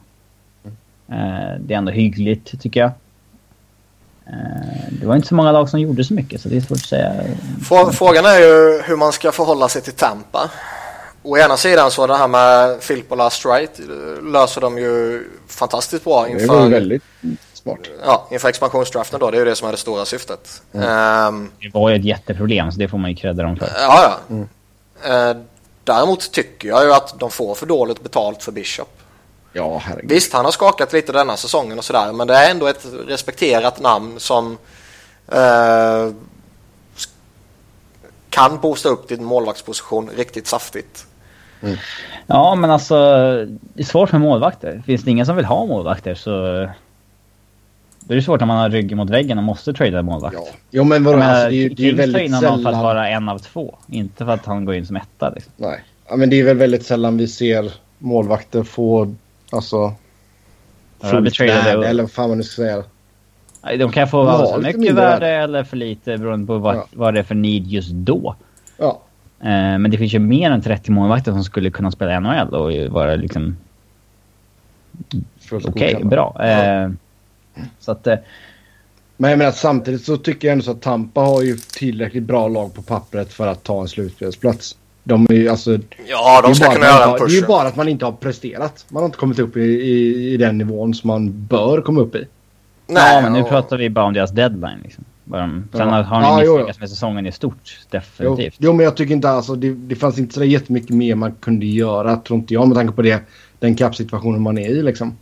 Eh, 1.11 1.59
det 1.59 1.73
är 1.73 1.77
ändå 1.77 1.91
hyggligt 1.91 2.61
tycker 2.61 2.79
jag. 2.79 2.91
Eh, 4.27 4.93
det 4.99 5.05
var 5.07 5.15
inte 5.15 5.27
så 5.27 5.35
många 5.35 5.51
lag 5.51 5.69
som 5.69 5.79
gjorde 5.79 6.03
så 6.03 6.13
mycket 6.13 6.41
så 6.41 6.49
det 6.49 6.55
är 6.57 6.61
svårt 6.61 6.77
att 6.77 6.85
säga. 6.85 7.13
Frå- 7.61 7.91
Frågan 7.91 8.25
är 8.25 8.39
ju 8.39 8.81
hur 8.85 8.95
man 8.95 9.11
ska 9.11 9.31
förhålla 9.31 9.69
sig 9.69 9.81
till 9.81 9.93
Tampa. 9.93 10.49
Å 11.25 11.37
ena 11.37 11.57
sidan 11.57 11.91
så 11.91 12.07
det 12.07 12.15
här 12.15 12.27
med 12.27 12.81
Filippola 12.81 13.29
Strite 13.29 13.83
eh, 13.83 14.31
löser 14.31 14.61
de 14.61 14.77
ju 14.77 15.23
fantastiskt 15.47 16.03
bra 16.03 16.23
Det 16.25 16.33
var 16.33 16.41
inför, 16.41 16.69
väldigt 16.69 17.03
smart. 17.53 17.79
ja, 18.05 18.27
inför 18.31 18.49
expansionsdraften 18.49 19.19
då. 19.19 19.31
Det 19.31 19.37
är 19.37 19.39
ju 19.39 19.45
det 19.45 19.55
som 19.55 19.67
är 19.67 19.71
det 19.71 19.77
stora 19.77 20.05
syftet. 20.05 20.61
Ehm, 20.73 21.51
Det 21.61 21.69
var 21.73 21.89
ju 21.89 21.95
ett 21.95 22.05
jätteproblem 22.05 22.71
så 22.71 22.79
det 22.79 22.87
får 22.87 22.97
man 22.97 23.09
ju 23.09 23.15
credda 23.15 23.43
dem 23.43 23.55
för. 23.55 23.65
ja, 23.79 24.17
ja. 24.29 24.35
Eh, 24.35 24.43
däremot 25.83 26.31
tycker 26.31 26.67
jag 26.67 26.83
ju 26.83 26.93
att 26.93 27.19
de 27.19 27.31
får 27.31 27.55
för 27.55 27.65
dåligt 27.65 28.03
betalt 28.03 28.43
för 28.43 28.51
Bishop. 28.51 28.99
Ja, 29.53 29.77
herregud. 29.77 30.11
Visst, 30.11 30.33
han 30.33 30.45
har 30.45 30.51
skakat 30.51 30.93
lite 30.93 31.11
denna 31.11 31.37
säsongen 31.37 31.77
och 31.77 31.85
sådär, 31.85 32.11
men 32.11 32.27
det 32.27 32.35
är 32.35 32.51
ändå 32.51 32.67
ett 32.67 32.85
respekterat 33.07 33.79
namn 33.79 34.19
som 34.19 34.57
eh, 35.31 36.09
kan 38.29 38.59
boosta 38.59 38.89
upp 38.89 39.07
din 39.07 39.23
målvaktsposition 39.23 40.09
riktigt 40.15 40.47
saftigt. 40.47 41.05
Ja 42.27 42.55
men 42.55 42.71
alltså 42.71 42.95
det 43.73 43.81
är 43.81 43.85
svårt 43.85 44.11
med 44.11 44.21
målvakter. 44.21 44.83
Finns 44.85 45.03
det 45.03 45.11
ingen 45.11 45.25
som 45.25 45.35
vill 45.35 45.45
ha 45.45 45.65
målvakter 45.65 46.15
så... 46.15 46.69
Då 48.07 48.13
är 48.13 48.15
det 48.15 48.21
svårt 48.21 48.39
när 48.39 48.47
man 48.47 48.57
har 48.57 48.69
ryggen 48.69 48.97
mot 48.97 49.09
väggen 49.09 49.37
och 49.37 49.43
måste 49.43 49.73
trada 49.73 50.01
målvakt. 50.01 50.35
Ja. 50.39 50.45
Jo, 50.71 50.83
men 50.83 51.03
vadå? 51.03 51.17
Menar, 51.17 51.33
Alltså, 51.33 51.49
det 51.49 51.55
är 51.55 51.57
ju 51.57 51.69
det 51.69 51.83
är 51.83 51.85
ju 51.85 51.89
Kings 51.89 51.97
tar 51.97 52.11
väldigt 52.11 52.21
in 52.21 52.33
honom 52.33 52.49
för 52.63 52.69
att 52.69 52.75
sällan... 52.75 52.83
vara 52.83 53.09
en 53.09 53.29
av 53.29 53.39
två. 53.39 53.75
Inte 53.87 54.25
för 54.25 54.31
att 54.33 54.45
han 54.45 54.65
går 54.65 54.75
in 54.75 54.85
som 54.85 54.95
etta 54.95 55.29
liksom. 55.29 55.53
Nej. 55.57 55.79
Ja, 56.09 56.15
men 56.15 56.29
det 56.29 56.39
är 56.39 56.43
väl 56.43 56.57
väldigt 56.57 56.85
sällan 56.85 57.17
vi 57.17 57.27
ser 57.27 57.71
målvakter 57.97 58.63
få... 58.63 59.15
Alltså... 59.51 59.93
Ja, 61.01 61.07
fullt 61.09 61.39
värde, 61.39 61.77
och- 61.77 61.85
eller 61.85 62.03
vad 62.03 62.11
fan 62.11 62.29
man 62.29 62.37
nu 62.37 62.43
ska 62.43 62.61
säga. 62.61 62.83
De 63.77 63.91
kan 63.91 64.07
få 64.07 64.17
Ja, 64.25 64.57
lite 64.57 64.77
mycket 64.77 64.95
värde 64.95 65.27
eller 65.27 65.63
för 65.63 65.77
lite 65.77 66.17
beroende 66.17 66.47
på 66.47 66.57
vad, 66.57 66.75
Ja. 66.75 66.87
vad 66.93 67.13
det 67.13 67.19
är 67.19 67.23
för 67.23 67.35
need 67.35 67.67
just 67.67 67.91
då. 67.91 68.35
Ja. 68.77 69.01
Eh, 69.39 69.49
men 69.49 69.91
det 69.91 69.97
finns 69.97 70.13
ju 70.13 70.19
mer 70.19 70.51
än 70.51 70.61
30 70.61 70.91
målvakter 70.91 71.31
som 71.31 71.43
skulle 71.43 71.69
kunna 71.69 71.91
spela 71.91 72.19
NHL 72.19 72.53
och 72.55 72.91
vara 72.93 73.15
liksom 73.15 73.57
okej, 75.51 75.61
godkända. 75.93 76.07
bra. 76.07 76.45
Eh, 76.45 76.89
så 77.79 77.91
att... 77.91 78.07
Eh, 78.07 78.15
Men 79.17 79.29
jag 79.29 79.37
menar 79.37 79.51
samtidigt 79.51 80.05
så 80.05 80.17
tycker 80.17 80.47
jag 80.47 80.51
ändå 80.53 80.63
så 80.65 80.71
att 80.71 80.81
Tampa 80.81 81.21
har 81.21 81.41
ju 81.41 81.57
tillräckligt 81.57 82.23
bra 82.23 82.47
lag 82.47 82.73
på 82.73 82.81
pappret 82.81 83.33
för 83.33 83.47
att 83.47 83.63
ta 83.63 83.81
en 83.81 83.87
slutspelsplats. 83.87 84.77
De 85.03 85.25
är 85.29 85.33
ju 85.33 85.49
alltså... 85.49 85.77
Ja, 86.07 86.41
de 86.41 86.55
ska 86.55 86.65
bara 86.65 86.75
kunna 86.75 86.87
att 86.87 86.91
man 86.99 86.99
göra 86.99 87.11
inte 87.11 87.15
en 87.15 87.19
har- 87.19 87.27
Det 87.27 87.31
är 87.33 87.35
ju 87.35 87.39
push. 87.41 87.47
bara 87.47 87.67
att 87.67 87.75
man 87.75 87.87
inte 87.87 88.05
har 88.05 88.11
presterat. 88.11 88.85
Man 88.89 89.01
har 89.03 89.05
inte 89.05 89.17
kommit 89.17 89.39
upp 89.39 89.57
i, 89.57 89.61
i, 89.61 90.33
i 90.33 90.37
den 90.37 90.57
nivån 90.57 90.93
som 90.93 91.07
man 91.07 91.45
bör 91.47 91.81
komma 91.81 92.01
upp 92.01 92.15
i. 92.15 92.27
ja, 92.87 93.19
men 93.23 93.33
nu 93.33 93.41
och- 93.41 93.49
pratar 93.49 93.77
vi 93.77 93.89
bara 93.89 94.05
om 94.05 94.13
deras 94.13 94.31
deadline 94.31 94.79
liksom. 94.83 95.03
De, 95.25 95.67
sen 95.71 95.79
Ja. 95.87 96.01
har 96.01 96.21
Ja, 96.21 96.37
de 96.39 96.45
jo, 96.45 96.53
misslyckats 96.53 96.79
med 96.79 96.89
säsongen 96.89 97.25
i 97.27 97.31
stort, 97.31 97.53
Jo, 97.65 97.99
definitivt. 97.99 98.55
jo, 98.57 98.73
men 98.73 98.83
jag 98.83 98.95
tycker 98.97 99.13
inte 99.13 99.29
alltså 99.29 99.55
det, 99.55 99.73
det 99.73 99.95
fanns 99.95 100.19
inte 100.19 100.33
så 100.33 100.43
jättemycket 100.43 100.89
mer 100.89 101.15
man 101.15 101.31
kunde 101.31 101.65
göra 101.65 102.15
tror 102.15 102.39
inte 102.39 102.53
jag 102.53 102.67
med 102.67 102.75
tanke 102.77 102.93
på 102.93 103.01
det, 103.01 103.19
den 103.59 103.75
kappsituationen 103.75 104.41
man 104.41 104.57
är 104.57 104.69
i 104.69 104.81
liksom. 104.83 105.17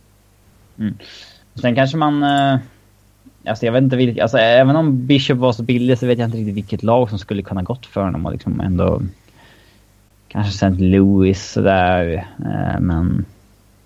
Sen 1.54 1.74
kanske 1.74 1.96
man... 1.96 2.22
Eh, 2.22 2.58
alltså 3.46 3.66
jag 3.66 3.72
vet 3.72 3.82
inte 3.82 3.96
vilka... 3.96 4.22
Alltså 4.22 4.38
även 4.38 4.76
om 4.76 5.06
Bishop 5.06 5.38
var 5.38 5.52
så 5.52 5.62
billig 5.62 5.98
så 5.98 6.06
vet 6.06 6.18
jag 6.18 6.28
inte 6.28 6.38
riktigt 6.38 6.54
vilket 6.56 6.82
lag 6.82 7.08
som 7.08 7.18
skulle 7.18 7.42
kunna 7.42 7.62
gått 7.62 7.86
för 7.86 8.00
honom 8.04 8.26
och 8.26 8.32
liksom 8.32 8.60
ändå... 8.60 9.02
Kanske 10.28 10.66
St. 10.66 10.82
Louis 10.84 11.50
sådär. 11.52 12.26
Eh, 12.38 12.80
men... 12.80 13.24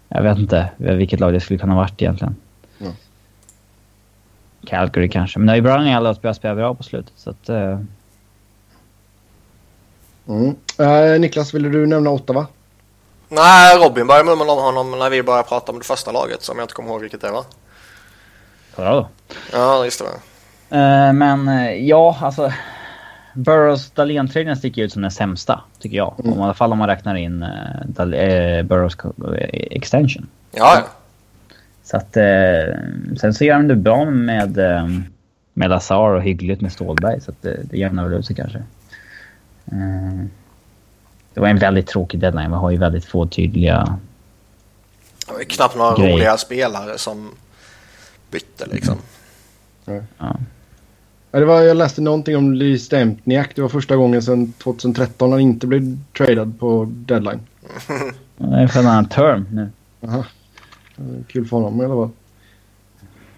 Jag 0.09 0.23
vet 0.23 0.39
inte 0.39 0.71
vilket 0.77 1.21
lag 1.21 1.33
det 1.33 1.41
skulle 1.41 1.59
kunna 1.59 1.75
varit 1.75 2.03
egentligen. 2.03 2.37
Ja. 2.79 2.91
Calgary 4.67 5.09
kanske. 5.09 5.39
Men 5.39 5.47
det 5.47 5.53
är 5.53 5.57
ju 5.57 5.63
bra 5.63 5.81
när 5.81 5.97
alla 5.97 6.15
börjar 6.15 6.35
spela 6.35 6.55
bra 6.55 6.75
på 6.75 6.83
slutet 6.83 7.13
så 7.17 7.31
att... 7.31 7.49
Eh, 7.49 7.81
Mm. 10.29 10.57
Eh, 10.79 11.21
Niklas, 11.21 11.55
ville 11.55 11.69
du 11.69 11.87
nämna 11.87 12.11
Ottawa? 12.11 12.47
Nej, 13.29 13.79
Robin 13.79 14.07
började 14.07 14.25
mumla 14.25 14.53
om 14.53 14.59
honom 14.59 14.99
när 14.99 15.11
vi 15.11 15.23
började 15.23 15.49
prata 15.49 15.73
om 15.73 15.79
det 15.79 15.85
första 15.85 16.13
laget 16.13 16.43
som 16.43 16.59
jag 16.59 16.65
inte 16.65 16.75
kommer 16.75 16.91
ihåg 16.91 17.01
vilket 17.01 17.21
det 17.21 17.31
var. 17.31 17.45
kolla 18.75 18.91
då. 18.91 19.09
Ja, 19.53 19.85
just 19.85 20.03
det. 20.05 20.77
Eh, 20.77 21.13
men 21.13 21.49
eh, 21.49 21.71
ja, 21.73 22.19
alltså... 22.23 22.53
Burrows 23.35 23.91
Dahlén-traden 23.91 24.57
sticker 24.57 24.83
ut 24.83 24.93
som 24.93 25.03
den 25.03 25.11
sämsta, 25.11 25.61
tycker 25.79 25.97
jag. 25.97 26.15
Om, 26.25 26.39
I 26.39 26.43
alla 26.43 26.55
fall 26.55 26.73
om 26.73 26.79
man 26.79 26.89
räknar 26.89 27.15
in 27.15 27.43
uh, 27.43 27.49
Dal- 27.85 28.15
eh, 28.59 28.63
Burrows 28.63 28.95
co- 28.95 29.35
eh, 29.35 29.49
extension. 29.71 30.27
Ja, 30.51 30.75
ja. 30.75 30.83
Så 31.85 31.97
att... 31.97 32.13
Sen 33.21 33.35
så 33.35 33.45
gör 33.45 33.55
de 33.55 33.69
det 33.69 33.77
bra 33.77 34.05
med, 34.05 34.57
med 35.53 35.71
Lazar 35.71 36.11
och 36.11 36.23
hyggligt 36.23 36.61
med 36.61 36.73
Stålberg. 36.73 37.21
Så 37.21 37.31
att 37.31 37.43
det, 37.43 37.61
det 37.63 37.79
jämnar 37.79 38.05
väl 38.05 38.19
ut 38.19 38.27
sig 38.27 38.37
kanske. 38.37 38.63
Det 41.37 41.41
var 41.41 41.49
en 41.49 41.59
väldigt 41.59 41.87
tråkig 41.87 42.21
deadline. 42.21 42.51
Vi 42.51 42.57
har 42.57 42.71
ju 42.71 42.77
väldigt 42.77 43.05
få 43.05 43.27
tydliga... 43.27 43.99
Det 45.27 45.33
var 45.33 45.43
knappt 45.43 45.77
några 45.77 45.97
Grej. 45.97 46.13
roliga 46.13 46.37
spelare 46.37 46.99
som 46.99 47.31
bytte 48.31 48.67
liksom. 48.67 48.95
Ja. 49.85 50.01
Ja, 51.31 51.39
det 51.41 51.45
var, 51.45 51.63
jag 51.63 51.77
läste 51.77 52.01
någonting 52.01 52.37
om 52.37 52.55
Lee 52.55 52.79
Stempniak. 52.79 53.55
Det 53.55 53.63
var 53.63 53.69
första 53.69 53.97
gången 53.97 54.23
sedan 54.23 54.53
2013 54.53 55.33
han 55.33 55.41
inte 55.41 55.67
blev 55.67 55.99
tradad 56.17 56.59
på 56.61 56.87
deadline. 56.91 57.41
Det 58.37 58.57
är 58.57 58.67
för 58.67 58.81
en 58.81 58.87
annan 58.87 59.09
term 59.09 59.47
nu. 59.53 59.69
Aha. 60.09 60.25
Kul 61.29 61.47
för 61.47 61.57
honom 61.57 61.83
i 61.83 61.85
alla 61.85 61.95
fall. 61.95 62.11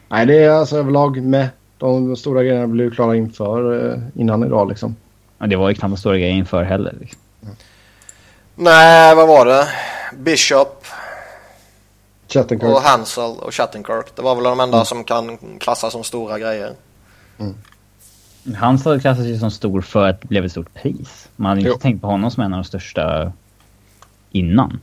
Nej, 0.09 0.27
det 0.27 0.45
är 0.45 0.51
alltså 0.51 0.77
överlag 0.77 1.23
med. 1.23 1.49
De 1.79 2.17
stora 2.17 2.43
grejerna 2.43 2.67
blev 2.67 2.87
ju 2.87 2.91
klara 2.91 3.17
inför 3.17 3.93
eh, 3.93 4.01
innan 4.15 4.45
idag 4.45 4.69
liksom. 4.69 4.97
Ja, 5.39 5.47
det 5.47 5.57
var 5.57 5.69
ju 5.69 5.75
knappt 5.75 5.99
stora 5.99 6.19
grejer 6.19 6.35
inför 6.35 6.63
heller. 6.63 6.95
Liksom. 7.01 7.21
Nej, 8.61 9.15
vad 9.15 9.29
var 9.29 9.47
det? 9.47 9.69
Bishop 10.17 10.85
Chattenkirk. 12.29 12.71
och 12.71 12.81
Hansel 12.81 13.31
och 13.39 13.55
Shattenkirk. 13.55 14.17
Det 14.17 14.23
var 14.23 14.35
väl 14.35 14.45
de 14.45 14.61
enda 14.61 14.85
som 14.85 15.05
kan 15.05 15.39
klassas 15.61 15.93
som 15.93 16.05
stora 16.05 16.39
grejer. 16.39 16.73
Han 18.57 18.79
så 18.79 19.01
klassas 19.01 19.25
ju 19.25 19.39
som 19.39 19.51
stor 19.51 19.81
för 19.81 20.07
att 20.09 20.21
det 20.21 20.29
blev 20.29 20.45
ett 20.45 20.51
stort 20.51 20.75
pris. 20.75 21.29
Man 21.37 21.49
hade 21.49 21.61
inte 21.61 21.71
Jo. 21.71 21.79
tänkt 21.79 22.01
på 22.01 22.07
honom 22.07 22.31
som 22.31 22.43
en 22.43 22.53
av 22.55 22.59
de 22.59 22.65
största 22.65 23.33
innan. 24.31 24.81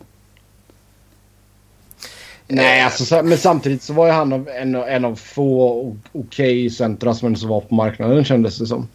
Nej, 2.47 2.81
alltså, 2.81 3.05
så- 3.05 3.23
men 3.23 3.37
samtidigt 3.37 3.83
så 3.83 3.93
var 3.93 4.05
ju 4.05 4.11
han 4.11 4.33
av, 4.33 4.49
en, 4.49 4.75
en 4.75 5.05
av 5.05 5.15
få 5.15 5.95
okej 6.11 6.69
centra 6.69 7.13
som 7.13 7.35
var 7.47 7.61
på 7.61 7.75
marknaden 7.75 8.25
kändes 8.25 8.57
det 8.57 8.65
som. 8.65 8.87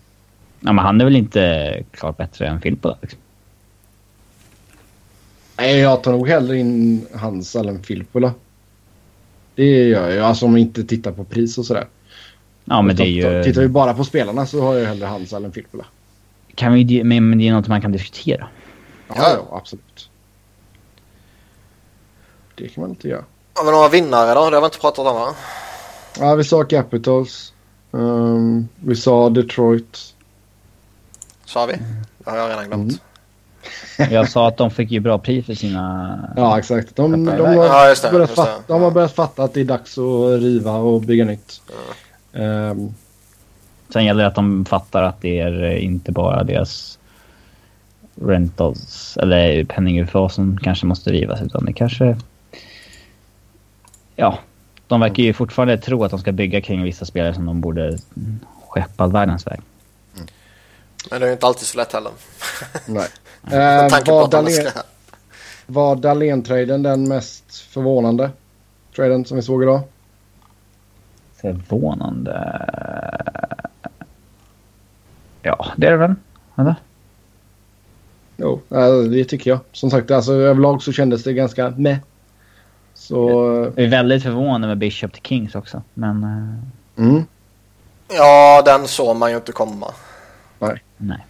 Ja, 0.61 0.73
men 0.73 0.85
han 0.85 1.01
är 1.01 1.05
väl 1.05 1.17
inte 1.17 1.73
klart 1.93 2.17
bättre 2.17 2.47
än 2.47 2.61
Filippo 2.61 2.95
liksom. 3.03 3.19
Nej, 5.61 5.79
jag 5.79 6.03
tar 6.03 6.13
nog 6.13 6.29
hellre 6.29 6.57
in 6.59 7.07
hans 7.15 7.57
än 7.57 7.83
Filppula. 7.83 8.35
Det 9.55 9.65
gör 9.89 10.09
jag, 10.11 10.27
alltså 10.27 10.45
om 10.45 10.51
man 10.51 10.61
inte 10.61 10.85
tittar 10.85 11.13
på 11.13 11.25
pris 11.25 11.59
och 11.59 11.67
sådär. 11.67 11.87
Ja, 12.65 12.83
men 12.83 12.97
det 12.97 13.03
är 13.03 13.05
Tittar- 13.07 13.33
ju... 13.37 13.45
Tittar 13.45 13.61
vi 13.61 13.69
bara 13.69 13.95
på 13.95 14.05
spelarna 14.05 14.47
så 14.47 14.61
har 14.63 14.75
jag 14.75 14.87
hellre 14.87 15.07
hans 15.07 15.33
än 15.33 15.53
Filppula. 15.53 15.85
kan 16.55 16.73
vi, 16.73 17.05
men 17.05 17.39
det 17.39 17.49
är 17.49 17.53
något 17.53 17.69
man 17.69 17.81
kan 17.83 17.93
diskutera. 17.93 18.49
Ja, 19.09 19.15
Ja. 19.17 19.31
ja, 19.51 19.57
absolut. 19.57 20.11
Det 22.55 22.69
kan 22.69 22.81
man 22.81 22.91
inte 22.91 23.09
göra. 23.09 23.25
Har 23.55 23.65
vi 23.65 23.71
några 23.71 23.89
vinnare 23.89 24.35
då? 24.35 24.51
Det 24.51 24.57
har 24.57 24.61
vi 24.61 24.65
inte 24.67 24.79
pratat 24.79 25.07
om 25.07 25.15
va? 25.15 25.35
Ja, 26.19 26.35
vi 26.35 26.45
sa 26.45 26.65
Capitals. 26.65 27.53
Ehm, 27.93 28.69
vi 28.85 28.97
sa 28.97 29.29
Detroit. 29.31 30.15
Sa 31.45 31.67
vi? 31.67 31.73
Det 32.19 32.31
har 32.31 32.37
jag 32.37 32.51
redan 32.51 32.67
glömt. 32.67 33.03
Jag 34.11 34.29
sa 34.29 34.49
att 34.49 34.57
de 34.57 34.71
fick 34.71 34.91
ju 34.91 35.01
bra 35.01 35.19
pris 35.19 35.47
för 35.47 35.55
sina... 35.55 36.19
Ja, 36.37 36.59
exakt. 36.59 36.97
De, 36.97 37.25
de, 37.25 37.41
har. 37.41 37.65
Ja, 37.65 37.89
just 37.89 38.03
det, 38.03 38.11
börjat 38.11 38.31
fatta, 38.31 38.63
de 38.67 38.83
har 38.83 38.91
börjat 38.91 39.15
fatta 39.15 39.43
att 39.43 39.55
det 39.55 39.61
är 39.61 39.65
dags 39.65 39.99
att 39.99 40.41
riva 40.41 40.73
och 40.73 41.01
bygga 41.01 41.25
nytt. 41.25 41.63
Ehm, 42.33 42.95
Sen 43.93 44.05
gäller 44.05 44.23
det 44.23 44.29
att 44.29 44.35
de 44.35 44.65
fattar 44.65 45.03
att 45.03 45.21
det 45.21 45.41
är 45.41 45.63
eh, 45.63 45.85
inte 45.85 46.13
bara 46.13 46.45
deras 46.45 46.99
rentals 48.15 49.17
eller 49.17 49.65
penning-UFA 49.65 50.29
som 50.29 50.59
kanske 50.59 50.87
måste 50.87 51.13
rivas 51.13 51.43
utan 51.43 51.65
det 51.65 51.73
kanske... 51.73 52.17
Ja, 54.17 54.39
de 54.87 55.01
verkar 55.01 55.23
ju 55.23 55.33
fortfarande 55.33 55.79
tro 55.79 56.05
att 56.05 56.11
de 56.11 56.21
ska 56.21 56.33
bygga 56.33 56.61
kring 56.61 56.83
vissa 56.83 57.05
spelare 57.05 57.35
som 57.35 57.47
de 57.47 57.61
borde 57.61 57.99
skeppa 58.69 59.07
världens 59.07 59.47
väg. 59.47 59.61
Men 61.11 61.21
det 61.21 61.27
är 61.27 61.29
ju 61.29 61.33
inte 61.33 61.47
alltid 61.47 61.67
så 61.67 61.79
lätt 61.79 61.93
heller. 61.93 62.13
nej. 62.87 63.09
Med 63.43 63.91
tanke 63.91 64.11
på 64.11 64.17
var 64.17 64.29
Dahlén- 64.29 64.71
ska... 64.71 64.83
var 65.67 65.97
Dahlén-traden 65.97 66.83
den 66.83 67.09
mest 67.09 67.55
förvånande 67.61 68.31
traden 68.97 69.25
som 69.25 69.37
vi 69.37 69.43
såg 69.43 69.63
idag? 69.63 69.81
Förvånande... 71.41 72.33
Ja, 75.43 75.67
det 75.77 75.87
är 75.87 75.91
det 75.91 75.97
väl? 75.97 76.15
Eller? 76.57 76.75
Jo, 78.37 78.61
eh, 78.71 78.93
det 79.11 79.25
tycker 79.25 79.51
jag. 79.51 79.59
Som 79.73 79.91
sagt, 79.91 80.11
alltså, 80.11 80.33
överlag 80.33 80.83
så 80.83 80.93
kändes 80.93 81.23
det 81.25 81.33
ganska 81.33 81.71
meh. 81.71 81.99
Så... 82.95 83.31
Jag 83.77 83.85
är 83.85 83.89
väldigt 83.89 84.23
förvånad 84.23 84.69
med 84.69 84.79
Bishop 84.79 85.13
till 85.13 85.23
Kings 85.23 85.55
också, 85.55 85.83
men... 85.95 86.25
eh, 86.25 87.05
Mm, 87.05 87.25
Ja, 88.09 88.63
den 88.65 88.89
såg 88.89 89.17
man 89.17 89.31
ju 89.31 89.37
inte 89.37 89.53
komma. 89.53 89.87
nej. 90.59 90.83
nej. 90.97 91.25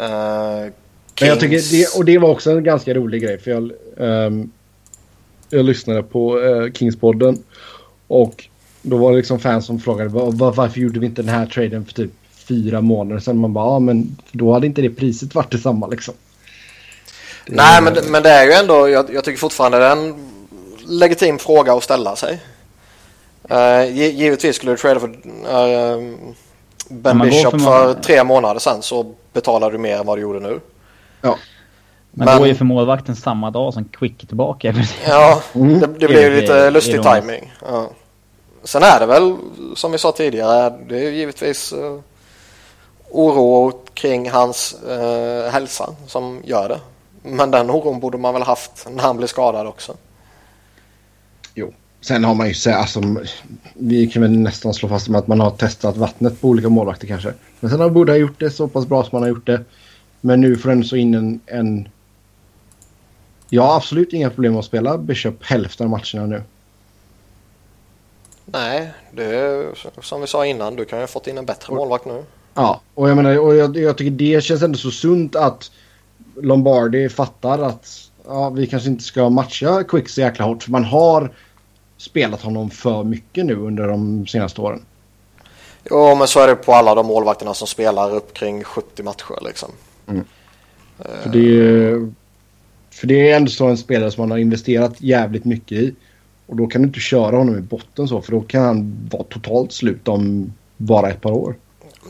Uh, 0.00 0.72
Men 1.20 1.28
jag 1.28 1.40
tycker 1.40 1.70
det, 1.70 1.96
och 1.98 2.04
det 2.04 2.18
var 2.18 2.28
också 2.28 2.50
en 2.50 2.64
ganska 2.64 2.94
rolig 2.94 3.22
grej 3.22 3.38
för 3.38 3.50
jag, 3.50 3.70
ehm, 3.98 4.50
jag 5.50 5.64
lyssnade 5.64 6.02
på 6.02 6.38
uh, 6.38 6.72
Kingspodden 6.72 7.42
och 8.08 8.44
då 8.82 8.96
var 8.96 9.10
det 9.10 9.16
liksom 9.16 9.38
fans 9.40 9.66
som 9.66 9.80
frågade 9.80 10.08
"Va- 10.10 10.30
va- 10.30 10.52
varför 10.56 10.80
gjorde 10.80 11.00
vi 11.00 11.06
inte 11.06 11.22
den 11.22 11.34
här 11.34 11.46
traden 11.46 11.84
för 11.84 11.92
typ 11.92 12.10
fyra 12.48 12.80
månader 12.80 13.20
sedan. 13.20 13.38
Man 13.38 13.52
bara 13.52 13.66
ja 13.74 13.78
men 13.78 14.16
då 14.32 14.52
hade 14.52 14.66
inte 14.66 14.82
det 14.82 14.90
priset 14.90 15.34
varit 15.34 15.50
detsamma 15.52 15.86
liksom. 15.86 16.14
Det- 17.46 17.54
Nej, 17.56 17.82
men, 17.82 17.94
det- 17.94 18.02
men 18.10 18.22
det 18.22 18.30
är 18.30 18.46
ju 18.46 18.52
ändå, 18.52 18.88
jag, 18.88 19.14
jag 19.14 19.24
tycker 19.24 19.38
fortfarande 19.38 19.78
det 19.78 19.84
är 19.84 19.92
en 19.92 20.14
legitim 20.86 21.38
fråga 21.38 21.72
att 21.72 21.82
ställa 21.84 22.16
sig. 22.16 22.38
Uh, 23.50 23.96
givetvis 23.96 24.56
skulle 24.56 24.72
du 24.72 24.76
trada 24.76 25.00
för 25.00 25.08
uh, 25.08 26.14
Ben 26.90 27.16
man 27.18 27.28
går 27.30 27.36
Bishop 27.36 27.60
för 27.62 27.94
tre 27.94 28.24
månader 28.24 28.60
sedan 28.60 28.82
så 28.82 29.14
betalar 29.32 29.70
du 29.70 29.78
mer 29.78 29.96
än 29.98 30.06
vad 30.06 30.18
du 30.18 30.22
gjorde 30.22 30.40
nu. 30.40 30.60
Ja. 31.20 31.38
Men, 32.10 32.24
Men- 32.24 32.38
då 32.38 32.44
är 32.44 32.48
ju 32.48 32.54
för 32.54 32.64
målvakten 32.64 33.16
samma 33.16 33.50
dag 33.50 33.74
som 33.74 33.84
Quick 33.84 34.28
tillbaka. 34.28 34.74
Ja, 35.06 35.42
det, 35.52 35.60
det 35.68 35.86
Det 35.86 36.08
blir 36.08 36.30
ju 36.30 36.40
lite 36.40 36.64
det 36.64 36.70
lustig 36.70 37.02
timing. 37.02 37.52
Ja. 37.66 37.90
Sen 38.64 38.82
är 38.82 39.00
det 39.00 39.06
väl, 39.06 39.36
som 39.76 39.92
vi 39.92 39.98
sa 39.98 40.12
tidigare, 40.12 40.78
det 40.88 40.98
är 40.98 41.02
ju 41.02 41.16
givetvis 41.16 41.72
uh, 41.72 42.00
oro 43.10 43.72
kring 43.94 44.30
hans 44.30 44.76
uh, 44.88 45.50
hälsa 45.50 45.94
som 46.06 46.40
gör 46.44 46.68
det. 46.68 46.80
Men 47.22 47.50
den 47.50 47.70
oron 47.70 48.00
borde 48.00 48.18
man 48.18 48.34
väl 48.34 48.42
haft 48.42 48.86
när 48.90 49.02
han 49.02 49.16
blev 49.16 49.26
skadad 49.26 49.66
också. 49.66 49.94
Jo. 51.54 51.72
Sen 52.00 52.24
har 52.24 52.34
man 52.34 52.48
ju 52.48 52.54
sett, 52.54 52.76
alltså, 52.76 53.00
vi 53.74 54.06
kan 54.06 54.22
väl 54.22 54.30
nästan 54.30 54.74
slå 54.74 54.88
fast 54.88 55.08
med 55.08 55.18
att 55.18 55.26
man 55.26 55.40
har 55.40 55.50
testat 55.50 55.96
vattnet 55.96 56.40
på 56.40 56.48
olika 56.48 56.68
målvakter 56.68 57.06
kanske. 57.06 57.32
Men 57.60 57.70
sen 57.70 57.80
har 57.80 57.90
Buddha 57.90 58.16
gjort 58.16 58.40
det 58.40 58.50
så 58.50 58.68
pass 58.68 58.86
bra 58.86 59.02
som 59.02 59.10
man 59.12 59.22
har 59.22 59.28
gjort 59.28 59.46
det. 59.46 59.64
Men 60.20 60.40
nu 60.40 60.56
får 60.56 60.68
den 60.68 60.84
så 60.84 60.96
in 60.96 61.14
en, 61.14 61.40
en... 61.46 61.88
Jag 63.48 63.62
har 63.62 63.76
absolut 63.76 64.12
inga 64.12 64.30
problem 64.30 64.56
att 64.56 64.64
spela 64.64 64.98
Bishop 64.98 65.44
hälften 65.44 65.84
av 65.84 65.90
matcherna 65.90 66.26
nu. 66.26 66.42
Nej, 68.44 68.92
det 69.12 69.24
är 69.24 69.74
som 70.02 70.20
vi 70.20 70.26
sa 70.26 70.46
innan, 70.46 70.76
du 70.76 70.84
kan 70.84 70.98
ju 70.98 71.02
ha 71.02 71.06
fått 71.06 71.26
in 71.26 71.38
en 71.38 71.46
bättre 71.46 71.74
målvakt 71.74 72.04
nu. 72.04 72.24
Ja, 72.54 72.80
och 72.94 73.10
jag 73.10 73.16
menar, 73.16 73.38
och 73.38 73.56
jag, 73.56 73.76
jag 73.76 73.98
tycker 73.98 74.10
det 74.10 74.44
känns 74.44 74.62
ändå 74.62 74.78
så 74.78 74.90
sunt 74.90 75.36
att 75.36 75.70
Lombardi 76.36 77.08
fattar 77.08 77.58
att 77.58 78.10
ja, 78.26 78.50
vi 78.50 78.66
kanske 78.66 78.88
inte 78.88 79.04
ska 79.04 79.28
matcha 79.28 79.84
Quick 79.84 80.08
så 80.08 80.20
jäkla 80.20 80.44
hårt. 80.44 80.62
För 80.62 80.70
man 80.70 80.84
har 80.84 81.32
spelat 81.96 82.42
honom 82.42 82.70
för 82.70 83.04
mycket 83.04 83.46
nu 83.46 83.54
under 83.54 83.88
de 83.88 84.26
senaste 84.26 84.60
åren. 84.60 84.84
Jo, 85.90 86.14
men 86.14 86.28
så 86.28 86.40
är 86.40 86.46
det 86.46 86.54
på 86.54 86.72
alla 86.72 86.94
de 86.94 87.06
målvakterna 87.06 87.54
som 87.54 87.66
spelar 87.66 88.14
upp 88.14 88.34
kring 88.34 88.64
70 88.64 89.02
matcher 89.02 89.38
liksom. 89.44 89.70
För 91.22 91.30
det, 91.30 91.38
är- 91.38 92.12
för 92.90 93.06
det 93.06 93.30
är 93.30 93.36
ändå 93.36 93.50
så 93.50 93.66
en 93.66 93.76
spelare 93.78 94.10
som 94.10 94.22
man 94.22 94.30
har 94.30 94.38
investerat 94.38 95.00
jävligt 95.00 95.44
mycket 95.44 95.78
i. 95.78 95.94
Och 96.46 96.56
då 96.56 96.66
kan 96.66 96.82
du 96.82 96.88
inte 96.88 97.00
köra 97.00 97.36
honom 97.36 97.58
i 97.58 97.60
botten 97.60 98.08
så 98.08 98.20
för 98.22 98.32
då 98.32 98.40
kan 98.40 98.62
han 98.64 99.08
vara 99.12 99.22
totalt 99.22 99.72
slut 99.72 100.08
om 100.08 100.52
bara 100.76 101.10
ett 101.10 101.20
par 101.20 101.32
år. 101.32 101.54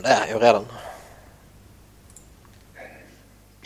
Det 0.03 0.09
är 0.09 0.29
ju 0.35 0.39
redan. 0.39 0.65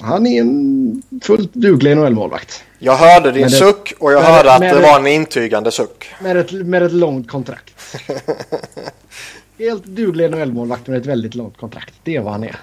Han 0.00 0.26
är 0.26 0.40
en 0.40 1.02
fullt 1.22 1.54
duglig 1.54 1.96
NHL-målvakt. 1.96 2.64
Jag 2.78 2.96
hörde 2.96 3.32
din 3.32 3.40
Men 3.40 3.50
det- 3.50 3.56
suck 3.56 3.94
och 3.98 4.12
jag 4.12 4.20
hörde 4.22 4.52
att 4.54 4.60
men 4.60 4.76
det 4.76 4.82
var 4.82 5.00
en 5.00 5.06
intygande 5.06 5.70
suck. 5.70 6.06
Med 6.22 6.36
ett, 6.36 6.52
med 6.52 6.82
ett 6.82 6.92
långt 6.92 7.28
kontrakt. 7.28 7.74
Helt 9.58 9.84
duglig 9.84 10.30
NHL-målvakt 10.30 10.86
med 10.86 10.98
ett 11.00 11.06
väldigt 11.06 11.34
långt 11.34 11.56
kontrakt. 11.56 11.94
Det 12.02 12.16
är 12.16 12.20
vad 12.20 12.32
han 12.32 12.44
är. 12.44 12.56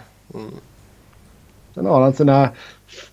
Sen 1.79 1.85
har 1.85 2.01
han 2.01 2.13
sina 2.13 2.49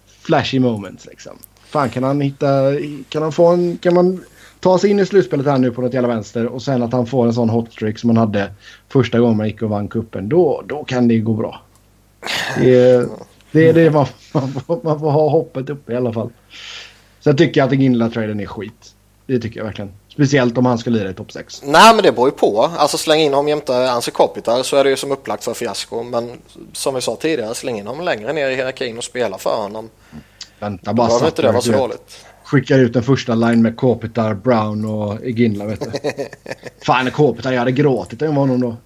flashy 0.07 0.61
moments 0.61 1.07
liksom. 1.07 1.39
Fan 1.65 1.91
kan 1.91 2.03
han 2.03 2.21
hitta... 2.21 2.73
Kan 3.09 3.23
han 3.23 3.33
få 3.33 3.47
en... 3.47 3.79
Kan 3.79 3.95
man 3.95 4.25
ta 4.61 4.79
sig 4.79 4.91
in 4.91 4.99
i 4.99 5.07
slutspelet 5.07 5.47
här 5.47 5.59
nu 5.59 5.71
på 5.71 5.81
något 5.81 5.95
jävla 5.95 6.09
vänster 6.09 6.47
och 6.47 6.63
sen 6.63 6.83
att 6.83 6.93
han 6.93 7.07
får 7.07 7.27
en 7.27 7.35
sån 7.35 7.49
hot 7.49 7.73
som 7.97 8.11
han 8.11 8.17
hade 8.17 8.53
första 8.89 9.19
gången 9.19 9.37
man 9.37 9.47
gick 9.47 9.63
och 9.63 9.71
vann 9.71 9.89
kuppen. 9.89 10.29
Då, 10.29 10.63
då 10.67 10.85
kan 10.85 11.09
det 11.09 11.19
gå 11.19 11.33
bra. 11.33 11.63
Det 12.61 12.75
är 12.75 13.09
det, 13.53 13.69
är 13.69 13.73
det 13.73 13.91
man, 13.91 14.07
man, 14.33 14.53
får, 14.53 14.81
man 14.83 15.01
får 15.01 15.11
ha 15.11 15.29
hoppet 15.29 15.71
uppe 15.71 15.93
i 15.93 15.97
alla 15.97 16.13
fall. 16.13 16.31
Sen 17.21 17.37
tycker 17.37 17.61
jag 17.61 17.67
att 17.67 17.79
Ginla-traden 17.79 18.41
är 18.41 18.47
skit. 18.47 18.95
Det 19.27 19.39
tycker 19.39 19.61
jag 19.61 19.65
verkligen. 19.65 19.93
Speciellt 20.17 20.59
om 20.59 20.67
han 20.67 20.79
ska 20.79 20.91
lira 20.91 21.11
i 21.11 21.15
topp 21.15 21.33
6. 21.33 21.63
Nej, 21.65 21.95
men 21.95 22.03
det 22.03 22.13
beror 22.13 22.29
ju 22.29 22.33
på. 22.33 22.71
Alltså 22.79 22.99
släng 22.99 23.21
in 23.21 23.33
honom 23.33 23.49
jämte 23.49 23.91
Anse 23.91 24.11
Kopitar 24.11 24.63
så 24.63 24.77
är 24.77 24.85
det 24.85 24.91
ju 24.91 24.97
som 24.97 25.13
upplagt 25.13 25.45
för 25.45 25.55
fiasko. 25.55 26.03
Men 26.03 26.39
som 26.73 26.95
vi 26.95 27.01
sa 27.01 27.17
tidigare, 27.17 27.55
släng 27.55 27.79
in 27.79 27.87
honom 27.87 28.05
längre 28.05 28.33
ner 28.33 28.51
i 28.51 28.55
hierarkin 28.55 28.99
och 28.99 29.05
spela 29.05 29.39
för 29.39 29.57
honom. 29.57 29.91
Vänta 30.59 30.91
Då 30.91 30.95
bara. 30.95 31.07
behöver 31.07 31.27
inte 31.27 31.43
det 31.43 31.53
vara 31.53 31.63
så 31.63 31.73
dåligt. 31.73 32.25
Skickar 32.45 32.79
ut 32.79 32.97
en 32.97 33.03
första 33.03 33.35
line 33.35 33.63
med 33.63 33.77
Kopitar, 33.77 34.35
Brown 34.35 34.85
och 34.85 35.25
Ginla 35.25 35.65
vet 35.65 35.81
du. 35.81 35.91
Fan 36.87 37.11
Kopitar, 37.11 37.53
jag 37.53 37.59
hade 37.59 37.73
gråtit 37.73 38.23
över 38.23 38.35
honom 38.35 38.61
då. 38.61 38.77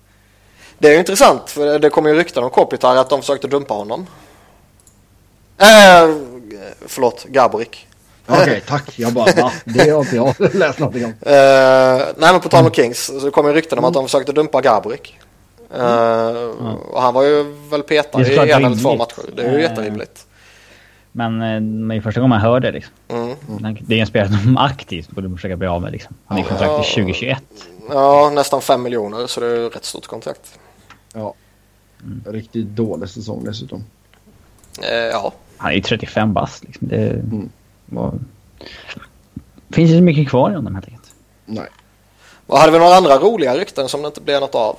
Det 0.79 0.89
är 0.89 0.93
ju 0.93 0.99
intressant 0.99 1.51
för 1.51 1.79
det 1.79 1.91
kommer 1.91 2.11
ju 2.11 2.17
rykten 2.17 2.45
om 2.45 2.51
Kopitar 2.51 2.97
att 2.97 3.11
de 3.11 3.21
försökte 3.21 3.49
dumpa 3.49 3.75
honom. 3.75 4.07
Eh, 5.59 6.15
förlåt, 6.87 7.25
Gaborik. 7.25 7.87
Okej, 8.31 8.63
tack. 8.67 8.99
Jag 8.99 9.13
bara, 9.13 9.33
va? 9.43 9.53
Det 9.65 9.91
har 9.91 10.01
inte 10.01 10.17
jag 10.17 10.35
läst 10.55 10.79
någonting 10.79 11.05
om. 11.05 11.11
Eh, 11.11 12.07
nej 12.17 12.33
men 12.33 12.41
på 12.41 12.49
tal 12.49 12.65
om 12.67 12.73
Kings 12.73 13.11
så 13.21 13.31
kom 13.31 13.47
ju 13.47 13.53
rykten 13.53 13.79
om 13.79 13.85
att 13.85 13.95
de 13.95 14.05
försökte 14.05 14.33
dumpa 14.33 14.61
Gaborik. 14.61 15.19
Eh, 15.75 15.81
Och 16.91 17.03
han 17.03 17.15
var 17.15 17.23
ju 17.23 17.43
väl 17.71 17.83
petad 17.83 18.19
Det 18.19 18.37
är 18.37 18.47
i 18.47 18.51
en 18.51 18.65
eller 18.65 18.77
två 18.77 18.97
matcher. 18.97 19.23
Det 19.37 19.43
är 19.43 19.51
ju 19.53 19.57
Eh. 19.57 19.63
jätterimligt. 19.63 20.27
Men 21.13 21.43
eh, 21.43 21.61
det 21.89 21.97
är 21.97 22.01
första 22.01 22.21
gången 22.21 22.29
man 22.31 22.41
hör 22.41 22.61
det 22.61 22.73
liksom. 22.73 22.93
Mm. 23.09 23.77
Det 23.81 23.95
är 23.97 24.01
en 24.01 24.07
spelare 24.07 24.29
som 24.43 24.57
aktivt 24.57 25.11
borde 25.11 25.31
försöka 25.31 25.57
bli 25.57 25.67
av 25.69 25.83
med 25.83 25.93
liksom. 25.93 26.15
Han 26.27 26.39
är 26.39 26.43
i 26.43 26.45
kontrakt 26.45 26.85
till 26.85 26.95
2021. 26.95 27.43
Ja, 27.91 28.31
nästan 28.35 28.61
fem 28.63 28.83
miljoner 28.83 29.27
så 29.27 29.41
det 29.41 29.47
är 29.47 29.57
ju 29.57 29.67
ett 29.67 29.77
rätt 29.77 29.85
stort 29.85 30.07
kontrakt. 30.07 30.59
Ja. 31.15 31.35
Riktigt 32.27 32.67
dålig 32.67 33.09
säsong 33.09 33.45
dessutom. 33.45 33.85
Eh, 34.83 34.95
ja, 34.95 35.33
Han 35.57 35.71
är 35.71 35.75
ju 35.75 35.81
35 35.81 36.33
bast 36.33 36.65
liksom. 36.65 36.89
Det 36.89 37.23
var... 37.91 38.13
finns 39.71 39.91
ju 39.91 39.97
så 39.97 40.03
mycket 40.03 40.29
kvar 40.29 40.51
i 40.51 40.55
honom 40.55 40.75
helt 40.75 40.87
enkelt. 40.89 41.11
Nej. 41.47 41.67
och 42.47 42.59
hade 42.59 42.73
vi 42.73 42.79
några 42.79 42.95
andra 42.95 43.19
roliga 43.19 43.55
rykten 43.57 43.89
som 43.89 44.03
det 44.03 44.07
inte 44.07 44.21
blev 44.21 44.41
något 44.41 44.55
av? 44.55 44.77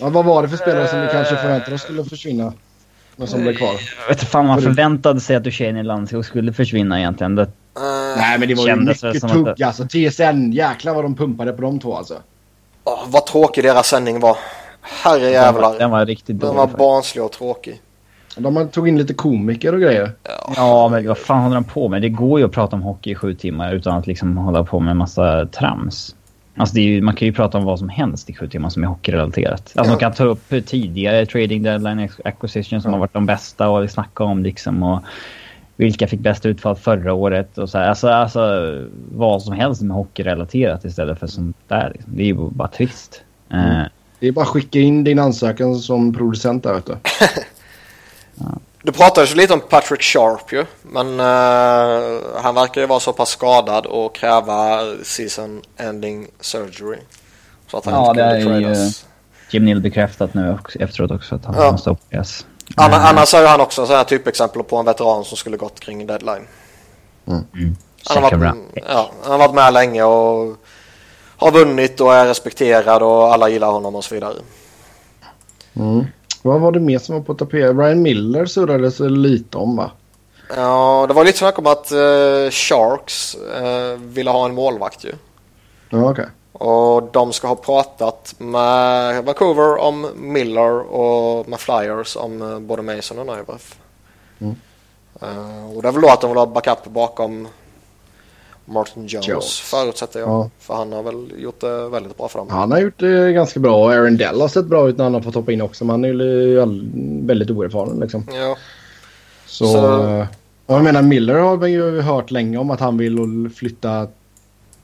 Ja, 0.00 0.08
vad 0.08 0.24
var 0.24 0.42
det 0.42 0.48
för 0.48 0.56
spelare 0.56 0.88
som 0.88 1.00
vi 1.00 1.08
kanske 1.12 1.36
förväntade 1.36 1.74
oss 1.74 1.82
skulle 1.82 2.04
försvinna? 2.04 2.52
Men 3.16 3.28
som 3.28 3.42
blev 3.42 3.54
kvar? 3.56 3.68
Jag 4.00 4.08
vet 4.08 4.16
inte 4.18 4.26
fan 4.26 4.46
man 4.46 4.62
förväntade 4.62 5.20
sig 5.20 5.36
att 5.36 5.44
Duchene 5.44 5.82
Landskog 5.82 6.24
skulle 6.24 6.52
försvinna 6.52 6.98
egentligen. 6.98 7.34
Det, 7.34 7.48
Eh, 7.76 7.82
Nej 8.16 8.38
men 8.38 8.48
det 8.48 8.54
var 8.54 8.68
ju 8.68 8.76
mycket 8.76 9.20
som 9.20 9.30
att 9.30 9.34
tugg 9.56 9.62
alltså. 9.62 9.84
TSN, 9.84 10.52
jäklar 10.52 10.94
vad 10.94 11.04
de 11.04 11.14
pumpade 11.16 11.52
på 11.52 11.62
de 11.62 11.80
två 11.80 11.96
alltså. 11.96 12.14
åh, 12.84 13.04
vad 13.06 13.26
tråkig 13.26 13.64
deras 13.64 13.88
sändning 13.88 14.20
var. 14.20 14.36
Herrejävlar. 14.80 15.78
Den 15.78 15.90
var 15.90 16.06
riktigt 16.06 16.26
Den 16.26 16.38
dålig. 16.38 16.54
var 16.56 16.62
faktiskt. 16.66 16.78
barnslig 16.78 17.24
och 17.24 17.32
tråkig. 17.32 17.80
De 18.36 18.68
tog 18.68 18.88
in 18.88 18.98
lite 18.98 19.14
komiker 19.14 19.74
och 19.74 19.80
grejer. 19.80 20.10
Ja, 20.56 20.88
men 20.88 21.08
vad 21.08 21.18
fan 21.18 21.42
håller 21.42 21.54
de 21.54 21.64
på 21.64 21.88
med? 21.88 22.02
Det 22.02 22.08
går 22.08 22.38
ju 22.40 22.44
att 22.46 22.52
prata 22.52 22.76
om 22.76 22.82
hockey 22.82 23.10
i 23.10 23.14
sju 23.14 23.34
timmar 23.34 23.72
utan 23.74 23.96
att 23.98 24.06
liksom 24.06 24.36
hålla 24.36 24.64
på 24.64 24.80
med 24.80 24.90
en 24.90 24.96
massa 24.96 25.46
trams. 25.46 26.14
Alltså 26.56 26.74
det 26.74 26.80
är 26.80 26.84
ju, 26.84 27.00
man 27.02 27.14
kan 27.14 27.26
ju 27.26 27.32
prata 27.32 27.58
om 27.58 27.64
vad 27.64 27.78
som 27.78 27.88
helst 27.88 28.30
i 28.30 28.34
sju 28.34 28.48
timmar 28.48 28.68
som 28.68 28.82
är 28.82 28.86
hockeyrelaterat. 28.86 29.52
Alltså 29.52 29.78
Ja. 29.80 29.84
de 29.84 29.96
kan 29.98 30.12
ta 30.12 30.24
upp 30.24 30.52
tidigare 30.66 31.26
trading 31.26 31.62
deadline 31.62 32.08
acquisition 32.24 32.82
som 32.82 32.92
har 32.92 33.00
varit 33.00 33.12
de 33.12 33.26
bästa 33.26 33.68
och 33.68 33.90
snacka 33.90 34.24
om 34.24 34.42
liksom 34.42 34.82
och 34.82 35.00
vilka 35.76 36.06
fick 36.06 36.20
bäst 36.20 36.46
utfall 36.46 36.76
förra 36.76 37.12
året 37.12 37.58
och 37.58 37.68
så 37.68 37.78
här. 37.78 37.88
Alltså, 37.88 38.08
alltså 38.08 38.40
vad 39.14 39.42
som 39.42 39.52
helst 39.52 39.82
med 39.82 39.96
hockeyrelaterat 39.96 40.84
istället 40.84 41.18
för 41.18 41.26
sånt 41.26 41.56
där. 41.68 41.90
Liksom. 41.94 42.16
Det 42.16 42.22
är 42.22 42.26
ju 42.26 42.34
bara 42.50 42.68
trist. 42.68 43.22
Eh, 43.50 43.82
Det 44.20 44.28
är 44.28 44.32
bara 44.32 44.42
att 44.42 44.48
skicka 44.48 44.78
in 44.78 45.04
din 45.04 45.18
ansökan 45.18 45.74
som 45.76 46.14
producent 46.14 46.62
där 46.62 46.74
vet 46.74 46.86
du. 48.34 48.44
Du 48.84 48.92
pratade 48.92 49.26
ju 49.26 49.34
lite 49.34 49.54
om 49.54 49.60
Patrick 49.60 50.02
Sharp 50.02 50.52
ju. 50.52 50.66
Men 50.82 51.20
eh, 51.20 52.20
han 52.42 52.54
verkar 52.54 52.80
ju 52.80 52.86
vara 52.86 53.00
så 53.00 53.12
pass 53.12 53.28
skadad 53.30 53.86
och 53.86 54.14
kräva 54.14 54.80
season 55.02 55.62
ending 55.76 56.28
surgery. 56.40 56.98
Så 57.70 57.76
att 57.76 57.84
han 57.84 57.94
Ja, 57.94 58.10
inte 58.10 58.34
det 58.34 58.42
kunde 58.42 58.56
är 58.56 58.60
ju- 58.60 58.64
tradas. 58.74 59.04
Jim 59.50 59.64
Neal 59.64 59.80
bekräftat 59.80 60.34
nu 60.34 60.52
också, 60.52 60.78
efteråt 60.78 61.10
också 61.10 61.34
att 61.34 61.44
han 61.44 61.54
Ja. 61.58 61.72
måste 61.72 61.90
opereras. 61.90 62.46
Anna, 62.76 62.96
annars 62.96 63.34
är 63.34 63.40
ju 63.40 63.46
han 63.46 63.60
också 63.60 63.86
så 63.86 63.92
här 63.94 64.04
typexempel 64.04 64.62
på 64.62 64.76
en 64.76 64.84
veteran 64.84 65.24
som 65.24 65.36
skulle 65.36 65.56
gått 65.56 65.80
kring 65.80 66.06
deadline. 66.06 66.46
Han 67.26 68.22
har, 68.22 68.36
varit, 68.36 68.54
ja, 68.88 69.10
han 69.22 69.30
har 69.32 69.38
varit 69.38 69.54
med 69.54 69.72
länge 69.72 70.02
och 70.02 70.56
har 71.36 71.50
vunnit 71.50 72.00
och 72.00 72.14
är 72.14 72.26
respekterad 72.26 73.02
och 73.02 73.32
alla 73.32 73.48
gillar 73.48 73.70
honom 73.70 73.94
och 73.94 74.04
så 74.04 74.14
vidare. 74.14 74.34
Mm. 75.76 76.04
Vad 76.42 76.60
var 76.60 76.72
det 76.72 76.80
mer 76.80 76.98
som 76.98 77.14
var 77.14 77.22
på 77.22 77.34
tapeten? 77.34 77.80
Ryan 77.80 78.02
Miller 78.02 78.46
surrades 78.46 79.00
lite 79.00 79.58
om 79.58 79.76
va? 79.76 79.90
Ja, 80.56 81.04
det 81.08 81.14
var 81.14 81.24
lite 81.24 81.38
snack 81.38 81.58
om 81.58 81.66
att 81.66 81.92
eh, 81.92 82.50
Sharks 82.50 83.34
eh, 83.34 83.98
ville 83.98 84.30
ha 84.30 84.44
en 84.44 84.54
målvakt 84.54 85.04
ju. 85.04 85.12
Ja 85.90 86.10
okej. 86.10 86.26
Och 86.52 87.02
de 87.12 87.32
ska 87.32 87.48
ha 87.48 87.54
pratat 87.54 88.34
med 88.38 89.24
Vancouver 89.24 89.76
om 89.76 90.06
Miller 90.16 90.92
och 90.92 91.48
med 91.48 91.60
Flyers 91.60 92.16
om 92.16 92.42
eh, 92.42 92.58
både 92.58 92.82
Mason 92.82 93.18
och 93.18 93.26
Neuwerf. 93.26 93.76
Mm. 94.38 94.56
Och 95.76 95.82
det 95.82 95.88
är 95.88 95.92
väl 95.92 96.02
då 96.02 96.08
att 96.08 96.20
de 96.20 96.30
vill 96.30 96.38
ha 96.38 96.46
backup 96.46 96.84
bakom 96.84 97.48
Martin 98.72 99.06
Jones, 99.06 99.28
Jones. 99.28 99.60
förutsätter 99.60 100.20
jag. 100.20 100.28
Ja. 100.28 100.50
För 100.58 100.74
han 100.74 100.92
har 100.92 101.02
väl 101.02 101.32
gjort 101.42 101.60
det 101.60 101.88
väldigt 101.88 102.16
bra 102.16 102.28
dem. 102.38 102.48
Han 102.50 102.72
har 102.72 102.78
gjort 102.80 102.98
det 102.98 103.32
ganska 103.32 103.60
bra 103.60 103.76
och 103.84 103.92
Aaron 103.92 104.16
Dell 104.16 104.40
har 104.40 104.48
sett 104.48 104.64
bra 104.66 104.88
ut 104.88 104.96
när 104.96 105.04
han 105.04 105.14
har 105.14 105.20
fått 105.20 105.34
hoppa 105.34 105.52
in 105.52 105.60
också. 105.62 105.84
Men 105.84 105.90
han 105.90 106.04
är 106.04 106.08
ju 106.08 106.56
väldigt 107.26 107.50
oerfaren 107.50 108.00
liksom. 108.00 108.26
Ja. 108.32 108.56
Så, 109.46 109.66
Så- 109.66 110.06
eh, 110.08 110.26
och 110.66 110.74
jag 110.74 110.84
menar 110.84 111.02
Miller 111.02 111.34
har 111.34 111.56
vi 111.56 111.70
ju 111.70 112.00
hört 112.00 112.30
länge 112.30 112.58
om 112.58 112.70
att 112.70 112.80
han 112.80 112.98
vill 112.98 113.50
flytta 113.56 114.06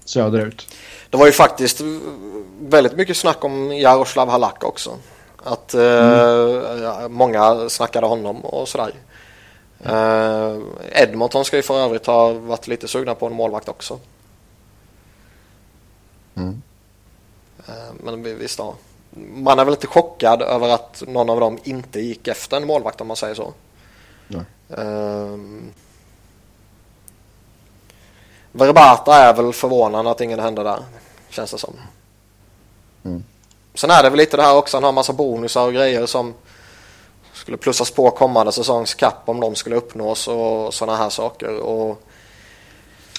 söderut. 0.05 0.67
Det 1.11 1.17
var 1.17 1.27
ju 1.27 1.33
faktiskt 1.33 1.81
väldigt 2.61 2.97
mycket 2.97 3.17
snack 3.17 3.45
om 3.45 3.73
Jaroslav 3.77 4.29
Halak 4.29 4.65
också. 4.65 4.91
Att 5.45 5.75
eh, 5.75 5.81
ja, 6.83 7.09
många 7.09 7.69
snackade 7.69 8.07
honom 8.07 8.45
och 8.45 8.69
sådär. 8.69 8.91
Eh, 9.85 10.57
Edmonton 10.93 11.45
ska 11.45 11.57
ju 11.57 11.63
för 11.63 11.81
övrigt 11.81 12.07
ha 12.07 12.33
varit 12.33 12.67
lite 12.69 12.89
sugna 12.89 13.15
på 13.15 13.27
en 13.27 13.33
målvakt 13.33 13.69
också. 13.69 13.99
Mm. 16.35 16.63
Eh, 17.69 17.93
men 18.05 18.23
vi- 18.23 18.35
visst 18.35 18.59
ja. 18.59 18.75
Man 19.35 19.59
är 19.59 19.65
väl 19.65 19.75
inte 19.75 19.87
chockad 19.87 20.43
över 20.43 20.69
att 20.69 21.03
någon 21.07 21.31
av 21.31 21.41
dem 21.41 21.59
inte 21.65 22.01
gick 22.01 22.29
efter 22.29 22.57
en 22.57 22.67
målvakt 22.67 23.01
om 23.01 23.07
man 23.07 23.17
säger 23.17 23.35
så. 23.35 23.53
Nej. 24.29 24.43
Ehm. 24.79 25.73
Verbata 28.53 29.15
är 29.17 29.35
väl 29.35 29.53
förvånande 29.53 30.11
att 30.11 30.21
ingen 30.21 30.41
hände 30.41 30.63
där. 30.63 30.83
Känns 31.29 31.51
det 31.51 31.59
som. 31.59 31.75
Mm. 33.05 33.25
Sen 33.75 33.91
är 33.91 34.03
det 34.03 34.11
väl 34.11 34.19
lite 34.19 34.37
det 34.37 34.43
här 34.43 34.57
också. 34.57 34.77
Han 34.77 34.85
har 34.85 34.93
massa 34.93 35.13
bonusar 35.13 35.67
och 35.67 35.73
grejer 35.73 36.07
som 36.07 36.35
skulle 37.49 37.59
plussas 37.59 37.91
på 37.91 38.11
kommande 38.11 38.53
säsongs 38.53 38.95
kapp 38.95 39.23
om 39.25 39.41
de 39.41 39.55
skulle 39.55 39.77
uppnås 39.77 40.29
och 40.29 40.75
sådana 40.75 40.99
här 40.99 41.09
saker. 41.09 41.61
Och 41.61 42.03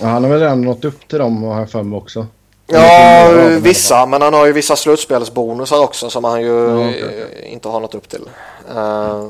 Ja, 0.01 0.07
han 0.07 0.23
har 0.23 0.29
väl 0.31 0.39
redan 0.39 0.61
nått 0.61 0.85
upp 0.85 1.07
till 1.07 1.19
dem 1.19 1.43
har 1.43 1.59
jag 1.59 1.69
för 1.71 1.83
mig 1.83 1.97
också. 1.97 2.27
Ja, 2.67 3.29
vissa. 3.61 4.05
Men 4.05 4.21
han 4.21 4.33
har 4.33 4.45
ju 4.45 4.53
vissa 4.53 4.75
slutspelsbonusar 4.75 5.79
också 5.83 6.09
som 6.09 6.23
han 6.23 6.41
ju 6.41 6.47
Ja, 6.47 6.89
eh, 6.89 7.53
inte 7.53 7.67
har 7.67 7.79
nått 7.79 7.95
upp 7.95 8.09
till. 8.09 8.29
Eh, 8.75 9.29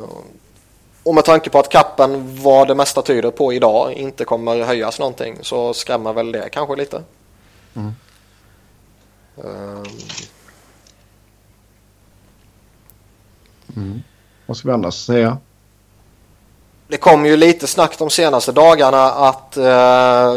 och 1.04 1.16
med 1.16 1.26
tanke 1.26 1.50
på 1.50 1.60
att 1.60 1.70
kappen, 1.70 2.44
vad 2.44 2.68
det 2.68 2.76
mesta 2.76 3.02
tyder 3.02 3.32
på 3.32 3.54
idag, 3.54 3.94
inte 3.94 4.26
kommer 4.26 4.64
höjas 4.64 5.00
någonting 5.00 5.38
så 5.42 5.74
skrämmer 5.74 6.14
väl 6.14 6.32
det 6.32 6.50
kanske 6.52 6.76
lite. 6.76 7.04
Mm. 7.76 7.94
Eh, 9.38 9.84
Vad 13.76 14.02
ska 14.58 14.68
vi 14.68 14.74
annars 14.74 15.06
säga? 15.06 15.38
Det 16.88 16.98
kom 16.98 17.26
ju 17.26 17.38
lite 17.38 17.68
snack 17.68 17.98
de 17.98 18.10
senaste 18.10 18.52
dagarna 18.52 19.04
att, 19.04 19.58
eh, 19.58 20.32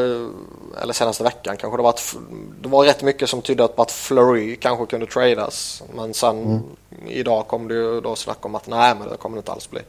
eller 0.82 0.92
senaste 0.92 1.24
veckan 1.24 1.56
kanske 1.56 1.78
det 1.78 1.82
var 1.82 1.90
att 1.90 2.16
det 2.60 2.68
var 2.68 2.84
rätt 2.84 3.02
mycket 3.02 3.28
som 3.28 3.42
tydde 3.42 3.68
på 3.68 3.82
att 3.82 3.90
Fleury 3.90 4.56
kanske 4.56 4.86
kunde 4.86 5.06
tradas. 5.06 5.82
Men 5.94 6.14
sen 6.14 6.62
idag 7.08 7.48
kom 7.48 7.68
det 7.68 7.74
ju 7.74 8.00
då 8.00 8.16
snack 8.16 8.44
om 8.46 8.54
att 8.54 8.66
nej 8.66 8.94
men 8.98 9.08
det 9.08 9.16
kommer 9.16 9.36
det 9.36 9.38
inte 9.38 9.52
alls 9.52 9.70
bli. 9.70 9.80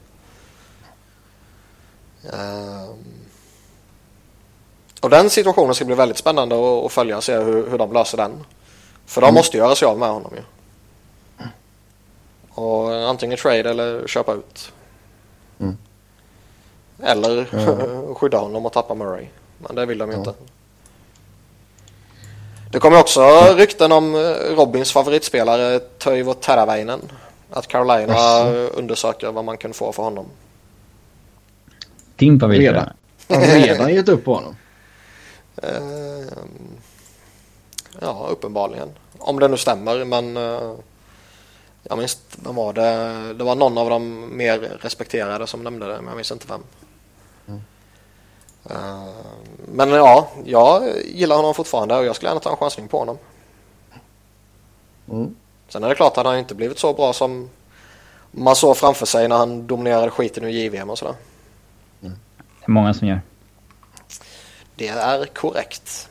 Ehm. 2.33 3.03
och 5.01 5.09
den 5.09 5.29
situationen 5.29 5.75
ska 5.75 5.85
bli 5.85 5.95
väldigt 5.95 6.17
spännande 6.17 6.85
att, 6.85 6.91
följa 6.91 7.17
och 7.17 7.23
se 7.23 7.37
hur, 7.37 7.69
hur 7.69 7.77
de 7.77 7.93
löser 7.93 8.17
den. 8.17 8.31
För 9.05 9.21
de 9.21 9.33
måste 9.33 9.57
göra 9.57 9.75
sig 9.75 9.87
av 9.87 9.97
med 9.99 10.09
honom 10.09 10.31
ju. 10.35 10.41
Och 12.53 12.93
antingen 13.09 13.38
trade 13.38 13.69
eller 13.69 14.07
köpa 14.07 14.34
ut. 14.34 14.71
Mm. 15.59 15.77
Eller 17.03 17.47
Ja. 17.51 18.13
skydda 18.15 18.38
honom 18.38 18.65
och 18.65 18.73
tappa 18.73 18.93
Murray. 18.95 19.25
Men 19.57 19.75
det 19.75 19.85
vill 19.85 19.97
de 19.97 20.09
ju 20.09 20.15
Ja. 20.15 20.19
inte. 20.19 20.34
Det 22.71 22.80
kommer 22.80 22.99
också 22.99 23.21
rykten 23.55 23.91
om 23.91 24.15
eh, 24.15 24.55
Robins 24.55 24.91
favoritspelare 24.91 25.80
Toivo 25.80 26.34
Teravainen. 26.34 27.01
Att 27.51 27.67
Carolina 27.67 28.13
Jaså. 28.13 28.47
undersöker 28.77 29.31
vad 29.31 29.45
man 29.45 29.57
kan 29.57 29.73
få 29.73 29.91
för 29.91 30.03
honom. 30.03 30.25
Din 32.15 32.39
favorit? 32.39 32.61
Redan. 32.61 32.89
Har 33.30 33.41
redan 33.41 33.93
gett 33.93 34.09
upp 34.09 34.25
på 34.25 34.34
honom. 34.35 34.55
Ehm, 35.63 36.27
ja, 38.01 38.27
uppenbarligen. 38.31 38.89
Om 39.17 39.39
det 39.39 39.47
nu 39.47 39.57
stämmer, 39.57 40.05
men 40.05 40.38
uh, 40.38 40.73
jag 41.84 41.97
minns 41.97 42.22
vem 42.43 42.55
var 42.55 42.73
det? 42.73 43.34
Det 43.34 43.43
var 43.43 43.55
någon 43.55 43.77
av 43.77 43.89
de 43.89 44.30
mer 44.38 44.60
respekterade 44.60 45.47
som 45.47 45.64
nämnde 45.64 45.88
det, 45.88 45.97
men 45.97 46.07
jag 46.07 46.15
minns 46.15 46.31
inte 46.31 46.47
vem. 46.47 46.64
Ehm, 48.69 49.14
men 49.68 49.89
ja, 49.89 50.30
jag 50.45 50.84
gillar 51.05 51.35
honom 51.35 51.53
fortfarande 51.53 51.95
och 51.95 52.05
jag 52.05 52.15
skulle 52.15 52.30
gärna 52.30 52.39
ta 52.39 52.51
en 52.51 52.57
chansning 52.57 52.88
på 52.88 52.99
honom. 52.99 53.18
Mm. 55.10 55.35
Sen 55.68 55.84
är 55.84 55.89
det 55.89 55.95
klart 55.95 56.18
att 56.18 56.26
han 56.26 56.38
inte 56.38 56.55
blivit 56.55 56.80
så 56.80 56.93
bra 56.93 57.14
som 57.14 57.49
man 58.31 58.55
såg 58.55 58.77
framför 58.77 59.05
sig 59.05 59.27
när 59.27 59.38
han 59.38 59.68
dominerade 59.68 60.11
skiten 60.11 60.43
ur 60.43 60.49
JVM 60.49 60.89
och 60.89 60.97
sådär. 60.97 61.15
Det 61.99 62.07
är 62.65 62.72
många 62.72 62.93
som 62.93 63.07
gör. 63.07 63.22
Det 64.76 64.88
är 64.88 65.26
korrekt. 65.26 66.10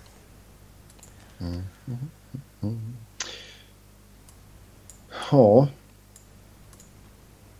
Ja. 5.32 5.68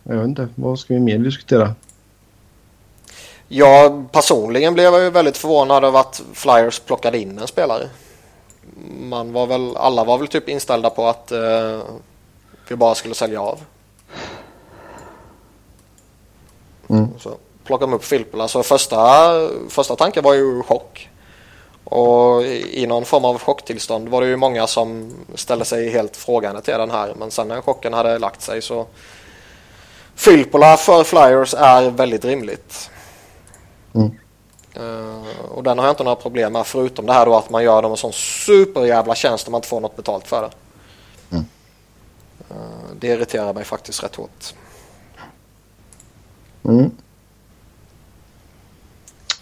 Jag 0.03 0.15
vet 0.15 0.27
inte. 0.27 0.47
Vad 0.55 0.79
ska 0.79 0.93
vi 0.93 0.99
mer 0.99 1.17
diskutera? 1.17 1.75
Jag 3.47 4.11
personligen 4.11 4.73
blev 4.73 4.85
jag 4.85 5.03
ju 5.03 5.09
väldigt 5.09 5.37
förvånad 5.37 5.83
över 5.83 5.99
att 5.99 6.23
Flyers 6.33 6.79
plockade 6.79 7.19
in 7.19 7.39
en 7.39 7.47
spelare. 7.47 7.89
Man 8.99 9.33
var 9.33 9.47
väl, 9.47 9.77
alla 9.77 10.03
var 10.03 10.17
väl 10.17 10.27
typ 10.27 10.49
inställda 10.49 10.89
på 10.89 11.07
att 11.07 11.31
eh, 11.31 11.79
vi 12.67 12.75
bara 12.75 12.95
skulle 12.95 13.15
sälja 13.15 13.41
av. 13.41 13.59
Mm. 16.87 17.07
Så 17.19 17.37
plockade 17.63 17.91
de 17.91 17.95
upp 17.95 18.05
Filppula. 18.05 18.47
Så 18.47 18.63
första, 18.63 19.31
första 19.69 19.95
tanken 19.95 20.23
var 20.23 20.33
ju 20.33 20.63
chock. 20.63 21.09
Och 21.93 22.43
i 22.45 22.85
någon 22.87 23.05
form 23.05 23.25
av 23.25 23.39
chocktillstånd 23.39 24.09
var 24.09 24.21
det 24.21 24.27
ju 24.27 24.35
många 24.35 24.67
som 24.67 25.13
ställde 25.35 25.65
sig 25.65 25.89
helt 25.89 26.17
frågande 26.17 26.61
till 26.61 26.73
den 26.73 26.91
här. 26.91 27.13
Men 27.19 27.31
sen 27.31 27.47
när 27.47 27.61
chocken 27.61 27.93
hade 27.93 28.19
lagt 28.19 28.41
sig 28.41 28.61
så 28.61 28.87
Filppula 30.15 30.77
för 30.77 31.03
Flyers 31.03 31.53
är 31.53 31.89
väldigt 31.89 32.25
rimligt. 32.25 32.89
Mm. 33.95 34.11
Eh, 34.75 35.45
och 35.51 35.63
den 35.63 35.77
har 35.77 35.85
jag 35.85 35.91
inte 35.91 36.03
några 36.03 36.15
problem 36.15 36.53
med 36.53 36.67
förutom 36.67 37.05
det 37.05 37.13
här 37.13 37.25
då 37.25 37.35
att 37.35 37.49
man 37.49 37.63
gör 37.63 37.81
dem 37.81 37.91
en 37.91 37.97
sån 37.97 38.13
superjävla 38.13 39.15
tjänst 39.15 39.47
om 39.47 39.51
man 39.51 39.59
inte 39.59 39.67
får 39.67 39.81
något 39.81 39.95
betalt 39.95 40.27
för 40.27 40.41
det. 40.41 40.51
Mm. 41.31 41.45
Eh, 42.49 42.95
det 42.99 43.07
irriterar 43.07 43.53
mig 43.53 43.63
faktiskt 43.63 44.03
rätt 44.03 44.15
hårt. 44.15 44.53
Mm. 46.63 46.91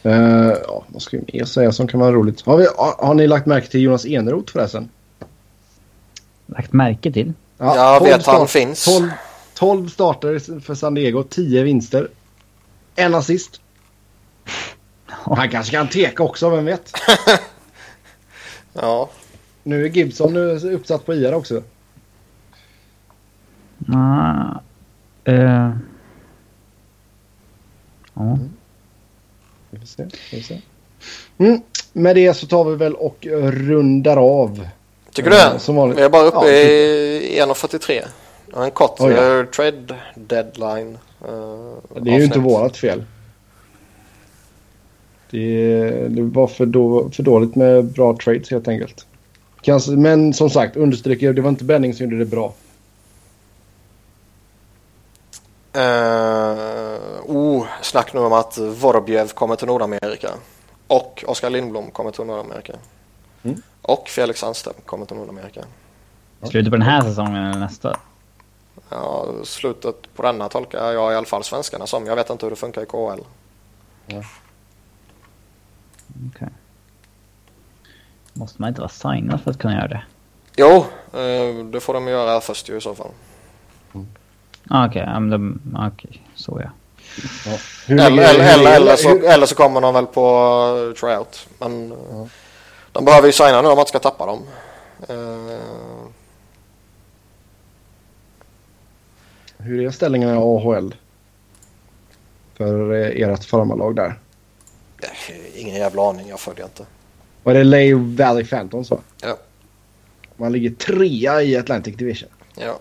Uh, 0.06 0.53
ja, 0.68 0.84
vad 0.88 1.02
ska 1.02 1.18
vi 1.18 1.38
mer 1.38 1.45
säga 1.45 1.72
som 1.72 1.88
kan 1.88 1.99
vara 1.99 2.11
roligt? 2.11 2.41
Har, 2.41 2.57
vi, 2.57 2.68
har, 2.78 3.06
har 3.06 3.14
ni 3.14 3.28
lagt 3.28 3.45
märke 3.45 3.68
till 3.68 3.82
Jonas 3.82 4.06
Eneroth 4.06 4.53
förresten? 4.53 4.90
Lagt 6.45 6.73
märke 6.73 7.11
till? 7.11 7.34
Ja, 7.57 7.76
jag 7.76 8.03
vet 8.03 8.26
han 8.26 8.48
finns. 8.48 8.86
12, 8.86 9.10
12 9.53 9.88
starter 9.88 10.60
för 10.60 10.76
San 10.76 10.94
Diego, 10.94 11.23
10 11.23 11.64
vinster. 11.64 12.07
En 12.95 13.15
assist. 13.15 13.61
Han 15.07 15.49
kanske 15.49 15.72
kan 15.72 15.88
teka 15.88 16.23
också, 16.23 16.49
vem 16.49 16.65
vet? 16.65 16.94
ja. 18.73 19.10
Nu 19.64 19.86
är 19.86 19.90
Gibson 19.90 20.34
nu 20.34 20.73
uppsatt 20.73 21.06
på 21.06 21.14
IR 21.14 21.34
också. 21.34 21.64
Nej. 23.78 24.57
Uh. 25.30 25.72
Ja. 28.14 28.38
Vi 29.72 29.80
får 29.80 29.85
se. 29.85 30.06
Vi 30.31 30.41
får 30.41 30.48
se. 30.48 30.61
Mm. 31.38 31.61
Med 31.93 32.15
det 32.15 32.34
så 32.34 32.48
tar 32.48 32.64
vi 32.64 32.76
väl 32.76 32.95
och 32.95 33.27
rundar 33.52 34.18
av. 34.18 34.68
Tycker 35.14 35.30
du 35.30 35.35
det? 35.35 35.60
Som 35.60 35.76
vanligt. 35.76 35.98
Vi 35.98 36.02
är 36.02 36.10
bara 36.10 36.23
uppe 36.23 36.38
ja, 36.38 36.49
i 36.49 37.41
1.43. 37.41 38.02
En 38.56 38.72
kort 38.72 38.99
oh, 38.99 39.11
ja. 39.11 39.45
trade 39.56 39.95
deadline. 40.15 40.98
Uh, 41.30 42.02
det 42.02 42.11
är 42.11 42.18
ju 42.18 42.23
inte 42.23 42.39
vårat 42.39 42.77
fel. 42.77 43.03
Det, 45.30 45.89
det 46.10 46.22
var 46.22 46.48
för, 46.48 46.65
då, 46.65 47.10
för 47.10 47.23
dåligt 47.23 47.56
med 47.56 47.85
bra 47.85 48.18
trades 48.23 48.52
helt 48.52 48.68
enkelt. 48.68 49.06
Kanske, 49.61 49.91
men 49.91 50.34
som 50.34 50.49
sagt, 50.49 50.76
understryker 50.76 51.34
det 51.34 51.41
var 51.41 51.49
inte 51.49 51.64
Benning 51.64 51.93
som 51.93 52.06
gjorde 52.06 52.18
det 52.18 52.26
bra. 52.26 52.53
Uh, 55.76 57.22
oh, 57.26 57.68
snack 57.81 58.14
nu 58.14 58.19
om 58.19 58.34
att 58.34 58.57
Vorobjev 58.57 59.27
kommer 59.27 59.56
till 59.56 59.68
Nordamerika. 59.68 60.30
Och 60.88 61.23
Oskar 61.27 61.49
Lindblom 61.49 61.91
kommer 61.91 62.11
till 62.11 62.26
Nordamerika. 62.26 62.73
Mm. 63.43 63.61
Och 63.81 64.10
Felix 64.10 64.39
Sandström 64.39 64.73
kommer 64.85 65.06
till 65.06 65.18
Nordamerika. 65.18 65.65
Slutet 66.41 66.72
på 66.72 66.77
den 66.77 66.88
här 66.88 67.02
säsongen 67.02 67.35
eller 67.35 67.60
nästa? 67.60 67.99
Ja, 68.89 69.27
slutet 69.43 70.15
på 70.15 70.22
denna 70.23 70.49
tolkar 70.49 70.91
jag 70.91 71.14
i 71.14 71.15
alla 71.15 71.26
fall 71.26 71.43
svenskarna 71.43 71.88
som. 71.88 72.06
Jag 72.06 72.15
vet 72.15 72.30
inte 72.30 72.45
hur 72.45 72.49
det 72.49 72.56
funkar 72.56 72.81
i 72.81 72.85
KHL. 72.85 73.23
Ja. 74.06 74.23
Okay. 76.30 76.49
Måste 78.34 78.61
man 78.61 78.68
inte 78.68 78.81
vara 78.81 78.89
signad 78.89 79.41
för 79.41 79.52
att 79.52 79.60
kunna 79.60 79.73
göra 79.73 79.88
det? 79.88 80.03
Jo, 80.56 80.85
eh, 81.19 81.65
det 81.65 81.80
får 81.80 81.93
de 81.93 82.07
göra 82.07 82.41
först 82.41 82.69
i 82.69 82.81
så 82.81 82.95
fall. 82.95 83.11
Mm. 83.93 84.07
Okej, 84.73 85.03
okay, 85.03 85.88
okay, 85.88 86.22
så 86.35 86.61
ja. 86.64 86.69
ja. 87.45 88.06
Eller, 88.06 88.06
eller, 88.06 88.53
eller, 88.53 88.76
eller, 88.76 88.95
så, 88.95 89.10
eller 89.10 89.45
så 89.45 89.56
kommer 89.56 89.81
de 89.81 89.93
väl 89.93 90.06
på 90.06 90.26
uh, 90.88 90.93
tryout. 90.93 91.48
Men 91.60 91.89
ja. 91.89 92.27
de 92.91 93.06
behöver 93.06 93.27
ju 93.27 93.34
signa 93.34 93.61
nu 93.61 93.68
om 93.68 93.76
man 93.76 93.80
inte 93.80 93.89
ska 93.89 93.99
tappa 93.99 94.26
dem. 94.26 94.39
Uh, 95.10 96.07
Hur 99.57 99.85
är 99.85 99.91
ställningen 99.91 100.30
i 100.30 100.38
AHL? 100.38 100.95
För 102.57 102.91
ert 102.93 103.43
farmarlag 103.43 103.95
där? 103.95 104.19
Ingen 105.56 105.76
jävla 105.76 106.10
aning, 106.10 106.27
jag 106.30 106.39
följer 106.39 106.65
inte. 106.65 106.85
Var 107.43 107.53
det 107.53 107.64
Lay 107.64 107.93
Valley 107.93 108.45
Phantoms 108.45 108.91
va? 108.91 108.98
Ja. 109.22 109.38
Man 110.35 110.52
ligger 110.52 110.69
trea 110.69 111.41
i 111.41 111.57
Atlantic 111.57 111.95
Division. 111.95 112.30
Ja. 112.56 112.80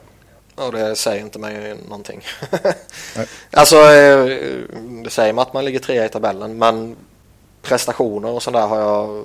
Och 0.55 0.72
det 0.72 0.97
säger 0.97 1.20
inte 1.20 1.39
mig 1.39 1.77
någonting. 1.89 2.24
alltså, 3.51 3.77
eh, 3.77 4.24
det 5.05 5.10
säger 5.10 5.32
mig 5.32 5.43
att 5.43 5.55
man 5.55 5.64
ligger 5.64 5.78
trea 5.78 6.05
i 6.05 6.09
tabellen, 6.09 6.59
men 6.59 6.97
prestationer 7.62 8.31
och 8.31 8.43
sådär 8.43 8.66
har 8.66 8.81
jag... 8.81 9.24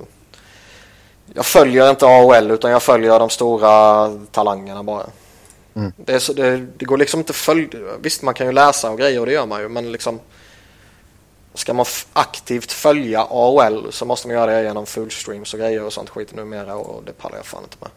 Jag 1.34 1.46
följer 1.46 1.90
inte 1.90 2.06
AHL 2.06 2.52
utan 2.52 2.72
jag 2.72 2.84
följer 2.84 3.20
de 3.20 3.30
stora 3.30 4.10
talangerna 4.32 4.84
bara. 4.84 5.06
Mm. 5.76 5.94
Det, 5.98 6.20
så, 6.20 6.34
det, 6.34 6.58
det, 6.58 6.86
går 6.86 6.98
liksom 6.98 7.20
inte 7.20 7.34
följ... 7.34 7.70
Visst, 8.02 8.22
man 8.22 8.34
kan 8.34 8.48
ju 8.48 8.54
läsa 8.54 8.92
och 8.92 8.98
grejer 8.98 9.20
och 9.20 9.26
det 9.26 9.32
gör 9.32 9.46
man 9.46 9.62
ju, 9.62 9.70
men 9.70 9.92
liksom... 9.92 10.20
Ska 11.54 11.74
man 11.74 11.86
aktivt 12.14 12.72
följa 12.72 13.22
AOL 13.22 13.88
så 13.92 14.06
måste 14.06 14.28
man 14.28 14.38
göra 14.38 14.52
det 14.52 14.64
genom 14.64 14.86
fullstreams 14.86 15.54
och 15.54 15.60
grejer 15.60 15.84
och 15.84 15.94
sånt 15.94 16.10
skit 16.10 16.36
numera 16.36 16.76
och 16.76 17.04
det 17.04 17.14
pallar 17.14 17.38
jag 17.38 17.46
fan 17.46 17.64
inte 17.64 17.78
med. 17.80 17.90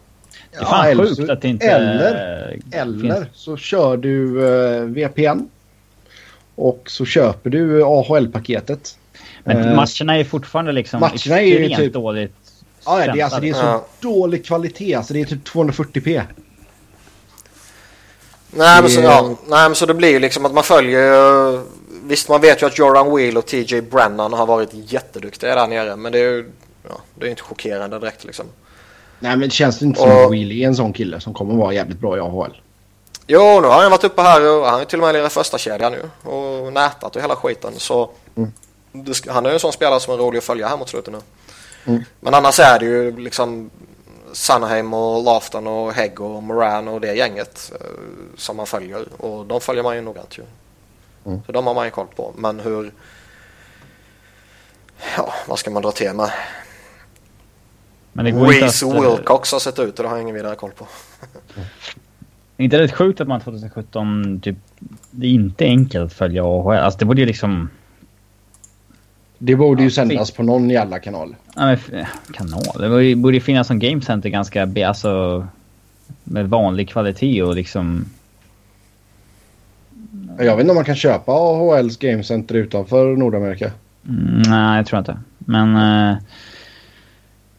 Det 0.51 0.57
är 0.57 0.65
fan 0.65 0.89
ja, 0.89 1.05
sjukt 1.05 1.29
att 1.29 1.41
det 1.41 1.47
inte 1.47 1.65
Eller, 1.65 2.59
eller 2.71 3.25
så 3.33 3.57
kör 3.57 3.97
du 3.97 4.41
uh, 4.41 4.83
VPN 4.83 5.49
och 6.55 6.83
så 6.85 7.05
köper 7.05 7.49
du 7.49 7.83
AHL-paketet. 7.83 8.97
Men 9.43 9.57
uh, 9.57 9.75
matcherna 9.75 10.17
är 10.17 10.23
fortfarande 10.23 10.71
liksom 10.71 10.99
matcherna 10.99 11.41
är 11.41 11.41
ju 11.41 11.75
typ, 11.75 11.93
dåligt. 11.93 12.35
Ja, 12.85 13.13
det, 13.13 13.21
alltså, 13.21 13.39
det 13.39 13.49
är 13.49 13.53
så 13.53 13.59
ja. 13.59 13.85
dålig 13.99 14.45
kvalitet. 14.45 14.95
Alltså, 14.95 15.13
det 15.13 15.21
är 15.21 15.25
typ 15.25 15.47
240p. 15.47 16.21
Nej, 18.51 18.81
men 18.81 18.89
så, 18.89 19.01
ja, 19.01 19.35
nej 19.47 19.69
men 19.69 19.75
så 19.75 19.85
det 19.85 19.93
blir 19.93 20.09
ju 20.09 20.19
liksom 20.19 20.45
att 20.45 20.53
man 20.53 20.63
följer 20.63 21.79
Visst 22.03 22.29
man 22.29 22.41
vet 22.41 22.61
ju 22.61 22.65
att 22.65 22.77
Joran 22.77 23.15
Wheel 23.15 23.37
och 23.37 23.45
TJ 23.45 23.81
Brennan 23.81 24.33
har 24.33 24.45
varit 24.45 24.69
jätteduktiga 24.73 25.55
där 25.55 25.67
nere 25.67 25.95
men 25.95 26.11
det 26.11 26.19
är 26.19 26.23
ju 26.23 26.51
ja, 26.83 27.01
det 27.15 27.25
är 27.25 27.29
inte 27.29 27.41
chockerande 27.41 27.99
direkt 27.99 28.23
liksom. 28.23 28.45
Nej 29.19 29.31
men 29.31 29.39
det 29.39 29.49
känns 29.49 29.81
inte 29.81 29.99
som 29.99 30.25
att 30.25 30.31
Wheel 30.31 30.51
är 30.51 30.67
en 30.67 30.75
sån 30.75 30.93
kille 30.93 31.19
som 31.19 31.33
kommer 31.33 31.55
vara 31.55 31.73
jävligt 31.73 31.99
bra 31.99 32.17
i 32.17 32.19
AHL. 32.19 32.61
Jo, 33.27 33.59
nu 33.61 33.67
har 33.67 33.81
han 33.81 33.91
varit 33.91 34.03
uppe 34.03 34.21
här 34.21 34.49
och 34.49 34.65
han 34.65 34.79
har 34.79 34.85
till 34.85 34.99
och 34.99 35.05
med 35.05 35.13
lirat 35.13 35.33
första 35.33 35.57
kedjan 35.57 35.91
nu 35.91 36.29
och 36.29 36.73
nätat 36.73 37.15
och 37.15 37.21
hela 37.21 37.35
skiten 37.35 37.73
så 37.77 38.09
mm. 38.35 38.51
han 39.27 39.45
är 39.45 39.49
ju 39.49 39.53
en 39.53 39.59
sån 39.59 39.71
spelare 39.71 39.99
som 39.99 40.13
är 40.13 40.17
rolig 40.17 40.37
att 40.37 40.43
följa 40.43 40.67
här 40.67 40.77
mot 40.77 40.89
slutet 40.89 41.13
nu. 41.13 41.19
Mm. 41.85 42.03
Men 42.19 42.33
annars 42.33 42.59
är 42.59 42.79
det 42.79 42.85
ju 42.85 43.19
liksom 43.19 43.69
Sanaheim 44.33 44.93
och 44.93 45.23
Lafton 45.23 45.67
och 45.67 45.93
Hegg 45.93 46.21
och 46.21 46.43
Moran 46.43 46.87
och 46.87 47.01
det 47.01 47.13
gänget 47.13 47.71
eh, 47.81 47.87
som 48.37 48.57
man 48.57 48.65
följer 48.65 49.05
och 49.17 49.45
de 49.45 49.61
följer 49.61 49.83
man 49.83 49.95
ju 49.95 50.01
noggrant 50.01 50.37
ju. 50.37 50.43
Mm. 51.25 51.41
Så 51.45 51.51
de 51.51 51.67
har 51.67 51.73
man 51.73 51.85
ju 51.85 51.91
koll 51.91 52.07
på. 52.15 52.33
Men 52.37 52.59
hur... 52.59 52.93
Ja, 55.17 55.33
vad 55.47 55.59
ska 55.59 55.71
man 55.71 55.81
dra 55.81 55.91
till 55.91 56.13
med? 56.13 56.31
Men 58.13 58.25
det 58.25 58.31
går 58.31 58.47
Reese 58.47 58.83
inte 58.83 58.97
att, 58.97 59.03
eh, 59.03 59.11
Wilcox 59.11 59.51
har 59.51 59.59
sett 59.59 59.79
ut 59.79 59.99
och 59.99 60.03
det 60.03 60.09
har 60.09 60.15
jag 60.15 60.23
ingen 60.23 60.35
vidare 60.35 60.55
koll 60.55 60.71
på. 60.71 60.87
Är 62.57 62.63
inte 62.63 62.79
rätt 62.79 62.93
sjukt 62.93 63.21
att 63.21 63.27
man 63.27 63.41
2017 63.41 64.39
typ... 64.43 64.57
Det 65.11 65.27
är 65.27 65.31
inte 65.31 65.65
enkelt 65.65 66.05
att 66.05 66.13
följa 66.13 66.43
AHL. 66.45 66.77
Alltså 66.77 66.99
det 66.99 67.05
borde 67.05 67.21
ju 67.21 67.27
liksom... 67.27 67.69
Det 69.37 69.55
borde 69.55 69.83
ju 69.83 69.91
sändas 69.91 70.31
på 70.31 70.43
någon 70.43 70.69
jävla 70.69 70.99
kanal. 70.99 71.35
Ja, 71.55 71.65
men, 71.65 72.05
kanal? 72.33 72.63
Det 73.01 73.15
borde 73.15 73.35
ju 73.35 73.41
finnas 73.41 73.67
som 73.67 73.79
Game 73.79 74.01
Center 74.01 74.29
ganska... 74.29 74.87
Alltså... 74.87 75.47
Med 76.23 76.49
vanlig 76.49 76.89
kvalitet 76.89 77.43
och 77.43 77.55
liksom... 77.55 78.05
Jag 80.37 80.55
vet 80.55 80.59
inte 80.59 80.71
om 80.71 80.75
man 80.75 80.85
kan 80.85 80.95
köpa 80.95 81.31
AHLs 81.31 81.97
Game 81.97 82.23
Center 82.23 82.55
utanför 82.55 83.15
Nordamerika. 83.15 83.71
Mm, 84.07 84.41
nej, 84.41 84.77
jag 84.77 84.85
tror 84.85 84.99
inte. 84.99 85.19
Men... 85.37 85.75
Eh, 85.75 86.17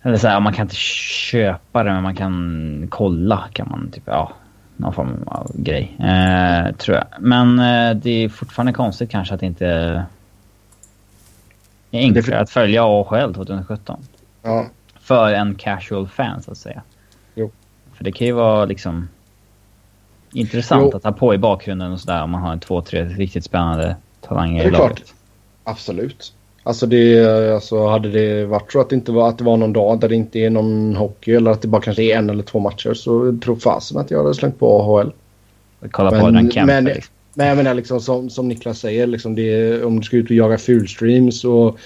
eller 0.03 0.17
så 0.17 0.29
här, 0.29 0.41
man 0.41 0.53
kan 0.53 0.63
inte 0.65 0.77
köpa 0.77 1.83
det, 1.83 1.93
men 1.93 2.03
man 2.03 2.15
kan 2.15 2.87
kolla. 2.91 3.45
Kan 3.53 3.69
man 3.71 3.91
typ, 3.91 4.03
ja, 4.07 4.33
någon 4.77 4.93
form 4.93 5.23
av 5.27 5.51
grej. 5.55 5.97
Eh, 5.99 6.75
tror 6.75 6.97
jag. 6.97 7.07
Men 7.19 7.59
eh, 7.59 7.97
det 7.97 8.11
är 8.11 8.29
fortfarande 8.29 8.73
konstigt 8.73 9.11
kanske 9.11 9.35
att 9.35 9.41
det 9.41 9.47
inte 9.47 9.67
är 9.67 10.05
enklare 11.93 12.41
att 12.41 12.51
följa 12.51 12.85
AHL 12.85 13.35
2017. 13.35 14.01
Ja. 14.43 14.67
För 15.01 15.33
en 15.33 15.55
casual 15.55 16.09
fan, 16.09 16.43
så 16.43 16.51
att 16.51 16.59
säga. 16.59 16.83
Jo. 17.35 17.51
För 17.93 18.05
det 18.05 18.13
kan 18.13 18.27
ju 18.27 18.33
vara 18.33 18.65
liksom 18.65 19.09
intressant 20.33 20.89
jo. 20.93 20.97
att 20.97 21.05
ha 21.05 21.13
på 21.13 21.35
i 21.35 21.39
bakgrunden 21.39 21.93
och 21.93 22.01
sådär 22.01 22.23
om 22.23 22.31
man 22.31 22.43
har 22.43 22.57
två, 22.57 22.81
tre 22.81 23.05
riktigt 23.05 23.45
spännande 23.45 23.97
talanger 24.21 24.65
i 24.65 24.71
laget. 24.71 24.97
Klart. 24.97 25.15
Absolut. 25.65 26.33
Alltså, 26.63 26.87
det, 26.87 27.27
alltså 27.55 27.87
hade 27.87 28.11
det 28.11 28.45
varit 28.45 28.73
så 28.73 28.81
att 28.81 28.91
det 28.91 28.97
inte 28.97 29.13
var, 29.13 29.29
att 29.29 29.39
det 29.39 29.45
var 29.45 29.57
någon 29.57 29.73
dag 29.73 30.01
där 30.01 30.09
det 30.09 30.15
inte 30.15 30.39
är 30.39 30.51
någon 30.51 30.97
hockey 30.97 31.33
eller 31.33 31.51
att 31.51 31.63
det 31.63 31.69
bara 31.69 31.83
kanske 31.83 32.03
är 32.03 32.17
en 32.17 32.31
eller 32.31 32.43
två 32.43 32.59
matcher 32.59 32.95
så 32.95 33.39
tror 33.45 33.57
fasen 33.57 33.99
att 33.99 34.11
jag 34.11 34.23
hade 34.23 34.35
slängt 34.35 34.59
på 34.59 34.81
AHL. 34.81 35.13
Kolla 35.91 36.11
men, 36.11 36.21
på 36.21 36.31
den 36.31 36.51
Kemper. 36.51 36.83
Men, 36.83 37.01
men 37.35 37.47
jag 37.47 37.57
menar 37.57 37.75
liksom 37.75 38.01
som, 38.01 38.31
som 38.31 38.49
Niklas 38.49 38.79
säger, 38.79 39.07
liksom 39.07 39.35
det, 39.35 39.83
om 39.85 39.97
du 39.97 40.03
ska 40.03 40.17
ut 40.17 40.31
och 40.31 40.37
jaga 40.37 40.59
fulstreams 40.59 41.45
och 41.45 41.79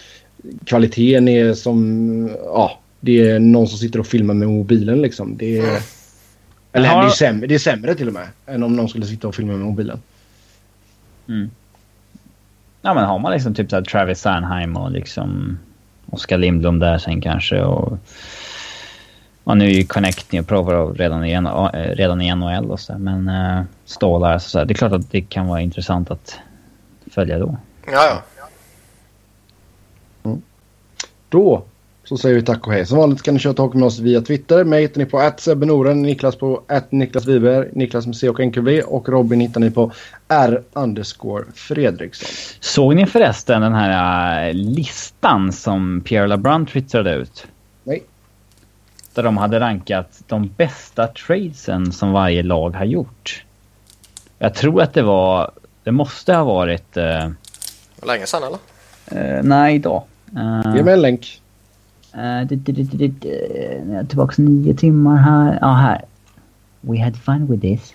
kvaliteten 0.65 1.29
är 1.29 1.55
som, 1.55 2.31
ja, 2.45 2.81
det 3.01 3.29
är 3.29 3.39
någon 3.39 3.69
som 3.69 3.79
sitter 3.79 4.01
och 4.01 4.07
filmar 4.07 4.35
med 4.35 4.49
mobilen 4.49 5.03
liksom. 5.03 5.37
Det 5.37 5.59
är, 5.59 5.81
eller 6.73 6.89
har... 6.89 7.03
det, 7.03 7.09
är 7.09 7.11
sämre, 7.11 7.47
det 7.47 7.55
är 7.55 7.59
sämre 7.59 7.95
till 7.95 8.09
och 8.09 8.15
med 8.15 8.29
än 8.47 8.63
om 8.63 8.77
någon 8.77 8.89
skulle 8.89 9.07
sitta 9.07 9.29
och 9.29 9.35
filma 9.35 9.53
med 9.53 9.67
mobilen. 9.67 9.99
Mm. 11.29 11.51
Ja 12.87 12.95
men 12.95 13.05
har 13.05 13.19
man 13.19 13.33
liksom 13.33 13.55
typ 13.55 13.71
så 13.71 13.83
Travis 13.83 14.21
Sanheim 14.21 14.77
och 14.77 14.91
liksom 14.91 15.59
Oskar 16.11 16.39
Lindblom 16.39 16.79
där 16.79 16.99
sen 16.99 17.21
kanske 17.21 17.61
och... 17.61 17.99
Och 19.45 19.57
nu 19.57 19.65
är 19.65 19.71
ju 19.71 19.87
Connecting 19.87 20.41
och 20.41 20.47
Provorov 20.47 20.97
redan 20.97 21.25
i, 21.25 21.33
eh, 21.33 21.71
redan 21.73 22.21
i 22.21 22.35
NHL 22.35 22.71
och 22.71 22.81
så 22.81 22.99
Men 22.99 23.29
uh, 23.29 23.63
stålar, 23.85 24.39
så, 24.39 24.49
så 24.49 24.65
det 24.65 24.73
är 24.73 24.75
klart 24.75 24.93
att 24.93 25.11
det 25.11 25.21
kan 25.21 25.47
vara 25.47 25.61
intressant 25.61 26.11
att 26.11 26.39
följa 27.11 27.39
då. 27.39 27.57
Ja, 27.87 28.23
ja. 28.39 28.49
Mm. 30.23 30.43
Då 31.29 31.65
så 32.05 32.17
säger 32.17 32.35
vi 32.35 32.43
tack 32.43 32.67
och 32.67 32.73
hej. 32.73 32.87
Som 32.87 32.99
vanligt 32.99 33.23
kan 33.23 33.35
ni 33.35 33.41
köra 33.41 33.55
talk 33.55 33.75
med 33.75 33.85
oss 33.85 33.99
via 33.99 34.21
Twitter. 34.21 34.65
Mig 34.65 34.83
hittar 34.83 34.99
ni 34.99 35.07
på 35.07 35.33
@sebenoren, 35.37 36.03
Niklas 36.03 36.37
på 36.37 36.63
Niklas 36.91 37.27
Wiberg, 37.27 37.69
Niklas 37.73 38.07
med 38.07 38.17
C 38.17 38.29
och 38.29 38.41
NQV 38.41 38.81
och 38.81 39.09
Robin 39.09 39.41
hittar 39.41 39.61
ni 39.61 39.71
på 39.71 39.93
R 40.29 40.63
underscore 40.73 41.45
Fredriksson. 41.55 42.29
Såg 42.61 42.97
ni 42.97 43.07
förresten 43.07 43.63
den 43.63 43.75
här 43.75 44.49
uh, 44.49 44.55
listan 44.55 45.53
som 45.53 46.01
Pierre 46.01 46.27
LeBrun 46.27 46.67
twittrade 46.67 47.15
ut? 47.15 47.47
Nej. 47.85 48.03
Där 49.15 49.23
de 49.23 49.37
hade 49.37 49.61
rankat 49.61 50.23
de 50.27 50.51
bästa 50.57 51.07
tradesen 51.07 51.93
som 51.93 52.13
varje 52.13 52.43
lag 52.43 52.71
har 52.71 52.85
gjort. 52.85 53.45
Jag 54.39 54.55
tror 54.55 54.83
att 54.83 54.95
det 54.95 55.03
var... 55.03 55.51
Det 55.85 55.93
måste 55.93 56.35
ha 56.35 56.45
varit... 56.45 56.97
Uh, 56.97 57.31
Länge 58.07 58.27
sedan 58.27 58.43
eller? 58.43 58.59
Uh, 59.37 59.43
nej, 59.43 59.75
idag. 59.75 60.03
Uh, 60.37 60.77
Ge 60.77 60.83
mig 60.83 60.95
en 60.95 61.03
länk. 61.03 61.41
Uh, 62.17 64.07
tillbaka 64.07 64.43
nio 64.43 64.75
timmar 64.75 65.17
här. 65.17 65.59
Ja, 65.61 65.73
här. 65.73 66.05
We 66.81 67.05
had 67.05 67.17
fun 67.17 67.47
with 67.47 67.61
this. 67.61 67.95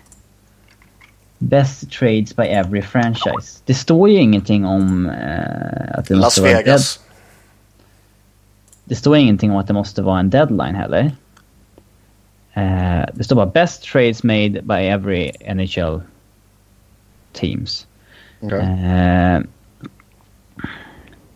Best 1.38 1.90
trades 1.90 2.36
by 2.36 2.42
every 2.42 2.82
franchise. 2.82 3.62
Det 3.64 3.74
står 3.74 4.08
ju 4.08 4.16
ingenting 4.16 4.64
om 4.64 5.06
uh, 5.06 5.98
att 5.98 6.06
det 6.06 6.14
Las 6.14 6.24
måste 6.24 6.42
Vegas. 6.42 6.98
vara... 6.98 7.06
Det 8.84 8.94
står 8.94 9.16
ingenting 9.16 9.50
om 9.50 9.56
att 9.56 9.66
det 9.66 9.72
måste 9.74 10.02
vara 10.02 10.20
en 10.20 10.30
deadline 10.30 10.74
heller. 10.74 11.04
Uh, 12.56 13.04
det 13.14 13.24
står 13.24 13.36
bara 13.36 13.46
best 13.46 13.82
trades 13.82 14.22
made 14.22 14.62
by 14.62 14.74
every 14.74 15.32
NHL 15.54 16.00
teams. 17.32 17.86
Okay. 18.40 18.60
Uh, 18.60 19.42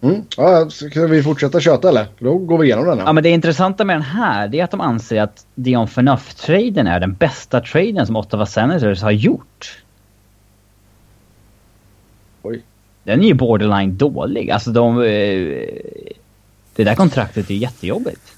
Mm. 0.04 0.24
Ja, 0.36 0.70
ska 0.70 1.06
vi 1.06 1.22
fortsätta 1.22 1.60
köta 1.60 1.88
eller? 1.88 2.06
Då 2.18 2.38
går 2.38 2.58
vi 2.58 2.66
igenom 2.66 2.86
den 2.86 2.98
här. 2.98 3.06
Ja, 3.06 3.12
men 3.12 3.22
det 3.22 3.30
intressanta 3.30 3.84
med 3.84 3.96
den 3.96 4.02
här 4.02 4.48
det 4.48 4.60
är 4.60 4.64
att 4.64 4.70
de 4.70 4.80
anser 4.80 5.20
att 5.20 5.46
Dion 5.54 5.86
Phaneuf-traden 5.86 6.86
är 6.86 7.00
den 7.00 7.14
bästa 7.14 7.60
traden 7.60 8.06
som 8.06 8.16
Ottawa 8.16 8.46
Senators 8.46 9.02
har 9.02 9.10
gjort. 9.10 9.82
Oj. 12.42 12.62
Den 13.04 13.22
är 13.22 13.26
ju 13.26 13.34
borderline 13.34 13.96
dålig. 13.96 14.50
Alltså 14.50 14.70
de... 14.70 15.02
Eh, 15.02 15.68
det 16.76 16.84
där 16.84 16.94
kontraktet 16.94 17.50
är 17.50 17.54
jättejobbigt. 17.54 18.32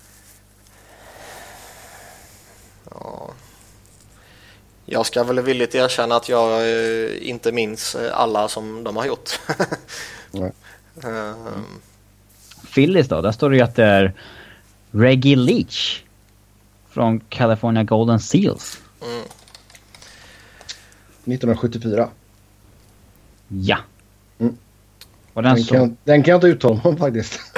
Ja. 2.90 3.30
Jag 4.84 5.06
ska 5.06 5.24
väl 5.24 5.40
villigt 5.40 5.74
erkänna 5.74 6.16
att 6.16 6.28
jag 6.28 6.52
eh, 6.52 7.28
inte 7.28 7.52
minns 7.52 7.94
eh, 7.94 8.20
alla 8.20 8.48
som 8.48 8.84
de 8.84 8.97
har 8.97 9.06
gjort. 9.06 9.40
Nej. 10.30 10.52
Um, 11.05 11.81
Phillies 12.74 13.09
då, 13.09 13.20
där 13.20 13.32
står 13.32 13.51
det 13.51 13.56
ju 13.56 13.62
att 13.62 13.74
det 13.74 13.85
är 13.85 14.14
Reggie 14.90 15.36
Leach. 15.36 16.02
Från 16.89 17.20
California 17.20 17.82
Golden 17.82 18.20
Seals. 18.20 18.78
mm. 19.02 19.24
1974. 21.24 22.09
Ja. 23.48 23.78
Mm. 24.39 24.56
Den, 25.35 25.44
Den 25.44 25.64
så... 25.64 25.74
kan, 25.74 25.97
den 26.05 26.23
kan 26.23 26.32
jag 26.32 26.36
inte 26.36 26.47
uttala 26.47 26.74
mig 26.74 26.82
om 26.85 26.97
faktiskt. 26.97 27.40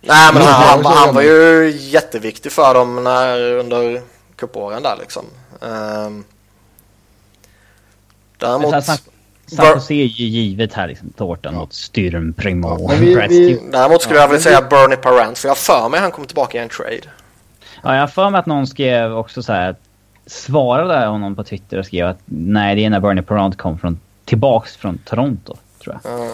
Nej 0.00 0.32
men 0.34 0.42
han, 0.42 0.84
han, 0.84 0.84
han 0.84 1.08
är 1.08 1.12
var 1.12 1.22
ju 1.22 1.70
jätteviktig 1.70 2.52
för 2.52 2.74
dem 2.74 3.04
när, 3.04 3.40
under 3.40 4.02
cupåren 4.36 4.82
där 4.82 4.96
liksom. 5.00 5.26
Um, 5.60 6.24
däremot, 8.38 8.70
Men 8.70 8.82
San, 9.56 9.66
Jose 9.74 9.94
är 9.94 10.04
ju 10.04 10.24
givet 10.24 10.72
här 10.72 10.88
liksom. 10.88 11.10
Tårtan 11.16 11.54
mot 11.54 11.72
Styrm, 11.72 12.32
Primo 12.32 12.68
Ja, 12.68 12.74
och 12.74 12.92
vi- 13.02 13.14
vi- 13.28 13.60
däremot 13.72 14.02
skulle 14.02 14.18
Ja, 14.18 14.22
jag 14.22 14.28
vilja 14.28 14.42
säga 14.42 14.62
Bernie 14.70 14.96
Parent 14.96 15.38
för 15.38 15.48
jag 15.48 15.50
har 15.50 15.56
för 15.56 15.88
mig 15.88 16.00
han 16.00 16.10
kommer 16.10 16.26
tillbaka 16.26 16.58
i 16.58 16.60
en 16.62 16.68
trade. 16.68 17.00
Ja, 17.82 17.94
jag 17.94 18.00
har 18.00 18.08
för 18.08 18.30
mig 18.30 18.38
att 18.38 18.46
någon 18.46 18.66
skrev 18.66 19.12
också 19.16 19.42
så 19.42 19.52
här. 19.52 19.76
Svarade 20.26 21.06
honom 21.06 21.36
på 21.36 21.44
Twitter 21.44 21.78
och 21.78 21.86
skrev 21.86 22.06
att 22.06 22.18
nej, 22.24 22.76
det 22.76 22.84
är 22.84 22.90
när 22.90 23.00
Bernie 23.00 23.22
Parent 23.22 23.56
kom 23.56 23.78
från, 23.78 24.00
tillbaks 24.24 24.76
från 24.76 24.98
Toronto, 24.98 25.56
tror 25.84 25.98
jag. 26.04 26.12
Uh, 26.20 26.26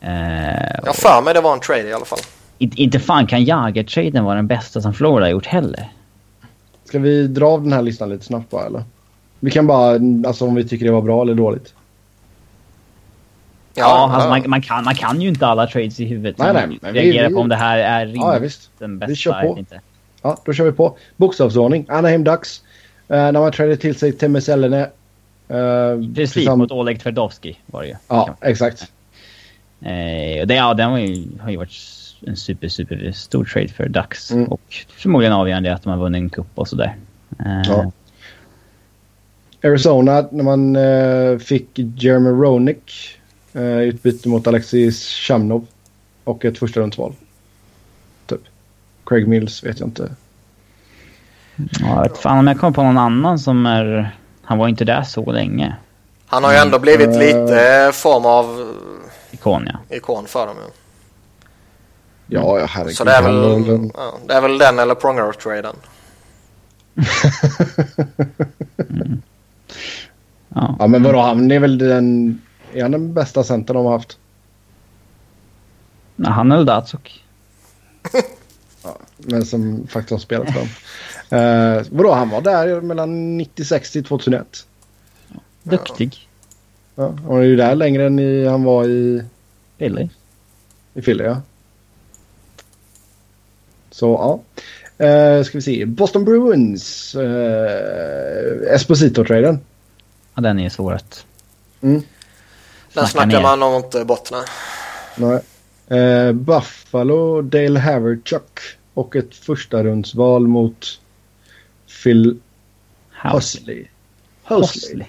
Eh, 0.00 0.78
jag 0.84 0.96
för 0.96 1.22
mig 1.22 1.34
det 1.34 1.40
var 1.40 1.52
en 1.52 1.60
trade 1.60 1.88
i 1.88 1.92
alla 1.92 2.04
fall. 2.04 2.18
inte, 2.58 2.82
inte 2.82 2.98
fan 3.00 3.26
kan 3.26 3.44
Jagr-traden 3.44 4.24
vara 4.24 4.34
den 4.36 4.46
bästa 4.46 4.80
som 4.80 4.94
Florida 4.94 5.26
har 5.26 5.30
gjort 5.30 5.46
heller. 5.46 5.88
Ska 6.84 6.98
vi 6.98 7.26
dra 7.26 7.46
av 7.48 7.62
den 7.62 7.72
här 7.72 7.82
listan 7.82 8.08
lite 8.08 8.24
snabbt 8.24 8.50
bara 8.50 8.66
eller? 8.66 8.82
Vi 9.40 9.50
kan 9.50 9.66
bara, 9.66 9.90
alltså 10.28 10.44
om 10.46 10.54
vi 10.54 10.68
tycker 10.68 10.84
det 10.86 10.92
var 10.92 11.02
bra 11.02 11.22
eller 11.22 11.34
dåligt. 11.34 11.74
Ja, 13.76 14.10
alltså, 14.12 14.28
man, 14.28 14.42
man, 14.46 14.62
kan, 14.62 14.84
man 14.84 14.94
kan 14.94 15.20
ju 15.20 15.28
inte 15.28 15.46
alla 15.46 15.66
trades 15.66 16.00
i 16.00 16.04
huvudet. 16.04 16.38
Nej, 16.38 16.52
nej, 16.52 16.78
men 16.82 16.92
vi- 16.94 17.00
reagerar 17.00 17.28
vi- 17.28 17.34
på 17.34 17.40
om 17.40 17.48
det 17.48 17.56
här 17.56 17.78
är 17.78 18.00
rimligt 18.06 18.22
Ja, 18.22 18.32
ja, 18.34 18.38
visst. 18.38 18.70
den 18.78 18.92
Vi 18.92 18.98
bästa. 18.98 19.14
kör 19.14 19.42
jag 19.42 19.52
på. 19.54 19.58
Inte. 19.58 19.80
Ja, 20.22 20.38
då 20.44 20.52
kör 20.52 20.64
vi 20.64 20.72
på. 20.72 20.96
Bokstavsordning. 21.16 21.86
Anaheim 21.88 22.24
Ducks. 22.24 22.62
Uh, 23.10 23.16
när 23.16 23.32
man 23.32 23.52
trädde 23.52 23.76
till 23.76 23.94
sig 23.98 24.12
Temme 24.12 24.40
Sellene. 24.40 24.82
Uh, 25.50 26.14
Precis, 26.14 26.48
mot 26.48 26.70
Oleg 26.72 27.00
Tverdovsky 27.00 27.54
var 27.66 27.82
det 27.82 27.88
ju. 27.88 27.94
Ja, 28.08 28.36
exakt. 28.40 28.92
Eh, 29.80 30.40
och 30.40 30.46
det, 30.46 30.54
ja, 30.54 30.74
den 30.74 30.90
var 30.90 30.98
ju, 30.98 31.24
har 31.40 31.50
ju 31.50 31.56
varit 31.56 31.72
en 32.26 32.36
super, 32.36 32.68
super 32.68 33.12
stor 33.14 33.44
trade 33.44 33.68
för 33.68 33.88
Ducks. 33.88 34.30
Mm. 34.32 34.44
Och 34.48 34.60
förmodligen 34.96 35.32
avgörande 35.32 35.74
att 35.74 35.82
de 35.82 35.90
har 35.90 35.98
vunnit 35.98 36.18
en 36.22 36.30
cup 36.30 36.46
och 36.54 36.68
sådär. 36.68 36.96
Eh, 37.40 37.62
Ja. 37.68 37.92
Arizona 39.64 40.28
när 40.32 40.44
man 40.44 40.76
eh, 40.76 41.38
fick 41.38 41.66
Jeremy 41.78 42.30
Roenick 42.30 43.15
uh, 43.56 43.80
utbyte 43.82 44.28
mot 44.28 44.46
Alexis 44.46 45.08
Shamnov 45.08 45.66
och 46.24 46.44
ett 46.44 46.58
första 46.58 46.80
rundsval. 46.80 47.14
Typ. 48.26 48.40
Craig 49.06 49.28
Mills 49.28 49.64
vet 49.64 49.80
jag 49.80 49.88
inte. 49.88 50.10
ja, 51.56 51.66
jag 51.80 52.02
vet 52.02 52.18
fan 52.18 52.38
om 52.38 52.46
jag 52.46 52.60
kommer 52.60 52.72
på 52.72 52.82
någon 52.82 52.98
annan 52.98 53.38
som 53.38 53.66
är... 53.66 54.16
Han 54.42 54.58
var 54.58 54.68
inte 54.68 54.84
där 54.84 55.02
så 55.02 55.32
länge. 55.32 55.76
Han 56.26 56.44
har 56.44 56.52
ju 56.52 56.58
ändå 56.58 56.78
blivit 56.78 57.08
Eh. 57.08 57.18
lite 57.18 57.90
form 57.94 58.26
av 58.26 58.74
Ikon, 59.30 59.68
ja. 59.72 59.96
ikon 59.96 60.26
för 60.26 60.46
dem. 60.46 60.56
Ja. 60.60 60.70
Ja, 62.26 62.58
ja 62.60 62.66
herregud. 62.66 62.96
Så 62.96 63.04
det 63.04 63.12
är, 63.12 63.22
väl, 63.22 63.90
ja, 63.94 64.14
det 64.26 64.34
är 64.34 64.40
väl 64.40 64.58
den 64.58 64.78
eller 64.78 64.94
Pronger-traden. 64.94 65.76
ja. 70.48 70.76
ja 70.78 70.86
men 70.86 71.02
vadå 71.02 71.20
han 71.20 71.50
är 71.50 71.58
väl 71.58 71.78
den... 71.78 72.40
Är 72.76 72.82
han 72.82 72.90
den 72.90 73.14
bästa 73.14 73.44
centern 73.44 73.76
de 73.76 73.86
har 73.86 73.92
haft? 73.92 74.18
Nej, 76.16 76.32
han 76.32 76.52
eller 76.52 76.64
Datsuk. 76.64 77.24
Men 79.18 79.46
som 79.46 79.86
faktiskt 79.86 80.10
har 80.10 80.18
spelat 80.18 80.52
för 80.52 80.60
dem. 80.60 80.68
Uh, 81.40 81.86
vadå 81.90 82.12
han 82.12 82.28
var 82.28 82.40
där 82.40 82.80
mellan 82.80 83.36
96 83.36 83.92
till 83.92 84.04
2001. 84.04 84.66
Duktig. 85.62 86.28
Ja, 86.94 87.06
han 87.06 87.24
var 87.24 87.40
ju 87.40 87.56
där 87.56 87.74
längre 87.74 88.06
än 88.06 88.18
i, 88.18 88.46
han 88.46 88.64
var 88.64 88.84
i, 88.84 89.22
Billig. 89.78 90.10
i 90.94 91.02
Philly 91.02 91.24
ja. 91.24 91.42
Så 93.90 94.06
ja. 94.06 94.40
Uh, 95.06 95.44
ska 95.44 95.58
vi 95.58 95.62
se. 95.62 95.84
Boston 95.84 96.24
Bruins. 96.24 97.14
Uh, 97.14 98.74
Esposito-traden. 98.74 99.58
Ja, 100.34 100.42
den 100.42 100.58
är 100.58 100.68
svår 100.68 100.92
att... 100.92 101.26
Mm. 101.80 102.02
Den 102.96 103.06
Snacka 103.06 103.24
snackar 103.30 103.38
ner. 103.38 103.42
man 103.42 103.60
nog 103.60 103.74
inte 103.84 104.04
bort 104.04 104.30
med. 104.30 104.44
Nej. 105.16 105.40
Eh, 106.00 106.32
Buffalo, 106.32 107.42
Dale 107.42 107.78
Haverchuck 107.80 108.58
och 108.94 109.16
ett 109.16 109.34
första 109.34 109.84
rundsval 109.84 110.46
mot 110.48 111.00
Phil 112.02 112.38
Husley. 113.22 113.86
Husley. 114.44 115.06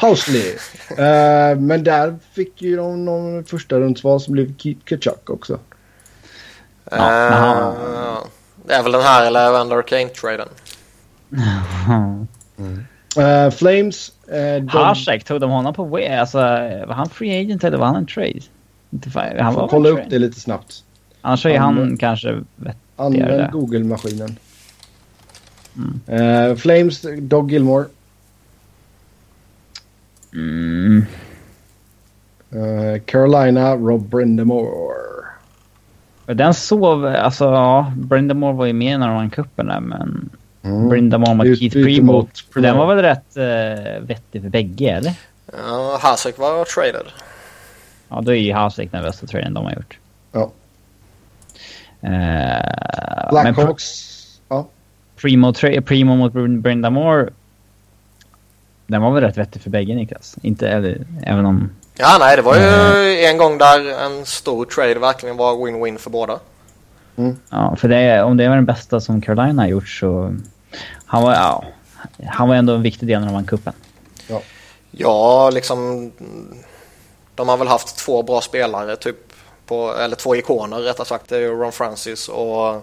Husley. 0.00 0.56
Eh, 0.90 1.56
men 1.58 1.84
där 1.84 2.18
fick 2.32 2.62
ju 2.62 2.76
de 2.76 3.04
någon 3.04 3.44
första 3.44 3.80
rundsval 3.80 4.20
som 4.20 4.32
blev 4.32 4.56
Keith 4.56 4.80
Kachuk 4.84 5.30
också. 5.30 5.58
Ja, 6.90 6.96
han- 7.30 7.72
Eh, 7.76 8.18
Det 8.66 8.74
är 8.74 8.82
väl 8.82 8.92
den 8.92 9.02
här 9.02 9.26
eller 9.26 9.48
Evander 9.48 9.82
Kane-traden. 9.82 10.48
Eh, 13.16 13.50
Flames. 13.50 14.12
Uh, 14.32 14.68
Hasek, 14.68 15.24
tog 15.24 15.40
de 15.40 15.50
honom 15.50 15.74
på... 15.74 15.86
wa- 15.98 16.18
Alltså, 16.20 16.38
var 16.86 16.94
han 16.94 17.08
free 17.08 17.40
agent 17.40 17.64
eller 17.64 17.78
var 17.78 17.86
han 17.86 17.96
en 17.96 18.06
trade? 18.06 18.40
Inte 18.90 19.08
fa- 19.08 19.40
han 19.42 19.54
var 19.54 19.68
kolla 19.68 19.88
upp 19.88 20.00
det 20.10 20.18
lite 20.18 20.40
snabbt. 20.40 20.84
Annars 21.20 21.46
är 21.46 21.58
Han- 21.58 21.78
han 21.78 21.96
kanske 21.96 22.32
vettigare 22.56 22.76
Använd. 22.96 23.52
Google-maskinen. 23.52 24.36
Eh, 26.06 26.54
Flames, 26.56 27.06
Doug 27.18 27.52
Gilmore. 27.52 27.84
Mm. 30.34 31.04
Eh, 32.50 33.00
Carolina, 33.04 33.74
Rob 33.76 34.08
Brindamore. 34.08 34.94
Den 36.26 36.54
sov, 36.54 37.06
alltså 37.06 37.44
ja, 37.44 37.92
Brindamore 37.96 38.52
var 38.54 38.66
ju 38.66 38.72
med 38.72 39.00
när 39.00 39.06
de 39.06 39.16
vann 39.16 39.30
cupen 39.30 39.66
där 39.66 39.80
men... 39.80 40.30
Mm. 40.62 40.88
Brindamore 40.88 41.34
mot 41.34 41.46
Ut- 41.46 41.58
Keith 41.58 41.72
Primo. 41.74 42.28
Den 42.54 42.76
var 42.76 42.94
väl 42.94 43.02
rätt 43.02 43.36
uh, 43.36 44.06
vettig 44.06 44.42
för 44.42 44.48
bägge 44.48 44.90
eller? 44.90 45.12
Ja, 45.52 45.98
Hasek 46.02 46.38
var 46.38 46.64
traded. 46.64 47.06
Ja, 48.08 48.20
då 48.20 48.30
är 48.30 48.36
ju 48.36 48.52
Hasek 48.52 48.92
den 48.92 49.02
bästa 49.02 49.26
traden 49.26 49.54
de 49.54 49.64
har 49.64 49.72
gjort. 49.72 49.98
Ja. 50.32 50.50
Eh, 52.00 52.10
men 52.10 53.30
Pr- 53.30 53.54
Blackhawks. 53.54 54.14
Ja. 54.48 54.66
Primo, 55.16 55.52
tra- 55.52 55.80
Primo 55.80 56.16
mot 56.16 56.32
Br- 56.32 56.60
Brindamore. 56.60 57.28
Den 58.86 59.02
var 59.02 59.10
väl 59.10 59.22
rätt 59.24 59.38
vettig 59.38 59.62
för 59.62 59.70
bägge 59.70 59.94
Niklas? 59.94 60.36
Inte, 60.42 60.68
eller, 60.68 61.06
även 61.22 61.46
om... 61.46 61.70
Ja, 61.98 62.16
nej, 62.20 62.36
det 62.36 62.42
var 62.42 62.56
ju 62.56 63.24
en 63.24 63.36
gång 63.38 63.58
där 63.58 64.00
en 64.06 64.26
stor 64.26 64.64
trade 64.64 64.98
verkligen 64.98 65.36
var 65.36 65.52
win-win 65.54 65.98
för 65.98 66.10
båda. 66.10 66.38
Ja, 67.50 67.76
för 67.76 67.88
det, 67.88 68.22
om 68.22 68.36
det 68.36 68.48
var 68.48 68.56
den 68.56 68.64
bästa 68.64 69.00
som 69.00 69.20
Carolina 69.20 69.62
har 69.62 69.68
gjort 69.68 69.88
så... 69.88 70.36
Han 71.06 71.22
var, 71.22 71.32
ja, 71.32 71.64
han 72.26 72.48
var 72.48 72.54
ändå 72.54 72.74
en 72.74 72.82
viktig 72.82 73.08
del 73.08 73.20
när 73.20 73.26
de 73.26 73.34
vann 73.34 73.46
cupen. 73.46 73.72
Ja, 74.90 75.50
liksom... 75.50 76.12
De 77.34 77.48
har 77.48 77.56
väl 77.56 77.68
haft 77.68 77.96
två 77.96 78.22
bra 78.22 78.40
spelare, 78.40 78.96
typ. 78.96 79.16
På, 79.66 79.94
eller 79.94 80.16
två 80.16 80.36
ikoner 80.36 80.76
rättare 80.76 81.06
sagt. 81.06 81.28
Det 81.28 81.36
är 81.36 81.48
Ron 81.48 81.72
Francis 81.72 82.28
och 82.28 82.74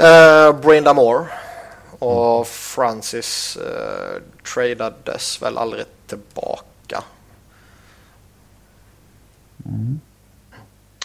uh, 0.00 0.60
Brinda 0.62 0.94
Moore. 0.94 1.26
Och 1.98 2.46
Francis 2.46 3.58
uh, 3.60 4.22
tradades 4.54 5.42
väl 5.42 5.58
aldrig 5.58 5.84
tillbaka. 6.06 7.02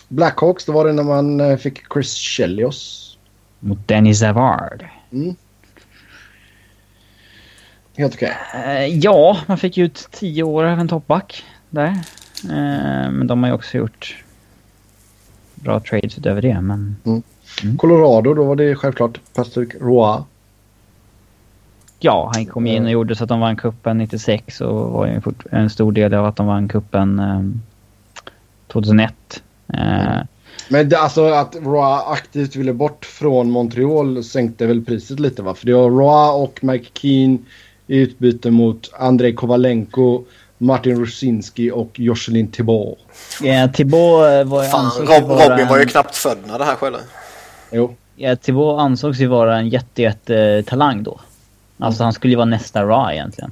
Blackhawks, 0.10 0.66
då 0.66 0.72
var 0.72 0.86
det 0.86 0.94
när 0.94 1.04
man 1.04 1.40
eh, 1.40 1.58
fick 1.58 1.94
Chris 1.94 2.14
Chelios. 2.14 3.06
Mot 3.60 3.88
Denny 3.88 4.14
Zavard. 4.14 4.86
Helt 7.98 8.14
okej. 8.14 8.38
Eh, 8.54 8.86
ja, 8.86 9.38
man 9.48 9.58
fick 9.58 9.78
ut 9.78 10.08
tio 10.12 10.44
år 10.44 10.64
av 10.64 10.80
en 10.80 10.88
toppback 10.88 11.44
där. 11.70 11.90
Eh, 12.44 13.12
men 13.12 13.28
de 13.28 13.44
har 13.44 13.50
ju 13.50 13.56
också 13.56 13.78
gjort 13.78 14.24
bra 15.56 15.80
trades 15.80 16.18
utöver 16.18 16.42
det. 16.42 16.62
Men 16.62 16.96
Colorado, 17.78 18.34
då 18.34 18.44
var 18.44 18.56
det 18.56 18.76
självklart 18.76 19.20
Patrick 19.34 19.76
Roy. 19.82 20.22
ja, 22.00 22.32
han 22.34 22.46
kom 22.46 22.68
in 22.68 22.86
och 22.86 22.92
gjorde 22.92 23.16
så 23.16 23.24
att 23.24 23.30
de 23.30 23.40
vann 23.40 23.56
kuppen 23.56 23.98
96 23.98 24.62
och 24.62 24.92
var 24.92 25.22
en 25.52 25.70
stor 25.70 25.92
del 25.92 26.14
av 26.14 26.26
att 26.26 26.36
de 26.36 26.48
vann 26.48 26.68
kuppen 26.68 27.20
eh, 27.20 27.42
2001. 28.68 29.44
Eh, 29.74 30.22
Men 30.70 30.90
det, 30.90 31.00
alltså 31.00 31.26
att 31.26 31.56
Roy 31.62 32.02
aktivt 32.08 32.56
ville 32.56 32.74
bort 32.74 33.06
från 33.06 33.52
Montreal 33.52 34.24
sänkte 34.24 34.66
väl 34.66 34.86
priset 34.86 35.20
lite 35.20 35.42
va? 35.42 35.54
För 35.54 35.66
det 35.66 35.74
var 35.74 35.90
Roy 35.90 36.44
och 36.44 36.60
Mike 36.64 36.90
Keane 36.94 37.38
i 37.88 37.98
utbyte 37.98 38.52
mot 38.52 38.90
Andrei 39.00 39.34
Kovalenko, 39.34 40.24
Martin 40.58 41.00
Rusinski 41.00 41.72
och 41.72 42.00
Jocelyn 42.00 42.48
Thibault. 42.48 42.98
Ja, 43.42 43.68
Thibault 43.68 44.24
eh, 44.32 44.44
var, 44.44 44.64
Fan, 44.64 44.92
ju 45.00 45.06
Rob, 45.06 45.24
vara 45.30 45.50
Robin 45.54 45.68
var 45.68 45.78
ju 45.78 45.82
en- 45.84 45.88
knappt 45.90 46.16
född 46.16 46.38
när 46.48 46.60
det 46.60 46.66
här 46.66 46.76
skedde. 46.76 47.00
Jo. 47.72 47.96
Ja, 48.16 48.36
Thibault 48.36 48.80
ansågs 48.80 49.20
ju 49.20 49.28
vara 49.28 49.58
en 49.58 49.70
jätte, 49.70 50.02
jätte 50.02 50.64
talang 50.68 51.04
då. 51.04 51.20
Alltså 51.78 52.04
han 52.04 52.14
skulle 52.14 52.32
ju 52.32 52.38
vara 52.38 52.46
nästa 52.46 52.84
Ra 52.84 53.14
egentligen. 53.14 53.52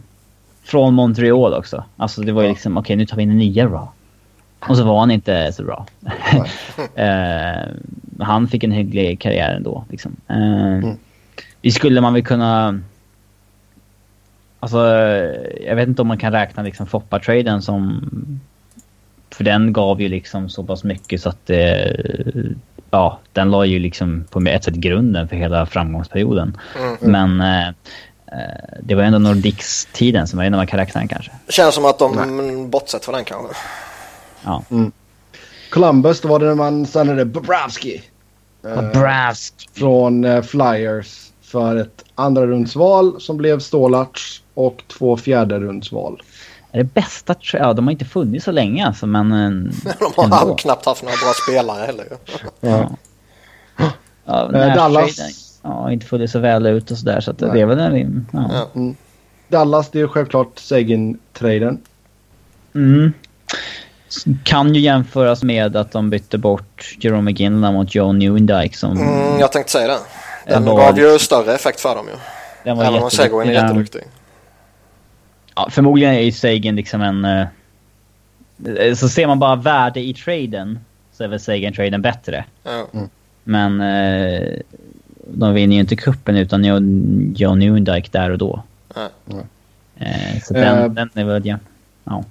Från 0.64 0.94
Montreal 0.94 1.54
också. 1.54 1.84
Alltså 1.98 2.22
det 2.22 2.32
var 2.32 2.42
ju 2.42 2.48
Ja. 2.48 2.54
liksom, 2.54 2.78
okej 2.78 2.96
nu 2.96 3.06
tar 3.06 3.18
vi 3.18 3.24
in 3.24 3.30
en 3.32 3.38
nya 3.38 3.66
Ra. 3.66 3.88
Och 4.60 4.78
så 4.78 4.84
var 4.84 5.00
han 5.00 5.12
inte 5.12 5.54
så 5.54 5.64
bra. 5.64 5.86
eh, 6.96 7.68
han 8.20 8.48
fick 8.48 8.64
en 8.64 8.72
hygglig 8.72 9.20
karriär 9.20 9.56
ändå. 9.56 9.86
Liksom. 9.90 10.16
Eh, 10.28 10.94
Vi 11.62 11.72
skulle 11.72 12.02
man 12.02 12.14
väl 12.14 12.24
kunna... 12.26 12.80
Alltså, 14.60 14.78
jag 15.66 15.76
vet 15.76 15.88
inte 15.88 16.02
om 16.02 16.08
man 16.08 16.18
kan 16.18 16.32
räkna 16.32 16.64
liksom 16.64 16.88
Foppa-traden 16.88 17.62
som... 17.62 18.10
För 19.32 19.44
den 19.44 19.74
gav 19.74 20.02
ju 20.02 20.10
liksom 20.10 20.50
så 20.50 20.64
pass 20.64 20.84
mycket 20.84 21.22
så 21.22 21.30
att 21.30 21.46
det... 21.46 21.96
Ja, 22.92 23.20
den 23.34 23.52
la 23.52 23.66
ju 23.66 23.80
liksom 23.80 24.26
på 24.30 24.40
ett 24.40 24.64
sätt 24.64 24.74
grunden 24.74 25.28
för 25.28 25.36
hela 25.36 25.66
framgångsperioden. 25.66 26.58
Men 27.00 27.42
eh, 27.42 27.68
eh, 27.68 27.74
det 28.82 28.96
var 28.96 29.04
ändå 29.04 29.20
Nordics-tiden 29.20 30.28
som 30.28 30.52
man 30.52 30.68
kan 30.68 30.80
räkna 30.80 31.02
den 31.02 31.08
kanske. 31.08 31.32
Känns 31.50 31.76
som 31.76 31.86
att 31.86 32.00
de 32.00 32.70
bortsett 32.70 33.06
från 33.06 33.16
den 33.16 33.26
kanske. 33.26 33.56
Ja. 34.48 34.64
Columbus, 35.72 36.22
då 36.22 36.28
var 36.28 36.40
det 36.40 36.46
när 36.46 36.56
man 36.56 36.86
signade 36.86 37.26
Bobrovski. 37.26 38.02
Eh, 38.66 38.92
Brask! 38.92 39.70
från 39.74 40.26
eh, 40.26 40.42
Flyers 40.42 41.32
för 41.42 41.76
ett 41.76 42.04
andra 42.16 42.48
rundsval 42.48 43.22
som 43.22 43.38
blev 43.38 43.60
Stålarts 43.60 44.44
och 44.54 44.84
två 44.88 45.18
fjärde 45.18 45.60
rundsval. 45.60 46.22
Är 46.72 46.78
det 46.78 46.94
bästa 46.94 47.36
Ja, 47.54 47.74
de 47.74 47.86
har 47.88 47.92
inte 47.92 48.06
funnits 48.06 48.46
så 48.46 48.52
länge 48.52 48.88
alltså, 48.88 49.08
men... 49.08 49.32
eh, 49.32 49.94
De 50.16 50.32
har 50.32 50.42
ändå. 50.42 50.56
knappt 50.56 50.86
haft 50.86 51.04
några 51.04 51.16
bra 51.24 51.32
spelare 51.48 51.86
heller 51.86 52.04
ju. 52.04 52.38
Ja. 52.70 52.90
Ja, 54.26 54.54
Eh, 54.54 54.76
Dallas. 54.76 55.18
Ja, 55.62 55.92
inte 55.92 56.06
funnit 56.06 56.32
så 56.32 56.40
väl 56.40 56.66
ut 56.66 56.92
och 56.92 56.98
sådär 56.98 57.20
så 57.22 57.32
att 57.32 57.40
Nej. 57.40 57.50
det 57.54 57.62
är 57.62 57.66
väl 57.66 57.80
en... 57.80 58.28
Ja. 58.32 58.68
Ja. 58.74 58.94
Dallas, 59.50 59.90
det 59.92 59.98
är 59.98 60.02
ju 60.02 60.08
självklart 60.08 60.60
Seguin-traden. 60.60 61.78
Mm. 62.76 63.14
Kan 64.44 64.76
ju 64.76 64.82
jämföras 64.82 65.44
med 65.44 65.76
att 65.76 65.92
de 65.92 66.10
bytte 66.10 66.38
bort 66.38 66.96
Jerome 67.00 67.22
McGinley 67.22 67.72
mot 67.72 67.96
Joe 67.96 68.12
Newendike 68.12 68.78
som... 68.78 68.92
Mm, 68.98 69.40
jag 69.40 69.52
tänkte 69.52 69.72
säga 69.72 69.88
det. 69.88 70.00
Den 70.48 70.66
var 70.66 70.78
gav 70.78 71.00
ju 71.00 71.20
större 71.20 71.56
effekt 71.56 71.80
för 71.80 71.96
dem 71.96 72.06
ju. 72.08 72.14
den 72.64 72.78
var 72.78 72.86
Även 72.86 73.04
om 73.04 73.12
Seguin 73.12 73.50
är 73.50 73.54
jätteduktig. 73.54 74.02
Ja, 75.56 75.70
förmodligen 75.72 76.14
är 76.14 76.22
ju 76.22 76.32
Sagan 76.32 76.76
liksom 76.76 77.02
en... 77.02 77.26
eh, 77.26 78.94
Så 78.96 79.10
ser 79.10 79.28
man 79.28 79.40
bara 79.40 79.56
värde 79.56 80.00
i 80.00 80.14
traden 80.14 80.80
så 81.14 81.24
är 81.24 81.28
väl 81.28 81.40
Sagan-traden 81.40 82.02
bättre. 82.02 82.46
Ja. 82.64 82.88
Men 83.44 83.82
eh, 83.82 84.60
de 85.28 85.54
vinner 85.54 85.76
ju 85.76 85.80
inte 85.80 85.96
kuppen 85.96 86.36
utan 86.38 86.64
Joe, 87.36 87.56
Newendike 87.56 88.10
där 88.12 88.30
och 88.30 88.38
då. 88.38 88.64
Nej. 88.96 89.10
Eh, 89.98 90.42
så 90.44 90.54
den, 90.54 90.94
den 90.94 91.10
är 91.14 91.24
väl... 91.24 91.46
Ja. 91.46 91.58
ja. 92.04 92.24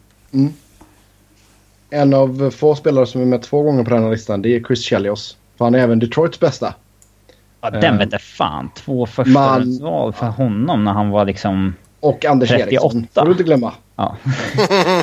En 1.91 2.15
av 2.15 2.51
få 2.51 2.75
spelare 2.75 3.07
som 3.07 3.21
är 3.21 3.25
med 3.27 3.43
två 3.43 3.63
gånger 3.63 3.85
på 3.85 3.91
den 3.91 4.03
här 4.03 4.11
listan 4.11 4.43
det 4.43 4.57
är 4.57 4.61
Chris 4.61 4.85
Chelios. 4.85 5.37
För 5.59 5.65
han 5.65 5.75
är 5.75 5.79
även 5.79 5.99
Detroits 5.99 6.41
bästa. 6.41 6.75
Ja, 7.61 7.71
den 7.71 7.85
Eh, 7.85 7.99
vet 7.99 8.13
jag 8.13 8.21
fan. 8.23 8.71
Två 8.77 8.99
man- 8.99 9.07
förstahandsval 9.07 10.13
för 10.13 10.27
honom 10.27 10.85
när 10.85 10.93
han 10.93 11.11
var 11.11 11.25
liksom... 11.25 11.75
Och 12.01 12.25
Anders 12.25 12.49
38. 12.49 12.71
Eriksson. 12.71 13.07
Får 13.15 13.25
du 13.25 13.31
inte 13.31 13.43
glömma. 13.43 13.73
Ja. 13.97 14.17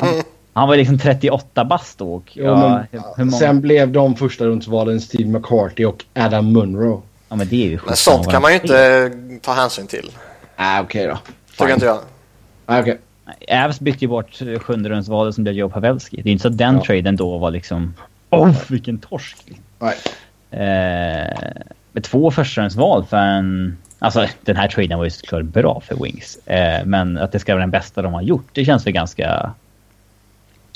Han, 0.00 0.22
han 0.52 0.68
var 0.68 0.76
liksom 0.76 0.98
38 0.98 1.64
bast 1.64 1.98
då. 1.98 2.14
Och, 2.14 2.30
Jo, 2.32 2.44
ja, 2.44 2.56
men, 2.68 2.86
hur, 2.90 3.00
hur 3.16 3.24
många, 3.24 3.38
Sen 3.38 3.60
blev 3.60 3.92
de 3.92 4.16
första 4.16 4.44
rundsvalen 4.44 5.00
Steve 5.00 5.28
McCarthy 5.28 5.84
och 5.84 6.04
Adam 6.14 6.52
Munro. 6.52 7.02
ja, 7.28 7.36
men 7.36 7.48
det 7.48 7.56
är 7.64 7.68
ju 7.68 7.78
Men 7.86 7.96
sånt 7.96 8.30
kan 8.30 8.42
man 8.42 8.50
ju 8.52 8.56
inte 8.60 9.10
ta 9.42 9.52
hänsyn 9.52 9.86
till. 9.86 10.10
Ah, 10.56 10.80
okej 10.80 11.06
då. 11.06 11.18
Tycker 11.58 11.74
inte 11.74 11.86
jag. 11.86 11.98
Ah, 12.66 12.80
okej. 12.80 12.98
Avs 13.50 13.80
bytte 13.80 14.04
ju 14.04 14.08
bort 14.08 14.42
sjunde 14.60 14.88
rundsvalet 14.88 15.34
som 15.34 15.44
blev 15.44 15.54
Joe 15.56 15.68
Pavelski. 15.68 16.22
Det 16.22 16.28
är 16.28 16.32
inte 16.32 16.42
så 16.42 16.48
att 16.48 16.58
den 16.58 16.74
Ja. 16.74 16.84
traden 16.84 17.16
då 17.16 17.38
var 17.38 17.50
liksom... 17.50 17.94
Oh, 18.30 18.56
vilken 18.68 18.98
torsk! 18.98 19.36
Nej. 19.78 19.96
Eh, 20.50 21.52
med 21.92 22.04
två 22.04 22.30
förstahandsval 22.30 23.04
för 23.04 23.16
en... 23.16 23.78
Alltså 23.98 24.26
den 24.40 24.56
här 24.56 24.68
traden 24.68 24.98
var 24.98 25.04
ju 25.04 25.10
såklart 25.10 25.44
bra 25.44 25.80
för 25.80 26.04
Wings. 26.04 26.36
Eh, 26.46 26.84
men 26.86 27.18
att 27.18 27.32
det 27.32 27.38
ska 27.38 27.52
vara 27.52 27.60
den 27.60 27.70
bästa 27.70 28.02
de 28.02 28.12
har 28.14 28.22
gjort, 28.22 28.48
det 28.52 28.64
känns 28.64 28.86
väl 28.86 28.92
ganska... 28.92 29.52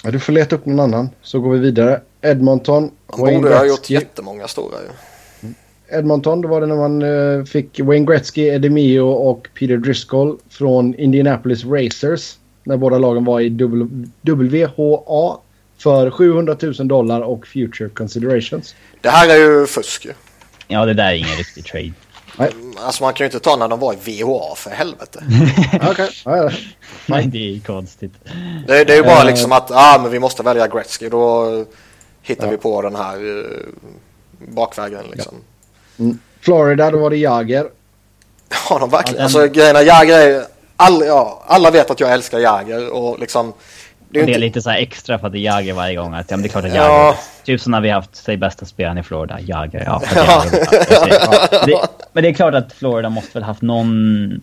Ja, 0.05 0.11
du 0.11 0.21
får 0.21 0.33
leta 0.33 0.57
upp 0.57 0.67
någon 0.67 0.81
annan. 0.81 1.11
Så 1.23 1.41
går 1.41 1.51
vi 1.51 1.59
vidare. 1.59 2.01
Edmonton. 2.23 2.91
Wayne 3.19 3.39
borde 3.43 3.57
ha 3.57 3.67
gjort 3.67 3.91
jättemånga 3.91 4.49
stora 4.49 4.77
ju. 4.81 4.89
Edmonton, 5.91 6.41
då 6.41 6.49
var 6.49 6.61
det 6.61 6.67
när 6.67 6.77
man 6.77 7.03
eh, 7.03 7.45
fick 7.45 7.81
Wayne 7.81 8.07
Gretzky, 8.07 8.43
Eddie 8.43 8.71
Mio 8.71 9.01
och 9.01 9.49
Peter 9.55 9.77
Driscoll 9.77 10.39
från 10.51 10.95
Indianapolis 10.95 11.65
Racers. 11.65 12.35
När 12.65 12.77
båda 12.77 12.99
lagen 12.99 13.25
var 13.25 13.41
i 13.41 13.49
WHA 14.23 15.39
för 15.79 16.11
700 16.11 16.57
000 16.63 16.89
dollar 16.89 17.21
och 17.21 17.47
future 17.47 17.89
considerations. 17.89 18.75
Det 19.01 19.09
här 19.09 19.29
är 19.29 19.37
ju 19.37 19.67
fusk 19.67 20.05
ju. 20.05 20.13
Ja, 20.69 20.85
det 20.85 20.95
där 20.95 21.05
är 21.11 21.15
ingen 21.15 21.37
riktig 21.37 21.65
trade. 21.65 21.93
Alltså 22.77 23.03
man 23.05 23.15
kan 23.15 23.25
ju 23.25 23.27
inte 23.27 23.41
ta 23.41 23.57
när 23.57 23.69
de 23.69 23.79
var 23.81 23.93
i 23.95 23.97
VHA 23.97 24.55
för 24.57 24.71
helvete. 24.71 25.25
Okej, 25.91 26.09
ja, 26.25 26.37
ja. 26.37 26.51
Nej, 27.07 27.27
det 27.27 27.39
är 27.39 27.51
ju 27.51 27.61
konstigt. 27.61 28.13
Det, 28.67 28.85
det 28.85 28.93
är 28.93 28.97
ju 28.97 29.03
bara 29.03 29.21
Eh. 29.21 29.27
liksom 29.27 29.53
att 29.53 29.71
ah, 29.71 29.99
men 30.03 30.11
vi 30.11 30.19
måste 30.19 30.43
välja 30.43 30.67
Gretzky. 30.67 31.09
Då 31.09 31.65
hittar 32.23 32.51
vi 32.51 32.57
på 32.57 32.83
den 32.83 32.97
här 32.97 33.25
uh, 33.25 33.45
bakvägen 34.39 35.05
liksom. 35.13 35.35
Florida, 36.41 36.91
då 36.91 36.99
var 36.99 37.11
det 37.11 37.17
Jagr. 37.17 37.65
Har 38.69 38.81
de 38.81 38.91
verkligen? 38.91 39.19
Ja, 39.19 39.25
Alltså 39.25 39.47
grejerna, 39.47 39.83
Jagr 39.83 40.13
är... 40.13 40.43
All, 40.77 41.03
ja, 41.07 41.43
alla 41.47 41.71
vet 41.71 41.91
att 41.91 42.01
jag 42.01 42.13
älskar 42.13 42.39
Jagr 42.39 42.89
och 42.93 43.19
liksom... 43.19 43.53
Det 44.11 44.21
är, 44.21 44.25
det 44.27 44.31
är 44.31 44.35
inte, 44.35 44.41
lite 44.41 44.63
så 44.63 44.71
här 44.71 44.79
extra 44.79 45.19
för 45.19 45.27
att 45.27 45.33
det 45.33 45.39
är 45.39 45.41
Jagger 45.41 45.73
varje 45.75 45.97
gång. 45.97 46.15
Att, 46.15 46.31
ja, 46.31 46.37
men 46.37 46.43
det 46.43 46.47
är 46.49 46.51
klart 46.51 46.65
att 46.65 46.75
Ja. 46.75 47.05
Jagger... 47.05 47.19
Typ 47.45 47.61
som 47.61 47.71
när 47.73 47.81
vi 47.81 47.91
haft, 47.91 48.17
säg 48.17 48.37
bästa 48.37 48.67
spelaren 48.67 48.99
i 48.99 49.03
Florida, 49.03 49.41
Jagger. 49.41 49.83
Ja, 49.87 50.03
Ja. 50.15 50.45
Jagger 50.91 51.67
det, 51.67 51.81
men 52.13 52.23
det 52.23 52.29
är 52.29 52.33
klart 52.35 52.55
att 52.55 52.73
Florida 52.73 53.09
måste 53.09 53.31
väl 53.35 53.43
haft 53.43 53.63
någon 53.63 54.41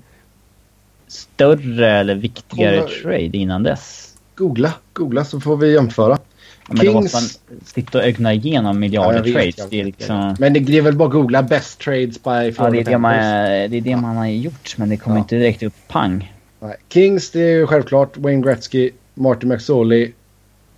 större 1.08 1.92
eller 2.00 2.16
viktigare 2.16 2.78
Kolla. 2.78 2.90
trade 3.02 3.38
innan 3.38 3.64
dess. 3.64 4.14
Googla, 4.36 4.72
googla 4.94 5.26
så 5.26 5.40
får 5.40 5.58
vi 5.58 5.74
jämföra. 5.74 6.18
Ja, 6.68 6.74
men 6.74 6.86
då 6.86 6.92
Kings- 6.92 7.02
måste 7.02 7.18
man 7.52 7.60
sitta 7.66 7.98
och 7.98 8.04
ögna 8.04 8.34
igenom 8.34 8.66
Ja, 8.76 8.80
miljarder 8.80 9.24
vet, 9.24 9.34
trades. 9.56 9.70
det 9.70 9.84
liksom... 9.84 10.36
Men 10.40 10.54
det, 10.54 10.78
är 10.78 10.82
väl 10.82 10.96
bara 10.96 11.08
att 11.08 11.14
googla 11.14 11.44
best 11.44 11.80
trades 11.80 12.24
by 12.24 12.30
Ja, 12.30 12.52
Florida 12.52 12.72
det 12.72 12.80
är 12.80 12.84
det, 12.84 12.98
man, 12.98 13.14
det 13.72 13.78
är 13.78 13.82
det 13.82 13.96
man 13.96 14.16
har 14.18 14.28
gjort, 14.28 14.78
men 14.78 14.90
det 14.90 14.98
kommer 14.98 15.16
Ja. 15.18 15.20
inte 15.22 15.36
direkt 15.36 15.64
upp 15.64 15.74
pang. 15.88 16.34
Nej. 16.60 16.76
Kings, 16.90 17.32
det 17.32 17.42
är 17.42 17.50
ju 17.58 17.68
självklart 17.68 18.18
Wayne 18.18 18.42
Gretzky, 18.42 18.92
Martin 19.14 19.50
McSorley 19.50 20.12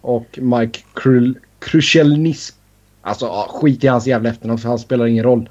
och 0.02 0.40
Mike 0.42 0.80
Krul- 0.94 1.36
Krushelnis. 1.60 2.54
Alltså 3.02 3.26
ja, 3.26 3.48
skit 3.50 3.84
i 3.84 3.88
hans 3.88 4.08
jävla 4.08 4.30
efternamn 4.30 4.58
för 4.60 4.70
han 4.70 4.80
spelar 4.80 5.06
ingen 5.08 5.24
roll. 5.24 5.50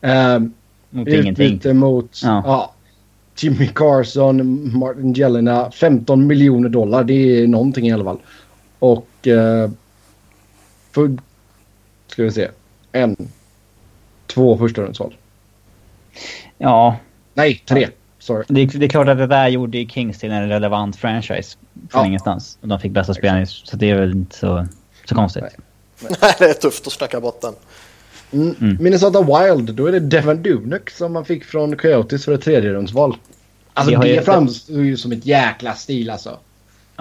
Um, 0.00 0.52
Mot 0.90 1.08
ingenting. 1.08 1.76
Mot 1.76 2.20
Ja. 2.24 2.42
ja. 2.46 2.74
Jimmy 3.38 3.66
Carson, 3.74 4.70
Martin 4.78 5.12
Jelena. 5.12 5.70
15 5.70 6.26
miljoner 6.26 6.68
dollar. 6.68 7.04
Det 7.04 7.14
är 7.42 7.46
någonting 7.46 7.86
i 7.88 7.92
alla 7.92 8.04
fall. 8.04 8.18
Och... 8.78 9.08
Uh, 9.26 9.70
för, 10.90 11.16
ska 12.06 12.22
vi 12.22 12.30
se. 12.32 12.48
En. 12.92 13.16
Två 14.26 14.58
förstahundsval. 14.58 15.14
Ja, 16.58 16.96
Nej, 17.34 17.62
tre. 17.66 17.88
Sorry. 18.18 18.44
det 18.48 18.60
är, 18.60 18.66
det 18.78 18.86
är 18.86 18.88
klart 18.88 19.08
att 19.08 19.18
det 19.18 19.26
där 19.26 19.48
gjorde 19.48 19.78
ju 19.78 19.88
Kings 19.88 20.18
till 20.18 20.30
en 20.30 20.48
relevant 20.48 20.96
franchise. 20.96 21.56
Från 21.90 22.00
Ja. 22.02 22.06
ingenstans. 22.06 22.58
Och 22.60 22.68
de 22.68 22.80
fick 22.80 22.92
bästa 22.92 23.14
spelaren, 23.14 23.46
så 23.46 23.76
det 23.76 23.90
är 23.90 23.94
väl 24.00 24.10
inte 24.12 24.36
så, 24.36 24.66
så 25.04 25.14
konstigt. 25.14 25.42
Nej. 25.42 26.16
nej, 26.22 26.34
det 26.38 26.44
är 26.44 26.52
tufft 26.54 26.86
att 26.86 26.92
snacka 26.92 27.20
bort 27.20 27.40
den. 27.40 27.54
Mm. 28.32 28.76
Minnesota 28.80 29.22
Wild, 29.22 29.74
då 29.74 29.86
är 29.86 29.92
det 29.92 30.00
Devin 30.00 30.42
Dubnyk 30.42 30.90
som 30.90 31.12
man 31.12 31.24
fick 31.24 31.44
från 31.44 31.76
Coyotes 31.76 32.24
för 32.24 32.32
ett 32.32 32.42
tredjerumsval. 32.42 33.16
Alltså 33.74 33.98
Det 33.98 34.14
det, 34.14 34.22
framstår 34.22 34.82
ju 34.82 34.96
som 34.96 35.12
ett 35.12 35.26
jäkla 35.26 35.74
stil 35.74 36.10
alltså. 36.10 36.38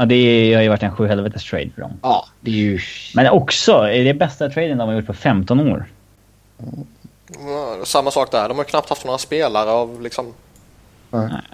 Ja, 0.01 0.05
det 0.05 0.53
har 0.53 0.61
ju 0.61 0.69
varit 0.69 0.83
en 0.83 0.95
sjuhelvetes 0.95 1.43
trade 1.43 1.69
för 1.75 1.81
dem. 1.81 1.91
Ja, 2.01 2.25
det 2.39 2.51
är 2.51 2.55
ju... 2.55 2.79
Men 3.15 3.29
också, 3.29 3.71
är 3.71 4.03
det 4.03 4.13
bästa 4.13 4.49
traden 4.49 4.77
de 4.77 4.87
har 4.89 4.95
gjort 4.95 5.05
på 5.05 5.13
15 5.13 5.59
år? 5.59 5.85
Ja, 7.47 7.77
Samma 7.83 8.11
sak 8.11 8.31
där. 8.31 8.49
De 8.49 8.57
har 8.57 8.65
knappt 8.65 8.89
haft 8.89 9.05
några 9.05 9.17
spelare 9.17 9.69
av 9.69 10.01
liksom... 10.01 10.33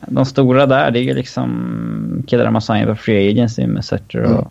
De 0.08 0.26
stora 0.26 0.66
där, 0.66 0.92
det 0.92 1.00
är 1.00 1.04
ju 1.04 1.14
liksom 1.14 2.24
killar 2.28 2.46
de 2.46 2.54
har 2.54 2.62
signat 2.62 2.88
på 2.88 2.96
free 2.96 3.32
agency 3.32 3.68
med 3.68 3.86
Sutter 3.86 4.24
och... 4.24 4.32
Mm. 4.32 4.46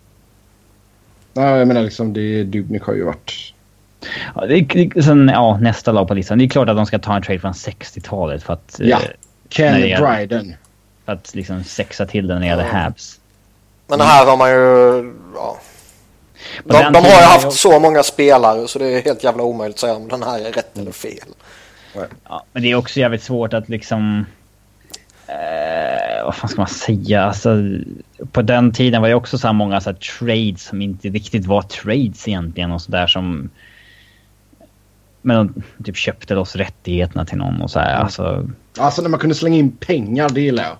Nej, 1.33 1.59
jag 1.59 1.67
menar 1.67 1.81
liksom 1.81 2.13
det, 2.13 2.43
Dubnyk 2.43 2.83
har 2.83 2.93
ju 2.93 3.03
varit... 3.03 3.53
Ja, 4.35 4.45
det, 4.45 4.61
det, 4.61 5.03
sen, 5.03 5.27
ja, 5.33 5.57
nästa 5.61 5.91
lag 5.91 6.07
på 6.07 6.13
listan. 6.13 6.37
Det 6.37 6.43
är 6.45 6.49
klart 6.49 6.69
att 6.69 6.75
de 6.77 6.85
ska 6.85 6.99
ta 6.99 7.15
en 7.15 7.21
trade 7.21 7.39
från 7.39 7.53
60-talet 7.53 8.43
för 8.43 8.53
att... 8.53 8.75
Ja. 8.79 8.97
eh, 8.97 9.09
Ken 9.49 9.73
Nej, 9.73 9.95
Dryden. 9.95 10.55
För 11.05 11.13
att 11.13 11.35
liksom 11.35 11.63
sexa 11.63 12.05
till 12.05 12.27
den 12.27 12.35
när 12.35 12.41
det 12.41 12.47
gäller 12.47 12.67
Ja. 12.73 12.79
Habs. 12.79 13.19
Men 13.87 14.01
här 14.01 14.25
har 14.25 14.37
man 14.37 14.49
ju... 14.49 15.13
Ja. 15.35 15.57
De, 16.63 16.93
de 16.93 16.99
har 17.03 17.09
ju 17.21 17.25
haft 17.25 17.43
jag- 17.43 17.53
så 17.53 17.79
många 17.79 18.03
spelare 18.03 18.67
så 18.67 18.79
det 18.79 18.85
är 18.87 19.01
helt 19.01 19.23
jävla 19.23 19.43
omöjligt 19.43 19.75
att 19.75 19.79
säga 19.79 19.95
om 19.95 20.07
den 20.07 20.23
här 20.23 20.39
är 20.39 20.51
rätt 20.51 20.77
eller 20.77 20.91
fel. 20.91 21.27
Ja, 22.29 22.43
men 22.53 22.63
det 22.63 22.71
är 22.71 22.75
också 22.75 22.99
jävligt 22.99 23.23
svårt 23.23 23.53
att 23.53 23.69
liksom... 23.69 24.25
Eh, 25.27 26.25
vad 26.25 26.35
fan 26.35 26.49
ska 26.49 26.61
man 26.61 26.67
säga? 26.67 27.23
Alltså, 27.23 27.55
på 28.31 28.41
den 28.41 28.71
tiden 28.73 29.01
var 29.01 29.09
det 29.09 29.15
också 29.15 29.37
så 29.37 29.47
här 29.47 29.53
många 29.53 29.81
så 29.81 29.89
här 29.89 29.97
trades 29.97 30.61
som 30.63 30.81
inte 30.81 31.07
riktigt 31.09 31.45
var 31.45 31.61
trades 31.61 32.27
egentligen 32.27 32.71
och 32.71 32.81
sådär 32.81 33.07
som... 33.07 33.49
Men 35.21 35.35
de 35.77 35.83
typ 35.83 35.95
köpte 35.97 36.33
loss 36.33 36.55
rättigheterna 36.55 37.25
till 37.25 37.37
någon 37.37 37.61
och 37.61 37.71
så 37.71 37.79
här. 37.79 37.95
Alltså, 37.95 38.49
Alltså 38.77 39.01
när 39.01 39.09
man 39.09 39.19
kunde 39.19 39.35
slänga 39.35 39.57
in 39.57 39.71
pengar, 39.71 40.29
det 40.29 40.41
gillar 40.41 40.63
jag. 40.63 40.77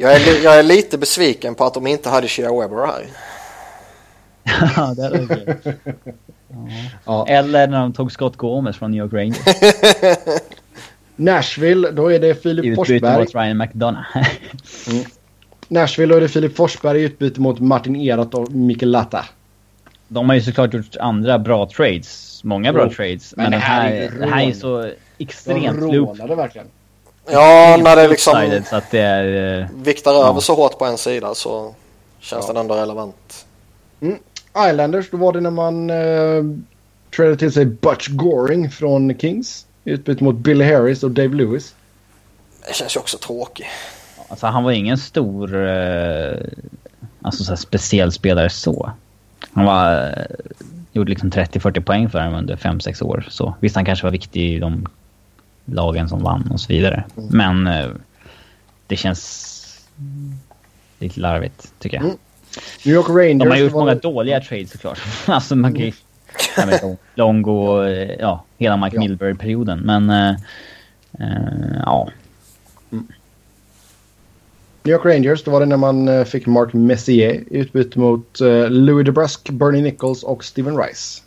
Jag 0.00 0.12
är, 0.12 0.44
jag 0.44 0.58
är 0.58 0.62
lite 0.62 0.98
besviken 0.98 1.54
på 1.54 1.64
att 1.64 1.74
de 1.74 1.86
inte 1.86 2.08
hade 2.08 2.28
Shea 2.28 2.60
Weber 2.60 2.86
här. 2.86 3.06
Ja, 4.76 4.94
det 4.96 5.02
är 5.04 5.24
okej. 5.24 5.74
Ja. 7.04 7.26
Eller 7.28 7.66
när 7.68 7.80
de 7.80 7.92
tog 7.92 8.12
Scott 8.12 8.36
Gomez 8.36 8.76
från 8.76 8.90
New 8.90 9.00
York 9.00 9.12
Rangers. 9.12 9.38
Nashville, 11.16 11.90
då 11.90 12.12
är 12.12 12.18
det 12.18 12.28
I 12.28 12.34
Filip 12.34 12.64
utbyte 12.64 12.76
Forsberg. 12.76 13.18
mot 13.18 13.34
Ryan 13.34 13.58
McDonough. 13.58 14.06
Nashville, 15.68 16.12
då 16.12 16.16
är 16.16 16.20
det 16.20 16.28
Filip 16.28 16.56
Forsberg 16.56 17.00
i 17.00 17.04
utbyte 17.04 17.40
mot 17.40 17.60
Martin 17.60 17.96
Erat 17.96 18.34
och 18.34 18.52
Mikael 18.52 18.90
Latta. 18.90 19.24
De 20.08 20.28
har 20.28 20.36
ju 20.36 20.42
såklart 20.42 20.74
gjort 20.74 20.96
andra 20.96 21.38
bra 21.38 21.68
trades. 21.76 22.40
Många 22.44 22.72
bra 22.72 22.84
Jo, 22.88 22.92
trades. 22.94 23.34
men 23.36 23.42
Men, 23.44 23.52
det 23.52 23.58
här 23.58 23.82
här, 23.82 23.92
är 23.92 24.10
det 24.20 24.26
här 24.26 24.48
är 24.48 24.52
så 24.52 24.90
extremt 25.18 25.80
De 25.80 25.92
loop. 25.96 26.18
verkligen. 26.18 26.66
Ja, 27.26 27.76
när 27.84 27.96
det 27.96 28.08
liksom 28.08 28.62
så 28.70 28.76
att 28.76 28.90
det 28.90 29.00
är... 29.00 29.60
eh, 29.60 29.66
viktar 29.82 30.12
Ja. 30.12 30.28
över 30.28 30.40
så 30.40 30.54
hårt 30.54 30.78
på 30.78 30.84
en 30.84 30.98
sida 30.98 31.34
så 31.34 31.74
känns 32.20 32.44
Ja. 32.46 32.52
den 32.52 32.60
ändå 32.60 32.74
relevant. 32.74 33.46
Islanders, 34.70 35.10
då 35.10 35.16
var 35.16 35.32
det 35.32 35.40
när 35.40 35.50
man 35.50 35.90
eh, 35.90 36.42
tradade 37.16 37.36
till 37.36 37.52
sig 37.52 37.64
Butch 37.64 38.08
Goring 38.08 38.70
från 38.70 39.18
Kings. 39.18 39.66
I 39.84 39.90
utbyte 39.90 40.24
mot 40.24 40.34
Billy 40.34 40.64
Harris 40.64 41.02
och 41.02 41.10
Dave 41.10 41.34
Lewis. 41.36 41.74
Det 42.68 42.74
känns 42.74 42.96
ju 42.96 43.00
också 43.00 43.18
tråkigt. 43.18 43.66
Alltså 44.28 44.46
han 44.46 44.64
var 44.64 44.70
ingen 44.72 44.98
stor... 44.98 45.66
Eh, 45.68 46.36
alltså 47.22 47.44
så 47.44 47.50
här 47.50 47.56
speciell 47.56 48.12
spelare 48.12 48.50
så. 48.50 48.90
Han 49.52 49.64
var... 49.64 50.02
Eh, 50.02 50.36
gjorde 50.92 51.10
liksom 51.10 51.30
30-40 51.30 51.80
poäng 51.80 52.10
för 52.10 52.20
dem 52.20 52.34
under 52.34 52.56
5-6 52.56 53.02
år. 53.04 53.26
Så 53.30 53.54
visst, 53.60 53.76
han 53.76 53.84
kanske 53.84 54.06
var 54.06 54.10
viktig 54.12 54.54
i 54.54 54.58
de 54.58 54.88
lagen 55.72 56.08
som 56.08 56.22
vann 56.22 56.50
och 56.52 56.60
så 56.60 56.72
vidare. 56.72 57.04
Men 57.30 57.66
eh, 57.66 57.88
det 58.86 58.96
känns 58.96 59.56
lite 60.98 61.20
larvigt, 61.20 61.72
tycker 61.78 61.96
jag. 61.96 62.04
Mm. 62.04 62.16
New 62.84 62.94
York 62.94 63.08
Rangers. 63.08 63.38
De 63.38 63.50
har 63.50 63.56
gjort 63.56 63.72
var 63.72 63.80
många 63.80 63.94
dåliga 63.94 64.40
trades 64.40 64.70
såklart. 64.70 64.98
alltså 65.26 65.56
man 65.56 65.74
kan 65.74 65.84
ju... 65.84 65.92
Longo 67.14 67.52
och 67.52 67.88
eh, 67.88 68.16
ja, 68.20 68.44
hela 68.58 68.76
Mike 68.76 68.96
Ja. 68.96 69.00
Milbury-perioden. 69.00 69.78
Men 69.78 70.10
eh, 70.10 70.30
eh, 71.18 71.80
ja. 71.84 72.08
New 74.82 74.92
York 74.92 75.04
Rangers, 75.04 75.44
då 75.44 75.50
var 75.50 75.60
det 75.60 75.66
när 75.66 75.76
man 75.76 76.26
fick 76.26 76.46
Mark 76.46 76.72
Messier 76.72 77.30
i 77.30 77.58
utbyte 77.58 77.98
mot 77.98 78.40
eh, 78.40 78.70
Louis 78.70 79.06
DeBrusque, 79.06 79.52
Bernie 79.52 79.82
Nichols 79.82 80.22
och 80.22 80.44
Steven 80.44 80.78
Rice. 80.78 81.22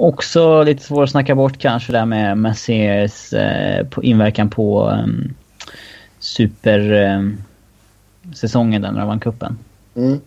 Också 0.00 0.62
lite 0.62 0.82
svårt 0.82 1.04
att 1.04 1.10
snacka 1.10 1.34
bort 1.34 1.58
kanske 1.58 1.92
där 1.92 2.06
med 2.06 2.38
Messiers 2.38 3.32
eh, 3.32 3.86
på 3.86 4.02
inverkan 4.02 4.50
på 4.50 4.90
um, 4.90 5.34
super 6.18 6.92
ehm, 6.92 7.42
säsongen 8.34 8.82
där 8.82 8.92
när 8.92 8.98
de 8.98 9.08
vann 9.08 9.20
cupen. 9.20 9.58
Mm. 9.94 10.20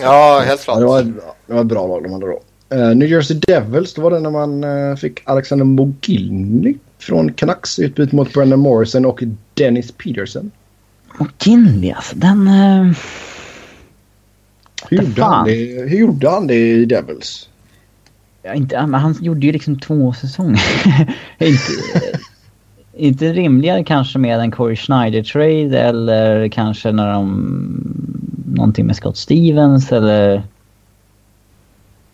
Ja, 0.00 0.42
helt 0.46 0.60
Ja, 0.60 0.64
klart. 0.64 0.78
det, 0.78 0.84
var, 0.84 1.02
det 1.46 1.54
var 1.54 1.60
ett 1.60 1.66
bra 1.66 1.86
lag 1.86 2.02
de 2.02 2.12
hade 2.12 2.26
då. 2.26 2.40
Eh, 2.76 2.96
New 2.96 3.08
Jersey 3.08 3.36
Devils, 3.36 3.94
då 3.94 4.02
var 4.02 4.10
det 4.10 4.20
när 4.20 4.30
man 4.30 4.64
eh, 4.64 4.96
fick 4.96 5.20
Alexander 5.24 5.64
Mogilny 5.64 6.74
från 6.98 7.32
Canucks 7.32 7.78
utbyte 7.78 8.16
mot 8.16 8.32
Brendan 8.32 8.58
Morrison 8.58 9.06
och 9.06 9.22
Dennis 9.54 9.92
Peterson. 9.92 10.50
Kinley 11.38 11.92
alltså, 11.92 12.16
den... 12.16 12.48
Eh, 12.48 12.96
Hur 14.90 15.02
gjorde, 15.02 15.22
han 15.22 15.46
det, 15.46 15.88
hur 15.88 15.98
gjorde 15.98 16.30
han 16.30 16.46
det 16.46 16.54
i 16.54 16.84
Devils? 16.84 17.48
ja, 18.48 18.54
inte, 18.54 18.86
men 18.86 19.00
han 19.00 19.16
gjorde 19.20 19.46
ju 19.46 19.52
liksom 19.52 19.78
två 19.78 20.12
säsonger. 20.12 20.60
inte, 21.38 21.72
inte 22.96 23.32
rimligare 23.32 23.84
kanske 23.84 24.18
med 24.18 24.40
en 24.40 24.50
Corey 24.50 24.76
Schneider-trade 24.76 25.80
eller 25.80 26.48
kanske 26.48 26.92
när 26.92 27.12
de... 27.12 27.94
Någonting 28.54 28.86
med 28.86 28.96
Scott 28.96 29.16
Stevens 29.16 29.92
eller... 29.92 30.42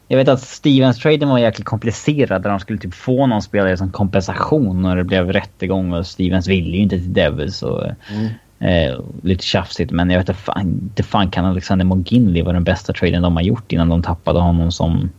Jag 0.09 0.19
vet 0.19 0.29
att 0.29 0.41
Stevens-traden 0.41 1.29
var 1.29 1.39
jäkligt 1.39 1.67
komplicerad 1.67 2.43
där 2.43 2.51
de 2.51 2.61
skulle 2.61 2.79
typ 2.79 2.95
få 2.95 3.27
någon 3.27 3.43
spelare 3.43 3.77
som 3.77 3.91
kompensation 3.91 4.83
när 4.83 4.97
det 4.97 5.05
blev 5.05 5.33
rättegång 5.33 5.93
och 5.93 6.07
Stevens 6.07 6.49
ville 6.49 6.77
ju 6.77 6.83
inte 6.83 6.99
till 6.99 7.13
Devils 7.13 7.63
och... 7.63 7.83
Eh, 8.65 9.01
lite 9.23 9.45
tjafsigt 9.45 9.91
men 9.91 10.11
jag 10.11 10.19
vet 10.19 10.29
inte 10.29 10.41
fan, 10.41 10.61
inte 10.61 11.03
fan 11.03 11.31
kan 11.31 11.45
Alexander 11.45 11.85
Moginley 11.85 12.43
vara 12.43 12.53
den 12.53 12.65
bästa 12.65 12.93
traden 12.93 13.23
de 13.23 13.37
har 13.37 13.43
gjort 13.43 13.73
innan 13.73 13.89
de 13.89 14.03
tappade 14.03 14.41
honom 14.41 14.73
som... 14.73 15.11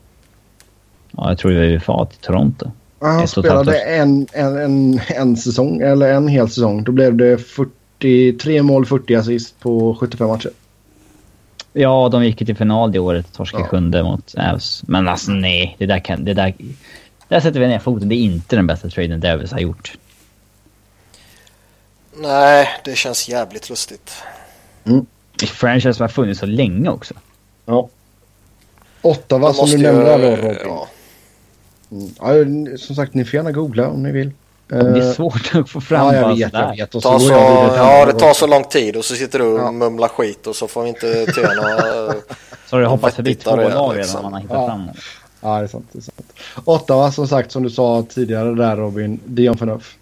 Ja, 1.11 1.29
jag 1.29 1.37
tror 1.37 1.51
det 1.51 1.57
var 1.57 1.65
UFA 1.65 2.05
till 2.05 2.19
Toronto. 2.19 2.71
Han 3.01 3.11
ett 3.11 3.17
halvt 3.19 3.29
spelade 3.29 3.79
en, 3.79 4.27
en, 4.33 4.57
en, 4.57 4.99
en 5.07 5.37
säsong, 5.37 5.81
eller 5.81 6.13
en 6.13 6.27
hel 6.27 6.49
säsong. 6.49 6.83
Då 6.83 6.91
blev 6.91 7.15
det 7.15 7.37
43 7.37 8.61
mål, 8.61 8.85
40 8.85 9.15
assist 9.15 9.59
på 9.59 9.95
75 9.99 10.27
matcher. 10.27 10.51
Ja, 11.73 12.09
de 12.11 12.25
gick 12.25 12.41
ju 12.41 12.45
till 12.45 12.55
final 12.55 12.91
det 12.91 12.99
året, 12.99 13.33
torskade 13.33 13.63
Ja. 13.63 13.67
sjunde 13.67 14.03
mot 14.03 14.35
Avs. 14.37 14.83
Men 14.87 15.07
alltså 15.07 15.31
nej, 15.31 15.75
det 15.79 15.85
där 15.85 15.99
kan... 15.99 16.25
Det 16.25 16.33
där, 16.33 16.53
där 17.27 17.39
sätter 17.39 17.59
vi 17.59 17.67
ner 17.67 17.79
foten. 17.79 18.09
Det 18.09 18.15
är 18.15 18.19
inte 18.19 18.55
den 18.55 18.67
bästa 18.67 18.89
traden 18.89 19.19
Devils 19.19 19.51
har 19.51 19.59
gjort. 19.59 19.97
Nej, 22.17 22.67
det 22.83 22.95
känns 22.95 23.29
jävligt 23.29 23.69
lustigt. 23.69 24.11
franchise 25.53 25.93
som 25.93 26.03
har 26.03 26.07
funnits 26.07 26.39
så 26.39 26.45
länge 26.45 26.89
också. 26.89 27.13
Ja. 27.65 27.89
Ottawa 29.01 29.53
som 29.53 29.69
du 29.69 29.77
nämnde 29.77 30.17
då 30.17 30.35
Robin. 30.35 30.57
ja. 30.65 30.87
Mm. 31.91 32.09
Ja, 32.71 32.77
som 32.77 32.95
sagt, 32.95 33.13
ni 33.13 33.25
får 33.25 33.35
gärna 33.37 33.51
googla 33.51 33.87
om 33.89 34.03
ni 34.03 34.11
vill. 34.11 34.31
Det 34.67 34.75
är 34.75 34.97
Eh, 34.97 35.11
svårt 35.13 35.51
att 35.55 35.69
få 35.69 35.81
fram 35.81 36.05
Ja, 36.05 36.15
jag 36.15 36.35
vet, 36.35 36.53
jag 36.53 36.69
vet. 36.75 36.95
Och 36.95 37.03
Ta 37.03 37.19
så 37.19 37.25
så, 37.27 37.33
ja, 37.33 38.05
det 38.05 38.13
tar 38.19 38.33
så 38.33 38.47
lång 38.47 38.63
tid 38.63 38.95
och 38.95 39.05
så 39.05 39.15
sitter 39.15 39.39
du 39.39 39.45
och 39.45 39.59
Ja. 39.59 39.71
mumlar 39.71 40.07
skit 40.07 40.47
och 40.47 40.55
så 40.55 40.67
får 40.67 40.83
vi 40.83 40.89
inte 40.89 41.25
till 41.25 41.43
några... 41.43 41.77
Så 42.69 42.75
har 42.75 42.79
du 42.81 42.85
hoppat 42.85 43.13
förbi 43.13 43.35
två 43.35 43.55
lag 43.55 43.65
redan 43.69 43.95
liksom. 43.97 44.17
om 44.17 44.23
man 44.23 44.33
har 44.33 44.39
hittat 44.41 44.57
Ja. 44.57 44.67
fram 44.67 44.85
dem. 44.85 44.95
Ja, 45.41 45.57
det 45.57 45.63
är 45.63 45.67
sant. 45.67 45.85
Det 45.91 45.99
är 45.99 46.01
sant. 46.01 46.31
Ottawa 46.65 47.11
som 47.11 47.27
sagt, 47.27 47.51
som 47.51 47.63
du 47.63 47.69
sa 47.69 48.05
tidigare 48.09 48.53
där 48.53 48.75
Robin, 48.77 49.19
Dion 49.25 49.57
Phaneuf. 49.57 49.95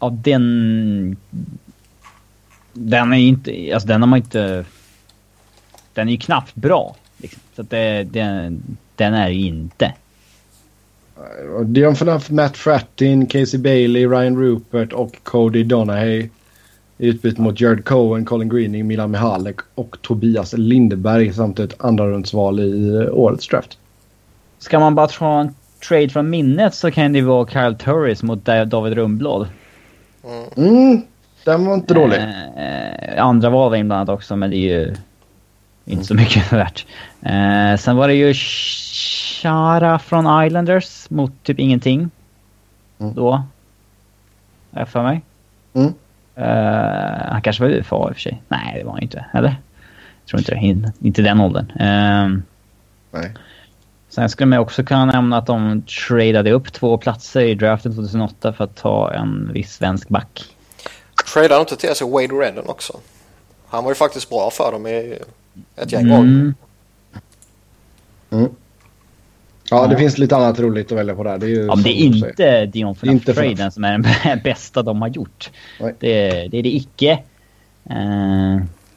Ja, 0.00 0.10
den... 0.22 1.16
Den 2.72 3.12
är 3.12 3.18
inte... 3.18 3.70
Alltså 3.74 3.88
den 3.88 4.02
har 4.02 4.08
man 4.08 4.16
inte... 4.16 4.64
Den 5.94 6.08
är 6.08 6.12
ju 6.12 6.18
knappt 6.18 6.54
bra. 6.54 6.96
Liksom. 7.16 7.40
Så 7.56 7.62
att 7.62 7.70
det, 7.70 8.04
den, 8.04 8.62
den 8.96 9.14
är 9.14 9.28
ju 9.28 9.46
inte. 9.46 9.92
Dion 11.64 11.94
Phaneuf, 11.94 12.30
Matt 12.30 12.56
Frattin, 12.56 13.26
Casey 13.26 13.60
Bailey, 13.60 14.06
Ryan 14.06 14.36
Rupert 14.36 14.92
och 14.92 15.16
Cody 15.22 15.62
Donahay. 15.62 16.28
I 16.98 17.08
utbyte 17.08 17.40
mot 17.40 17.60
Jared 17.60 17.84
Cohen, 17.84 18.24
Colin 18.24 18.48
Greening, 18.48 18.86
Milan 18.86 19.10
Mihalek 19.10 19.56
och 19.74 19.96
Tobias 20.02 20.52
Lindeberg 20.52 21.32
samt 21.32 21.58
ett 21.58 21.80
andrarumsval 21.80 22.60
i 22.60 22.88
eh, 22.94 23.12
årets 23.12 23.48
draft. 23.48 23.78
Ska 24.58 24.80
man 24.80 24.94
bara 24.94 25.08
ta 25.08 25.40
en 25.40 25.54
trade 25.88 26.08
från 26.08 26.30
minnet 26.30 26.74
så 26.74 26.90
kan 26.90 27.12
det 27.12 27.22
vara 27.22 27.46
Kyle 27.48 27.74
Turris 27.74 28.22
mot 28.22 28.44
Da- 28.44 28.64
David 28.64 28.94
Rundblad. 28.94 29.48
Mm, 30.56 31.02
den 31.44 31.66
var 31.66 31.74
inte 31.74 31.94
dålig. 31.94 32.16
Eh, 32.56 33.24
andra 33.24 33.50
val 33.50 33.70
var 33.70 33.76
inblandat 33.76 34.14
också, 34.14 34.36
men 34.36 34.50
det 34.50 34.56
är 34.56 34.78
ju 34.78 34.94
inte 35.84 36.04
så 36.04 36.14
mycket 36.14 36.52
värt. 36.52 36.86
Eh, 37.22 37.76
sen 37.76 37.96
var 37.96 38.08
det 38.08 38.14
ju 38.14 38.34
Chara 38.34 39.98
från 39.98 40.44
Islanders 40.46 41.10
mot 41.10 41.32
typ 41.42 41.58
ingenting. 41.58 42.10
Mm. 42.98 43.14
Då. 43.14 43.42
Jag 44.70 44.88
för 44.88 45.02
mig. 45.02 45.22
Mm. 45.74 45.94
Eh, 46.34 47.30
han 47.32 47.42
kanske 47.42 47.62
var 47.62 47.70
UFA 47.70 47.96
i 47.96 48.10
och 48.10 48.14
för 48.14 48.20
sig. 48.20 48.42
Nej, 48.48 48.74
det 48.78 48.84
var 48.84 48.92
han 48.92 49.02
inte. 49.02 49.24
Eller? 49.32 49.48
Jag 49.48 50.28
tror 50.28 50.38
inte 50.40 50.52
det. 50.54 50.60
In- 50.60 50.92
Inte 51.00 51.22
den 51.22 51.40
åldern. 51.40 51.70
Eh, 51.70 52.40
Nej. 53.20 53.32
Sen 54.10 54.28
skulle 54.30 54.46
man 54.46 54.58
också 54.58 54.84
kunna 54.84 55.04
nämna 55.04 55.38
att 55.38 55.46
de 55.46 55.82
tradade 56.08 56.52
upp 56.52 56.72
två 56.72 56.98
platser 56.98 57.40
i 57.40 57.54
draften 57.54 57.92
2008 57.94 58.52
för 58.52 58.64
att 58.64 58.76
ta 58.76 59.12
en 59.14 59.50
viss 59.52 59.72
svensk 59.74 60.08
back. 60.08 60.56
Tradade 61.32 61.54
de 61.54 61.60
inte 61.60 61.76
till 61.76 61.94
sig 61.94 62.10
Wade 62.10 62.26
Redden 62.34 62.64
också? 62.66 63.00
Han 63.66 63.84
var 63.84 63.90
ju 63.90 63.94
faktiskt 63.94 64.28
bra 64.30 64.50
för 64.50 64.72
dem 64.72 64.86
i 64.86 65.18
ett 65.76 65.92
gäng 65.92 66.10
år. 66.12 66.18
Mm. 66.18 66.54
Ja, 69.70 69.86
det 69.86 69.92
Ja. 69.92 69.98
finns 69.98 70.18
lite 70.18 70.36
annat 70.36 70.58
roligt 70.60 70.92
att 70.92 70.98
välja 70.98 71.14
på 71.14 71.24
där. 71.24 71.38
Det 71.38 71.46
är 71.46 71.48
ju 71.48 71.66
Ja, 71.66 71.74
men 71.74 71.82
det 71.84 71.90
är 71.90 72.04
inte 72.04 72.66
Dion 72.66 72.94
Phaneuf-traden 72.94 73.70
som 73.70 73.84
är 73.84 73.92
den 73.98 74.40
bästa 74.44 74.82
de 74.82 75.02
har 75.02 75.08
gjort. 75.08 75.50
Nej. 75.80 75.94
Det, 75.98 76.28
det 76.48 76.58
är 76.58 76.62
det 76.62 76.68
icke. 76.74 77.10
Eh, 77.10 77.20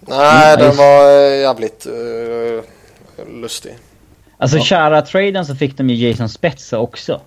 Nej, 0.07 0.53
Mm, 0.53 0.59
den 0.59 0.75
var 0.77 1.11
jävligt 1.35 1.85
eh, 1.85 2.63
lustig. 3.41 3.75
Alltså 4.43 4.57
Ja. 4.57 4.63
Chara-traden 4.63 5.45
så 5.45 5.55
fick 5.55 5.77
de 5.77 5.89
ju 5.89 6.07
Jason 6.09 6.29
Spezza 6.29 6.79
också. 6.79 7.21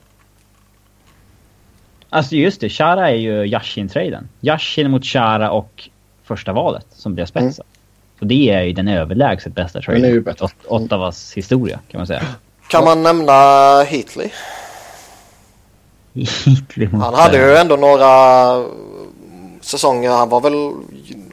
Alltså 2.10 2.34
just 2.36 2.60
det, 2.60 2.68
Chara 2.68 3.10
är 3.10 3.14
ju 3.14 3.44
Yashin-traden. 3.46 4.28
Yashin 4.40 4.90
mot 4.90 5.04
Chara 5.04 5.50
och 5.50 5.88
första 6.24 6.52
valet 6.52 6.86
som 6.92 7.14
blev 7.14 7.26
Spezza. 7.26 7.62
Så 8.18 8.24
det 8.24 8.50
är 8.50 8.62
ju 8.62 8.72
den 8.72 8.88
överlägset 8.88 9.54
bästa 9.54 9.80
traden. 9.82 10.04
är 10.04 10.08
ju 10.08 10.20
bättre. 10.20 10.44
Åt- 10.44 10.66
Ottawas 10.66 11.32
historia 11.32 11.80
kan 11.90 11.98
man 11.98 12.06
säga. 12.06 12.22
Kan 12.68 12.84
man 12.84 13.02
nämna 13.02 13.32
Heatley? 13.82 14.28
Hitler 16.12 16.88
mot, 16.88 17.02
Han 17.02 17.14
hade 17.14 17.36
ju 17.38 17.56
ändå 17.56 17.76
några 17.76 18.64
säsonger. 19.60 20.10
Han 20.10 20.28
var 20.28 20.40
väl 20.40 20.72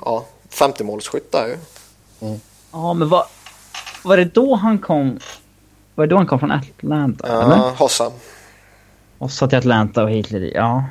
ja, 0.05 0.25
50-målsskytt 0.51 1.31
där 1.31 1.47
ju. 1.47 1.57
Ja, 2.71 2.93
men 2.93 3.09
vad... 3.09 3.25
Var 4.03 4.17
det 4.17 4.25
då 4.25 4.55
han 4.55 4.77
kom... 4.77 5.19
Var 5.95 6.05
det 6.05 6.09
då 6.09 6.17
han 6.17 6.27
kom 6.27 6.39
från 6.39 6.51
Atlanta? 6.51 7.27
eller? 7.43 7.55
Uh, 7.55 7.75
Hossa. 7.75 8.11
Och 9.17 9.31
så 9.31 9.47
till 9.47 9.57
Atlanta 9.57 10.03
och 10.03 10.09
Hitler, 10.11 10.51
ja. 10.55 10.83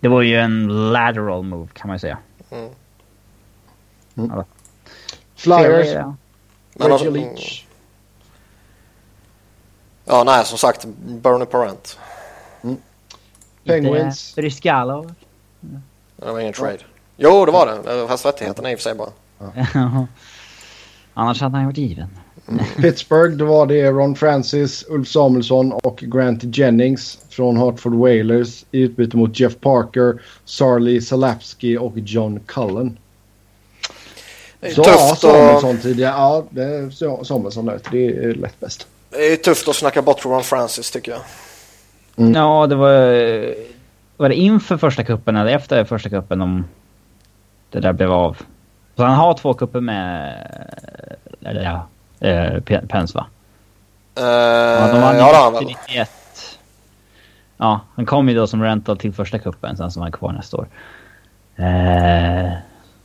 Det 0.00 0.08
var 0.08 0.22
ju 0.22 0.36
en 0.36 0.68
lateral 0.92 1.42
move 1.44 1.68
kan 1.72 1.88
man 1.88 1.94
ju 1.94 1.98
säga. 1.98 2.18
Mm. 2.50 2.70
Ja. 4.14 4.44
Flyers, 5.36 5.86
Ja. 5.94 6.16
Men 6.74 6.88
Rachel 6.88 6.92
alltså- 6.92 7.10
Leach. 7.10 7.64
Ja, 10.04 10.24
nej, 10.24 10.44
som 10.44 10.58
sagt, 10.58 10.84
Bernie 11.06 11.46
Parent. 11.46 11.98
Penguins. 13.64 14.30
Lite 14.30 14.40
Bryskalov. 14.40 15.14
Det 16.16 16.32
var 16.32 16.40
ingen 16.40 16.52
trade. 16.52 16.78
Jo, 17.16 17.44
det 17.46 17.52
var 17.52 17.66
det. 17.66 18.08
Fanns 18.08 18.26
rättigheterna 18.26 18.72
i 18.72 18.74
och 18.74 18.78
för 18.78 18.82
sig 18.82 18.94
bara. 18.94 19.10
Annars 21.14 21.40
hade 21.40 21.56
han 21.56 21.66
varit 21.66 21.76
given. 21.78 22.18
Pittsburgh, 22.76 23.36
då 23.36 23.44
var 23.44 23.66
det 23.66 23.90
Ron 23.90 24.14
Francis, 24.14 24.84
Ulf 24.88 25.08
Samuelsson 25.08 25.72
och 25.72 25.98
Grant 25.98 26.58
Jennings 26.58 27.18
från 27.28 27.56
Hartford 27.56 27.94
Whalers 27.94 28.64
i 28.70 28.80
utbyte 28.80 29.16
mot 29.16 29.40
Jeff 29.40 29.60
Parker, 29.60 30.22
Sarli 30.44 31.00
Salapski 31.00 31.76
och 31.76 31.92
John 31.94 32.40
Cullen. 32.46 32.98
Så 34.60 34.66
ja, 34.66 34.84
tufft, 34.84 35.24
och, 35.24 35.30
Samuelsson 35.30 35.78
tidigare. 35.78 36.12
Ja, 36.12 36.44
det 36.50 36.62
är 36.62 37.24
Samuelsson 37.24 37.66
där. 37.66 37.80
Det 37.90 38.06
är 38.06 38.34
lätt 38.34 38.60
bäst. 38.60 38.86
det 39.10 39.32
är 39.32 39.36
tufft 39.36 39.68
att 39.68 39.76
snacka 39.76 40.02
bort 40.02 40.24
Ron 40.24 40.42
Francis 40.42 40.90
tycker 40.90 41.12
jag. 41.12 41.20
Mm. 42.16 42.34
Ja, 42.34 42.66
det 42.66 42.74
var... 42.74 43.68
Var 44.16 44.28
det 44.28 44.34
inför 44.34 44.76
första 44.76 45.04
kuppen 45.04 45.36
eller 45.36 45.52
efter 45.52 45.84
första 45.84 46.08
kuppen 46.08 46.40
om 46.40 46.64
det 47.70 47.80
där 47.80 47.92
blev 47.92 48.12
av? 48.12 48.36
Så 48.96 49.02
han 49.02 49.14
har 49.14 49.34
två 49.34 49.54
kupper 49.54 49.80
med... 49.80 50.34
Eller 51.42 51.62
ja, 51.62 51.88
eh, 52.20 52.52
Pe- 52.60 52.86
Pens 52.86 53.14
va? 53.14 53.26
Uh, 54.18 54.24
Ja, 54.24 54.88
de 54.92 54.96
ja, 55.02 55.12
det 55.12 55.22
har 55.22 55.34
han 55.34 55.52
ju 55.52 55.58
väl. 55.58 55.74
91. 55.88 56.10
Ja, 57.56 57.80
han 57.94 58.06
kom 58.06 58.28
ju 58.28 58.34
då 58.34 58.46
som 58.46 58.62
rental 58.62 58.98
till 58.98 59.12
första 59.12 59.38
kuppen 59.38 59.76
sen 59.76 59.90
som 59.90 60.02
var 60.02 60.10
kvar 60.10 60.32
nästa 60.32 60.56
år. 60.56 60.66
Eh, 61.56 62.52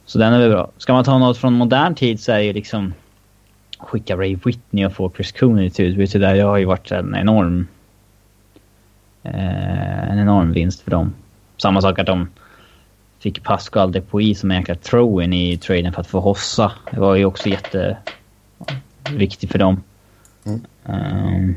så 0.06 0.20
den 0.20 0.34
är 0.34 0.40
väl 0.40 0.50
bra. 0.50 0.70
Ska 0.78 0.94
man 0.94 1.04
ta 1.04 1.18
något 1.18 1.38
från 1.38 1.54
modern 1.54 1.96
tid 1.96 2.20
så 2.20 2.32
är 2.32 2.36
det 2.38 2.44
ju 2.44 2.54
liksom 2.54 2.94
skicka 3.80 4.18
Ray 4.18 4.36
Whitney 4.46 4.86
och 4.86 4.94
få 4.94 5.12
Chris 5.16 5.32
Cooney 5.32 5.70
till 5.70 5.86
utbyte 5.86 6.18
där. 6.20 6.36
Det 6.36 6.42
har 6.42 6.58
ju 6.58 6.66
varit 6.66 6.92
en 6.92 7.16
enorm 7.16 7.68
eh, 9.24 10.10
en 10.12 10.20
enorm 10.20 10.52
vinst 10.52 10.82
för 10.82 10.92
dem. 10.92 11.14
Samma 11.58 11.82
sak 11.82 12.00
att 12.00 12.06
de 12.06 12.30
fick 13.20 13.44
Pascal 13.44 13.92
Depoy 13.92 14.36
som 14.36 14.52
en 14.52 14.58
jäkla 14.58 14.76
throw-in 14.76 15.34
i 15.34 15.58
traden 15.58 15.94
för 15.94 16.02
att 16.02 16.08
få 16.08 16.20
Hossa. 16.20 16.72
Det 16.92 17.00
var 17.00 17.16
ju 17.16 17.26
också 17.26 17.50
jätte 17.50 17.98
viktigt 19.12 19.52
för 19.52 19.60
dem. 19.60 19.84
Mm. 20.46 21.56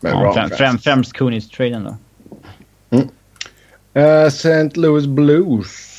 Men 0.00 0.12
ja, 0.12 0.48
främ, 0.58 0.78
främst 0.78 1.16
Coonies-traden 1.16 1.84
då. 1.84 1.96
Eh, 4.00 4.26
St. 4.26 4.70
Louis 4.74 5.06
Blues. 5.06 5.90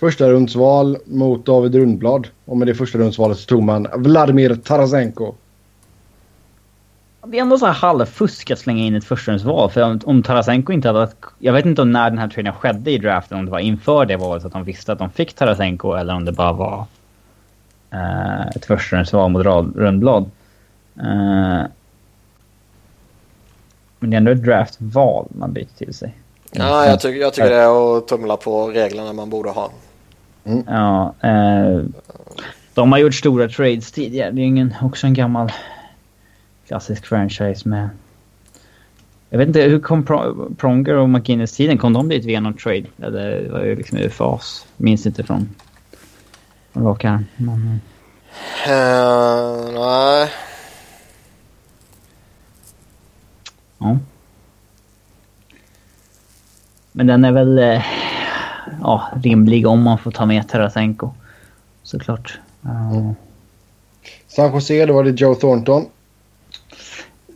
Första 0.00 0.30
rundsval 0.30 0.96
mot 1.06 1.46
David 1.46 1.74
Rundblad. 1.74 2.28
Och 2.44 2.56
med 2.56 2.68
det 2.68 2.74
första 2.74 2.98
rundsvalet 2.98 3.38
så 3.38 3.46
tog 3.46 3.62
man 3.62 3.86
Vladimir 3.94 4.54
Tarasenko. 4.54 5.34
Det 7.26 7.38
är 7.38 7.42
ändå 7.42 7.58
så 7.58 7.66
här 7.66 7.72
halvfusk 7.72 8.50
att 8.50 8.58
slänga 8.58 8.84
in 8.84 8.94
ett 8.94 9.04
förstahundsval. 9.04 9.70
För 9.70 9.82
om, 9.82 10.00
om 10.04 10.22
Tarasenko 10.22 10.72
inte 10.72 10.88
hade 10.88 10.98
varit... 10.98 11.16
Jag 11.38 11.52
vet 11.52 11.66
inte 11.66 11.82
om 11.82 11.92
när 11.92 12.10
den 12.10 12.18
här 12.18 12.28
traden 12.28 12.52
skedde 12.52 12.90
i 12.90 12.98
draften. 12.98 13.38
Om 13.38 13.44
det 13.44 13.50
var 13.50 13.58
inför 13.58 14.06
det 14.06 14.16
valet 14.16 14.42
så 14.42 14.46
att 14.46 14.52
de 14.52 14.64
visste 14.64 14.92
att 14.92 14.98
de 14.98 15.10
fick 15.10 15.34
Tarasenko 15.34 15.92
eller 15.92 16.14
om 16.14 16.24
det 16.24 16.32
bara 16.32 16.52
var 16.52 16.86
eh, 17.90 18.46
ett 18.46 18.64
förstahundsval 18.64 19.30
mot 19.30 19.44
Rad- 19.44 19.76
Rundblad. 19.76 20.30
Eh, 21.00 21.62
men 23.98 24.10
det 24.10 24.14
är 24.14 24.18
ändå 24.18 24.32
ett 24.32 24.44
draftval 24.44 25.26
man 25.38 25.52
byter 25.52 25.68
till 25.78 25.94
sig. 25.94 26.14
Ja, 26.52 26.86
jag, 26.86 27.00
tycker, 27.00 27.20
jag 27.20 27.34
tycker 27.34 27.50
det 27.50 27.56
är 27.56 27.98
att 27.98 28.08
tumla 28.08 28.36
på 28.36 28.68
reglerna 28.68 29.12
man 29.12 29.30
borde 29.30 29.50
ha. 29.50 29.70
Ja, 30.66 31.14
eh, 31.20 31.80
de 32.74 32.92
har 32.92 32.98
gjort 32.98 33.14
stora 33.14 33.48
trades 33.48 33.92
tidigare. 33.92 34.30
Det 34.30 34.40
är 34.40 34.44
ingen, 34.44 34.74
också 34.82 35.06
en 35.06 35.14
gammal 35.14 35.52
klassisk 36.68 37.06
franchise 37.06 37.68
med... 37.68 37.88
Jag 39.30 39.38
vet 39.38 39.48
inte, 39.48 39.60
hur 39.62 39.80
kom 39.80 40.04
Pro- 40.04 40.54
Pronger 40.58 40.94
och 40.94 41.08
McGinnis-tiden? 41.08 41.78
Kom 41.78 41.92
de 41.92 42.08
dit 42.08 42.24
via 42.24 42.40
någon 42.40 42.54
trade? 42.54 42.84
Eller 43.02 43.40
det 43.42 43.48
var 43.48 43.64
ju 43.64 43.76
liksom 43.76 43.98
UFAs. 43.98 44.66
Minns 44.76 45.06
inte 45.06 45.22
från... 45.24 45.48
Arm. 46.76 47.26
Men, 47.36 47.80
Uh, 48.68 49.72
nej. 49.74 50.30
ja. 53.78 53.98
Men 56.92 57.06
den 57.06 57.24
är 57.24 57.32
väl... 57.32 57.58
Eh, 57.58 57.82
ja, 58.82 59.08
rimlig 59.22 59.66
om 59.66 59.82
man 59.82 59.98
får 59.98 60.10
ta 60.10 60.26
med 60.26 60.48
Tarasenko. 60.48 61.10
såklart. 61.82 62.38
Uh, 62.64 63.12
San 64.28 64.52
Jose, 64.52 64.86
då 64.86 64.94
var 64.94 65.04
det 65.04 65.20
Joe 65.20 65.34
Thornton. 65.34 65.86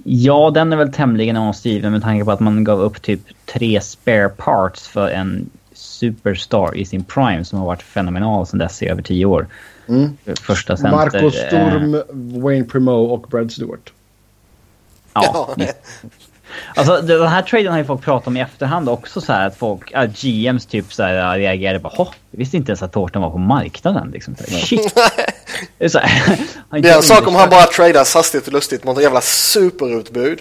Ja, 0.05 0.51
den 0.55 0.73
är 0.73 0.77
väl 0.77 0.93
tämligen 0.93 1.37
avskriven 1.37 1.93
med 1.93 2.03
tanke 2.03 2.25
på 2.25 2.31
att 2.31 2.41
man 2.41 2.65
gav 2.65 2.81
upp 2.81 3.03
typ 3.03 3.21
tre 3.45 3.81
spare 3.81 4.29
parts 4.29 4.89
för 4.89 5.09
en 5.09 5.51
superstar 5.81 6.77
i 6.77 6.85
sin 6.85 7.05
prime 7.05 7.44
som 7.44 7.59
har 7.59 7.66
varit 7.66 7.82
fenomenal 7.82 8.47
sedan 8.47 8.59
dess 8.59 8.82
i 8.82 8.89
över 8.89 9.02
tio 9.02 9.27
år. 9.27 9.47
Mm. 9.89 10.16
Första 10.40 10.77
center. 10.77 10.97
Marco 10.97 11.31
Sturm, 11.31 11.94
eh, 11.94 12.01
Wayne 12.43 12.65
Primo 12.65 12.93
och 12.93 13.20
Brad 13.20 13.52
Stewart. 13.52 13.93
Ja. 15.15 15.55
ja 15.57 15.66
Alltså 16.74 17.01
den 17.01 17.28
här 17.28 17.43
traden 17.43 17.73
har 17.73 17.78
ju 17.78 17.85
folk 17.85 18.02
pratat 18.02 18.27
om 18.27 18.36
i 18.36 18.40
efterhand 18.40 18.89
också 18.89 19.20
så 19.20 19.32
här 19.32 19.47
att 19.47 19.57
folk, 19.57 19.93
äh, 19.93 20.05
GMs 20.05 20.66
typ 20.66 20.93
så 20.93 21.02
här 21.02 21.39
reagerade 21.39 21.78
bara 21.78 21.93
Hopp, 21.97 22.15
visste 22.31 22.57
inte 22.57 22.70
ens 22.70 22.82
att 22.82 22.93
Thornton 22.93 23.23
var 23.23 23.31
på 23.31 23.39
marknaden 23.39 24.11
liksom. 24.11 24.36
Shit. 24.36 24.94
det 25.78 25.85
är, 25.85 25.89
så 25.89 25.98
här, 25.98 26.39
det 26.81 26.89
är 26.89 26.97
en 26.97 27.02
sak 27.02 27.28
om 27.28 27.35
han 27.35 27.51
bara 27.51 27.65
tradas 27.65 28.15
hastigt 28.15 28.47
och 28.47 28.52
lustigt 28.52 28.85
mot 28.85 28.97
en 28.97 29.02
jävla 29.02 29.20
superutbud. 29.20 30.39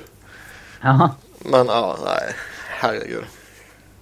Jaha. 0.81 1.11
Men 1.39 1.67
ja, 1.67 1.97
nej, 2.05 2.33
herregud. 2.79 3.23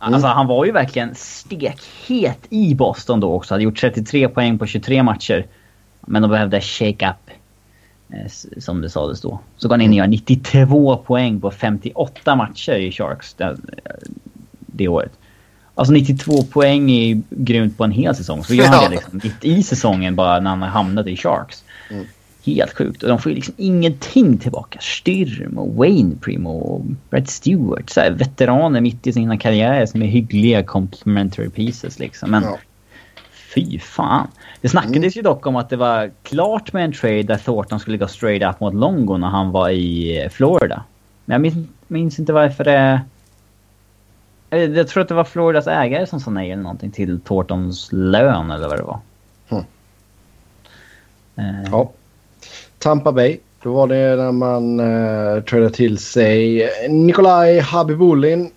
Mm. 0.01 0.13
Alltså 0.13 0.27
han 0.27 0.47
var 0.47 0.65
ju 0.65 0.71
verkligen 0.71 1.15
stekhet 1.15 2.39
i 2.49 2.75
Boston 2.75 3.19
då 3.19 3.33
också. 3.33 3.53
Hade 3.53 3.63
gjort 3.63 3.77
33 3.77 4.29
poäng 4.29 4.59
på 4.59 4.65
23 4.65 5.03
matcher. 5.03 5.45
Men 6.01 6.21
de 6.21 6.31
behövde 6.31 6.61
shake 6.61 7.09
up. 7.09 7.31
Eh, 8.09 8.31
som 8.57 8.81
det 8.81 8.89
sades 8.89 9.21
då. 9.21 9.39
Så 9.57 9.67
går 9.67 9.73
han 9.73 9.81
in 9.81 9.89
och 9.89 9.95
gör 9.95 10.07
92 10.07 10.97
poäng 10.97 11.41
på 11.41 11.51
58 11.51 12.35
matcher 12.35 12.75
i 12.75 12.91
Sharks 12.91 13.33
det, 13.33 13.57
det 14.59 14.87
året. 14.87 15.11
Alltså 15.75 15.93
92 15.93 16.43
poäng 16.43 16.91
är 16.91 17.21
grymt 17.29 17.77
på 17.77 17.83
en 17.83 17.91
hel 17.91 18.15
säsong. 18.15 18.43
Så 18.43 18.53
gör 18.53 18.65
han 18.65 18.83
det 18.83 18.89
liksom 18.89 19.19
mitt 19.23 19.45
i 19.45 19.63
säsongen 19.63 20.15
bara 20.15 20.39
när 20.39 20.49
han 20.49 20.61
har 20.61 20.69
hamnat 20.69 21.07
i 21.07 21.17
Sharks. 21.17 21.63
Mm. 21.89 22.05
Helt 22.55 22.77
sjukt. 22.77 23.03
Och 23.03 23.09
de 23.09 23.19
får 23.19 23.29
ju 23.29 23.35
liksom 23.35 23.53
ingenting 23.57 24.37
tillbaka. 24.37 24.79
Styrm 24.81 25.57
och 25.57 25.75
Wayne 25.75 26.15
Primo 26.21 26.49
och 26.49 26.85
Brad 27.09 27.29
Stewart. 27.29 27.89
Så 27.89 28.01
veteraner 28.11 28.81
mitt 28.81 29.07
i 29.07 29.13
sina 29.13 29.37
karriärer 29.37 29.85
som 29.85 30.01
är 30.01 30.05
hyggliga 30.05 30.63
complementary 30.63 31.49
pieces 31.49 31.99
liksom. 31.99 32.31
Men 32.31 32.43
ja. 32.43 32.57
fy 33.55 33.79
fan. 33.79 34.27
Det 34.61 34.69
snackades 34.69 34.95
mm. 34.95 35.09
ju 35.09 35.21
dock 35.21 35.47
om 35.47 35.55
att 35.55 35.69
det 35.69 35.75
var 35.75 36.11
klart 36.23 36.73
med 36.73 36.85
en 36.85 36.93
trade 36.93 37.23
där 37.23 37.37
Thornton 37.37 37.79
skulle 37.79 37.97
gå 37.97 38.07
straight 38.07 38.43
up 38.43 38.59
mot 38.59 38.73
Longo 38.73 39.17
när 39.17 39.27
han 39.27 39.51
var 39.51 39.69
i 39.69 40.27
Florida. 40.31 40.83
Men 41.25 41.33
jag 41.33 41.41
minns, 41.41 41.67
minns 41.87 42.19
inte 42.19 42.33
varför 42.33 42.63
det... 42.63 43.01
Jag 44.49 44.87
tror 44.87 45.01
att 45.01 45.07
det 45.09 45.15
var 45.15 45.23
Floridas 45.23 45.67
ägare 45.67 46.07
som 46.07 46.19
sa 46.19 46.31
nej 46.31 46.51
eller 46.51 46.63
någonting 46.63 46.91
till 46.91 47.19
Thorntons 47.19 47.89
lön 47.91 48.51
eller 48.51 48.67
vad 48.67 48.77
det 48.77 48.83
var. 48.83 48.99
Mm. 51.35 51.65
Ja. 51.71 51.91
Tampa 52.79 53.11
Bay. 53.11 53.37
Då 53.63 53.73
var 53.73 53.87
det 53.87 54.15
när 54.15 54.31
man 54.31 54.79
uh, 54.79 55.43
tradade 55.43 55.69
till 55.69 55.97
sig 55.97 56.69
Nikolaj 56.89 57.59
Habibulin 57.59 58.51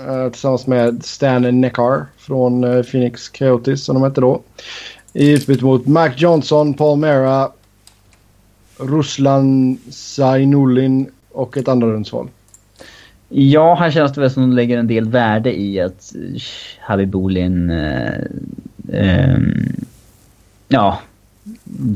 uh, 0.00 0.30
tillsammans 0.30 0.66
med 0.66 1.04
Stan 1.04 1.60
Neckar 1.60 2.06
från 2.18 2.64
uh, 2.64 2.82
Phoenix 2.82 3.28
Coyotes 3.28 3.84
som 3.84 3.94
de 3.94 4.02
hette 4.02 4.20
då. 4.20 4.42
I 5.12 5.32
utbyte 5.32 5.64
mot 5.64 5.86
Mark 5.86 6.20
Johnson, 6.20 6.74
Paul 6.74 6.98
Mera, 6.98 7.50
Ruslan 8.78 9.78
Zainulin 9.90 11.10
och 11.32 11.56
ett 11.56 11.68
andra 11.68 11.86
rundsval. 11.86 12.28
Ja, 13.28 13.74
här 13.74 13.90
känns 13.90 14.12
det 14.12 14.20
väl 14.20 14.30
som 14.30 14.42
att 14.42 14.50
de 14.50 14.56
lägger 14.56 14.78
en 14.78 14.86
del 14.86 15.08
värde 15.08 15.60
i 15.60 15.80
att 15.80 16.12
Habibulin 16.80 17.70
eh, 17.70 18.14
eh, 18.92 19.38
ja, 20.68 20.98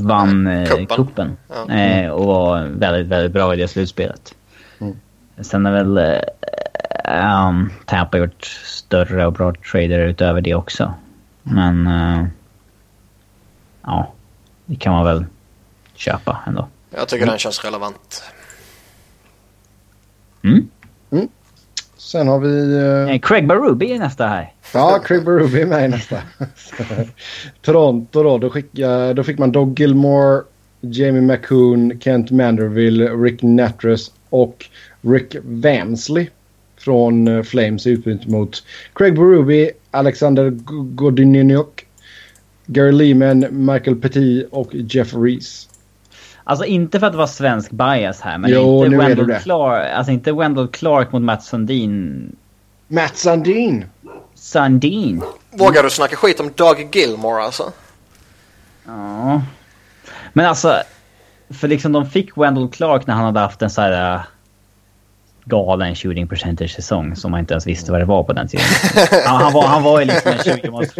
vann 0.01 0.47
eh, 0.47 0.87
kuppen. 0.87 1.37
Ja. 1.49 1.75
Eh, 1.75 2.11
och 2.11 2.27
var 2.27 2.65
väldigt, 2.65 3.07
väldigt 3.07 3.33
bra 3.33 3.55
i 3.55 3.57
det 3.57 3.69
slutspelet. 3.69 4.35
Mm. 4.79 4.97
Sen 5.41 5.67
är 5.67 5.73
väl 5.73 5.99
eh, 5.99 7.49
um, 7.49 7.73
Tampa 7.87 8.19
gjort 8.19 8.45
större 8.65 9.27
och 9.27 9.33
bra 9.33 9.55
trader 9.73 9.99
utöver 9.99 10.41
det 10.41 10.55
också. 10.55 10.95
Men 11.43 11.87
eh, 11.87 12.27
ja, 13.83 14.13
det 14.67 14.77
kan 14.77 14.93
man 14.93 15.05
väl 15.05 15.25
köpa 15.95 16.41
ändå. 16.47 16.69
Jag 16.91 17.09
tycker 17.09 17.23
mm. 17.23 17.33
den 17.33 17.39
känns 17.39 17.65
relevant. 17.65 18.23
Mm. 20.43 20.69
Mm. 21.11 21.29
Sen 22.11 22.29
har 22.29 22.41
vi... 22.41 22.77
Uh... 23.15 23.21
Craig 23.21 23.47
Berube 23.47 23.87
är 23.87 23.99
nästa 23.99 24.27
här. 24.27 24.53
Ja, 24.75 24.99
Craig 25.05 25.25
Berube 25.25 25.63
är 25.63 25.67
med 25.67 25.85
i 25.85 25.89
nästa. 25.89 26.17
Toronto 27.63 28.23
då, 28.23 28.39
då, 28.39 28.51
skickade, 28.51 29.15
då 29.15 29.23
fick 29.23 29.39
man 29.39 29.53
Doug 29.53 29.81
Gilmore, 29.81 30.43
Jamie 30.81 31.21
McCoon, 31.21 32.01
Kent 32.01 32.31
Manderville, 32.31 33.11
Rick 33.11 33.43
Natras 33.43 34.13
och 34.31 34.67
Rick 35.01 35.37
Vamsley 35.43 36.29
från 36.79 37.29
uh, 37.29 37.43
Flames 37.43 37.87
utbyte 37.87 38.31
mot 38.31 38.63
Craig 38.93 39.15
Berube, 39.15 39.71
Alexander 39.91 40.51
Godininiok, 40.95 41.87
Gary 42.67 42.93
Lehman, 42.93 43.47
Michael 43.51 43.97
Petit 43.97 44.49
och 44.51 44.75
Jeff 44.75 45.15
Reese. 45.15 45.70
Alltså 46.51 46.65
inte 46.65 47.01
för 47.01 47.07
att 47.07 47.15
vara 47.15 47.27
svensk 47.27 47.71
bias 47.71 48.21
här, 48.21 48.39
men 48.39 48.51
jo, 48.51 48.85
inte, 48.85 48.97
Wendell 48.97 49.41
Clark, 49.43 49.93
alltså 49.95 50.13
inte 50.13 50.33
Wendell 50.33 50.69
Clark 50.69 51.13
mot 51.13 51.23
Matt 51.23 51.43
Sundin. 51.43 52.37
Matt 52.89 53.17
Sundin? 53.17 53.85
Sundin. 54.35 55.23
Vågar 55.51 55.83
du 55.83 55.91
snacka 55.91 56.17
skit 56.17 56.41
om 56.41 56.51
Doug 56.55 56.97
Gilmore 56.97 57.43
alltså? 57.43 57.73
Ja. 58.87 59.43
Men 60.33 60.47
alltså, 60.47 60.83
för 61.51 61.69
liksom 61.69 61.93
de 61.93 62.07
fick 62.07 62.37
Wendell 62.37 62.69
Clark 62.69 63.07
när 63.07 63.15
han 63.15 63.25
hade 63.25 63.41
haft 63.41 63.63
en 63.63 63.71
så 63.71 63.81
här 63.81 64.21
galen 65.51 65.95
shooting 65.95 66.29
percentage 66.29 66.71
säsong 66.71 67.17
som 67.17 67.31
man 67.31 67.41
inte 67.41 67.55
ens 67.55 67.67
visste 67.67 67.93
vad 67.93 68.01
det 68.01 68.05
var 68.05 68.23
på 68.23 68.33
den 68.33 68.49
tiden. 68.49 68.67
Han, 69.27 69.43
han 69.43 69.53
var, 69.53 69.67
han 69.67 69.83
var 69.83 70.01
ju 70.01 70.07
liksom 70.07 70.33
en 70.33 70.39
20 70.39 70.71
måls, 70.71 70.95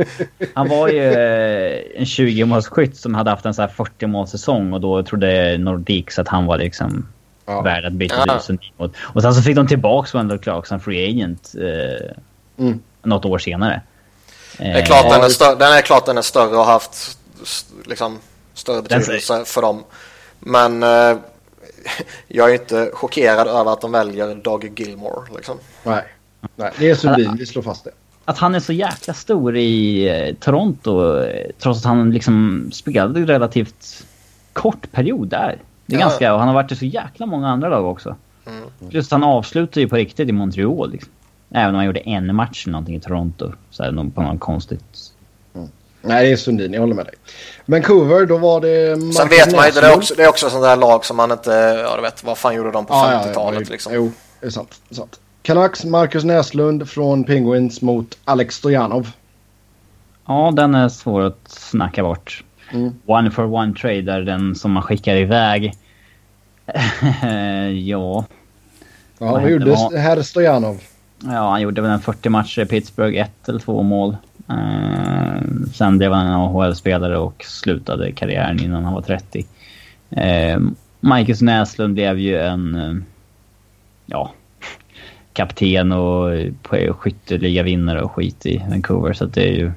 Han 0.55 0.69
var 0.69 0.89
ju 0.89 1.13
eh, 1.13 1.81
en 1.97 2.07
20 2.07 2.45
målsskytt 2.45 2.97
som 2.97 3.15
hade 3.15 3.31
haft 3.31 3.47
en 3.47 3.55
så 3.55 3.63
här 3.63 3.69
40 3.69 4.07
målsäsong 4.07 4.73
och 4.73 4.81
då 4.81 5.03
trodde 5.03 5.59
Nordiques 5.59 6.19
att 6.19 6.29
han 6.29 6.47
var 6.47 6.59
liksom 6.59 7.07
ja. 7.47 7.61
värd 7.61 7.85
att 7.85 7.93
byta 7.93 8.25
ja. 8.27 8.57
mot. 8.77 8.93
Och 8.99 9.23
sen 9.23 9.35
så 9.35 9.43
fick 9.43 9.57
de 9.57 9.67
tillbaka 9.67 10.19
Wendell 10.19 10.39
Clark 10.39 10.67
som 10.67 10.81
free 10.81 11.11
agent 11.11 11.55
eh, 11.59 12.65
mm. 12.65 12.81
något 13.03 13.25
år 13.25 13.39
senare. 13.39 13.81
Det 14.59 14.65
är 14.65 14.87
klart 14.87 15.11
den 15.11 15.23
är, 15.23 15.29
större, 15.29 15.55
den 15.55 15.73
är 15.73 15.81
klart 15.81 16.07
den 16.07 16.19
är 16.19 16.23
större 16.23 16.57
och 16.57 16.65
haft 16.65 17.19
liksom, 17.85 18.19
större 18.55 18.83
betydelse 18.83 19.45
för 19.45 19.63
dem. 19.63 19.85
Men 20.41 20.83
eh, 20.83 21.17
jag 22.29 22.51
är 22.51 22.55
inte 22.55 22.91
chockerad 22.93 23.49
över 23.49 23.73
att 23.73 23.81
de 23.81 23.93
väljer 23.93 24.35
Doug 24.35 24.81
Gilmore. 24.81 25.35
Liksom. 25.37 25.59
Nej. 25.85 26.05
Nej, 26.57 26.73
det 26.79 26.91
är 26.91 26.95
Sundin, 26.95 27.37
vi 27.39 27.47
slår 27.47 27.63
fast 27.63 27.85
det. 27.85 27.91
Att 28.25 28.39
han 28.39 28.55
är 28.55 28.61
så 28.61 28.73
jäkla 28.73 29.15
stor 29.15 29.57
i 29.57 30.09
eh, 30.09 30.35
Toronto 30.35 31.25
trots 31.59 31.79
att 31.79 31.85
han 31.85 32.11
liksom 32.11 32.69
spelade 32.73 33.21
relativt 33.21 34.07
kort 34.53 34.93
period 34.93 35.29
där. 35.29 35.59
Det 35.87 35.97
är 35.97 36.01
ja. 36.01 36.07
ganska, 36.07 36.33
och 36.33 36.39
han 36.39 36.49
har 36.49 36.55
varit 36.55 36.73
i 36.73 36.77
så 36.77 36.85
jäkla 36.85 37.27
många 37.27 37.49
andra 37.49 37.69
lag 37.69 37.87
också. 37.87 38.17
Mm. 38.47 38.91
Plus 38.91 39.11
han 39.11 39.25
avslutar 39.25 39.81
ju 39.81 39.89
på 39.89 39.97
riktigt 39.97 40.29
i 40.29 40.33
Montreal. 40.33 40.91
Liksom. 40.91 41.13
Även 41.51 41.69
om 41.69 41.75
han 41.75 41.87
gjorde 41.87 42.01
en 42.01 42.35
match 42.35 42.67
eller 42.67 42.73
någonting 42.73 42.97
i 42.97 43.01
Toronto. 43.01 43.53
Så 43.71 43.83
här, 43.83 44.11
på 44.11 44.23
något 44.23 44.41
konstigt 44.41 44.85
Nej, 46.03 46.27
det 46.27 46.33
är 46.33 46.37
Sundin. 46.37 46.73
Jag 46.73 46.81
håller 46.81 46.95
med 46.95 47.05
dig. 47.05 47.15
Vancouver, 47.67 48.27
då 48.27 48.37
var 48.37 48.61
det... 48.61 48.97
Marcus 48.97 49.17
Sen 49.17 49.29
vet 49.29 49.57
man 49.57 49.67
ju, 49.67 49.73
det 49.73 49.87
är 49.87 49.97
också, 49.97 50.15
det 50.15 50.23
är 50.23 50.29
också 50.29 50.51
sånt 50.51 50.63
där 50.63 50.77
lag 50.77 51.05
som 51.05 51.17
man 51.17 51.33
inte... 51.33 51.51
Ja, 51.85 51.97
du 51.97 52.03
vet, 52.03 52.25
vad 52.25 52.39
fan 52.39 52.55
gjorde 52.55 52.71
de 52.71 52.87
på 52.87 52.95
ah, 52.95 53.23
50-talet 53.25 53.69
ja, 53.69 53.73
liksom? 53.73 53.95
Jo, 53.95 54.13
det 54.41 54.47
är 54.47 54.51
sant. 54.51 54.81
Det 54.89 54.95
är 54.95 54.97
sant. 54.97 55.21
Canucks, 55.43 55.85
Marcus 55.85 56.25
Näslund 56.25 56.89
från 56.89 57.25
Penguins 57.25 57.83
mot 57.83 58.19
Alex 58.25 58.55
Stojanov. 58.55 59.11
Ja, 60.27 60.53
den 60.57 60.75
är 60.75 60.89
svår 60.89 61.21
att 61.21 61.41
snacka 61.47 62.03
bort. 62.03 62.45
Mm. 62.73 62.95
One 63.07 63.31
for 63.31 63.55
one 63.55 63.75
trade 63.75 64.03
där 64.03 64.21
den 64.21 64.55
som 64.55 64.73
man 64.73 64.83
skickar 64.83 65.17
iväg. 65.17 65.75
ja. 67.87 68.25
Ja, 69.19 69.33
vad 69.33 69.51
gjorde 69.51 69.99
herr 69.99 70.23
Stojanov? 70.23 70.81
Ja, 71.25 71.51
han 71.51 71.61
gjorde 71.61 71.81
väl 71.81 71.91
en 71.91 72.01
40 72.01 72.29
matcher 72.29 72.63
i 72.63 72.67
Pittsburgh, 72.67 73.21
ett 73.21 73.49
eller 73.49 73.59
två 73.59 73.83
mål. 73.83 74.17
Uh, 74.51 75.43
sen 75.75 75.99
blev 75.99 76.13
han 76.13 76.27
en 76.27 76.33
AHL-spelare 76.33 77.19
och 77.19 77.45
slutade 77.45 78.13
karriären 78.13 78.61
innan 78.61 78.85
han 78.85 78.95
var 78.95 79.03
30. 79.03 79.47
Uh, 80.17 80.23
eh, 80.23 80.61
Marcus 81.01 81.41
Näslund 81.41 81.95
blev 81.95 82.19
ju 82.19 82.39
en... 82.39 82.75
Uh, 82.75 83.03
ja, 84.07 84.33
kapten 85.33 85.93
och 85.93 86.31
skytteliga-vinnare 86.99 88.03
och 88.03 88.13
skit 88.13 88.47
i 88.47 88.63
Vancouver. 88.71 89.13
Så 89.13 89.27
det 89.27 89.49
är 89.49 89.53
ju... 89.53 89.73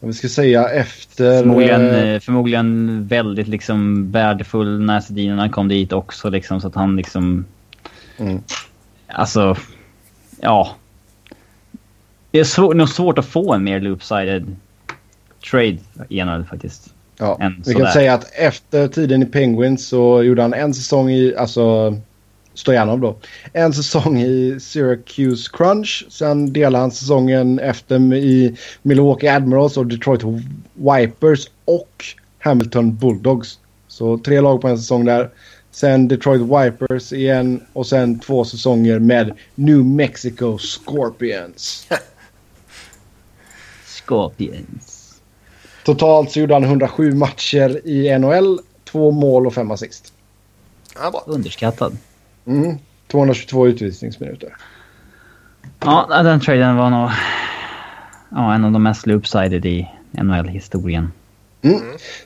Om 0.00 0.08
vi 0.08 0.12
ska 0.12 0.28
säga 0.28 0.68
efter... 0.68 1.38
Förmodligen, 1.38 2.20
förmodligen 2.20 3.06
väldigt 3.06 3.48
liksom 3.48 4.10
värdefull 4.10 4.80
när 4.80 5.00
Sedinarna 5.00 5.48
kom 5.48 5.68
dit 5.68 5.92
också 5.92 6.30
liksom 6.30 6.60
så 6.60 6.68
att 6.68 6.74
han 6.74 6.96
liksom... 6.96 7.44
Mm. 8.18 8.42
Alltså, 9.06 9.56
ja. 10.40 10.76
Det 12.30 12.40
är 12.40 12.44
svår, 12.44 12.74
nog 12.74 12.88
svårt 12.88 13.18
att 13.18 13.26
få 13.26 13.52
en 13.52 13.64
mer 13.64 13.80
loopsided 13.80 14.56
trade 15.50 15.78
NHL 16.10 16.44
faktiskt. 16.44 16.94
Ja, 17.18 17.52
vi 17.66 17.74
kan 17.74 17.92
säga 17.92 18.14
att 18.14 18.32
efter 18.34 18.88
tiden 18.88 19.22
i 19.22 19.26
Penguins 19.26 19.88
så 19.88 20.22
gjorde 20.22 20.42
han 20.42 20.54
en 20.54 20.74
säsong 20.74 21.10
i, 21.10 21.36
alltså 21.36 21.94
Stojanov 22.54 23.00
då. 23.00 23.16
En 23.52 23.72
säsong 23.72 24.18
i 24.18 24.58
Syracuse 24.60 25.50
Crunch. 25.52 26.06
Sen 26.08 26.52
delade 26.52 26.78
han 26.78 26.90
säsongen 26.90 27.58
efter 27.58 28.14
i 28.14 28.56
Milwaukee 28.82 29.28
Admirals 29.28 29.76
och 29.76 29.86
Detroit 29.86 30.22
Vipers 30.74 31.50
och 31.64 32.04
Hamilton 32.38 32.96
Bulldogs. 32.96 33.58
Så 33.88 34.18
tre 34.18 34.40
lag 34.40 34.60
på 34.60 34.68
en 34.68 34.78
säsong 34.78 35.04
där. 35.04 35.30
Sen 35.70 36.08
Detroit 36.08 36.42
Vipers 36.42 37.12
igen 37.12 37.60
och 37.72 37.86
sen 37.86 38.18
två 38.18 38.44
säsonger 38.44 38.98
med 38.98 39.32
New 39.54 39.84
Mexico 39.84 40.58
Scorpions. 40.58 41.88
Scorpions. 44.08 45.20
Totalt 45.84 46.30
så 46.30 46.40
gjorde 46.40 46.54
han 46.54 46.64
107 46.64 47.14
matcher 47.14 47.88
i 47.88 48.18
NHL, 48.18 48.58
två 48.84 49.10
mål 49.10 49.46
och 49.46 49.54
fem 49.54 49.70
assist. 49.70 50.12
Ja, 50.94 51.10
bra. 51.10 51.22
Underskattad. 51.26 51.96
Mm. 52.46 52.78
222 53.10 53.66
utvisningsminuter. 53.66 54.56
Ja, 55.80 56.22
den 56.22 56.40
traden 56.40 56.76
var 56.76 56.90
nog 56.90 57.10
ja, 58.30 58.54
en 58.54 58.64
av 58.64 58.72
de 58.72 58.82
mest 58.82 59.06
loopsided 59.06 59.66
i 59.66 59.88
NHL-historien. 60.10 61.12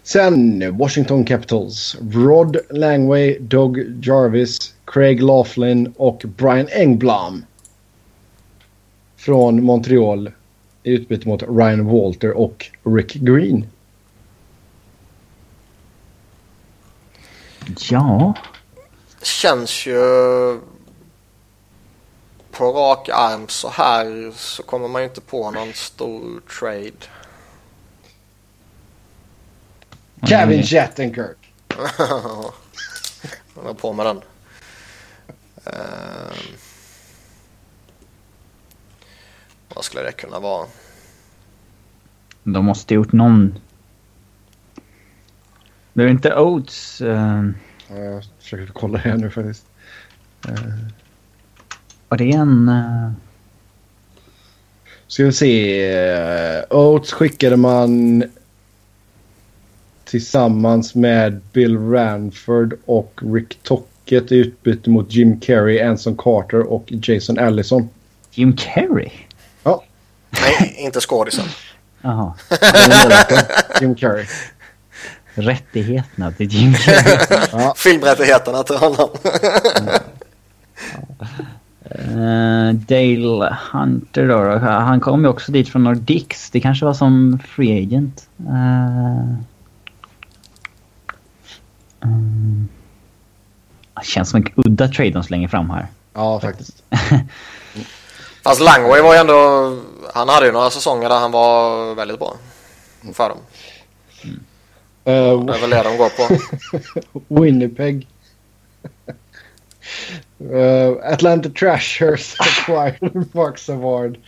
Sen 0.03 0.77
Washington 0.79 1.25
Capitals. 1.25 1.97
Rod 2.13 2.57
Langway, 2.71 3.39
Doug 3.41 4.05
Jarvis, 4.07 4.75
Craig 4.85 5.23
Laughlin 5.23 5.95
och 5.97 6.23
Brian 6.37 6.69
Engblom. 6.73 7.45
Från 9.17 9.65
Montreal 9.65 10.31
i 10.83 10.91
utbyte 10.91 11.29
mot 11.29 11.43
Ryan 11.43 11.87
Walter 11.87 12.33
och 12.33 12.71
Rick 12.85 13.15
Green. 13.15 13.67
Ja, 17.91 18.35
Känns 19.23 19.87
ju... 19.87 20.01
På 22.51 22.73
rak 22.73 23.09
arm 23.09 23.49
så 23.49 23.69
här 23.69 24.33
så 24.37 24.63
kommer 24.63 24.89
man 24.89 25.03
ju 25.03 25.09
inte 25.09 25.21
på 25.21 25.51
någon 25.51 25.73
stor 25.73 26.41
trade. 26.59 26.93
Kevin 30.29 30.63
Shattenkirk. 30.63 31.53
Jag 33.55 33.63
var 33.63 33.75
på 33.75 33.93
med 33.93 34.07
den. 34.07 34.21
Ehm. 35.65 36.72
Vad 39.75 39.85
skulle 39.85 40.03
det 40.03 40.13
kunna 40.13 40.41
vara? 40.41 40.67
de 42.45 42.65
måste 42.65 42.95
gjort 42.95 43.13
någon... 43.13 43.59
Det 45.93 46.03
är 46.03 46.09
inte 46.09 46.35
Oates... 46.37 47.01
eh, 47.01 47.45
Ja, 47.91 47.97
jag 47.97 48.25
försöker 48.41 48.73
kolla 48.73 48.99
här 48.99 49.17
nu 49.17 49.31
faktiskt. 49.31 49.65
var 52.09 52.19
det 52.19 52.31
en... 52.33 52.69
eh, 52.69 53.13
Ska 55.07 55.25
vi 55.25 55.33
se. 55.33 55.83
eh, 55.95 56.63
Oates 56.71 57.13
skickade 57.13 57.57
man 57.57 58.25
tillsammans 60.05 60.95
med 60.95 61.41
Bill 61.53 61.79
Ranford 61.79 62.75
och 62.85 63.21
Rick 63.35 63.59
Tocket 63.63 64.33
i 64.33 64.37
utbyte 64.37 64.91
mot 64.91 65.13
Jim 65.13 65.41
Carrey, 65.41 65.81
Anson 65.81 66.17
Carter 66.17 66.61
och 66.73 66.85
Jason 66.93 67.39
Allison. 67.39 67.89
Jim 68.31 68.57
Carrey? 68.57 69.11
Nej, 70.43 70.75
inte 70.79 71.01
skådisen. 71.01 71.45
Jaha. 72.01 72.35
Jim 73.81 73.95
Carrey. 73.95 74.27
Rättigheterna 75.35 76.33
till 76.33 76.47
Jim 76.47 76.75
Carrey. 76.75 77.73
Filmrättigheterna 77.77 78.63
till 78.63 78.77
honom. 78.77 79.09
Eh, 81.85 82.73
Dale 82.75 83.57
Hunter 83.73 84.29
då, 84.29 84.45
då. 84.45 84.59
Han 84.59 85.01
kom 85.01 85.23
ju 85.23 85.29
också 85.29 85.53
dit 85.53 85.69
från 85.69 85.85
Nordics. 85.85 86.51
Det 86.51 86.61
kanske 86.61 86.85
var 86.85 86.95
som 86.95 87.39
free 87.49 87.83
agent. 87.83 88.29
Uh, 88.41 89.35
mm. 92.05 92.69
Det 93.95 94.07
känns 94.07 94.31
som 94.31 94.43
en 94.43 94.53
udda 94.67 94.89
trade 94.89 95.11
de 95.11 95.23
slänger 95.23 95.49
fram 95.49 95.71
här. 95.71 95.87
Ja, 96.15 96.41
faktiskt. 96.41 96.83
Fast 98.43 98.61
Langway 98.61 99.03
var 99.03 99.15
ju 99.15 99.21
ändå... 99.21 99.79
Han 100.15 100.29
hade 100.29 100.47
ju 100.47 100.53
några 100.53 100.71
säsonger 100.71 101.09
där 101.09 101.19
han 101.21 101.33
var 101.33 101.95
väldigt 101.95 102.19
bra. 102.19 102.37
För 103.13 103.29
dem. 103.29 103.39
Uh, 105.07 105.45
Det 105.47 105.55
är 105.55 105.61
väl 105.61 105.71
det 105.71 105.83
de 105.83 105.97
går 105.97 106.09
på. 106.09 107.35
Winnipeg. 107.41 108.09
Uh, 110.41 111.13
Atlanta 111.13 111.51
Trashers 111.51 112.37
acquired 112.41 113.35
Mark 113.35 113.59
Savard 113.59 114.19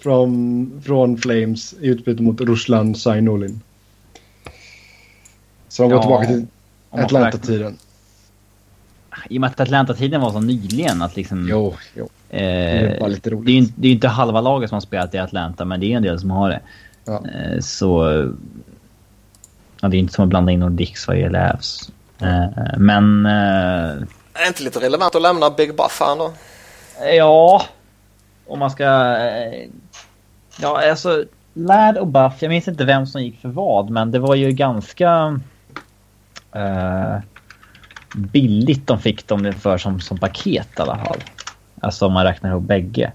from, 0.00 0.82
från 0.84 1.18
Flames 1.18 1.72
i 1.80 1.86
utbyte 1.86 2.22
mot 2.22 2.40
Ruslan 2.40 2.94
Sainulin. 2.94 3.60
Så 5.68 5.82
de 5.82 5.88
går 5.90 5.96
Ja, 5.96 6.02
tillbaka 6.02 6.26
till 6.26 6.46
Atlanta-tiden. 6.90 7.78
I 9.30 9.36
och 9.36 9.40
med 9.40 9.50
att 9.50 9.60
Atlanta-tiden 9.60 10.20
var 10.20 10.32
så 10.32 10.40
nyligen 10.40 11.02
att 11.02 11.16
liksom... 11.16 11.48
Jo, 11.50 11.74
jo. 11.94 12.08
Eh, 12.30 12.40
det 12.40 12.98
var 13.00 13.08
lite 13.08 13.30
roligt. 13.30 13.46
det 13.46 13.52
är 13.52 13.60
ju 13.60 13.68
det 13.76 13.88
är 13.88 13.92
inte 13.92 14.08
halva 14.08 14.40
laget 14.40 14.68
som 14.68 14.76
har 14.76 14.80
spelat 14.80 15.14
i 15.14 15.18
Atlanta, 15.18 15.64
men 15.64 15.80
det 15.80 15.92
är 15.92 15.96
en 15.96 16.02
del 16.02 16.20
som 16.20 16.30
har 16.30 16.50
det. 16.50 16.60
Ja. 17.04 17.22
Eh, 17.34 17.60
så... 17.60 18.04
Ja, 19.80 19.88
det 19.88 19.96
är 19.96 19.98
inte 19.98 20.14
som 20.14 20.24
att 20.24 20.28
blanda 20.28 20.52
in 20.52 20.60
Nordics 20.60 21.08
vad 21.08 21.18
gäller 21.18 21.52
Avs. 21.52 21.90
Eh, 22.20 22.78
men... 22.78 23.26
Är 23.26 24.42
det 24.42 24.48
inte 24.48 24.62
lite 24.62 24.80
relevant 24.80 25.14
att 25.14 25.22
lämna 25.22 25.50
Big 25.50 25.76
Buff 25.76 26.00
här 26.00 26.16
då? 26.16 26.32
Ja, 27.16 27.62
om 28.46 28.58
man 28.58 28.70
ska... 28.70 28.84
Ja, 30.60 30.90
alltså... 30.90 31.24
Ladd 31.54 31.98
och 31.98 32.06
Buff, 32.06 32.32
jag 32.40 32.48
minns 32.48 32.68
inte 32.68 32.84
vem 32.84 33.06
som 33.06 33.22
gick 33.22 33.40
för 33.40 33.48
vad, 33.48 33.90
men 33.90 34.10
det 34.10 34.18
var 34.18 34.34
ju 34.34 34.52
ganska... 34.52 35.40
billigt 38.14 38.86
de 38.86 38.98
fick 38.98 39.28
dem 39.28 39.52
för 39.52 39.78
som, 39.78 40.00
som 40.00 40.18
paket 40.18 40.68
i 40.78 40.82
alla 40.82 40.98
fall. 40.98 41.18
Alltså 41.82 42.06
om 42.06 42.12
man 42.12 42.24
räknar 42.24 42.50
ihop 42.50 42.62
bägge. 42.62 43.12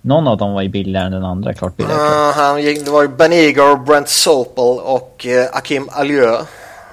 Någon 0.00 0.28
av 0.28 0.36
dem 0.36 0.52
var 0.52 0.62
ju 0.62 0.68
billigare 0.68 1.06
än 1.06 1.12
den 1.12 1.24
andra, 1.24 1.54
klart 1.54 1.76
billigare. 1.76 2.28
Uh, 2.28 2.34
han 2.34 2.62
gick, 2.62 2.84
det 2.84 2.90
var 2.90 3.02
ju 3.02 3.08
Ben 3.08 3.32
Eager, 3.32 3.76
Brent 3.76 4.08
Sopel 4.08 4.80
och 4.84 5.26
uh, 5.28 5.56
Akim 5.56 5.88
Alieu. 5.92 6.36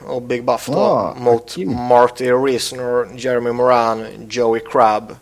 Och 0.07 0.21
Big 0.21 0.45
Buff 0.45 0.67
då. 0.67 0.79
Ah, 0.79 1.13
mot 1.17 1.43
Akim. 1.51 1.75
Marty 1.75 2.31
Reasoner, 2.31 3.07
Jeremy 3.15 3.51
Moran, 3.51 4.05
Joey 4.29 4.61
Crabb. 4.71 5.15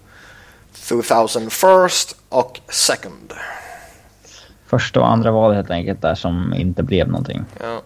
2000 0.88 1.50
first 1.50 2.16
och 2.30 2.60
second. 2.70 3.34
Första 4.68 5.00
och 5.00 5.12
andra 5.12 5.32
valet 5.32 5.56
helt 5.56 5.72
enkelt 5.72 6.02
där 6.02 6.16
som 6.16 6.54
inte 6.54 6.84
blev 6.84 7.08
någonting. 7.08 7.46
Ja. 7.60 7.82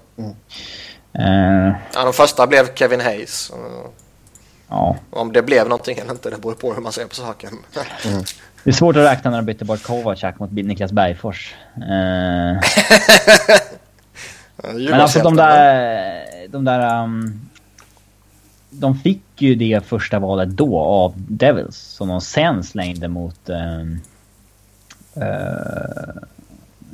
Eh, 1.13 1.73
Ja, 1.93 2.03
de 2.03 2.13
första 2.13 2.47
blev 2.47 2.73
Kevin 2.75 3.01
Hayes. 3.01 3.51
Ja. 4.71 4.95
om 5.09 5.33
det 5.33 5.41
blev 5.41 5.63
någonting 5.69 5.97
eller 5.97 6.11
inte, 6.11 6.29
det 6.29 6.37
beror 6.37 6.53
på 6.53 6.73
hur 6.73 6.81
man 6.81 6.91
ser 6.91 7.05
på 7.05 7.15
saken. 7.15 7.53
Det 8.63 8.69
är 8.69 8.73
svårt 8.73 8.95
att 8.95 9.05
räkna 9.05 9.31
när 9.31 9.37
de 9.37 9.45
bytte 9.45 9.65
bort 9.65 9.83
Kovacak 9.83 10.39
mot 10.39 10.51
Niklas 10.51 10.91
Bergfors. 10.91 11.55
Eh, 11.75 11.81
Men 14.73 14.93
alltså 14.93 15.19
de 15.19 15.35
där... 15.35 16.47
De 16.47 16.65
där... 16.65 17.03
Um, 17.03 17.41
de 18.69 18.95
fick 18.95 19.21
ju 19.35 19.55
det 19.55 19.85
första 19.85 20.19
valet 20.19 20.49
då 20.49 20.79
av 20.79 21.13
Devils 21.15 21.77
som 21.77 22.07
de 22.07 22.21
sen 22.21 22.63
slängde 22.63 23.07
mot... 23.07 23.49
Um, 23.49 23.99
uh, 25.17 26.23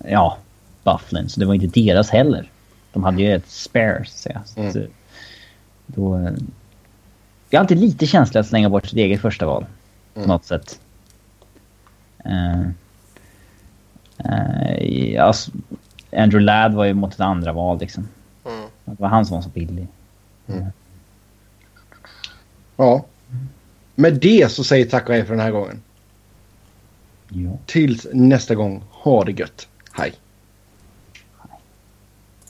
ja, 0.06 0.38
Bufflin. 0.84 1.30
Så 1.30 1.40
det 1.40 1.46
var 1.46 1.54
inte 1.54 1.80
deras 1.82 2.10
heller. 2.10 2.52
De 2.94 3.04
hade 3.04 3.22
ju 3.22 3.36
ett 3.36 3.50
spare 3.50 4.06
så 4.06 4.12
att 4.12 4.48
säga. 4.48 4.72
Så 4.72 4.80
Mm. 4.80 4.92
då, 5.88 6.18
eh, 6.18 6.32
jag 7.50 7.60
är 7.60 7.62
alltid 7.62 7.78
lite 7.78 8.06
känslig 8.06 8.40
att 8.40 8.48
slänga 8.48 8.70
bort 8.70 8.86
sitt 8.86 9.00
eget 9.00 9.22
första 9.22 9.46
val. 9.46 9.66
På 10.14 10.20
Mm. 10.20 10.28
något 10.30 10.46
sätt. 10.46 10.80
Uh, 12.26 12.68
uh, 14.26 15.24
alltså, 15.26 15.52
Andrew 16.12 16.40
Ladd 16.40 16.74
var 16.74 16.86
ju 16.86 16.94
mot 16.94 17.14
ett 17.14 17.20
andra 17.20 17.54
val 17.54 17.80
liksom. 17.80 18.08
Mm. 18.46 18.66
Det 18.86 19.02
var 19.02 19.08
han 19.10 19.26
som 19.26 19.36
var 19.36 19.42
så 19.42 19.50
billig. 19.50 19.88
Ja. 22.78 23.06
Med 23.96 24.14
det 24.14 24.52
så 24.52 24.64
säger 24.64 24.86
tack 24.86 25.10
och 25.10 25.16
hej 25.16 25.26
för 25.26 25.34
den 25.34 25.44
här 25.44 25.52
gången. 25.52 25.82
Ja. 27.30 27.52
Tills 27.66 28.08
nästa 28.14 28.56
gång, 28.56 28.84
ha 28.92 29.24
det 29.24 29.32
gött. 29.32 29.68
Hej. 29.92 30.14